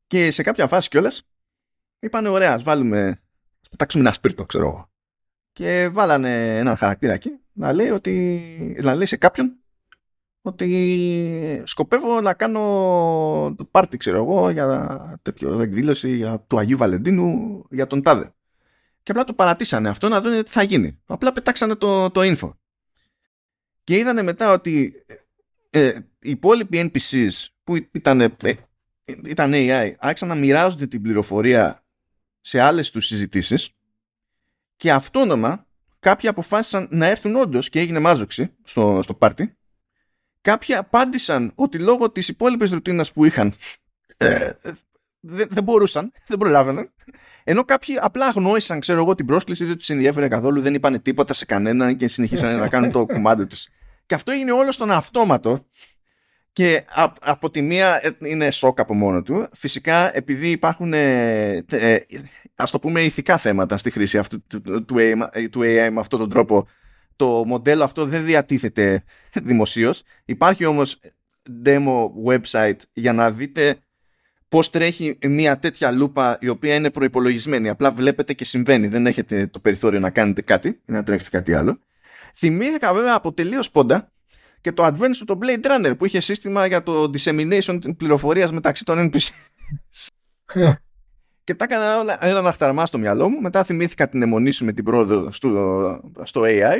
Και 0.07 0.31
σε 0.31 0.43
κάποια 0.43 0.67
φάση 0.67 0.89
κιόλας 0.89 1.29
είπανε 1.99 2.29
ωραία, 2.29 2.53
ας 2.53 2.63
βάλουμε, 2.63 3.09
ας 3.09 3.19
πετάξουμε 3.73 4.05
ένα 4.05 4.13
σπίρτο, 4.13 4.45
ξέρω 4.45 4.67
εγώ. 4.67 4.91
Και 5.53 5.89
βάλανε 5.93 6.59
έναν 6.59 6.77
χαρακτήρα 6.77 7.13
εκεί 7.13 7.31
να 7.53 7.73
λέει, 7.73 7.91
ότι, 7.91 8.77
να 8.83 8.95
λέει 8.95 9.07
σε 9.07 9.17
κάποιον 9.17 9.57
ότι 10.43 11.63
σκοπεύω 11.65 12.21
να 12.21 12.35
κάνω 12.35 12.61
το 13.57 13.65
πάρτι, 13.65 13.97
ξέρω 13.97 14.17
εγώ, 14.17 14.51
για 14.51 15.19
τέτοιο 15.23 15.61
εκδήλωση 15.61 16.17
για 16.17 16.41
του 16.47 16.59
Αγίου 16.59 16.77
Βαλεντίνου 16.77 17.65
για 17.71 17.87
τον 17.87 18.03
Τάδε. 18.03 18.35
Και 19.03 19.11
απλά 19.11 19.25
το 19.25 19.35
παρατήσανε 19.35 19.89
αυτό 19.89 20.09
να 20.09 20.21
δουν 20.21 20.45
τι 20.45 20.51
θα 20.51 20.63
γίνει. 20.63 20.99
Απλά 21.07 21.33
πετάξανε 21.33 21.75
το, 21.75 22.11
το 22.11 22.21
info. 22.25 22.53
Και 23.85 23.99
είδανε 23.99 24.23
μετά 24.23 24.53
ότι 24.53 25.05
ε, 25.71 25.89
οι 26.19 26.31
υπόλοιποι 26.31 26.91
NPCs 26.93 27.47
που 27.65 27.77
ήταν, 27.93 28.21
ε, 28.21 28.37
ήταν 29.05 29.53
AI 29.55 29.93
άρχισαν 29.99 30.29
να 30.29 30.35
μοιράζονται 30.35 30.87
την 30.87 31.03
πληροφορία 31.03 31.82
σε 32.43 32.61
άλλες 32.61 32.91
τους 32.91 33.07
συζητήσεις 33.07 33.71
και 34.77 34.93
αυτόνομα 34.93 35.67
κάποιοι 35.99 36.29
αποφάσισαν 36.29 36.89
να 36.91 37.07
έρθουν 37.07 37.37
όντως 37.37 37.69
και 37.69 37.81
έγινε 37.81 37.99
μάζοξη 37.99 38.55
στο, 38.63 38.99
στο 39.03 39.15
πάρτι 39.15 39.57
Κάποιοι 40.43 40.75
απάντησαν 40.75 41.53
ότι 41.55 41.79
λόγω 41.79 42.11
της 42.11 42.29
υπόλοιπης 42.29 42.71
ρουτίνας 42.71 43.13
που 43.13 43.25
είχαν 43.25 43.55
ε, 44.17 44.51
δεν, 45.21 45.49
δεν 45.51 45.63
μπορούσαν, 45.63 46.13
δεν 46.27 46.39
προλάβαιναν. 46.39 46.93
Ενώ 47.45 47.65
κάποιοι 47.65 47.97
απλά 48.01 48.27
αγνώρισαν, 48.27 48.81
ξέρω 48.81 48.99
εγώ, 48.99 49.15
την 49.15 49.27
πρόσκληση, 49.27 49.65
δεν 49.65 49.77
τους 49.77 49.91
ενδιαφέρε 49.91 50.29
καθόλου, 50.29 50.61
δεν 50.61 50.75
είπαν 50.75 51.03
τίποτα 51.03 51.35
σε 51.35 51.45
κανέναν 51.45 51.97
και 51.97 52.09
συνεχίσαν 52.09 52.59
να 52.59 52.69
κάνουν 52.69 52.91
το 52.91 53.07
κουμάντο 53.13 53.47
τους. 53.47 53.69
Και 54.07 54.15
αυτό 54.15 54.33
έγινε 54.33 54.53
όλο 54.53 54.73
στον 54.73 54.91
αυτόματο. 54.91 55.67
Και 56.53 56.85
από 57.21 57.51
τη 57.51 57.63
μία 57.63 58.01
ε, 58.03 58.29
είναι 58.29 58.51
σοκ 58.51 58.81
από 58.81 58.95
μόνο 58.95 59.23
του. 59.23 59.49
Φυσικά, 59.53 60.17
επειδή 60.17 60.51
υπάρχουν, 60.51 60.93
ε, 60.93 61.65
ε, 61.71 61.99
ας 62.57 62.71
το 62.71 62.79
πούμε, 62.79 63.03
ηθικά 63.03 63.39
θέματα 63.39 63.77
στη 63.77 63.91
χρήση 63.91 64.19
αυτού 64.19 64.47
του, 64.47 64.63
του, 64.63 64.85
του 65.51 65.61
AI 65.61 65.89
με 65.93 66.01
αυτόν 66.01 66.19
τον 66.19 66.31
τρόπο, 66.31 66.69
το 67.17 67.45
μοντέλο 67.47 67.85
αυτό 67.85 68.07
δεν 68.07 68.25
διατίθεται 68.25 69.05
δημοσίως. 69.43 70.03
Υπάρχει 70.25 70.65
όμως 70.65 71.01
demo 71.65 72.11
website 72.27 72.77
για 72.93 73.13
να 73.13 73.31
δείτε 73.31 73.77
πώς 74.49 74.71
τρέχει 74.71 75.19
μια 75.29 75.59
τέτοια 75.59 75.91
λούπα 75.91 76.39
η 76.41 76.49
οποία 76.49 76.75
είναι 76.75 76.91
προϋπολογισμένη. 76.91 77.69
Απλά 77.69 77.93
βλέπετε 77.93 78.33
και 78.33 78.45
συμβαίνει. 78.45 78.87
Δεν 78.87 79.07
έχετε 79.07 79.47
το 79.47 79.59
περιθώριο 79.59 80.01
να 80.01 80.11
κάνετε 80.11 80.43
κάτι 80.43 80.69
ή 80.69 80.81
να 80.85 81.03
τρέχετε 81.03 81.31
κάτι 81.31 81.55
άλλο. 81.55 81.79
Θυμήθηκα 82.35 82.95
βέβαια 82.95 83.15
από 83.15 83.33
τελείως 83.33 83.71
πόντα 83.71 84.12
και 84.63 84.73
το 84.73 84.87
advance 84.87 85.17
του 85.19 85.25
το 85.25 85.39
Blade 85.43 85.67
Runner 85.67 85.95
που 85.99 86.05
είχε 86.05 86.21
σύστημα 86.21 86.67
για 86.67 86.83
το 86.83 87.11
dissemination 87.15 87.79
πληροφορίας 87.97 88.53
μεταξύ 88.53 88.85
των 88.85 89.11
NPC. 89.11 89.29
και 91.45 91.55
τα 91.55 91.65
έκανα 91.65 91.99
όλα 91.99 92.25
έναν 92.27 92.47
αχταρμά 92.47 92.87
στο 92.87 92.99
μυαλό 92.99 93.29
μου. 93.29 93.41
Μετά 93.41 93.65
θυμήθηκα 93.65 94.09
την 94.09 94.23
αιμονή 94.23 94.51
σου 94.51 94.65
με 94.65 94.73
την 94.73 94.85
πρόοδο 94.85 95.31
στο, 95.31 96.01
στο 96.23 96.41
AI 96.45 96.79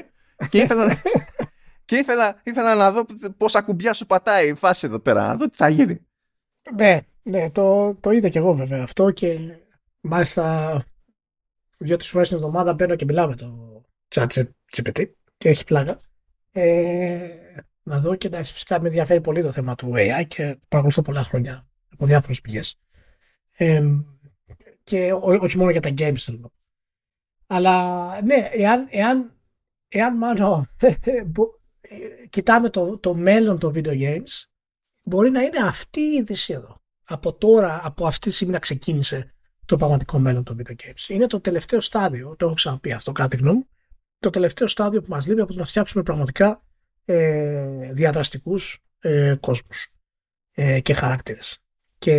και 0.49 0.59
ήθελα, 0.59 0.97
και 1.85 1.97
ήθελα, 1.97 2.41
ήθελα 2.43 2.75
να 2.75 2.93
δω 2.93 3.05
πόσα 3.37 3.63
κουμπιά 3.63 3.93
σου 3.93 4.07
πατάει 4.07 4.49
η 4.49 4.55
φάση 4.55 4.87
εδώ 4.87 4.99
πέρα, 4.99 5.23
να 5.27 5.37
δω 5.37 5.49
τι 5.49 5.57
θα 5.57 5.69
γίνει. 5.69 6.01
Ναι, 6.77 7.01
ναι, 7.23 7.51
το, 7.51 7.95
το 7.95 8.11
είδα 8.11 8.29
κι 8.29 8.39
εγώ 8.39 8.55
βέβαια 8.55 8.83
αυτό 8.83 9.11
και 9.11 9.39
μάλιστα 10.01 10.85
δύο-τρεις 11.79 12.11
φορές 12.11 12.29
την 12.29 12.37
εβδομάδα 12.37 12.75
μπαίνω 12.75 12.97
και 12.97 13.05
μιλάω 13.05 13.27
με 13.27 13.35
το 13.35 13.83
chat 14.15 14.27
GPT 14.77 15.05
και 15.37 15.49
έχει 15.49 15.65
πλάκα. 15.65 15.99
Ε, 16.53 17.42
να 17.83 18.01
δω 18.01 18.15
και 18.15 18.27
εντάξει, 18.27 18.53
φυσικά 18.53 18.81
με 18.81 18.87
ενδιαφέρει 18.89 19.21
πολύ 19.21 19.43
το 19.43 19.53
θέμα 19.53 19.75
του 19.75 19.93
AI 19.95 20.27
και 20.27 20.59
παρακολουθώ 20.69 21.03
πολλά 21.03 21.23
χρόνια 21.23 21.67
από 21.93 22.07
διάφορες 22.07 22.41
πηγές. 22.41 22.79
Ε, 23.57 23.83
και 24.85 25.13
ό, 25.13 25.39
όχι 25.41 25.59
μόνο 25.59 25.71
για 25.71 25.81
τα 25.81 25.89
games 25.99 26.17
θέλω. 26.17 26.53
Αλλά 27.47 28.23
ναι, 28.23 28.49
εάν, 28.53 28.87
εάν 28.91 29.37
εάν 29.93 30.17
μάλλον 30.17 30.71
κοιτάμε 32.31 32.69
το, 32.69 32.99
το 32.99 33.15
μέλλον 33.15 33.59
των 33.59 33.73
video 33.75 34.01
games, 34.01 34.45
μπορεί 35.05 35.31
να 35.31 35.43
είναι 35.43 35.59
αυτή 35.59 36.01
η 36.01 36.15
είδηση 36.15 36.53
εδώ. 36.53 36.81
Από 37.05 37.33
τώρα, 37.35 37.81
από 37.85 38.07
αυτή 38.07 38.29
τη 38.29 38.35
στιγμή 38.35 38.53
να 38.53 38.59
ξεκίνησε 38.59 39.35
το 39.67 39.77
πραγματικό 39.77 40.19
μέλλον 40.19 40.45
των 40.45 40.61
video 40.61 40.73
games. 40.73 41.09
Είναι 41.09 41.27
το 41.27 41.41
τελευταίο 41.41 41.81
στάδιο, 41.81 42.37
το 42.37 42.47
έχω 42.47 42.55
ξαναπεί 42.55 42.93
αυτό 42.93 43.13
κάτι 43.13 43.37
γνώμη 43.37 43.67
το 44.19 44.31
τελευταίο 44.31 44.67
στάδιο 44.67 45.01
που 45.03 45.11
μας 45.11 45.27
λείπει 45.27 45.41
από 45.41 45.53
το 45.53 45.59
να 45.59 45.65
φτιάξουμε 45.65 46.03
πραγματικά 46.03 46.63
ε, 47.05 47.93
διαδραστικούς 47.93 48.79
ε, 48.99 49.35
κόσμους 49.41 49.89
ε, 50.53 50.81
και 50.81 50.95
χαρακτήρες. 50.95 51.59
Και 51.99 52.15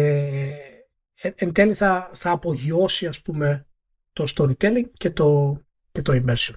ε, 1.22 1.32
εν 1.36 1.54
τέλει 1.54 1.74
θα, 1.74 2.10
θα 2.14 2.32
απογειώσει 2.32 3.08
ας 3.08 3.22
πούμε 3.22 3.68
το 4.14 4.26
storytelling 4.36 4.90
και 4.94 5.10
το, 5.10 5.60
και 5.92 6.02
το 6.02 6.24
immersion. 6.26 6.54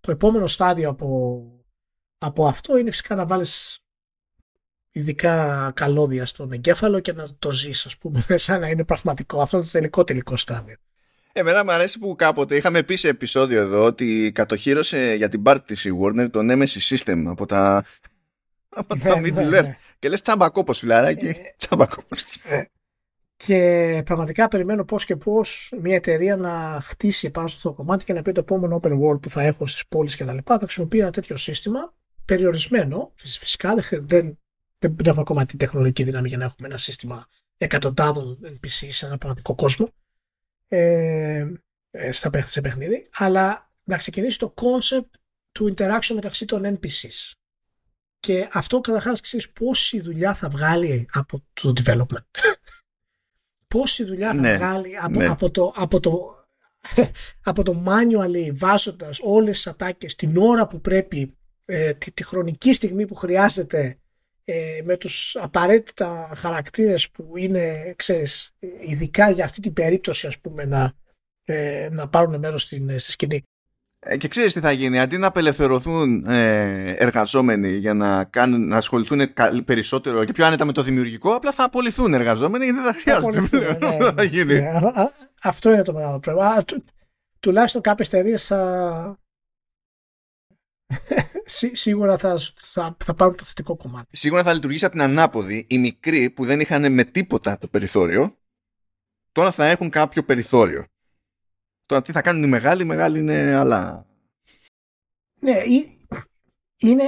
Το 0.00 0.10
επόμενο 0.10 0.46
στάδιο 0.46 0.88
από, 0.88 1.42
από 2.18 2.46
αυτό 2.46 2.76
είναι 2.76 2.90
φυσικά 2.90 3.14
να 3.14 3.26
βάλεις 3.26 3.78
ειδικά 4.90 5.72
καλώδια 5.74 6.26
στον 6.26 6.52
εγκέφαλο 6.52 7.00
και 7.00 7.12
να 7.12 7.34
το 7.38 7.50
ζεις 7.50 7.86
ας 7.86 7.98
πούμε 7.98 8.24
σαν 8.36 8.60
να 8.60 8.68
είναι 8.68 8.84
πραγματικό. 8.84 9.40
Αυτό 9.40 9.56
είναι 9.56 9.66
το 9.66 9.72
τελικό 9.72 10.04
τελικό 10.04 10.36
στάδιο. 10.36 10.76
Εμένα 11.32 11.64
μου 11.64 11.72
αρέσει 11.72 11.98
που 11.98 12.14
κάποτε 12.16 12.56
είχαμε 12.56 12.82
πει 12.82 12.96
σε 12.96 13.08
επεισόδιο 13.08 13.60
εδώ 13.60 13.84
ότι 13.84 14.32
κατοχύρωσε 14.34 15.14
για 15.16 15.28
την 15.28 15.42
πάρτι 15.42 15.74
της 15.74 15.84
η 15.84 15.90
Warner 16.02 16.28
το 16.30 16.40
Nemesis 16.42 16.96
System 16.96 17.22
από 17.26 17.46
τα, 17.46 17.84
από 18.68 18.98
τα 18.98 19.20
ναι, 19.20 19.30
ναι, 19.30 19.60
ναι. 19.60 19.76
Και 19.98 20.08
λες 20.08 20.20
τσαμπακόπος 20.20 20.78
φιλαράκι, 20.78 21.26
ε, 21.26 21.34
τσαμπακόπος. 21.56 22.24
Ε, 22.44 22.70
και 23.36 24.02
πραγματικά 24.04 24.48
περιμένω 24.48 24.84
πώς 24.84 25.04
και 25.04 25.16
πώς 25.16 25.72
μια 25.80 25.94
εταιρεία 25.94 26.36
να 26.36 26.80
χτίσει 26.82 27.26
επάνω 27.26 27.48
στο 27.48 27.56
αυτό 27.56 27.68
το 27.68 27.74
κομμάτι 27.74 28.04
και 28.04 28.12
να 28.12 28.22
πει 28.22 28.32
το 28.32 28.40
επόμενο 28.40 28.80
open 28.82 29.00
world 29.00 29.20
που 29.22 29.30
θα 29.30 29.42
έχω 29.42 29.66
στις 29.66 29.86
πόλεις 29.86 30.16
και 30.16 30.24
τα 30.24 30.34
λοιπά 30.34 30.58
θα 30.58 30.64
χρησιμοποιεί 30.64 30.98
ένα 30.98 31.10
τέτοιο 31.10 31.36
σύστημα 31.36 31.94
περιορισμένο. 32.24 33.12
Φυσικά 33.14 33.74
δεν, 33.74 33.84
δεν, 34.06 34.38
δεν 34.78 34.94
έχουμε 34.98 35.20
ακόμα 35.20 35.44
την 35.44 35.58
τεχνολογική 35.58 36.02
δύναμη 36.02 36.28
για 36.28 36.38
να 36.38 36.44
έχουμε 36.44 36.68
ένα 36.68 36.76
σύστημα 36.76 37.26
εκατοντάδων 37.56 38.38
NPC 38.44 38.86
σε 38.88 39.06
ένα 39.06 39.18
πραγματικό 39.18 39.54
κόσμο 39.54 39.88
ε, 40.72 41.46
ε 41.90 42.12
στα, 42.12 42.30
σε 42.46 42.60
παιχνίδι, 42.60 43.08
αλλά 43.12 43.72
να 43.84 43.96
ξεκινήσει 43.96 44.38
το 44.38 44.54
concept 44.56 45.10
του 45.52 45.74
interaction 45.74 46.14
μεταξύ 46.14 46.44
των 46.44 46.78
NPCs. 46.78 47.32
Και 48.20 48.48
αυτό 48.52 48.80
καταρχάς 48.80 49.20
ξέρεις 49.20 49.50
πόση 49.50 50.00
δουλειά 50.00 50.34
θα 50.34 50.48
βγάλει 50.48 51.08
από 51.12 51.44
το 51.52 51.72
development 51.76 52.38
πόση 53.74 54.04
δουλειά 54.04 54.34
θα 54.34 54.40
ναι, 54.40 54.56
βγάλει 54.56 54.98
από, 54.98 55.18
ναι. 55.18 55.26
από, 55.26 55.50
το, 55.50 55.72
από, 55.76 56.00
το, 56.00 56.44
από 57.50 57.62
το 57.62 57.84
manual 57.86 58.50
βάζοντας 58.52 59.18
όλες 59.22 59.56
τις 59.56 59.66
ατάκες 59.66 60.14
την 60.14 60.36
ώρα 60.36 60.66
που 60.66 60.80
πρέπει 60.80 61.38
ε, 61.64 61.94
τη, 61.94 62.24
χρονική 62.24 62.72
στιγμή 62.72 63.06
που 63.06 63.14
χρειάζεται 63.14 63.98
ε, 64.52 64.82
με 64.84 64.96
τους 64.96 65.36
απαραίτητα 65.40 66.32
χαρακτήρες 66.36 67.10
που 67.10 67.32
είναι 67.36 67.94
ξέρεις, 67.96 68.50
ειδικά 68.80 69.30
για 69.30 69.44
αυτή 69.44 69.60
την 69.60 69.72
περίπτωση 69.72 70.26
ας 70.26 70.38
πούμε 70.38 70.64
να, 70.64 70.92
ε, 71.44 71.88
να 71.92 72.08
πάρουν 72.08 72.38
μέρος 72.38 72.62
στην, 72.62 72.98
στη 72.98 73.10
σκηνή. 73.10 73.42
Ε, 73.98 74.16
και 74.16 74.28
ξέρεις 74.28 74.52
τι 74.52 74.60
θα 74.60 74.72
γίνει, 74.72 75.00
αντί 75.00 75.18
να 75.18 75.26
απελευθερωθούν 75.26 76.24
ε, 76.26 76.92
εργαζόμενοι 76.92 77.76
για 77.76 77.94
να, 77.94 78.24
κάνουν, 78.24 78.66
να 78.66 78.76
ασχοληθούν 78.76 79.34
περισσότερο 79.64 80.24
και 80.24 80.32
πιο 80.32 80.46
άνετα 80.46 80.64
με 80.64 80.72
το 80.72 80.82
δημιουργικό, 80.82 81.34
απλά 81.34 81.52
θα 81.52 81.64
απολυθούν 81.64 82.14
εργαζόμενοι 82.14 82.64
γιατί 82.64 82.80
δεν 82.80 82.92
θα 82.92 83.00
χρειάζονται. 83.00 83.38
Ναι, 83.98 84.12
θα 84.12 84.22
γίνει. 84.22 84.60
Ναι, 84.60 84.70
αυτό 85.42 85.72
είναι 85.72 85.82
το 85.82 85.92
μεγάλο 85.92 86.18
πρόβλημα. 86.18 86.64
Του, 86.64 86.84
τουλάχιστον 87.40 87.80
κάποιες 87.80 88.06
εταιρείες 88.06 88.46
θα, 88.46 89.18
σίγουρα 91.72 92.18
θα, 92.18 92.38
θα, 92.54 92.96
θα 93.04 93.14
πάρουν 93.14 93.36
το 93.36 93.44
θετικό 93.44 93.76
κομμάτι. 93.76 94.16
Σίγουρα 94.16 94.42
θα 94.42 94.52
λειτουργήσει 94.52 94.84
από 94.84 94.94
την 94.94 95.02
ανάποδη. 95.02 95.66
Οι 95.68 95.78
μικροί 95.78 96.30
που 96.30 96.44
δεν 96.44 96.60
είχαν 96.60 96.92
με 96.92 97.04
τίποτα 97.04 97.58
το 97.58 97.68
περιθώριο, 97.68 98.38
τώρα 99.32 99.50
θα 99.50 99.66
έχουν 99.66 99.90
κάποιο 99.90 100.24
περιθώριο. 100.24 100.84
Τώρα 101.86 102.02
τι 102.02 102.12
θα 102.12 102.22
κάνουν 102.22 102.42
οι 102.42 102.46
μεγάλοι, 102.46 102.82
οι 102.82 102.84
μεγάλοι 102.84 103.18
είναι 103.18 103.54
άλλα. 103.54 104.06
Ναι, 105.40 105.56
είναι, 106.76 107.04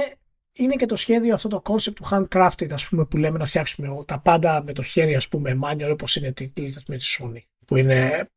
είναι 0.53 0.75
και 0.75 0.85
το 0.85 0.95
σχέδιο 0.95 1.33
αυτό 1.33 1.47
το 1.47 1.61
concept 1.65 1.93
του 1.93 2.07
handcrafted 2.09 2.71
ας 2.71 2.87
πούμε 2.87 3.05
που 3.05 3.17
λέμε 3.17 3.37
να 3.37 3.45
φτιάξουμε 3.45 4.03
τα 4.05 4.21
πάντα 4.21 4.63
με 4.63 4.73
το 4.73 4.83
χέρι 4.83 5.15
ας 5.15 5.27
πούμε 5.27 5.59
manual 5.63 5.89
όπως 5.91 6.15
είναι 6.15 6.31
τη 6.31 6.51
με 6.87 6.97
τη 6.97 7.05
Sony 7.19 7.41
που 7.65 7.75
είναι 7.75 8.29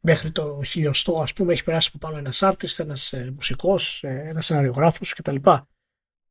μέχρι 0.00 0.30
το 0.30 0.62
χιλιοστό 0.62 1.20
ας 1.20 1.32
πούμε 1.32 1.52
έχει 1.52 1.64
περάσει 1.64 1.90
από 1.94 2.06
πάνω 2.06 2.18
ένας 2.18 2.40
artist, 2.42 2.78
ένας 2.78 3.12
ε, 3.12 3.30
μουσικός, 3.34 4.02
ε, 4.02 4.26
ένας 4.28 4.46
σεναριογράφος 4.46 5.12
κτλ. 5.14 5.36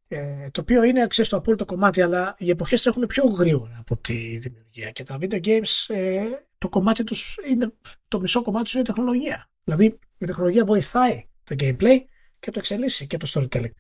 Ε, 0.10 0.50
το 0.52 0.62
οποίο 0.62 0.84
είναι 0.84 1.08
ξέρεις, 1.08 1.30
το 1.30 1.38
απόλυτο 1.38 1.66
κομμάτι 1.66 2.02
αλλά 2.02 2.36
οι 2.38 2.50
εποχές 2.50 2.82
τρέχουν 2.82 3.08
πιο 3.08 3.26
γρήγορα 3.26 3.78
από 3.80 3.98
τη 3.98 4.38
δημιουργία 4.38 4.92
και 4.92 5.04
τα 5.04 5.18
video 5.22 5.42
games 5.46 5.86
ε, 5.96 6.24
το 6.58 6.70
κομμάτι 6.70 7.04
τους 7.04 7.38
είναι 7.50 7.74
το 8.08 8.20
μισό 8.20 8.42
κομμάτι 8.42 8.64
τους 8.64 8.74
είναι 8.74 8.82
η 8.82 8.86
τεχνολογία. 8.86 9.50
Δηλαδή 9.64 10.00
η 10.18 10.26
τεχνολογία 10.26 10.66
βοηθάει 10.66 11.28
το 11.44 11.56
gameplay 11.60 11.98
και 12.40 12.52
το 12.52 12.60
εξελίσσει 12.60 13.08
και 13.08 13.18
το 13.18 13.28
storytelling. 13.34 13.72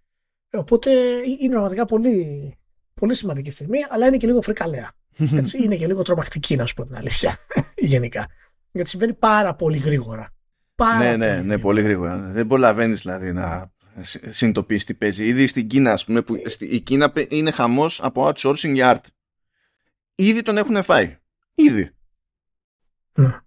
Οπότε 0.52 0.92
είναι 1.40 1.50
πραγματικά 1.50 1.86
πολύ, 1.86 2.58
πολύ 2.94 3.16
σημαντική 3.16 3.50
στιγμή 3.50 3.80
αλλά 3.90 4.06
είναι 4.06 4.18
και 4.18 4.28
λίγο 4.28 4.42
φρικαλέα 4.42 4.92
έτσι, 5.36 5.64
είναι 5.64 5.76
και 5.76 5.88
λίγο 5.88 6.02
τρομακτική 6.02 6.56
να 6.56 6.66
σου 6.66 6.74
πω 6.74 6.86
την 6.86 6.96
αλήθεια 6.96 7.38
γενικά 7.76 8.28
γιατί 8.72 8.90
συμβαίνει 8.90 9.14
πάρα 9.14 9.56
πολύ 9.56 9.78
γρήγορα 9.78 10.32
πάρα 10.78 11.00
ναι, 11.00 11.16
ναι, 11.16 11.42
ναι, 11.42 11.58
πολύ 11.58 11.82
γρήγορα. 11.82 12.18
Δεν 12.18 12.48
προλαβαίνεις 12.48 13.02
δηλαδή 13.02 13.34
να 13.34 13.72
συνειδητοποιήσει 14.30 14.86
τι 14.86 14.94
παίζει. 14.94 15.26
Ήδη 15.26 15.48
στην 15.48 15.68
Κίνα, 15.68 15.92
ας 15.92 16.06
πούμε, 16.06 16.22
που 16.22 16.36
η 16.60 16.80
Κίνα 16.80 17.14
είναι 17.30 17.52
χαμός 17.52 18.02
από 18.02 18.28
outsourcing 18.28 18.74
για 18.74 18.96
art. 18.96 19.08
Ήδη 20.16 20.42
τον 20.42 20.58
έχουν 20.58 20.84
φάει. 20.84 21.18
Ήδη. 21.54 21.92
Mm. 23.16 23.40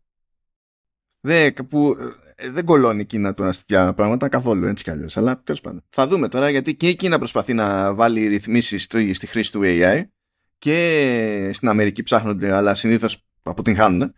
Δεν, 1.21 1.55
που, 1.69 1.97
ε, 2.35 2.51
δεν 2.51 2.65
κολώνει 2.65 3.01
η 3.01 3.05
Κίνα 3.05 3.35
τώρα 3.35 3.51
τέτοια 3.51 3.95
πράγματα 3.95 4.29
καθόλου 4.29 4.67
έτσι 4.67 4.85
κι 4.85 4.91
αλλιώς. 4.91 5.17
Αλλά 5.17 5.43
τέλος 5.43 5.61
πάντων. 5.61 5.85
Θα 5.89 6.07
δούμε 6.07 6.29
τώρα 6.29 6.51
γιατί 6.51 6.75
και 6.75 6.89
η 6.89 6.97
Κίνα 6.97 7.19
προσπαθεί 7.19 7.55
να 7.55 7.95
βάλει 7.95 8.27
ρυθμίσεις 8.27 8.83
στη 9.13 9.27
χρήση 9.27 9.53
του 9.53 9.61
AI 9.63 10.03
και 10.59 11.51
στην 11.53 11.69
Αμερική 11.69 12.03
ψάχνονται, 12.03 12.53
αλλά 12.53 12.75
συνήθως 12.75 13.27
αποτυγχάνουν 13.43 14.03
ε, 14.03 14.13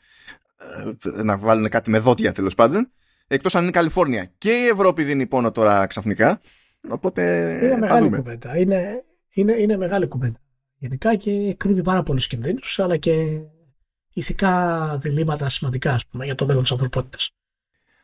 να 1.22 1.38
βάλουν 1.38 1.68
κάτι 1.68 1.90
με 1.90 1.98
δόντια 1.98 2.32
τέλος 2.32 2.54
πάντων 2.54 2.92
εκτός 3.34 3.54
αν 3.54 3.60
είναι 3.60 3.70
η 3.70 3.72
Καλιφόρνια. 3.72 4.32
Και 4.38 4.50
η 4.50 4.66
Ευρώπη 4.66 5.04
δίνει 5.04 5.26
πόνο 5.26 5.52
τώρα 5.52 5.86
ξαφνικά. 5.86 6.40
Οπότε 6.88 7.22
είναι 7.62 7.76
μεγάλη 7.76 8.10
κουβέντα. 8.10 8.58
Είναι, 8.58 9.02
είναι, 9.34 9.52
είναι 9.52 9.76
μεγάλη 9.76 10.06
κουβέντα. 10.06 10.38
Γενικά 10.78 11.16
και 11.16 11.54
κρύβει 11.54 11.82
πάρα 11.82 12.02
πολλούς 12.02 12.26
κινδύνους, 12.26 12.78
αλλά 12.78 12.96
και 12.96 13.12
ηθικά 14.12 14.96
διλήμματα 15.02 15.48
σημαντικά 15.48 15.92
ας 15.92 16.06
πούμε, 16.06 16.24
για 16.24 16.34
το 16.34 16.46
μέλλον 16.46 16.62
της 16.62 16.72
ανθρωπότητας. 16.72 17.30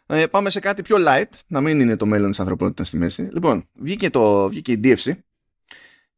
Ε, 0.07 0.27
πάμε 0.27 0.51
σε 0.51 0.61
κάτι 0.61 0.83
πιο 0.83 0.97
light, 1.09 1.39
να 1.47 1.61
μην 1.61 1.81
είναι 1.81 1.97
το 1.97 2.07
μέλλον 2.07 2.31
της 2.31 2.41
ανθρωπότητας 2.41 2.87
στη 2.87 2.97
μέση. 2.97 3.23
Λοιπόν, 3.23 3.69
βγήκε, 3.73 4.11
το, 4.11 4.49
βγήκε 4.49 4.73
η 4.73 4.81
DFC 4.85 5.13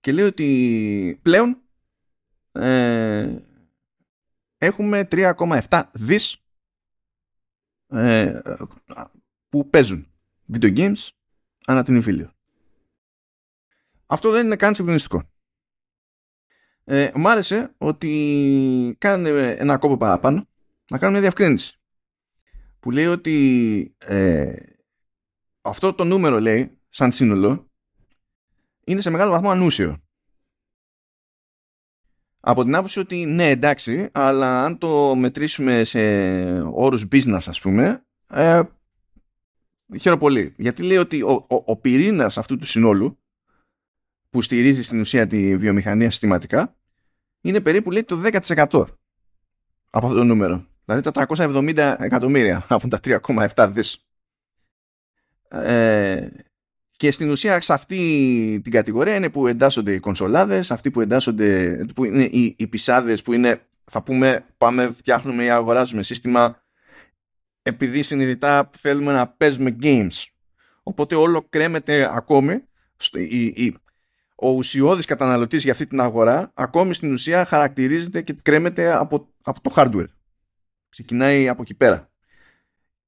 και 0.01 0.13
λέει 0.13 0.25
ότι 0.25 1.19
πλέον 1.23 1.57
ε, 2.53 3.29
έχουμε 4.63 5.09
3,7 5.11 5.83
δις 5.93 6.43
ε, 7.87 8.41
που 9.49 9.71
παίζουν 9.71 10.07
video 10.53 10.77
games 10.77 11.09
ανά 11.67 11.83
την 11.83 11.95
εμφύλιο. 11.95 12.33
Αυτό 14.07 14.31
δεν 14.31 14.47
είναι 14.47 14.57
καν 14.57 14.75
συγκλονιστικό. 14.75 15.23
Ε, 16.85 17.11
μ' 17.15 17.27
άρεσε 17.27 17.75
ότι 17.79 18.97
κάνουν 18.99 19.27
ένα 19.37 19.79
κόπο 19.79 19.97
παραπάνω 19.97 20.49
να 20.91 20.99
κάνουν 20.99 21.13
μια 21.13 21.21
διευκρίνηση 21.21 21.79
που 22.81 22.91
λέει 22.91 23.07
ότι 23.07 23.95
ε, 23.99 24.55
αυτό 25.61 25.95
το 25.95 26.05
νούμερο 26.05 26.41
λέει 26.41 26.79
σαν 26.89 27.13
σύνολο 27.13 27.71
είναι 28.85 29.01
σε 29.01 29.11
μεγάλο 29.11 29.31
βαθμό 29.31 29.51
ανούσιο 29.51 30.03
από 32.41 32.65
την 32.65 32.75
άποψη 32.75 32.99
ότι 32.99 33.27
ναι 33.27 33.49
εντάξει 33.49 34.09
αλλά 34.13 34.65
αν 34.65 34.79
το 34.79 35.15
μετρήσουμε 35.15 35.85
σε 35.85 36.01
όρους 36.63 37.07
business 37.13 37.45
ας 37.47 37.61
πούμε 37.61 38.05
ε, 38.31 38.61
χαίρομαι 39.99 40.21
πολύ. 40.21 40.55
Γιατί 40.57 40.83
λέει 40.83 40.97
ότι 40.97 41.23
ο, 41.23 41.33
ο, 41.33 41.63
ο 41.67 41.77
πυρήνας 41.77 42.39
αυτού 42.39 42.57
του 42.57 42.67
συνόλου 42.67 43.19
που 44.31 44.43
στηρίζει 44.43 44.83
στην 44.83 45.01
ουσία 45.01 45.27
τη 45.27 45.57
βιομηχανία 45.57 46.11
συστηματικά 46.11 46.77
είναι 47.41 47.61
περίπου 47.61 47.91
λέει 47.91 48.05
το 48.05 48.21
10% 48.25 48.41
από 49.91 50.07
αυτό 50.07 50.15
το 50.15 50.25
νούμερο. 50.25 50.67
Δηλαδή 50.85 51.11
τα 51.11 51.27
370 51.29 51.97
εκατομμύρια 51.99 52.65
από 52.69 52.89
τα 52.89 53.01
3,7 53.05 53.71
δις. 53.73 54.05
Ε, 55.49 56.29
και 57.01 57.11
στην 57.11 57.31
ουσία 57.31 57.61
σε 57.61 57.73
αυτή 57.73 58.61
την 58.63 58.73
κατηγορία 58.73 59.15
είναι 59.15 59.31
που 59.31 59.47
εντάσσονται 59.47 59.93
οι 59.93 60.01
κονσολάδες, 60.01 60.71
αυτοί 60.71 60.91
που 60.91 61.01
εντάσσονται, 61.01 61.77
που 61.95 62.05
είναι 62.05 62.23
οι, 62.23 62.55
οι 62.59 62.67
πισάδες 62.67 63.23
που 63.23 63.33
είναι, 63.33 63.61
θα 63.85 64.03
πούμε, 64.03 64.45
πάμε 64.59 64.93
φτιάχνουμε 64.93 65.45
ή 65.45 65.51
αγοράζουμε 65.51 66.03
σύστημα 66.03 66.63
επειδή 67.63 68.03
συνειδητά 68.03 68.71
θέλουμε 68.77 69.13
να 69.13 69.29
παίζουμε 69.29 69.77
games. 69.83 70.25
Οπότε 70.83 71.15
όλο 71.15 71.47
κρέμεται 71.49 72.11
ακόμη, 72.13 72.63
στο, 72.97 73.19
η, 73.19 73.45
η, 73.45 73.77
ο 74.35 74.51
ουσιώδης 74.51 75.05
καταναλωτής 75.05 75.63
για 75.63 75.73
αυτή 75.73 75.87
την 75.87 76.01
αγορά 76.01 76.51
ακόμη 76.55 76.95
στην 76.95 77.13
ουσία 77.13 77.45
χαρακτηρίζεται 77.45 78.23
και 78.23 78.37
κρέμεται 78.43 78.93
από, 78.93 79.29
από 79.43 79.61
το 79.61 79.73
hardware. 79.77 80.11
Ξεκινάει 80.89 81.49
από 81.49 81.63
εκεί 81.63 81.75
πέρα 81.75 82.10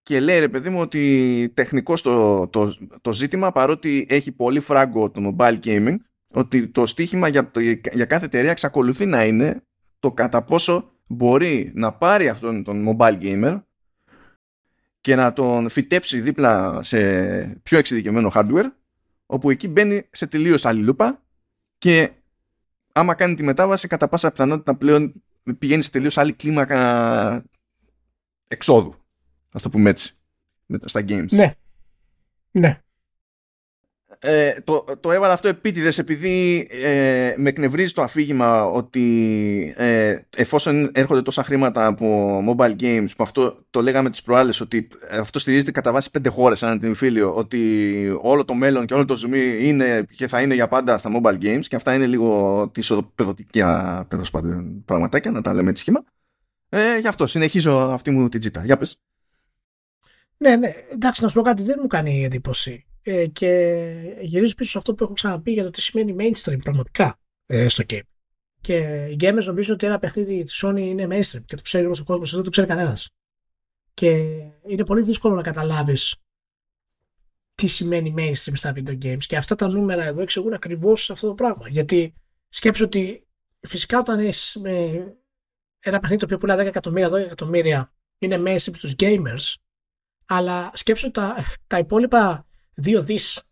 και 0.03 0.21
λέει 0.21 0.39
ρε 0.39 0.49
παιδί 0.49 0.71
μου 0.71 0.81
ότι 0.81 1.53
τεχνικός 1.55 2.03
το, 2.03 2.49
το, 2.49 2.77
το 3.01 3.13
ζήτημα 3.13 3.53
παρότι 3.53 4.07
έχει 4.09 4.33
πολύ 4.33 4.61
φράγκο 4.61 5.11
το 5.11 5.35
mobile 5.39 5.59
gaming 5.65 5.97
ότι 6.29 6.69
το 6.69 6.87
στίχημα 6.87 7.29
για, 7.29 7.51
το, 7.51 7.61
για 7.93 8.05
κάθε 8.05 8.25
εταιρεία 8.25 8.51
εξακολουθεί 8.51 9.07
να 9.07 9.25
είναι 9.25 9.63
το 9.99 10.13
κατά 10.13 10.45
πόσο 10.45 10.93
μπορεί 11.07 11.73
να 11.75 11.93
πάρει 11.93 12.29
αυτόν 12.29 12.65
τον 12.65 12.87
mobile 12.89 13.21
gamer 13.23 13.63
και 15.01 15.15
να 15.15 15.33
τον 15.33 15.69
φυτέψει 15.69 16.21
δίπλα 16.21 16.83
σε 16.83 16.99
πιο 17.63 17.79
εξειδικευμένο 17.79 18.31
hardware 18.35 18.71
όπου 19.27 19.51
εκεί 19.51 19.69
μπαίνει 19.69 20.09
σε 20.11 20.27
τελείως 20.27 20.65
άλλη 20.65 20.83
λούπα 20.83 21.23
και 21.79 22.11
άμα 22.93 23.15
κάνει 23.15 23.35
τη 23.35 23.43
μετάβαση 23.43 23.89
κατά 23.89 24.09
πάσα 24.09 24.31
πιθανότητα 24.31 24.77
πλέον 24.77 25.23
πηγαίνει 25.59 25.83
σε 25.83 25.91
τελείως 25.91 26.19
άλλη 26.19 26.33
κλίμακα 26.33 27.45
εξόδου 28.49 29.02
Α 29.53 29.61
το 29.63 29.69
πούμε 29.69 29.91
έτσι. 29.91 30.15
Στα 30.85 31.05
games. 31.09 31.29
Ναι. 31.31 31.53
Ναι. 32.51 32.83
Ε, 34.25 34.55
το, 34.65 34.85
το 35.01 35.13
έβαλα 35.13 35.33
αυτό 35.33 35.49
επίτηδες 35.49 35.99
επειδή 35.99 36.69
ε, 36.71 37.35
με 37.37 37.49
εκνευρίζει 37.49 37.93
το 37.93 38.03
αφήγημα 38.03 38.65
ότι 38.65 39.75
ε, 39.77 40.19
εφόσον 40.37 40.91
έρχονται 40.95 41.23
τόσα 41.23 41.45
χρήματα 41.45 41.87
από 41.87 42.39
mobile 42.49 42.77
games 42.81 43.09
που 43.17 43.23
αυτό 43.23 43.65
το 43.71 43.83
λέγαμε 43.83 44.11
τις 44.11 44.23
προάλλες 44.23 44.61
ότι 44.61 44.89
αυτό 45.11 45.39
στηρίζεται 45.39 45.71
κατά 45.71 45.93
βάση 45.93 46.11
πέντε 46.11 46.29
χώρες 46.29 46.63
ανά 46.63 46.79
την 46.79 46.95
φίλιο 46.95 47.35
ότι 47.35 48.19
όλο 48.23 48.45
το 48.45 48.55
μέλλον 48.55 48.87
και 48.87 48.95
όλο 48.95 49.05
το 49.05 49.21
zoom 49.25 49.61
είναι 49.61 50.07
και 50.17 50.27
θα 50.27 50.41
είναι 50.41 50.55
για 50.55 50.69
πάντα 50.69 50.99
στα 50.99 51.11
mobile 51.15 51.39
games 51.43 51.65
και 51.69 51.77
αυτά 51.77 51.95
είναι 51.95 52.07
λίγο 52.07 52.69
τη 52.73 52.81
ισοδοπεδωτικά 52.81 54.07
πραγματάκια 54.85 55.31
να 55.31 55.41
τα 55.43 55.55
λέμε 55.55 55.71
έτσι 55.71 55.83
σχήμα 55.83 56.05
ε, 56.69 56.99
γι' 56.99 57.09
αυτό 57.09 57.27
συνεχίζω 57.27 57.79
αυτή 57.79 58.11
μου 58.11 58.29
την 58.29 58.41
τζίτα 58.41 58.65
για 58.65 58.77
πες 58.77 59.01
ναι, 60.43 60.57
ναι. 60.57 60.73
Εντάξει, 60.93 61.23
να 61.23 61.29
σου 61.29 61.35
πω 61.35 61.43
κάτι, 61.43 61.63
δεν 61.63 61.79
μου 61.81 61.87
κάνει 61.87 62.25
εντύπωση. 62.25 62.87
Ε, 63.03 63.27
και 63.27 63.49
γυρίζω 64.21 64.55
πίσω 64.55 64.71
σε 64.71 64.79
αυτό 64.79 64.95
που 64.95 65.05
έχω 65.05 65.13
ξαναπεί 65.13 65.53
για 65.53 65.65
το 65.65 65.71
τι 65.71 65.81
σημαίνει 65.81 66.17
mainstream 66.19 66.59
πραγματικά 66.63 67.19
ε, 67.47 67.69
στο 67.69 67.85
game. 67.89 68.01
Και 68.61 69.07
οι 69.11 69.17
gamers 69.21 69.45
νομίζουν 69.45 69.75
ότι 69.75 69.87
ένα 69.87 69.99
παιχνίδι 69.99 70.43
της 70.43 70.65
Sony 70.65 70.79
είναι 70.79 71.07
mainstream 71.11 71.45
και 71.45 71.57
το 71.57 71.63
ξέρει 71.63 71.85
όλος 71.85 72.01
ο 72.01 72.05
κόσμος, 72.05 72.35
δεν 72.35 72.43
το 72.43 72.51
ξέρει 72.51 72.67
κανένας. 72.67 73.09
Και 73.95 74.09
είναι 74.67 74.85
πολύ 74.85 75.03
δύσκολο 75.03 75.35
να 75.35 75.43
καταλάβεις 75.43 76.17
τι 77.55 77.67
σημαίνει 77.67 78.15
mainstream 78.19 78.53
στα 78.53 78.73
video 78.77 78.99
games. 79.03 79.25
Και 79.27 79.37
αυτά 79.37 79.55
τα 79.55 79.69
νούμερα 79.69 80.05
εδώ 80.05 80.21
εξηγούν 80.21 80.53
ακριβώς 80.53 81.11
αυτό 81.11 81.29
το 81.29 81.35
πράγμα. 81.35 81.69
Γιατί 81.69 82.15
σκέψω 82.49 82.85
ότι 82.85 83.27
φυσικά 83.61 83.99
όταν 83.99 84.19
έχει 84.19 84.61
ένα 85.79 85.99
παιχνίδι 85.99 86.17
το 86.17 86.25
οποίο 86.25 86.39
πουλάει 86.39 86.59
10 86.59 86.67
εκατομμύρια, 86.67 87.11
12 87.11 87.13
εκατομμύρια 87.13 87.93
είναι 88.19 88.43
mainstream 88.47 88.77
στους 88.77 88.95
gamers, 88.99 89.55
αλλά 90.27 90.71
σκέψου 90.75 91.11
τα, 91.11 91.37
τα 91.67 91.79
υπόλοιπα 91.79 92.47
δύο 92.75 93.03
δις 93.03 93.43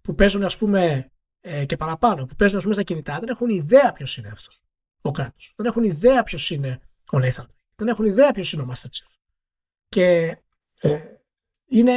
που 0.00 0.14
παίζουν 0.14 0.44
ας 0.44 0.56
πούμε 0.56 1.10
ε, 1.40 1.64
και 1.64 1.76
παραπάνω, 1.76 2.26
που 2.26 2.34
παίζουν 2.34 2.56
ας 2.56 2.62
πούμε 2.62 2.74
στα 2.74 2.82
κινητά, 2.82 3.18
δεν 3.18 3.28
έχουν 3.28 3.48
ιδέα 3.48 3.92
ποιος 3.92 4.16
είναι 4.16 4.28
αυτός 4.28 4.62
ο 5.02 5.10
κράτος. 5.10 5.52
Δεν 5.56 5.66
έχουν 5.66 5.82
ιδέα 5.82 6.22
ποιος 6.22 6.50
είναι 6.50 6.80
ο 7.12 7.18
Nathan. 7.18 7.46
Δεν 7.76 7.88
έχουν 7.88 8.04
ιδέα 8.04 8.32
ποιος 8.32 8.52
είναι 8.52 8.62
ο 8.62 8.66
Master 8.70 8.86
Chief. 8.86 9.16
Και 9.88 10.36
ε, 10.80 11.00
είναι, 11.66 11.92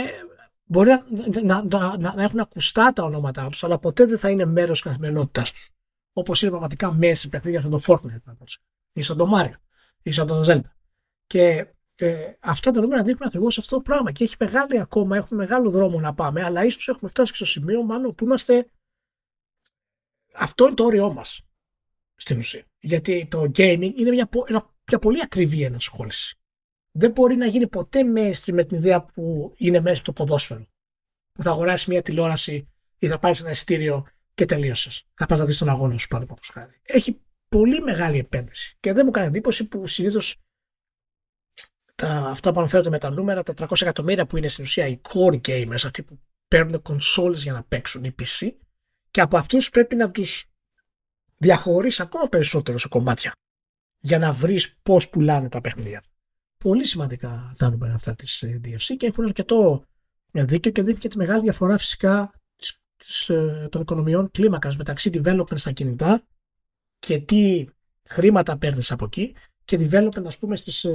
μπορεί 0.63 0.89
να, 0.89 1.03
να, 1.43 1.97
να, 1.97 2.13
να, 2.15 2.23
έχουν 2.23 2.39
ακουστά 2.39 2.93
τα 2.93 3.03
ονόματά 3.03 3.49
τους, 3.49 3.63
αλλά 3.63 3.79
ποτέ 3.79 4.05
δεν 4.05 4.17
θα 4.17 4.29
είναι 4.29 4.45
μέρος 4.45 4.81
της 4.81 4.89
καθημερινότητάς 4.89 5.51
τους. 5.51 5.69
Όπως 6.13 6.41
είναι 6.41 6.51
πραγματικά 6.51 6.93
μέσα 6.93 7.15
σε 7.15 7.27
παιχνίδια 7.27 7.61
σαν 7.61 7.69
το 7.69 7.79
Fortnite, 7.85 8.43
ή 8.91 9.01
σαν 9.01 9.17
το 9.17 9.31
Mario, 9.35 9.53
ή 10.01 10.11
σαν 10.11 10.27
το 10.27 10.43
Zelda. 10.47 10.71
Και 11.27 11.67
ε, 11.95 12.33
αυτά 12.39 12.71
τα 12.71 12.81
νούμερα 12.81 13.03
δείχνουν 13.03 13.27
ακριβώς 13.27 13.57
αυτό 13.57 13.75
το 13.75 13.81
πράγμα. 13.81 14.11
Και 14.11 14.23
έχει 14.23 14.35
μεγάλη 14.39 14.79
ακόμα, 14.79 15.17
έχουμε 15.17 15.43
μεγάλο 15.43 15.69
δρόμο 15.69 15.99
να 15.99 16.13
πάμε, 16.13 16.43
αλλά 16.43 16.63
ίσως 16.65 16.87
έχουμε 16.87 17.09
φτάσει 17.09 17.33
στο 17.33 17.45
σημείο 17.45 17.83
μάλλον 17.83 18.15
που 18.15 18.23
είμαστε 18.23 18.69
αυτό 20.33 20.65
είναι 20.65 20.75
το 20.75 20.83
όριό 20.83 21.13
μας 21.13 21.41
στην 22.15 22.37
ουσία. 22.37 22.65
Γιατί 22.79 23.27
το 23.29 23.41
gaming 23.41 23.91
είναι 23.95 24.11
μια, 24.11 24.29
μια 24.89 24.99
πολύ 25.01 25.21
ακριβή 25.23 25.63
ενασχόληση. 25.63 26.35
Δεν 26.91 27.11
μπορεί 27.11 27.35
να 27.35 27.45
γίνει 27.45 27.67
ποτέ 27.67 27.99
mainstream 28.15 28.53
με 28.53 28.63
την 28.63 28.77
ιδέα 28.77 29.05
που 29.05 29.53
είναι 29.55 29.79
μέσα 29.79 29.95
στο 29.95 30.13
ποδόσφαιρο. 30.13 30.65
Που 31.31 31.43
θα 31.43 31.49
αγοράσεις 31.49 31.87
μια 31.87 32.01
τηλεόραση 32.01 32.67
ή 32.97 33.07
θα 33.07 33.19
πάρεις 33.19 33.39
ένα 33.39 33.49
ειστήριο 33.49 34.07
και 34.33 34.45
τελείωσες. 34.45 35.03
Θα 35.13 35.25
πας 35.25 35.39
να 35.39 35.45
δεις 35.45 35.57
τον 35.57 35.69
αγώνα 35.69 35.97
σου 35.97 36.07
πάνω 36.07 36.23
από 36.23 36.35
χάρη. 36.51 36.79
Έχει 36.83 37.21
πολύ 37.49 37.81
μεγάλη 37.81 38.17
επένδυση. 38.17 38.77
Και 38.79 38.93
δεν 38.93 39.05
μου 39.05 39.11
κάνει 39.11 39.27
εντύπωση 39.27 39.67
που 39.67 39.87
συνήθως 39.87 40.37
αυτά 42.07 42.51
που 42.51 42.59
αναφέρονται 42.59 42.89
με 42.89 42.97
τα 42.97 43.09
νούμερα, 43.09 43.43
τα 43.43 43.53
300 43.57 43.81
εκατομμύρια 43.81 44.25
που 44.25 44.37
είναι 44.37 44.47
στην 44.47 44.63
ουσία 44.63 44.87
οι 44.87 45.01
core 45.01 45.41
gamers, 45.47 45.83
αυτοί 45.85 46.03
που 46.03 46.19
παίρνουν 46.47 46.81
κονσόλες 46.81 47.43
για 47.43 47.53
να 47.53 47.63
παίξουν 47.63 48.03
οι 48.03 48.15
PC, 48.21 48.49
και 49.11 49.21
από 49.21 49.37
αυτούς 49.37 49.69
πρέπει 49.69 49.95
να 49.95 50.11
τους 50.11 50.45
διαχωρίσει 51.37 52.01
ακόμα 52.01 52.27
περισσότερο 52.27 52.77
σε 52.77 52.87
κομμάτια 52.87 53.31
για 53.99 54.19
να 54.19 54.33
βρεις 54.33 54.75
πώς 54.83 55.09
πουλάνε 55.09 55.49
τα 55.49 55.61
παιχνίδια. 55.61 56.03
Πολύ 56.57 56.85
σημαντικά 56.85 57.53
τα 57.57 57.69
νούμερα 57.69 57.93
αυτά 57.93 58.15
της 58.15 58.41
ε, 58.41 58.61
DFC 58.63 58.95
και 58.97 59.05
έχουν 59.05 59.25
αρκετό 59.25 59.83
δίκιο 60.31 60.71
και 60.71 60.81
δείχνει 60.81 60.99
και 60.99 61.07
τη 61.07 61.17
μεγάλη 61.17 61.41
διαφορά 61.41 61.77
φυσικά 61.77 62.31
ε, 63.27 63.67
των 63.67 63.81
οικονομιών 63.81 64.31
κλίμακας 64.31 64.77
μεταξύ 64.77 65.09
development 65.13 65.57
στα 65.57 65.71
κινητά 65.71 66.21
και 66.99 67.19
τι 67.19 67.65
χρήματα 68.09 68.57
παίρνεις 68.57 68.91
από 68.91 69.05
εκεί 69.05 69.35
και 69.65 69.77
development 69.89 70.25
ας 70.25 70.37
πούμε 70.37 70.55
στις, 70.55 70.85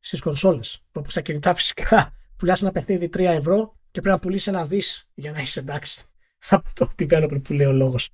ε, 0.00 0.06
στις 0.06 0.20
κονσόλες 0.20 0.82
όπου 0.92 1.10
στα 1.10 1.20
κινητά 1.20 1.54
φυσικά 1.54 2.12
πουλάς 2.36 2.62
ένα 2.62 2.70
παιχνίδι 2.70 3.10
3 3.12 3.18
ευρώ 3.18 3.76
και 3.90 4.00
πρέπει 4.00 4.16
να 4.16 4.18
πουλήσεις 4.18 4.46
ένα 4.46 4.66
δις 4.66 5.08
για 5.14 5.32
να 5.32 5.40
είσαι 5.40 5.60
εντάξει 5.60 6.04
από 6.48 6.68
το 6.74 6.90
developer 6.98 7.40
που 7.42 7.52
λέει 7.52 7.66
ο 7.66 7.72
λόγος 7.72 8.10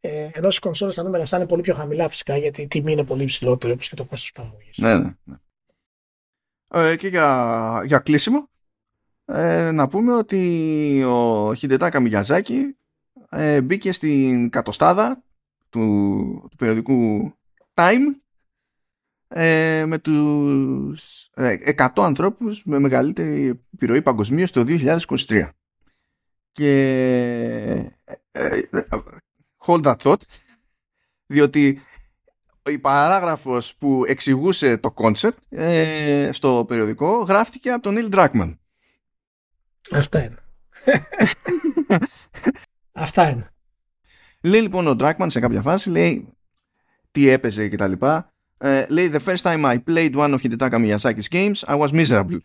ε, 0.00 0.30
ενώ 0.32 0.46
στις 0.50 0.58
κονσόλες 0.58 0.94
τα 0.94 1.02
νούμερα 1.02 1.22
αυτά 1.22 1.36
είναι 1.36 1.46
πολύ 1.46 1.62
πιο 1.62 1.74
χαμηλά 1.74 2.08
φυσικά 2.08 2.36
γιατί 2.36 2.62
η 2.62 2.68
τιμή 2.68 2.92
είναι 2.92 3.04
πολύ 3.04 3.22
υψηλότερη 3.22 3.72
όπως 3.72 3.88
και 3.88 3.94
το 3.94 4.04
κόστος 4.04 4.32
παραγωγής. 4.32 4.78
Ναι, 4.78 4.98
ναι. 4.98 5.14
ναι. 5.24 5.36
Ε, 6.70 6.96
και 6.96 7.08
για, 7.08 7.82
για 7.86 7.98
κλείσιμο, 7.98 8.48
ε, 9.24 9.70
να 9.70 9.88
πούμε 9.88 10.14
ότι 10.14 11.02
ο 11.04 11.54
Χιντετάκα 11.54 12.00
Μιγιαζάκη 12.00 12.76
ε, 13.28 13.60
μπήκε 13.60 13.92
στην 13.92 14.50
κατοστάδα 14.50 15.22
του, 15.68 16.48
του 16.50 16.56
περιοδικού 16.56 17.32
Time 17.74 18.20
ε, 19.28 19.84
με 19.86 19.98
τους 19.98 21.30
100 21.34 21.50
ε, 21.66 21.74
ανθρώπους 21.94 22.64
με 22.64 22.78
μεγαλύτερη 22.78 23.60
επιρροή 23.74 24.02
παγκοσμίως 24.02 24.50
το 24.52 24.64
2023. 24.66 25.48
Και 26.52 26.70
ε, 28.32 28.60
hold 29.66 29.82
that 29.82 29.96
thought 29.96 30.20
διότι 31.26 31.82
η 32.68 32.78
παράγραφος 32.78 33.74
που 33.74 34.04
εξηγούσε 34.06 34.76
το 34.76 34.94
concept 34.96 35.36
ε, 35.48 36.30
στο 36.32 36.64
περιοδικό 36.68 37.18
γράφτηκε 37.18 37.70
από 37.70 37.82
τον 37.82 37.94
Neil 37.98 38.14
Druckmann. 38.14 38.56
Αυτά 39.90 40.24
είναι. 40.24 40.38
Αυτά 42.92 43.28
είναι. 43.28 43.50
Λέει 44.42 44.60
λοιπόν 44.60 44.86
ο 44.86 44.96
Druckmann 44.98 45.26
σε 45.26 45.40
κάποια 45.40 45.62
φάση, 45.62 45.90
λέει 45.90 46.32
τι 47.10 47.28
έπαιζε 47.28 47.68
και 47.68 47.76
τα 47.76 47.86
λοιπά. 47.86 48.32
Uh, 48.59 48.85
λέει 48.89 49.07
the 49.07 49.19
first 49.19 49.43
time 49.43 49.65
I 49.65 49.77
played 49.77 50.15
one 50.15 50.33
of 50.33 50.41
Hidetaka 50.41 50.77
Miyazaki's 50.83 51.27
games 51.27 51.63
I 51.67 51.75
was 51.75 51.91
miserable. 51.91 52.39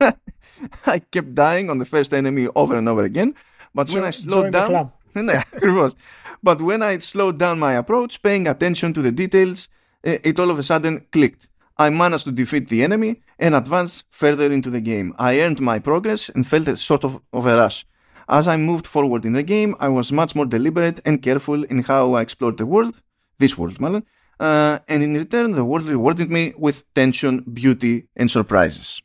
I 0.95 0.99
kept 0.99 1.35
dying 1.35 1.69
on 1.69 1.77
the 1.77 1.85
first 1.85 2.13
enemy 2.13 2.47
over 2.55 2.75
and 2.77 2.87
over 2.87 3.03
again 3.03 3.35
but 3.73 3.89
when 3.93 4.03
I 4.03 4.11
slowed 4.11 4.51
down 4.51 4.91
ναι, 5.13 5.41
ακριβώς. 5.53 5.93
But 6.41 6.61
when 6.61 6.81
I 6.81 6.97
slowed 6.99 7.37
down 7.37 7.59
my 7.59 7.73
approach, 7.73 8.21
paying 8.21 8.47
attention 8.47 8.93
to 8.93 9.01
the 9.01 9.11
details, 9.11 9.67
it 10.03 10.39
all 10.39 10.51
of 10.51 10.59
a 10.59 10.63
sudden 10.63 11.05
clicked. 11.11 11.47
I 11.77 11.89
managed 11.89 12.25
to 12.25 12.31
defeat 12.31 12.65
the 12.69 12.83
enemy 12.83 13.21
and 13.37 13.53
advance 13.55 14.03
further 14.09 14.47
into 14.57 14.69
the 14.69 14.81
game. 14.81 15.13
I 15.17 15.39
earned 15.41 15.61
my 15.61 15.79
progress 15.79 16.29
and 16.29 16.47
felt 16.47 16.67
a 16.67 16.77
sort 16.77 17.03
of, 17.03 17.21
of 17.33 17.45
a 17.45 17.57
rush. 17.57 17.85
As 18.27 18.47
I 18.47 18.57
moved 18.57 18.87
forward 18.87 19.25
in 19.25 19.33
the 19.33 19.43
game, 19.43 19.75
I 19.79 19.89
was 19.89 20.11
much 20.11 20.35
more 20.35 20.45
deliberate 20.45 20.99
and 21.05 21.21
careful 21.21 21.63
in 21.63 21.83
how 21.83 22.13
I 22.13 22.21
explored 22.21 22.57
the 22.57 22.65
world, 22.65 22.95
this 23.39 23.57
world, 23.57 23.77
μάλλον, 23.79 24.03
uh, 24.40 24.78
and 24.88 25.02
in 25.02 25.14
return, 25.14 25.52
the 25.52 25.64
world 25.64 25.86
rewarded 25.86 26.30
me 26.30 26.52
with 26.58 26.76
tension, 26.94 27.44
beauty 27.52 28.08
and 28.18 28.28
surprises. 28.28 28.98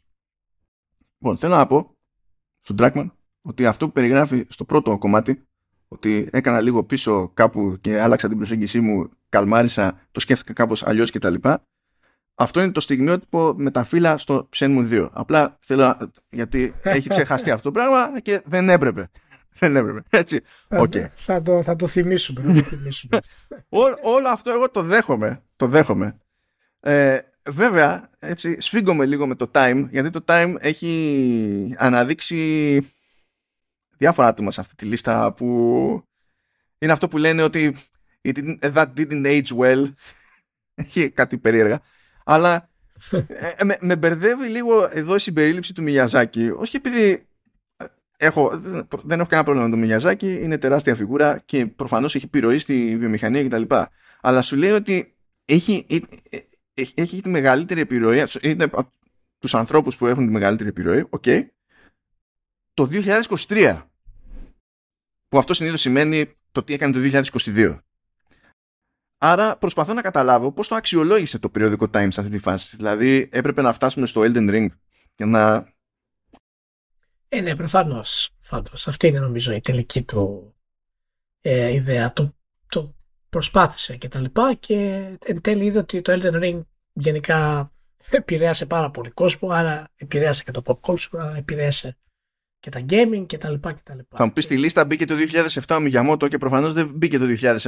Λοιπόν, 1.22 1.38
θέλω 1.38 1.56
να 1.56 1.68
πω 1.68 1.98
στον 2.60 2.76
Dragman 2.80 3.10
ότι 3.42 3.66
αυτό 3.66 3.86
που 3.86 3.92
περιγράφει 3.92 4.46
στο 4.50 4.66
πρώτο 4.66 4.98
κομμάτι 4.98 5.48
ότι 5.88 6.28
έκανα 6.32 6.62
λίγο 6.62 6.84
πίσω 6.84 7.32
κάπου 7.34 7.78
και 7.82 8.02
άλλαξα 8.02 8.28
την 8.28 8.38
προσέγγιση 8.38 8.80
μου, 8.80 9.10
καλμάρισα, 9.30 10.00
το 10.12 10.20
σκέφτηκα 10.20 10.54
κάπως 10.54 10.84
αλλιώς 10.84 11.12
κτλ. 11.12 11.34
Αυτό 12.36 12.62
είναι 12.62 12.72
το 12.72 12.80
στιγμιότυπο 12.80 13.54
με 13.58 13.72
τα 13.72 13.84
φύλλα 13.84 14.18
στο 14.18 14.50
Shenmue 14.56 14.90
2. 14.92 15.10
Απλά 15.12 15.58
θέλω, 15.60 16.12
γιατί 16.30 16.74
έχει 16.84 17.10
ξεχαστεί 17.10 17.52
αυτό 17.52 17.72
το 17.72 17.80
πράγμα 17.80 18.20
και 18.20 18.42
δεν 18.46 18.70
έπρεπε. 18.70 19.10
Δεν 19.62 19.76
έπρεπε. 19.76 20.02
Έτσι. 20.10 20.42
Okay. 20.68 21.08
Θα, 21.10 21.42
το, 21.42 21.64
θα 21.64 21.76
το 21.76 21.88
θυμίσουμε. 21.88 22.42
Θα 22.42 22.54
το 22.54 22.64
θυμίσουμε. 22.64 23.20
όλο 24.16 24.28
αυτό 24.28 24.52
εγώ 24.52 24.70
το 24.70 24.82
δέχομαι. 24.82 25.44
Το 25.56 25.68
δέχομαι. 25.68 26.18
Ε, 26.80 27.20
βέβαια, 27.50 28.10
έτσι, 28.20 28.62
σφίγγομαι 28.62 29.06
λίγο 29.06 29.28
με 29.28 29.36
το 29.36 29.52
time, 29.54 29.88
γιατί 29.90 30.10
το 30.10 30.24
time 30.28 30.56
έχει 30.60 31.76
αναδείξει 31.78 32.78
διάφορα 33.98 34.28
άτομα 34.28 34.52
σε 34.52 34.62
αυτή 34.62 34.76
τη 34.76 34.86
λίστα 34.86 35.34
που 35.34 36.04
είναι 36.78 36.92
αυτό 36.92 37.08
που 37.08 37.18
λένε 37.18 37.42
ότι 37.42 37.76
that 38.62 38.88
didn't 38.98 39.26
age 39.26 39.58
well. 39.60 39.86
Έχει 40.76 41.10
κάτι 41.10 41.38
περίεργα. 41.38 41.82
Αλλά 42.24 42.70
ε, 43.28 43.64
με, 43.64 43.78
με 43.80 43.96
μπερδεύει 43.96 44.48
λίγο 44.48 44.90
εδώ 44.92 45.16
η 45.16 45.20
συμπερίληψη 45.20 45.74
του 45.74 45.82
Μιαζάκη. 45.82 46.50
Όχι 46.50 46.76
επειδή 46.76 47.12
ε, 47.12 47.29
έχω, 48.20 48.50
δεν 49.04 49.20
έχω 49.20 49.30
κανένα 49.30 49.44
πρόβλημα 49.44 49.64
με 49.64 49.70
τον 49.70 49.80
Μιαζάκη, 49.80 50.40
είναι 50.42 50.58
τεράστια 50.58 50.96
φιγούρα 50.96 51.42
και 51.46 51.66
προφανώς 51.66 52.16
έχει 52.16 52.26
επιρροή 52.26 52.58
στη 52.58 52.96
βιομηχανία 52.98 53.48
κτλ. 53.48 53.76
Αλλά 54.22 54.42
σου 54.42 54.56
λέει 54.56 54.72
ότι 54.72 55.16
έχει, 55.46 55.86
ε, 56.30 56.38
έχει, 56.74 56.94
έχει 56.96 57.22
τη 57.22 57.30
μεγαλύτερη 57.30 57.80
επιρροή, 57.80 58.24
είναι 58.42 58.70
τους 59.40 59.56
ανθρώπους 59.56 59.98
που 59.98 60.08
έχουν 60.08 60.26
τη 60.26 60.32
μεγαλύτερη 60.32 60.70
επιρροή, 60.70 61.06
ok, 61.10 61.24
okay, 61.26 61.42
το 62.74 62.90
2023 62.92 63.82
που 65.28 65.38
αυτό 65.38 65.54
συνήθως 65.54 65.82
σημαίνει 65.82 66.36
το 66.52 66.64
τι 66.64 66.74
έκανε 66.74 66.94
το 66.94 67.22
2022. 67.34 67.80
Άρα 69.18 69.58
προσπαθώ 69.58 69.94
να 69.94 70.02
καταλάβω 70.02 70.52
πώς 70.52 70.68
το 70.68 70.76
αξιολόγησε 70.76 71.40
το 71.40 71.50
περιοδικό 71.50 71.86
Times 71.94 72.08
σε 72.10 72.20
αυτή 72.22 72.32
τη 72.32 72.38
φάση. 72.38 72.76
Δηλαδή 72.76 73.30
έπρεπε 73.32 73.62
να 73.62 73.74
φτάσουμε 73.74 74.06
στο 74.06 74.22
Elden 74.22 74.50
Ring 74.50 74.68
και 75.16 75.26
να... 75.26 75.74
Ε, 77.30 77.42
ναι, 77.42 77.56
προφανώς. 77.56 78.30
προφανώς. 78.42 78.88
Αυτή 78.88 79.08
είναι 79.08 79.20
νομίζω 79.20 79.52
η 79.52 79.62
τελική 79.62 80.02
του 80.02 80.54
ε, 81.42 81.74
ιδέα. 81.74 82.14
Το, 82.14 82.36
το 82.70 82.96
προσπάθησε 83.30 83.96
και 83.96 84.08
τα 84.08 84.20
λοιπά 84.20 84.54
και 84.54 84.76
εν 85.26 85.42
τέλει 85.42 85.66
είδε 85.66 85.80
ότι 85.80 86.02
το 86.02 86.20
Elden 86.22 86.44
Ring 86.44 86.62
γενικά 86.94 87.72
επηρέασε 88.10 88.66
πάρα 88.66 88.92
πολύ 88.92 89.10
κόσμο, 89.10 89.50
άρα 89.50 89.88
επηρέασε 89.96 90.44
και 90.44 90.52
το 90.52 90.62
pop 90.66 90.92
culture, 90.92 91.20
άρα 91.20 91.36
επηρέασε 91.36 91.98
και 92.60 92.70
τα 92.70 92.86
gaming 92.90 93.26
και 93.26 93.38
τα 93.38 93.50
λοιπά 93.50 93.74
και 93.74 93.82
τα 93.84 93.96
λοιπά. 93.96 94.18
Θα 94.18 94.26
μου 94.26 94.34
πεις 94.34 94.44
στη 94.44 94.58
λίστα 94.58 94.86
μπήκε 94.86 95.06
το 95.06 95.16
2007 95.66 95.76
ο 95.76 95.80
Μιγιαμότο 95.80 96.28
και 96.28 96.38
προφανώς 96.38 96.74
δεν 96.74 96.92
μπήκε 96.96 97.18
το 97.18 97.26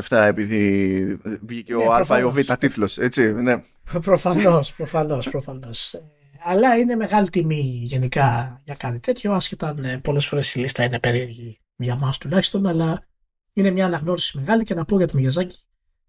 2007 0.07 0.17
επειδή 0.17 1.19
βγήκε 1.45 1.75
ναι, 1.75 1.83
ο 1.83 1.91
Α 1.91 2.19
ή 2.19 2.23
ο 2.23 2.31
Β 2.31 2.39
τίτλος, 2.59 2.97
έτσι, 2.97 3.33
ναι. 3.33 3.61
Προφανώς, 4.01 4.73
προφανώς, 4.73 5.29
προφανώς. 5.29 5.95
Ε, 6.41 6.49
αλλά 6.49 6.77
είναι 6.77 6.95
μεγάλη 6.95 7.29
τιμή 7.29 7.81
γενικά 7.83 8.61
για 8.65 8.75
κάτι 8.75 8.99
τέτοιο, 8.99 9.33
άσχετα 9.33 9.67
αν 9.67 9.83
ε, 9.83 9.99
πολλές 9.99 10.27
φορές 10.27 10.53
η 10.53 10.59
λίστα 10.59 10.83
είναι 10.83 10.99
περίεργη 10.99 11.59
για 11.75 11.95
μας 11.95 12.17
τουλάχιστον, 12.17 12.67
αλλά 12.67 13.07
είναι 13.53 13.71
μια 13.71 13.85
αναγνώριση 13.85 14.37
μεγάλη 14.37 14.63
και 14.63 14.73
να 14.73 14.85
πω 14.85 14.97
για 14.97 15.07
το 15.07 15.15
Μιγιαζάκη 15.15 15.63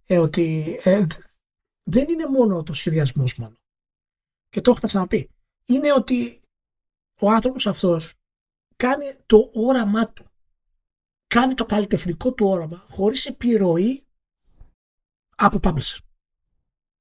ε, 0.06 0.18
ότι 0.18 0.78
ε, 0.82 1.06
δεν 1.82 2.08
είναι 2.08 2.26
μόνο 2.26 2.62
το 2.62 2.74
σχεδιασμός 2.74 3.36
μάλλον. 3.36 3.58
Και 4.48 4.60
το 4.60 4.70
έχουμε 4.70 4.86
ξαναπεί. 4.86 5.30
Είναι 5.66 5.92
ότι 5.92 6.42
ο 7.20 7.30
άνθρωπος 7.30 7.66
αυτός 7.66 8.14
κάνει 8.76 9.04
το 9.26 9.50
όραμά 9.52 10.12
του. 10.12 10.26
Κάνει 11.26 11.54
το 11.54 11.64
καλλιτεχνικό 11.64 12.32
του 12.34 12.46
όραμα 12.46 12.84
χωρίς 12.88 13.26
επιρροή 13.26 14.06
από 15.36 15.58
publisher. 15.62 15.98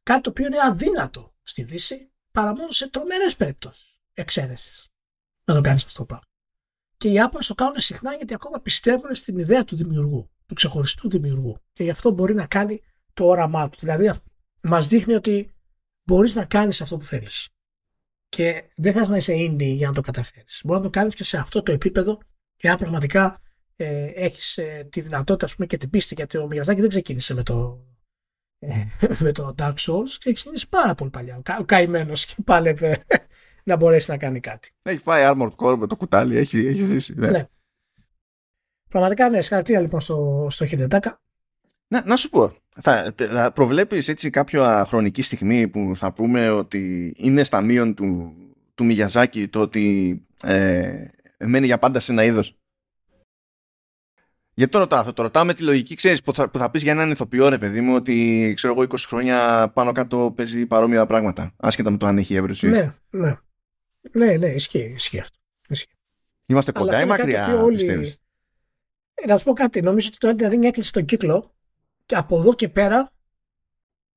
Κάτι 0.04 0.22
το 0.22 0.30
οποίο 0.30 0.46
είναι 0.46 0.62
αδύνατο 0.62 1.36
στη 1.44 1.64
Δύση 1.64 2.11
παρά 2.32 2.56
μόνο 2.56 2.72
σε 2.72 2.90
τρομερές 2.90 3.36
περιπτώσεις 3.36 3.98
εξαίρεσης. 4.14 4.88
Να 5.44 5.56
το 5.56 5.62
κάνεις 5.62 5.86
αυτό 5.86 6.00
το 6.00 6.06
πράγμα. 6.06 6.26
Και 6.98 7.10
οι 7.10 7.20
Άπωνες 7.20 7.48
το 7.48 7.56
κάνουν 7.56 7.80
συχνά 7.80 8.14
γιατί 8.14 8.34
ακόμα 8.34 8.60
πιστεύουν 8.60 9.16
στην 9.16 9.38
ιδέα 9.38 9.64
του 9.64 9.76
δημιουργού, 9.76 10.30
του 10.46 10.54
ξεχωριστού 10.54 11.10
δημιουργού. 11.10 11.58
Και 11.74 11.84
γι' 11.84 11.90
αυτό 11.90 12.12
μπορεί 12.12 12.34
να 12.34 12.46
κάνει 12.46 12.82
το 13.14 13.26
όραμά 13.26 13.70
του. 13.70 13.78
Δηλαδή 13.80 14.12
μας 14.62 14.88
δείχνει 14.88 15.14
ότι 15.14 15.52
μπορείς 16.04 16.36
να 16.36 16.46
κάνεις 16.46 16.82
αυτό 16.82 16.98
που 16.98 17.04
θέλεις. 17.04 17.50
Και 18.30 18.70
δεν 18.76 18.92
χρειάζεται 18.92 19.12
να 19.12 19.18
είσαι 19.18 19.34
indie 19.34 19.76
για 19.76 19.88
να 19.88 19.94
το 19.94 20.02
καταφέρεις. 20.02 20.62
Μπορεί 20.64 20.80
να 20.80 20.86
το 20.86 20.90
κάνεις 20.90 21.16
και 21.16 21.24
σε 21.24 21.38
αυτό 21.38 21.64
το 21.64 21.72
επίπεδο, 21.72 22.20
εάν 22.58 22.78
πραγματικά 22.78 23.42
ε, 23.76 24.06
έχεις 24.06 24.58
ε, 24.58 24.88
τη 24.92 25.02
δυνατότητα 25.02 25.46
ας 25.46 25.56
πούμε, 25.56 25.68
και 25.68 25.78
την 25.78 25.90
πίστη 25.90 26.14
γιατί 26.14 26.38
ο 26.38 26.48
Μιγιαζάκη 26.48 26.80
δεν 26.82 26.90
ξεκίνησε 26.90 27.34
με 27.34 27.44
το, 27.44 27.86
ε, 27.88 27.91
με 29.24 29.32
το 29.32 29.56
Dark 29.58 29.74
Souls 29.76 30.10
και 30.20 30.34
ξεκίνησε 30.34 30.68
πάρα 30.70 30.96
πολύ 30.96 31.10
παλιά. 31.10 31.38
Ο, 31.38 31.42
κα, 31.42 31.58
ο 31.60 31.64
καημένος 31.64 32.26
και 32.26 32.36
πάλευε 32.46 33.06
να 33.70 33.76
μπορέσει 33.76 34.12
να 34.12 34.18
κάνει 34.18 34.40
κάτι. 34.40 34.72
Έχει 34.82 34.98
φάει 34.98 35.32
Armored 35.32 35.56
Core 35.56 35.78
με 35.78 35.88
το 35.88 35.96
κουτάλι, 35.96 36.38
έχει, 36.38 36.68
έχει 36.68 36.84
ζήσει. 36.84 37.14
Ναι. 37.18 37.30
ναι. 37.30 37.48
Πραγματικά 38.90 39.30
ναι, 39.30 39.42
συγχαρητήρια 39.42 39.82
λοιπόν 39.82 40.00
στο, 40.00 40.48
στο 40.50 40.66
Χιντετάκα. 40.66 41.22
Να, 41.88 42.04
να 42.06 42.16
σου 42.16 42.30
πω, 42.30 42.56
θα, 42.82 43.14
θα 43.18 43.52
προβλέπεις 43.52 44.08
έτσι 44.08 44.30
κάποια 44.30 44.86
χρονική 44.86 45.22
στιγμή 45.22 45.68
που 45.68 45.92
θα 45.96 46.14
πούμε 46.14 46.50
ότι 46.50 47.14
είναι 47.18 47.44
στα 47.44 47.62
μείον 47.62 47.96
του, 47.96 48.36
του 48.76 48.86
Μιγιαζάκη 48.86 49.48
το 49.48 49.60
ότι 49.60 50.16
ε, 50.42 51.06
μένει 51.38 51.66
για 51.66 51.78
πάντα 51.80 52.00
σε 52.00 52.12
ένα 52.12 52.24
είδος; 52.24 52.61
Γιατί 54.54 54.72
το 54.72 54.78
ρωτάω 54.78 55.00
αυτό, 55.00 55.14
το 55.14 55.22
ρωτάω 55.22 55.46
με 55.46 55.54
τη 55.54 55.64
λογική, 55.64 55.96
ξέρεις, 55.96 56.22
που 56.22 56.34
θα, 56.34 56.50
που 56.50 56.58
θα 56.58 56.72
πεις 56.72 56.84
για 56.84 56.92
έναν 56.92 57.12
ηθοποιό 57.12 57.50
ρε 57.50 57.58
παιδί 57.58 57.82
μου, 57.82 57.96
ότι 57.96 58.54
ξέρω 58.56 58.74
εγώ 58.74 58.88
20 58.90 58.96
χρόνια 59.08 59.70
πάνω 59.74 59.92
κάτω 59.92 60.34
παίζει 60.36 60.66
παρόμοια 60.66 61.06
πράγματα, 61.06 61.54
άσχετα 61.58 61.90
με 61.90 61.98
το 61.98 62.06
αν 62.06 62.18
έχει 62.18 62.36
έβρεση. 62.36 62.68
Ναι, 62.68 62.96
ναι. 63.10 63.36
Ναι, 64.12 64.38
ναι, 64.38 64.48
ισχύει, 64.48 64.92
ισχύει 64.96 65.20
αυτό. 65.20 65.38
Ισχύει. 65.68 65.96
Είμαστε 66.46 66.72
κοντά 66.72 67.02
ή 67.02 67.06
μακριά, 67.06 67.62
όλοι... 67.62 67.76
πιστεύεις; 67.76 68.18
Ε, 69.14 69.28
να 69.28 69.38
σου 69.38 69.46
πω 69.46 69.54
κάτι, 69.54 69.82
νομίζω 69.82 70.10
ότι 70.14 70.18
το 70.18 70.30
Elden 70.30 70.54
Ring 70.54 70.64
έκλεισε 70.64 70.92
τον 70.92 71.06
κύκλο 71.06 71.56
και 72.06 72.16
από 72.16 72.40
εδώ 72.40 72.54
και 72.54 72.70
πέρα 72.70 73.12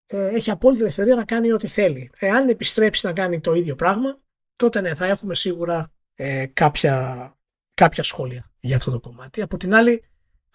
ε, 0.06 0.26
έχει 0.26 0.50
απόλυτη 0.50 0.82
ελευθερία 0.82 1.14
να 1.14 1.24
κάνει 1.24 1.52
ό,τι 1.52 1.66
θέλει. 1.66 2.10
Εάν 2.18 2.48
επιστρέψει 2.48 3.06
να 3.06 3.12
κάνει 3.12 3.40
το 3.40 3.54
ίδιο 3.54 3.74
πράγμα, 3.74 4.18
τότε 4.56 4.80
ναι, 4.80 4.94
θα 4.94 5.06
έχουμε 5.06 5.34
σίγουρα 5.34 5.92
ε, 6.14 6.46
κάποια, 6.46 7.36
κάποια 7.74 8.02
σχόλια 8.02 8.52
για 8.58 8.76
αυτό 8.76 8.90
το 8.90 9.00
κομμάτι. 9.00 9.42
Από 9.42 9.56
την 9.56 9.74
άλλη, 9.74 10.04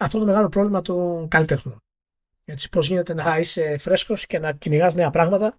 αυτό 0.00 0.18
το 0.18 0.24
μεγάλο 0.24 0.48
πρόβλημα 0.48 0.82
των 0.82 1.28
καλλιτεχνών. 1.28 1.82
Έτσι, 2.44 2.68
πώς 2.68 2.88
γίνεται 2.88 3.14
να 3.14 3.38
είσαι 3.38 3.76
φρέσκος 3.78 4.26
και 4.26 4.38
να 4.38 4.52
κυνηγάς 4.52 4.94
νέα 4.94 5.10
πράγματα 5.10 5.58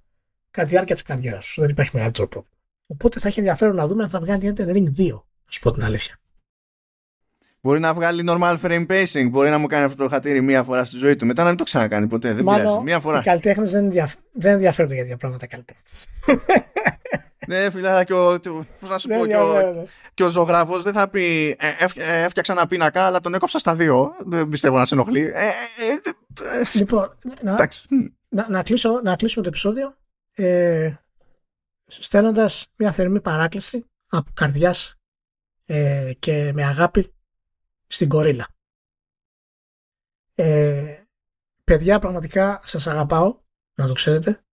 κατά 0.51 0.68
τη 0.68 0.73
διάρκεια 0.73 0.95
της 0.95 1.03
καριέρας 1.03 1.45
σου. 1.45 1.61
Δεν 1.61 1.69
υπάρχει 1.69 1.91
μεγαλύτερο 1.93 2.27
πρόβλημα. 2.27 2.55
Οπότε 2.88 3.19
θα 3.19 3.27
έχει 3.27 3.39
ενδιαφέρον 3.39 3.76
να 3.76 3.88
δούμε 3.88 4.03
αν 4.03 4.09
θα 4.09 4.19
βγάλει 4.19 4.53
Elden 4.55 4.68
Ring 4.68 4.88
2, 4.97 5.09
να 5.09 5.51
σου 5.51 5.59
πω 5.61 5.72
την 5.72 5.84
αλήθεια. 5.84 6.15
Μπορεί 7.61 7.80
να 7.80 7.93
βγάλει 7.93 8.23
normal 8.27 8.59
frame 8.61 8.85
pacing, 8.88 9.27
μπορεί 9.30 9.49
να 9.49 9.57
μου 9.57 9.68
κάνει 9.68 9.84
αυτό 9.84 10.03
το 10.03 10.09
χατήρι 10.09 10.41
μία 10.41 10.63
φορά 10.63 10.84
στη 10.84 10.97
ζωή 10.97 11.15
του. 11.15 11.26
Μετά 11.26 11.43
να 11.43 11.49
μην 11.49 11.57
το 11.57 11.63
ξανακάνει 11.63 12.07
ποτέ. 12.07 12.34
Δεν 12.34 12.43
Μάλλον, 12.43 12.63
πειράζει. 12.63 12.84
Μία 12.84 12.99
φορά. 12.99 13.19
Οι 13.19 13.23
καλλιτέχνες 13.23 13.72
δεν, 13.72 13.84
ενδιαφ... 13.84 14.13
δεν 14.31 14.53
ενδιαφέρονται 14.53 14.93
για 14.93 15.03
τέτοια 15.03 15.18
πράγματα 15.18 15.47
καλλιτέχνες. 15.47 16.07
Ναι, 17.47 17.69
φιλάρα, 17.69 18.03
και 18.03 18.13
ο, 18.13 18.39
να 18.80 18.97
σου 18.97 19.07
ναι, 19.07 19.18
πω, 19.18 19.26
ναι, 19.26 19.27
και 19.27 19.35
ο, 19.35 19.53
ναι, 19.53 19.72
ναι. 19.72 19.85
και 20.13 20.23
ο 20.23 20.30
ζωγράφος 20.30 20.84
δεν 20.84 20.93
θα 20.93 21.09
πει 21.09 21.55
ε, 21.59 21.68
ε, 21.95 22.23
έφτιαξα 22.23 22.53
ένα 22.53 22.68
πίνακα, 22.68 23.05
αλλά 23.05 23.22
τον 23.22 23.34
έκοψα 23.34 23.59
στα 23.59 23.76
δύο. 23.76 24.15
Δεν 24.26 24.49
πιστεύω 24.49 24.77
να 24.77 24.85
σε 24.85 24.93
ενοχλεί. 24.93 25.31
Ε, 25.34 25.51
λοιπόν, 26.73 27.18
να, 27.41 27.69
να, 28.30 28.49
να, 28.49 28.63
κλείσω, 28.63 29.01
να 29.03 29.15
κλείσουμε 29.15 29.43
το 29.43 29.49
επεισόδιο 29.49 29.95
ε, 30.34 30.93
στέλνοντας 31.85 32.68
μια 32.76 32.91
θερμή 32.91 33.22
παράκληση 33.22 33.85
από 34.09 34.31
καρδιάς 34.34 34.95
ε, 35.65 36.11
και 36.19 36.51
με 36.53 36.63
αγάπη 36.63 37.13
στην 37.88 38.09
κορίλα. 38.09 38.47
Ε, 40.35 40.97
παιδιά, 41.63 41.99
πραγματικά 41.99 42.59
σας 42.63 42.88
αγαπάω, 42.88 43.39
να 43.76 43.88
το 43.88 43.93
ξέρετε. 43.93 44.43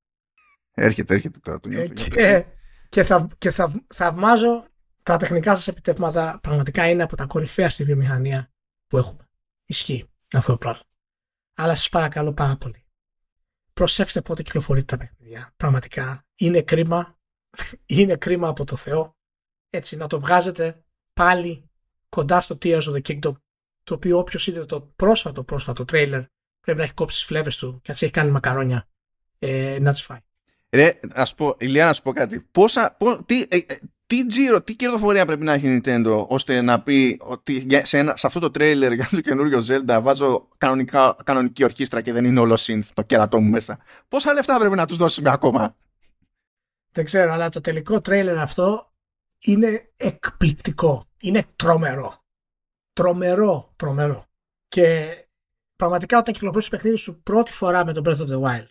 Έρχεται, 0.75 1.15
έρχεται 1.15 1.39
τώρα 1.39 1.61
το 1.61 1.69
νιώθω. 1.69 1.93
και, 1.93 2.47
και, 2.89 3.03
θα, 3.03 3.29
και 3.39 3.51
θα, 3.51 3.85
θαυμάζω 3.87 4.67
τα 5.03 5.17
τεχνικά 5.17 5.55
σας 5.55 5.69
επιτεύγματα. 5.69 6.39
Πραγματικά 6.43 6.89
είναι 6.89 7.03
από 7.03 7.17
τα 7.17 7.27
κορυφαία 7.27 7.69
στη 7.69 7.85
βιομηχανία 7.85 8.51
που 8.87 8.97
έχουμε. 8.99 9.29
Ισχύει 9.67 10.11
αυτό 10.33 10.53
το 10.53 10.59
πράγμα. 10.59 10.83
Αλλά 11.55 11.75
σας 11.75 11.89
παρακαλώ 11.89 12.33
πάρα 12.33 12.57
πολύ. 12.57 12.87
Προσέξτε 13.73 14.21
πότε 14.23 14.43
κυκλοφορείτε 14.43 14.97
τα 14.97 15.05
παιχνίδια. 15.05 15.53
Πραγματικά 15.57 16.27
είναι 16.35 16.63
κρίμα. 16.63 17.19
Είναι 17.87 18.17
κρίμα 18.17 18.49
από 18.49 18.65
το 18.65 18.77
Θεό. 18.77 19.17
Έτσι 19.71 19.97
να 19.97 20.07
το 20.07 20.21
βγάζετε 20.21 20.85
πάλι 21.13 21.71
κοντά 22.09 22.41
στο 22.41 22.59
Tears 22.63 22.83
of 22.83 22.93
the 22.93 23.01
Kingdom, 23.03 23.35
το 23.83 23.95
οποίο 23.95 24.19
όποιος 24.19 24.47
είδε 24.47 24.65
το 24.65 24.81
πρόσφατο 24.81 25.45
πρόσφατο 25.45 25.85
τρέιλερ 25.85 26.23
πρέπει 26.61 26.79
να 26.79 26.85
έχει 26.85 26.95
κόψει 26.95 27.17
τις 27.17 27.27
φλέβες 27.27 27.57
του 27.57 27.81
και 27.83 27.93
να 27.93 27.99
τι 27.99 28.05
έχει 28.05 28.15
κάνει 28.15 28.31
μακαρόνια 28.31 28.89
ε, 29.39 29.79
να 29.81 29.93
τι 29.93 30.03
φάει. 30.03 30.21
Ρε, 30.71 30.99
ας 31.13 31.35
πω, 31.35 31.57
Ηλία, 31.59 31.87
να 31.87 31.93
σου 31.93 32.03
πω 32.03 32.13
κάτι. 32.13 32.41
Πόσα, 32.41 32.97
πό, 32.99 33.25
τι, 33.25 33.47
ε, 33.49 33.57
ε, 33.57 33.79
τι 34.07 34.27
τζίρο, 34.27 34.63
τι 34.63 34.75
κερδοφορία 34.75 35.27
πρέπει 35.27 35.45
να 35.45 35.53
έχει 35.53 35.67
η 35.67 35.81
Nintendo 35.85 36.25
ώστε 36.29 36.61
να 36.61 36.83
πει 36.83 37.17
ότι 37.21 37.67
σε, 37.83 37.99
ένα, 37.99 38.17
σε 38.17 38.27
αυτό 38.27 38.41
το 38.41 38.51
τρέιλερ 38.51 38.93
για 38.93 39.09
το 39.11 39.21
καινούριο 39.21 39.63
Zelda 39.69 39.99
βάζω 40.03 40.49
κανονικά, 40.59 41.17
κανονική 41.25 41.65
ορχήστρα 41.65 42.01
και 42.01 42.13
δεν 42.13 42.25
είναι 42.25 42.41
όλο 42.41 42.59
synth 42.61 42.89
το 42.95 43.03
κέρατό 43.03 43.41
μου 43.41 43.51
μέσα. 43.51 43.79
Πόσα 44.09 44.33
λεφτά 44.33 44.59
πρέπει 44.59 44.77
να 44.77 44.87
τους 44.87 44.97
δώσουμε 44.97 45.31
ακόμα; 45.31 45.77
Δεν 46.93 47.05
ξέρω, 47.05 47.33
αλλά 47.33 47.49
το 47.49 47.61
τελικό 47.61 48.01
τρέιλερ 48.01 48.39
αυτό 48.39 48.93
είναι 49.39 49.91
εκπληκτικό 49.97 51.09
είναι 51.21 51.45
τρομερό. 51.57 52.25
Τρομερό, 52.93 53.73
τρομερό. 53.77 54.25
Και 54.69 55.17
πραγματικά 55.77 56.19
όταν 56.19 56.35
κυκλοφορήσει 56.35 56.71
το 56.71 56.77
παιχνίδι 56.77 56.97
σου 56.97 57.23
πρώτη 57.23 57.53
φορά 57.53 57.85
με 57.85 57.93
το 57.93 58.03
Breath 58.05 58.21
of 58.21 58.29
the 58.29 58.41
Wild 58.41 58.69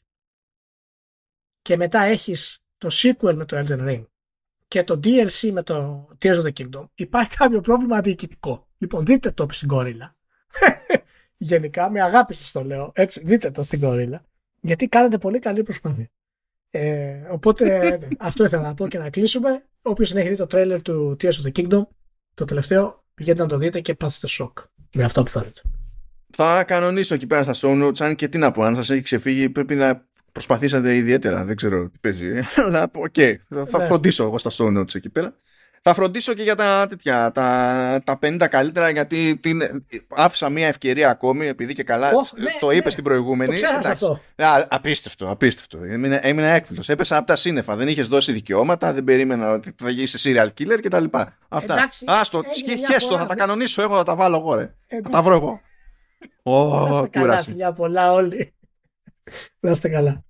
και 1.68 1.78
μετά 1.78 2.02
έχεις 2.02 2.60
το 2.78 2.90
sequel 2.92 3.34
με 3.34 3.46
το 3.46 3.58
Elden 3.58 3.88
Ring 3.88 4.06
και 4.68 4.84
το 4.84 5.00
DLC 5.04 5.52
με 5.52 5.64
το 5.64 6.08
Tears 6.22 6.42
of 6.42 6.44
the 6.44 6.52
Kingdom 6.60 6.86
υπάρχει 6.96 7.36
κάποιο 7.36 7.62
πρόβλημα 7.62 8.00
διοικητικό. 8.00 8.68
Λοιπόν, 8.78 9.06
δείτε 9.06 9.32
το 9.32 9.48
στην 9.50 9.68
κόρυλα. 9.68 10.16
Γενικά, 11.38 11.92
με 11.92 12.02
αγάπη 12.02 12.34
σας 12.34 12.52
το 12.52 12.64
λέω. 12.64 12.92
Έτσι, 12.96 13.22
δείτε 13.26 13.52
το 13.52 13.64
στην 13.64 13.80
κόρυλα. 13.80 14.26
Γιατί 14.60 14.88
κάνετε 14.88 15.18
πολύ 15.18 15.40
καλή 15.40 15.64
προσπάθεια. 15.64 16.10
Ε, 16.70 17.26
οπότε 17.30 17.98
αυτό 18.20 18.44
ήθελα 18.44 18.62
να 18.62 18.74
πω 18.74 18.88
και 18.88 18.98
να 18.98 19.10
κλείσουμε. 19.10 19.66
Όποιος 19.82 20.12
δεν 20.12 20.22
έχει 20.22 20.30
δει 20.30 20.36
το 20.36 20.48
trailer 20.52 20.80
του 20.82 21.18
Tears 21.22 21.32
of 21.32 21.52
the 21.52 21.52
Kingdom 21.52 21.88
το 22.34 22.46
τελευταίο, 22.46 23.06
πηγαίνετε 23.14 23.44
να 23.44 23.50
το 23.50 23.58
δείτε 23.58 23.80
και 23.80 23.94
πάθετε 23.94 24.28
σοκ 24.28 24.58
με 24.94 25.04
αυτό 25.04 25.24
που 25.24 25.30
θα 25.30 25.42
δείτε. 25.42 25.62
Θα 26.34 26.64
κανονίσω 26.64 27.14
εκεί 27.14 27.28
πέρα 27.28 27.54
στα 27.54 27.54
show 27.56 27.84
notes, 27.84 28.02
αν 28.02 28.16
και 28.16 28.28
τι 28.28 28.38
να 28.38 28.52
πω, 28.52 28.64
αν 28.64 28.76
σας 28.76 28.90
έχει 28.90 29.02
ξεφύγει 29.02 29.50
πρέπει 29.50 29.76
να 29.76 30.08
προσπαθήσατε 30.38 30.96
ιδιαίτερα, 30.96 31.44
δεν 31.44 31.56
ξέρω 31.56 31.90
τι 31.90 31.98
παίζει, 32.02 32.42
αλλά 32.66 32.92
ok, 32.94 33.14
okay, 33.18 33.36
θα, 33.66 33.78
ναι. 33.78 33.86
φροντίσω 33.86 34.24
εγώ 34.24 34.38
στα 34.38 34.52
show 34.58 34.78
notes 34.78 34.96
εκεί 34.96 35.10
πέρα. 35.10 35.34
Θα 35.82 35.94
φροντίσω 35.94 36.34
και 36.34 36.44
για 36.44 36.56
τα 36.56 36.86
τέτοια, 36.90 37.32
τα, 37.32 38.02
τα 38.04 38.20
50 38.22 38.48
καλύτερα, 38.50 38.90
γιατί 38.90 39.38
την, 39.42 39.84
άφησα 40.16 40.50
μια 40.50 40.68
ευκαιρία 40.68 41.10
ακόμη, 41.10 41.48
επειδή 41.48 41.74
και 41.74 41.84
καλά 41.84 42.12
oh, 42.12 42.38
το 42.60 42.68
ναι, 42.68 42.74
είπες 42.74 42.86
ναι. 42.86 42.92
στην 42.92 43.04
προηγούμενη. 43.04 43.60
Το 43.60 43.90
αυτό. 43.90 44.22
απίστευτο, 44.68 45.30
απίστευτο. 45.30 45.84
Έμεινα, 45.84 46.28
έμεινα 46.28 46.48
έκπληκτος. 46.48 46.90
Έπεσα 46.90 47.18
από 47.18 47.28
τα 47.28 47.36
σύννεφα. 47.36 47.76
Δεν 47.76 47.88
είχες 47.88 48.08
δώσει 48.08 48.32
δικαιώματα, 48.32 48.94
δεν 48.94 49.04
περίμενα 49.04 49.52
ότι 49.52 49.76
θα 49.78 49.90
γίνει 49.90 50.08
serial 50.18 50.48
killer 50.48 50.80
κτλ. 50.82 51.06
Αυτά. 51.48 51.74
Εντάξει, 51.74 52.06
Άστο, 52.08 52.44
χέστο, 52.88 53.18
θα 53.18 53.26
τα 53.26 53.36
κανονίσω 53.36 53.82
εγώ, 53.82 53.96
θα 53.96 54.04
τα 54.04 54.16
βάλω 54.16 54.38
εγώ. 54.38 54.56
Ρε. 54.56 54.74
Θα 55.04 55.10
τα 55.10 55.22
βρω 55.22 55.36
εγώ. 55.36 55.62
Ω, 56.44 57.08
καλά, 57.10 57.44
φιλιά 57.44 57.72
πολλά 57.72 58.14
όλοι. 58.14 58.54
Να 59.60 59.72
είστε 59.72 59.90
καλά. 59.90 60.26